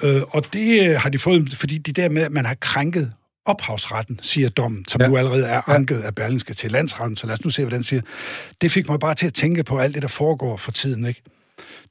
Ja. 0.03 0.07
Øh, 0.07 0.21
og 0.29 0.53
det 0.53 0.97
har 0.97 1.09
de 1.09 1.19
fået, 1.19 1.53
fordi 1.53 1.77
de 1.77 1.91
der 1.91 2.09
med, 2.09 2.21
at 2.21 2.31
man 2.31 2.45
har 2.45 2.55
krænket 2.61 3.11
ophavsretten, 3.45 4.19
siger 4.21 4.49
dommen, 4.49 4.85
som 4.87 5.01
ja. 5.01 5.07
nu 5.07 5.17
allerede 5.17 5.45
er 5.45 5.69
anket 5.69 5.99
af 5.99 6.15
Berlingske 6.15 6.53
til 6.53 6.71
landsretten, 6.71 7.15
så 7.17 7.27
lad 7.27 7.33
os 7.33 7.43
nu 7.43 7.49
se, 7.49 7.65
hvad 7.65 7.75
den 7.75 7.83
siger. 7.83 8.01
Det 8.61 8.71
fik 8.71 8.89
mig 8.89 8.99
bare 8.99 9.15
til 9.15 9.27
at 9.27 9.33
tænke 9.33 9.63
på 9.63 9.77
alt 9.77 9.95
det, 9.95 10.01
der 10.01 10.07
foregår 10.07 10.57
for 10.57 10.71
tiden, 10.71 11.05
ikke? 11.05 11.21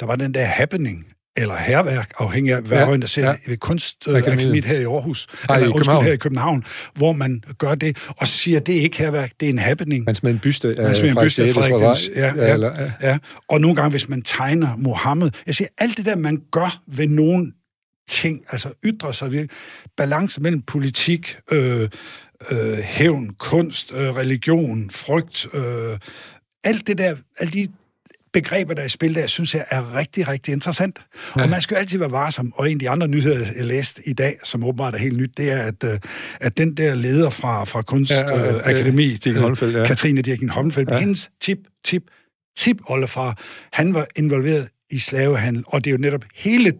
Der 0.00 0.06
var 0.06 0.16
den 0.16 0.34
der 0.34 0.44
happening 0.44 1.06
eller 1.40 1.56
herværk, 1.56 2.12
afhængig 2.18 2.52
af 2.54 2.62
hvad 2.62 2.78
ja, 2.78 2.96
der 2.96 3.06
ser 3.06 3.26
ja. 3.26 3.36
ved 3.46 3.56
Kunstakademiet 3.56 4.64
her 4.64 4.78
i 4.78 4.84
Aarhus, 4.84 5.26
Ej, 5.48 5.56
eller, 5.56 5.68
i 5.68 5.72
undskyld, 5.72 6.02
her 6.02 6.12
i 6.12 6.16
København, 6.16 6.64
hvor 6.94 7.12
man 7.12 7.42
gør 7.58 7.74
det, 7.74 7.96
og 8.08 8.28
siger, 8.28 8.60
det 8.60 8.76
er 8.76 8.80
ikke 8.80 8.98
herværk, 8.98 9.32
det 9.40 9.46
er 9.46 9.50
en 9.50 9.58
happening. 9.58 10.04
Man 10.04 10.14
smider 10.14 10.34
en 10.34 10.40
byste 10.40 10.68
af 10.68 10.84
man 10.84 10.96
smider 10.96 11.20
en 11.20 11.24
byste 11.24 11.42
af 11.42 11.50
Frederik 11.50 12.16
ja, 12.16 12.32
ja, 12.36 12.54
eller, 12.54 12.82
ja. 12.82 13.08
ja. 13.08 13.18
Og 13.48 13.60
nogle 13.60 13.76
gange, 13.76 13.90
hvis 13.90 14.08
man 14.08 14.22
tegner 14.22 14.76
Mohammed, 14.76 15.30
jeg 15.46 15.54
siger, 15.54 15.68
alt 15.78 15.96
det 15.96 16.04
der, 16.04 16.16
man 16.16 16.42
gør 16.50 16.82
ved 16.86 17.06
nogen 17.06 17.54
ting, 18.08 18.44
altså 18.50 18.68
ytrer 18.84 19.12
sig 19.12 19.32
virkelig, 19.32 19.56
balance 19.96 20.40
mellem 20.40 20.62
politik, 20.62 21.36
øh, 21.50 21.88
øh, 22.50 22.78
hævn, 22.78 23.34
kunst, 23.38 23.92
øh, 23.92 24.16
religion, 24.16 24.90
frygt, 24.90 25.46
øh, 25.54 25.98
alt 26.64 26.86
det 26.86 26.98
der, 26.98 27.16
alle 27.38 27.52
de 27.52 27.68
begreber, 28.32 28.74
der 28.74 28.82
er 28.82 28.86
i 28.86 28.88
spil 28.88 29.14
der, 29.14 29.26
synes 29.26 29.54
jeg 29.54 29.64
er 29.70 29.96
rigtig, 29.96 30.28
rigtig 30.28 30.52
interessant. 30.52 30.98
Ja. 31.36 31.42
Og 31.42 31.48
man 31.48 31.60
skal 31.60 31.74
jo 31.74 31.78
altid 31.78 31.98
være 31.98 32.10
varsom. 32.10 32.52
Og 32.56 32.70
en 32.70 32.76
af 32.76 32.78
de 32.78 32.90
andre 32.90 33.08
nyheder, 33.08 33.46
jeg 33.56 33.64
læste 33.64 34.02
i 34.06 34.12
dag, 34.12 34.38
som 34.44 34.64
åbenbart 34.64 34.94
er 34.94 34.98
helt 34.98 35.16
nyt, 35.16 35.36
det 35.36 35.52
er, 35.52 35.62
at, 35.62 35.84
øh, 35.84 35.98
at 36.40 36.58
den 36.58 36.76
der 36.76 36.94
leder 36.94 37.30
fra, 37.30 37.64
fra 37.64 37.82
Kunstakademi, 37.82 39.18
ja, 39.26 39.30
ja, 39.30 39.66
ja. 39.66 39.86
Katrine 39.86 40.22
Dirken 40.22 40.48
Holmfeldt, 40.48 40.90
ja. 40.90 40.98
hendes 40.98 41.30
tip, 41.40 41.58
tip, 41.84 42.02
tip 42.58 42.76
oldefar, 42.86 43.38
han 43.72 43.94
var 43.94 44.06
involveret 44.16 44.68
i 44.90 44.98
slavehandel, 44.98 45.64
og 45.66 45.84
det 45.84 45.90
er 45.90 45.92
jo 45.92 45.98
netop 45.98 46.24
hele 46.34 46.72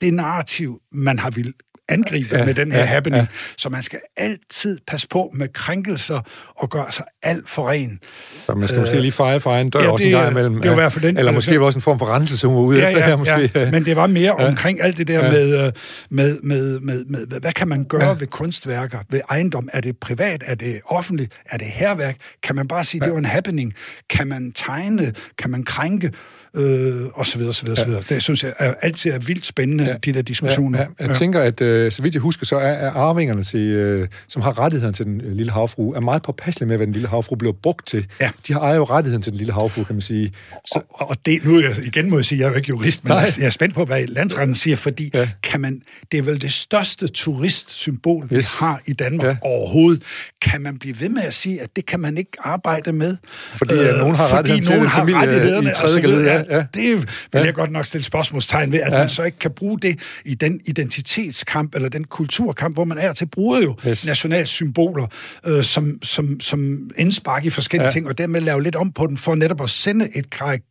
det 0.00 0.14
narrativ, 0.14 0.80
man 0.92 1.18
har 1.18 1.30
vil 1.30 1.54
angribe 1.88 2.36
ja, 2.36 2.44
med 2.44 2.54
den 2.54 2.72
her 2.72 2.78
ja, 2.78 2.84
happening. 2.84 3.22
Ja. 3.22 3.26
Så 3.56 3.68
man 3.68 3.82
skal 3.82 4.00
altid 4.16 4.78
passe 4.86 5.08
på 5.08 5.30
med 5.34 5.48
krænkelser 5.48 6.20
og 6.56 6.70
gøre 6.70 6.92
sig 6.92 7.04
alt 7.22 7.50
for 7.50 7.70
ren. 7.70 8.00
Så 8.46 8.54
man 8.54 8.68
skal 8.68 8.76
øh, 8.76 8.82
måske 8.82 9.00
lige 9.00 9.12
feje 9.12 9.40
for 9.40 9.50
egen 9.50 9.70
dør 9.70 9.82
ja, 9.82 9.90
også 9.90 10.04
en 10.04 10.10
gang 10.10 10.30
imellem. 10.30 10.54
Det 10.54 10.64
var 10.64 10.72
i 10.72 10.80
hvert 10.80 10.92
fald 10.92 11.04
den. 11.04 11.18
Eller 11.18 11.32
måske 11.32 11.60
også 11.60 11.78
en 11.78 11.82
form 11.82 11.98
for 11.98 12.14
rense, 12.14 12.46
hun 12.46 12.56
var 12.56 12.62
ude 12.62 12.78
ja, 12.78 12.86
efter 12.86 13.00
ja, 13.00 13.06
her. 13.06 13.16
Måske. 13.16 13.50
Ja, 13.54 13.70
men 13.70 13.84
det 13.84 13.96
var 13.96 14.06
mere 14.06 14.42
ja. 14.42 14.48
omkring 14.48 14.82
alt 14.82 14.98
det 14.98 15.08
der 15.08 15.24
ja. 15.24 15.30
med, 15.30 15.66
øh, 15.66 15.72
med, 16.10 16.38
med, 16.42 16.80
med, 16.80 17.04
med, 17.04 17.26
med, 17.26 17.40
hvad 17.40 17.52
kan 17.52 17.68
man 17.68 17.84
gøre 17.84 18.06
ja. 18.06 18.16
ved 18.18 18.26
kunstværker, 18.26 18.98
ved 19.10 19.20
ejendom? 19.30 19.68
Er 19.72 19.80
det 19.80 19.98
privat? 19.98 20.42
Er 20.46 20.54
det 20.54 20.80
offentligt? 20.86 21.32
Er 21.46 21.58
det 21.58 21.66
herværk? 21.66 22.16
Kan 22.42 22.56
man 22.56 22.68
bare 22.68 22.84
sige, 22.84 23.00
ja. 23.02 23.04
det 23.04 23.12
var 23.12 23.18
en 23.18 23.24
happening? 23.24 23.74
Kan 24.10 24.28
man 24.28 24.52
tegne? 24.52 25.12
Kan 25.38 25.50
man 25.50 25.64
krænke? 25.64 26.12
Øh, 26.54 26.94
og 27.14 27.26
så 27.26 27.38
videre, 27.38 27.54
så 27.54 27.62
videre, 27.64 27.78
ja. 27.78 27.84
så 27.84 27.88
videre. 27.88 28.02
Det 28.08 28.22
synes 28.22 28.44
jeg 28.44 28.52
er, 28.58 28.74
altid 28.82 29.10
er 29.10 29.18
vildt 29.18 29.46
spændende, 29.46 29.84
ja. 29.84 29.96
de 30.04 30.12
der 30.12 30.22
diskussioner. 30.22 30.78
Ja, 30.78 30.84
ja. 30.84 30.90
Jeg 31.00 31.08
ja. 31.08 31.12
tænker, 31.12 31.40
at 31.40 31.60
øh, 31.60 31.92
så 31.92 32.02
vidt 32.02 32.14
jeg 32.14 32.20
husker, 32.20 32.46
så 32.46 32.56
er, 32.56 32.68
er 32.68 32.90
arvingerne, 32.90 33.42
til, 33.42 33.60
øh, 33.60 34.08
som 34.28 34.42
har 34.42 34.58
rettigheden 34.58 34.94
til 34.94 35.06
den 35.06 35.20
øh, 35.20 35.32
lille 35.32 35.52
havfru, 35.52 35.92
er 35.92 36.00
meget 36.00 36.22
påpasselige 36.22 36.68
med, 36.68 36.76
hvad 36.76 36.86
den 36.86 36.92
lille 36.92 37.08
havfru 37.08 37.36
bliver 37.36 37.52
brugt 37.62 37.86
til. 37.86 38.06
Ja. 38.20 38.30
De 38.48 38.52
har 38.52 38.74
jo 38.74 38.84
rettigheden 38.84 39.22
til 39.22 39.32
den 39.32 39.38
lille 39.38 39.52
havfru, 39.52 39.84
kan 39.84 39.94
man 39.94 40.02
sige. 40.02 40.32
Så, 40.66 40.80
og, 40.90 41.10
og 41.10 41.16
det, 41.26 41.44
nu 41.44 41.60
jeg, 41.60 41.76
igen 41.84 42.10
må 42.10 42.18
jeg 42.18 42.24
sige, 42.24 42.38
jeg 42.38 42.46
er 42.46 42.50
jo 42.50 42.56
ikke 42.56 42.68
jurist, 42.68 43.04
men 43.04 43.10
Nej. 43.10 43.26
jeg 43.38 43.46
er 43.46 43.50
spændt 43.50 43.74
på, 43.74 43.84
hvad 43.84 44.06
landsretten 44.06 44.54
siger, 44.54 44.76
fordi 44.76 45.10
ja. 45.14 45.28
kan 45.42 45.60
man, 45.60 45.82
det 46.12 46.18
er 46.18 46.22
vel 46.22 46.40
det 46.40 46.52
største 46.52 47.08
turistsymbol, 47.08 48.24
yes. 48.24 48.30
vi 48.30 48.44
har 48.58 48.80
i 48.86 48.92
Danmark 48.92 49.26
ja. 49.26 49.36
overhovedet. 49.42 50.02
Kan 50.42 50.62
man 50.62 50.78
blive 50.78 51.00
ved 51.00 51.08
med 51.08 51.22
at 51.22 51.34
sige, 51.34 51.60
at 51.60 51.68
det 51.76 51.86
kan 51.86 52.00
man 52.00 52.18
ikke 52.18 52.30
arbejde 52.40 52.92
med? 52.92 53.16
Fordi 53.48 53.74
øh, 53.74 53.98
nogen 53.98 54.16
har 54.16 54.32
rettigheden 54.32 54.80
til 54.80 54.90
familie 54.90 55.20
rettighederne, 55.20 55.70
i 55.70 55.72
tredje 55.74 56.32
ja, 56.32 56.43
ja. 56.50 56.64
Det 56.74 56.96
vil 56.96 57.08
ja. 57.34 57.44
jeg 57.44 57.54
godt 57.54 57.70
nok 57.70 57.86
stille 57.86 58.04
spørgsmålstegn 58.04 58.72
ved, 58.72 58.80
at 58.80 58.92
ja. 58.92 58.98
man 58.98 59.08
så 59.08 59.22
ikke 59.22 59.38
kan 59.38 59.50
bruge 59.50 59.78
det 59.80 59.98
i 60.24 60.34
den 60.34 60.60
identitetskamp, 60.64 61.74
eller 61.74 61.88
den 61.88 62.04
kulturkamp, 62.04 62.76
hvor 62.76 62.84
man 62.84 62.98
er 62.98 63.12
til 63.12 63.26
bruger 63.26 63.62
jo 63.62 63.76
yes. 63.88 64.06
nationalsymboler 64.06 65.06
øh, 65.46 65.62
som, 65.62 65.98
som, 66.02 66.40
som 66.40 66.90
indspark 66.96 67.44
i 67.44 67.50
forskellige 67.50 67.86
ja. 67.86 67.92
ting, 67.92 68.08
og 68.08 68.18
dermed 68.18 68.40
lave 68.40 68.62
lidt 68.62 68.76
om 68.76 68.92
på 68.92 69.06
den, 69.06 69.16
for 69.16 69.34
netop 69.34 69.62
at 69.62 69.70
sende 69.70 70.08
et, 70.14 70.30
karik, 70.30 70.62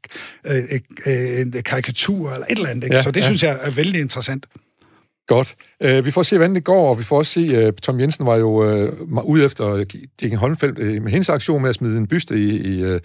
øh, 0.47 0.55
et, 0.55 0.84
øh, 1.05 1.41
en 1.41 1.51
karikatur, 1.51 2.32
eller 2.32 2.45
et 2.49 2.57
eller 2.57 2.69
andet. 2.69 2.84
Ikke? 2.84 2.95
Ja, 2.95 3.01
så 3.01 3.11
det 3.11 3.21
ja. 3.21 3.26
synes 3.26 3.43
jeg 3.43 3.57
er 3.61 3.71
vældig 3.71 4.01
interessant. 4.01 4.45
Godt. 5.28 5.55
Uh, 5.86 6.05
vi 6.05 6.11
får 6.11 6.24
se, 6.24 6.38
hvordan 6.38 6.55
det 6.55 6.63
går, 6.63 6.89
og 6.89 6.99
vi 6.99 7.03
får 7.03 7.17
også 7.17 7.32
se, 7.32 7.67
uh, 7.67 7.74
Tom 7.82 7.99
Jensen 7.99 8.26
var 8.26 8.36
jo 8.36 8.49
uh, 8.49 9.26
ude 9.26 9.45
efter 9.45 9.86
Dikken 10.19 10.39
Holmfeldt 10.39 10.80
uh, 10.80 11.03
med 11.03 11.11
hendes 11.11 11.30
aktion 11.30 11.61
med 11.61 11.69
at 11.69 11.76
smide 11.76 11.97
en 11.97 12.07
byste 12.07 12.36
i, 12.36 12.57
i, 12.57 12.93
uh, 12.93 12.99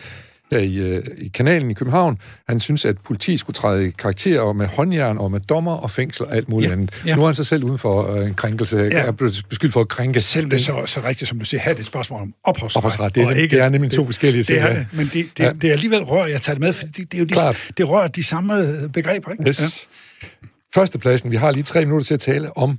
der 0.51 0.59
i, 0.59 0.77
øh, 0.77 1.03
i 1.19 1.29
kanalen 1.29 1.71
i 1.71 1.75
København. 1.75 2.19
Han 2.49 2.61
synes, 2.61 2.85
at 2.85 2.99
politiet 2.99 3.41
skulle 3.41 3.55
træde 3.55 3.89
i 3.89 3.91
karakter 3.91 4.53
med 4.53 4.67
håndjern 4.67 5.19
og 5.19 5.31
med 5.31 5.41
dommer 5.41 5.77
og 5.77 5.91
fængsel 5.91 6.27
og 6.27 6.37
alt 6.37 6.49
muligt 6.49 6.69
ja, 6.69 6.73
andet. 6.73 6.91
Ja. 7.07 7.17
Nu 7.17 7.23
er 7.23 7.27
han 7.27 7.35
sig 7.35 7.47
selv 7.47 7.65
uden 7.65 7.79
for 7.79 8.15
øh, 8.15 8.27
en 8.27 8.35
krænkelse. 8.35 8.77
Ja. 8.77 8.99
er 8.99 9.11
blevet 9.11 9.43
beskyldt 9.49 9.73
for 9.73 9.81
at 9.81 9.89
krænke. 9.89 10.21
Selv 10.21 10.51
det 10.51 10.61
så, 10.61 10.83
så 10.87 11.01
rigtigt, 11.05 11.29
som 11.29 11.39
du 11.39 11.45
siger, 11.45 11.61
her 11.61 11.71
er 11.71 11.75
det 11.75 11.81
et 11.81 11.87
spørgsmål 11.87 12.23
om 12.23 12.35
ophavsret. 12.45 12.77
ophavsret. 12.77 13.15
Det, 13.15 13.23
er, 13.23 13.31
ikke, 13.31 13.57
det 13.57 13.65
er 13.65 13.69
nemlig 13.69 13.93
to 13.93 14.05
forskellige 14.05 14.43
ting. 14.43 14.63
Det 14.63 14.71
er 14.71 14.73
det, 14.73 14.87
men 14.93 15.11
det, 15.13 15.27
det, 15.37 15.45
ja. 15.45 15.53
det 15.53 15.65
er 15.65 15.73
alligevel 15.73 16.03
rør, 16.03 16.27
jeg 16.27 16.43
tager 16.43 16.55
det 16.55 16.61
med, 16.61 16.73
fordi 16.73 17.05
det, 17.05 17.15
er 17.15 17.19
jo 17.19 17.25
de, 17.25 17.59
det 17.79 17.89
rører 17.89 18.09
de 18.09 18.23
samme 18.23 18.89
begreber. 18.93 19.31
Ikke? 19.31 19.49
Yes. 19.49 19.87
Ja. 20.23 20.27
Førstepladsen, 20.75 21.31
vi 21.31 21.37
har 21.37 21.51
lige 21.51 21.63
tre 21.63 21.85
minutter 21.85 22.05
til 22.05 22.15
at 22.15 22.21
tale 22.21 22.57
om 22.57 22.79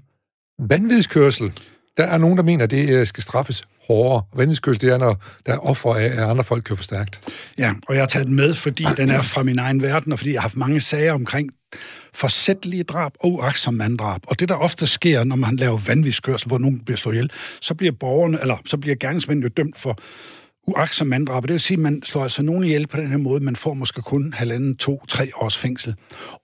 vanvidskørsel. 0.59 1.51
Der 1.99 2.05
er 2.05 2.17
nogen, 2.17 2.37
der 2.37 2.43
mener, 2.43 2.63
at 2.63 2.71
det 2.71 2.89
øh, 2.89 3.07
skal 3.07 3.23
straffes 3.23 3.63
hårdere. 3.87 4.21
Vanvidskørsel, 4.35 4.81
det 4.81 4.89
er, 4.89 4.97
når 4.97 5.23
der 5.45 5.53
er 5.53 5.57
offer 5.57 5.95
af, 5.95 6.03
at 6.03 6.19
andre 6.19 6.43
folk 6.43 6.63
kører 6.63 6.77
for 6.77 6.83
stærkt. 6.83 7.19
Ja, 7.57 7.73
og 7.87 7.95
jeg 7.95 8.01
har 8.01 8.07
taget 8.07 8.27
den 8.27 8.35
med, 8.35 8.53
fordi 8.53 8.85
den 8.97 9.09
er 9.09 9.21
fra 9.21 9.43
min 9.43 9.59
egen 9.59 9.81
verden, 9.81 10.11
og 10.11 10.19
fordi 10.19 10.33
jeg 10.33 10.41
har 10.41 10.41
haft 10.41 10.57
mange 10.57 10.79
sager 10.79 11.13
omkring 11.13 11.49
forsættelige 12.13 12.83
drab 12.83 13.11
og 13.19 13.31
uaksom 13.31 13.73
manddrab. 13.73 14.21
Og 14.27 14.39
det, 14.39 14.49
der 14.49 14.55
ofte 14.55 14.87
sker, 14.87 15.23
når 15.23 15.35
man 15.35 15.55
laver 15.55 15.77
vanvidskørsel, 15.87 16.47
hvor 16.47 16.57
nogen 16.57 16.79
bliver 16.79 16.97
slået 16.97 17.15
ihjel, 17.15 17.31
så 17.61 17.73
bliver 17.73 17.91
borgerne, 17.91 18.41
eller 18.41 18.57
så 18.65 18.77
bliver 18.77 18.95
gerningsmændene 18.95 19.45
jo 19.45 19.63
dømt 19.63 19.77
for 19.77 19.99
uaksom 20.69 21.07
manddrab. 21.07 21.43
Det 21.43 21.51
vil 21.51 21.59
sige, 21.59 21.75
at 21.75 21.81
man 21.81 22.01
slår 22.03 22.23
altså 22.23 22.41
nogen 22.41 22.63
ihjel 22.63 22.87
på 22.87 22.97
den 22.97 23.07
her 23.07 23.17
måde. 23.17 23.43
Man 23.43 23.55
får 23.55 23.73
måske 23.73 24.01
kun 24.01 24.33
halvanden, 24.33 24.75
to, 24.75 25.05
tre 25.07 25.31
års 25.35 25.57
fængsel. 25.57 25.95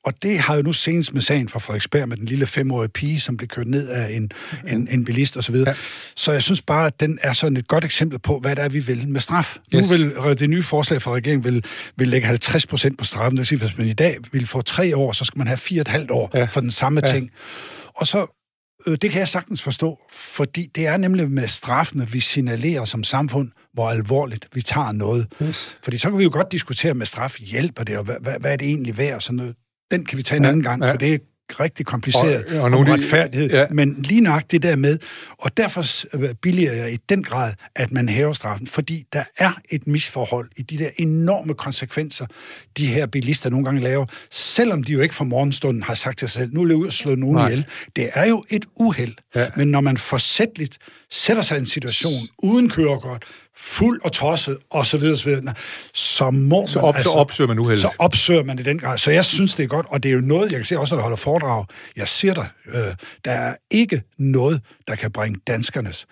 Og 0.06 0.14
det 0.24 0.40
har 0.40 0.56
jo 0.56 0.62
nu 0.62 0.74
senest 0.74 1.14
med 1.14 1.22
sagen 1.22 1.50
fra 1.50 1.60
Frederiksberg 1.60 2.10
med 2.10 2.18
den 2.18 2.26
lille 2.26 2.48
femårige 2.48 2.90
pige, 2.90 3.20
som 3.20 3.38
blev 3.38 3.48
kørt 3.48 3.68
ned 3.68 3.90
af 3.90 4.16
en, 4.16 4.32
en, 4.68 4.88
en 4.92 5.06
bilist 5.06 5.38
osv. 5.38 5.56
Ja. 5.56 5.74
Så 6.16 6.32
jeg 6.32 6.44
synes 6.44 6.62
bare, 6.62 6.88
at 6.88 7.00
den 7.00 7.20
er 7.22 7.34
sådan 7.34 7.58
et 7.58 7.68
godt 7.68 7.86
eksempel 7.86 8.20
på, 8.20 8.40
hvad 8.40 8.56
det 8.56 8.64
er, 8.64 8.70
vi 8.70 8.80
vil 8.80 9.08
med 9.08 9.22
straf. 9.22 9.58
Yes. 9.76 9.92
Nu 9.92 9.98
vil 9.98 10.40
det 10.40 10.50
nye 10.50 10.64
forslag 10.64 11.02
fra 11.02 11.12
regeringen 11.12 11.44
vil, 11.44 11.66
vil 11.96 12.08
lægge 12.08 12.28
50 12.28 12.66
procent 12.68 12.98
på 12.98 13.06
straffen. 13.06 13.32
Det 13.32 13.40
vil 13.40 13.48
sige, 13.48 13.60
hvis 13.60 13.78
man 13.78 13.88
i 13.88 13.94
dag 13.94 14.18
vil 14.32 14.48
få 14.48 14.62
tre 14.62 14.98
år, 14.98 15.12
så 15.12 15.26
skal 15.26 15.38
man 15.38 15.48
have 15.48 15.58
fire 15.58 15.80
og 15.80 15.82
et 15.82 15.88
halvt 15.88 16.12
år 16.12 16.30
ja. 16.34 16.46
for 16.46 16.62
den 16.62 16.72
samme 16.72 17.02
ja. 17.06 17.12
ting. 17.12 17.32
Og 17.96 18.08
så 18.08 18.20
øh, 18.20 18.28
det 18.86 19.12
kan 19.12 19.20
jeg 19.20 19.28
sagtens 19.28 19.62
forstå, 19.62 20.00
fordi 20.12 20.72
det 20.76 20.88
er 20.88 20.98
nemlig 20.98 21.32
med 21.32 21.48
straffene, 21.48 22.10
vi 22.10 22.20
signalerer 22.20 22.86
som 22.86 23.04
samfund, 23.04 23.52
hvor 23.74 23.90
alvorligt 23.90 24.48
vi 24.54 24.62
tager 24.62 24.92
noget. 24.92 25.28
Yes. 25.44 25.78
Fordi 25.84 25.98
så 25.98 26.10
kan 26.10 26.18
vi 26.18 26.24
jo 26.24 26.30
godt 26.34 26.52
diskutere 26.52 26.94
med 26.94 27.06
straf, 27.06 27.40
hjælper 27.40 27.84
det, 27.84 27.98
og 27.98 28.04
hvad, 28.04 28.16
hvad, 28.40 28.52
er 28.52 28.56
det 28.56 28.68
egentlig 28.68 28.98
værd? 28.98 29.22
Sådan 29.22 29.36
noget. 29.36 29.56
Den 29.92 30.06
kan 30.06 30.18
vi 30.18 30.24
tage 30.24 30.38
en 30.38 30.44
ja, 30.44 30.50
anden 30.50 30.64
gang, 30.64 30.84
ja. 30.84 30.92
for 30.92 30.98
det 30.98 31.22
rigtig 31.50 31.86
kompliceret 31.86 32.46
og, 32.46 32.62
og 32.62 32.64
om 32.64 32.74
retfærdighed, 32.74 33.50
ja. 33.50 33.66
men 33.72 34.02
lige 34.02 34.22
nok 34.22 34.44
det 34.52 34.64
der 34.64 34.76
med, 34.76 35.00
og 35.38 35.58
derfor 35.58 35.86
billiger 36.42 36.74
jeg 36.74 36.94
i 36.94 36.98
den 37.10 37.24
grad, 37.24 37.54
at 37.76 37.92
man 37.92 38.10
hæver 38.10 38.34
straffen, 38.34 38.68
fordi 38.68 39.06
der 39.14 39.24
er 39.38 39.52
et 39.72 39.88
misforhold 39.88 40.50
i 40.58 40.62
de 40.62 40.78
der 40.78 40.90
enorme 40.98 41.54
konsekvenser, 41.54 42.26
de 42.78 42.86
her 42.86 43.06
bilister 43.06 43.50
nogle 43.50 43.66
gange 43.66 43.82
laver, 43.82 44.06
selvom 44.32 44.84
de 44.84 44.94
jo 44.94 45.00
ikke 45.00 45.16
fra 45.16 45.26
morgenstunden 45.26 45.84
har 45.84 45.94
sagt 45.94 46.18
til 46.18 46.30
sig 46.30 46.42
selv, 46.42 46.54
nu 46.54 46.62
vil 46.62 46.70
jeg 46.70 46.78
ud 46.78 46.88
og 46.88 46.94
slå 46.94 47.16
nogen 47.16 47.36
Nej. 47.36 47.48
ihjel. 47.48 47.66
Det 47.96 48.10
er 48.14 48.26
jo 48.26 48.44
et 48.50 48.66
uheld, 48.76 49.16
ja. 49.36 49.48
men 49.58 49.68
når 49.68 49.82
man 49.82 49.98
forsætteligt 49.98 50.78
sætter 51.12 51.44
sig 51.44 51.58
i 51.58 51.60
en 51.60 51.66
situation 51.66 52.28
uden 52.38 52.70
kørekort, 52.70 53.24
fuld 53.58 54.02
og 54.04 54.12
tosset, 54.12 54.58
og 54.70 54.86
så 54.86 54.98
videre, 54.98 55.18
så 55.18 55.26
videre, 55.26 55.54
så 55.94 56.32
må 56.32 56.68
så, 56.68 56.80
op, 56.80 56.96
altså, 56.96 57.12
så 57.12 57.18
opsøger 57.18 57.48
man 57.48 57.60
uheldet. 57.60 57.82
Så 57.82 57.92
opsøger 58.00 58.44
man 58.44 58.60
i 58.60 58.64
den 58.64 58.80
grad. 58.80 58.98
Så 58.98 59.12
jeg 59.12 59.26
synes, 59.26 59.54
det 59.54 59.64
er 59.64 59.68
godt, 59.68 59.86
og 59.90 60.04
det 60.04 60.10
er 60.10 60.14
jo 60.14 60.22
noget, 60.22 60.52
jeg 60.52 60.58
kan 60.58 60.66
se 60.66 60.80
også, 60.80 60.94
når 60.94 61.00
jeg 61.00 61.04
holder 61.04 61.18
foredrag, 61.18 61.66
jeg 61.96 62.08
siger 62.08 62.34
dig, 62.34 62.48
øh, 62.68 62.96
der 63.26 63.32
er 63.32 63.56
ikke 63.72 64.02
noget, 64.20 64.62
der 64.88 64.96
kan 64.96 65.12
bringe 65.12 65.40
danskernes 65.48 66.06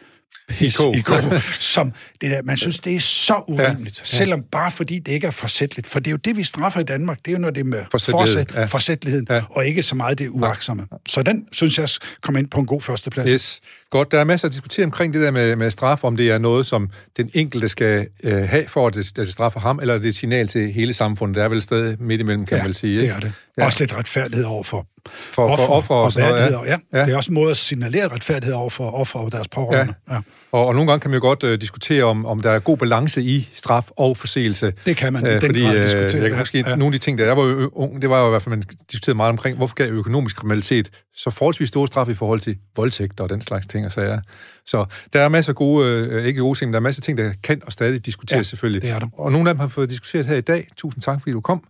kog, 1.04 1.24
som 1.60 1.94
det 2.22 2.32
der, 2.32 2.42
man 2.44 2.58
synes, 2.58 2.80
det 2.80 2.96
er 2.96 3.00
så 3.00 3.44
urimeligt, 3.48 4.00
ja. 4.00 4.06
selvom 4.06 4.44
bare 4.52 4.72
fordi 4.72 5.00
det 5.00 5.12
ikke 5.12 5.28
er 5.28 5.32
forsætteligt. 5.32 5.88
For 5.88 6.00
det 6.00 6.08
er 6.08 6.12
jo 6.12 6.18
det, 6.18 6.38
vi 6.38 6.44
straffer 6.44 6.80
i 6.80 6.84
Danmark, 6.84 7.18
det 7.18 7.28
er 7.28 7.32
jo 7.32 7.38
noget 7.38 7.56
det 7.56 7.66
med 7.66 7.80
forsæt, 7.92 8.54
ja. 8.56 8.66
forsætligheden, 8.66 9.28
ja. 9.30 9.42
og 9.50 9.66
ikke 9.66 9.84
så 9.84 9.96
meget 9.96 10.20
det 10.20 10.30
uaksomme. 10.30 10.88
Så 11.08 11.24
den, 11.24 11.48
synes 11.52 11.80
jeg, 11.80 11.88
kommer 12.22 12.40
ind 12.40 12.50
på 12.50 12.60
en 12.60 12.66
god 12.66 12.82
førsteplads. 12.82 13.30
Yes. 13.30 13.62
Godt, 13.90 14.12
der 14.12 14.20
er 14.20 14.24
masser 14.24 14.48
at 14.48 14.54
diskutere 14.54 14.86
omkring 14.86 15.14
det 15.14 15.22
der 15.22 15.32
med, 15.32 15.56
med 15.56 15.72
straf, 15.72 16.04
om 16.04 16.18
det 16.18 16.30
er 16.30 16.38
noget, 16.38 16.66
som 16.66 16.90
den 17.18 17.30
enkelte 17.34 17.70
skal 17.70 18.08
øh, 18.24 18.50
have, 18.50 18.68
for 18.68 18.88
at 18.88 18.96
det, 18.96 19.16
det 19.16 19.32
straffer 19.32 19.60
ham, 19.60 19.80
eller 19.80 19.94
er 19.94 19.98
det 19.98 20.08
et 20.08 20.16
signal 20.16 20.48
til 20.48 20.74
hele 20.74 20.94
samfundet. 20.94 21.36
Det 21.36 21.44
er 21.44 21.48
vel 21.48 21.62
stadig 21.62 21.98
midt 22.00 22.22
imellem, 22.22 22.46
kan 22.46 22.58
ja, 22.58 22.62
man 22.62 22.68
vel 22.68 22.76
sige. 22.76 23.02
det 23.02 23.10
er 23.10 23.20
det. 23.20 23.34
Ja. 23.58 23.66
Også 23.66 23.80
lidt 23.80 23.98
retfærdighed 23.98 24.46
over 24.46 24.64
for 24.64 24.88
for, 25.08 25.50
offer, 25.50 25.66
for 25.66 25.74
offer 25.74 25.96
og, 25.96 26.04
og 26.04 26.12
sådan 26.12 26.30
noget, 26.30 26.68
ja. 26.68 26.72
ja. 26.72 27.00
ja. 27.00 27.06
Det 27.06 27.14
er 27.14 27.18
også 27.18 27.32
en 27.32 27.36
måde 27.36 27.52
at 27.52 27.58
signalere 27.58 28.08
retfærdighed 28.08 28.56
over 28.56 28.70
for 28.70 28.92
offer 28.92 29.20
og 29.20 29.32
deres 29.32 29.48
pårørende. 29.48 29.94
Ja. 30.10 30.16
Ja. 30.16 30.22
Og, 30.52 30.68
og 30.68 30.74
nogle 30.74 30.92
gange 30.92 31.02
kan 31.02 31.12
man 31.12 31.20
jo 31.20 31.22
godt 31.28 31.44
uh, 31.44 31.54
diskutere, 31.54 32.04
om, 32.04 32.26
om 32.26 32.42
der 32.42 32.52
er 32.52 32.60
god 32.60 32.78
balance 32.78 33.22
i 33.22 33.50
straf 33.56 33.90
og 33.90 34.18
forseelse. 34.18 34.74
Det 34.86 34.98
kan 34.98 35.14
man 35.14 35.24
uh, 35.24 35.42
fordi, 35.42 35.60
den 35.60 35.66
grad 35.66 35.78
uh, 35.78 35.84
diskutere. 35.84 36.22
Jeg 36.22 36.30
kan 36.30 36.40
måske, 36.40 36.58
ja. 36.58 36.76
nogle 36.76 36.86
af 36.86 36.92
de 36.92 36.98
ting, 36.98 37.18
der 37.18 37.26
jeg 37.26 37.38
var 37.38 37.44
jo 37.44 37.70
ung, 37.74 38.02
det 38.02 38.10
var 38.10 38.20
jo 38.20 38.28
i 38.28 38.30
hvert 38.30 38.42
fald, 38.42 38.56
man 38.56 38.64
diskuterede 38.92 39.18
meget 39.18 39.30
omkring, 39.30 39.58
hvorfor 39.58 39.76
gav 39.76 39.92
økonomisk 39.92 40.36
kriminalitet 40.36 40.90
så 41.16 41.30
forholdsvis 41.30 41.70
store 41.70 41.88
straf 41.88 42.10
i 42.10 42.14
forhold 42.14 42.40
til 42.40 42.58
voldtægt 42.76 43.20
og 43.20 43.30
den 43.30 43.42
slags 43.42 43.68
ting 43.68 43.86
og 43.86 43.92
sager. 43.92 44.22
Så 44.66 44.86
der 45.14 45.22
er 45.22 45.30
masser 45.30 45.52
af 45.52 45.56
gode, 45.56 46.10
uh, 46.12 46.26
ikke 46.26 46.42
gode 46.42 46.60
ting, 46.60 46.70
men 46.70 46.74
der 46.74 46.80
er 46.80 46.84
masser 46.84 47.02
af 47.02 47.04
ting, 47.04 47.18
der 47.18 47.34
kan 47.44 47.62
og 47.66 47.72
stadig 47.72 48.06
diskuteres 48.06 48.38
ja, 48.38 48.44
selvfølgelig. 48.44 48.82
Det 48.82 48.90
er 48.90 49.00
der. 49.00 49.08
Og 49.14 49.32
nogle 49.32 49.50
af 49.50 49.56
dem 49.56 49.60
har 49.60 49.68
fået 49.68 49.90
diskuteret 49.90 50.26
her 50.26 50.36
i 50.36 50.42
dag. 50.42 50.68
Tusind 50.78 51.02
tak, 51.02 51.22
fordi 51.22 51.32
du 51.32 51.42
kom 51.42 51.64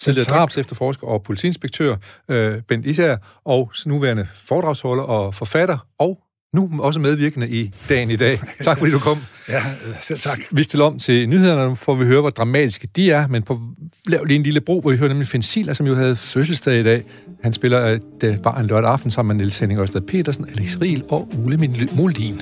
tidligere 0.00 0.24
drabs 0.24 0.58
efterforsker 0.58 1.06
og 1.06 1.22
politiinspektør 1.22 1.96
øh, 2.28 2.62
Bent 2.68 2.86
Især, 2.86 3.16
og 3.44 3.72
nuværende 3.86 4.28
foredragsholder 4.44 5.02
og 5.02 5.34
forfatter, 5.34 5.78
og 5.98 6.18
nu 6.54 6.70
også 6.78 7.00
medvirkende 7.00 7.48
i 7.48 7.70
dagen 7.88 8.10
i 8.10 8.16
dag. 8.16 8.38
Tak 8.60 8.78
fordi 8.78 8.92
du 8.92 8.98
kom. 8.98 9.18
ja, 9.48 9.62
selv 10.00 10.18
tak. 10.18 10.38
Vi 10.50 10.62
stiller 10.62 10.84
om 10.84 10.98
til 10.98 11.28
nyhederne, 11.28 11.76
får 11.76 11.94
vi 11.94 12.04
høre, 12.04 12.20
hvor 12.20 12.30
dramatiske 12.30 12.88
de 12.96 13.10
er, 13.10 13.26
men 13.26 13.42
på 13.42 13.60
lav 14.06 14.24
lige 14.24 14.36
en 14.36 14.42
lille 14.42 14.60
bro, 14.60 14.80
hvor 14.80 14.90
vi 14.90 14.96
hører 14.96 15.08
nemlig 15.08 15.28
Finn 15.28 15.42
Siler, 15.42 15.72
som 15.72 15.86
jo 15.86 15.94
havde 15.94 16.16
fødselsdag 16.16 16.80
i 16.80 16.82
dag. 16.82 17.02
Han 17.42 17.52
spiller, 17.52 17.86
øh, 17.86 18.00
det 18.20 18.40
var 18.44 18.58
en 18.58 18.66
lørdag 18.66 18.90
aften 18.90 19.10
sammen 19.10 19.36
med 19.36 19.44
Niels 19.44 19.58
Henning 19.58 19.80
Ørsted 19.80 20.00
Petersen, 20.00 20.46
Alex 20.48 20.76
Riel 20.80 21.04
og 21.08 21.28
Ole 21.44 21.88
Moldin. 21.92 22.40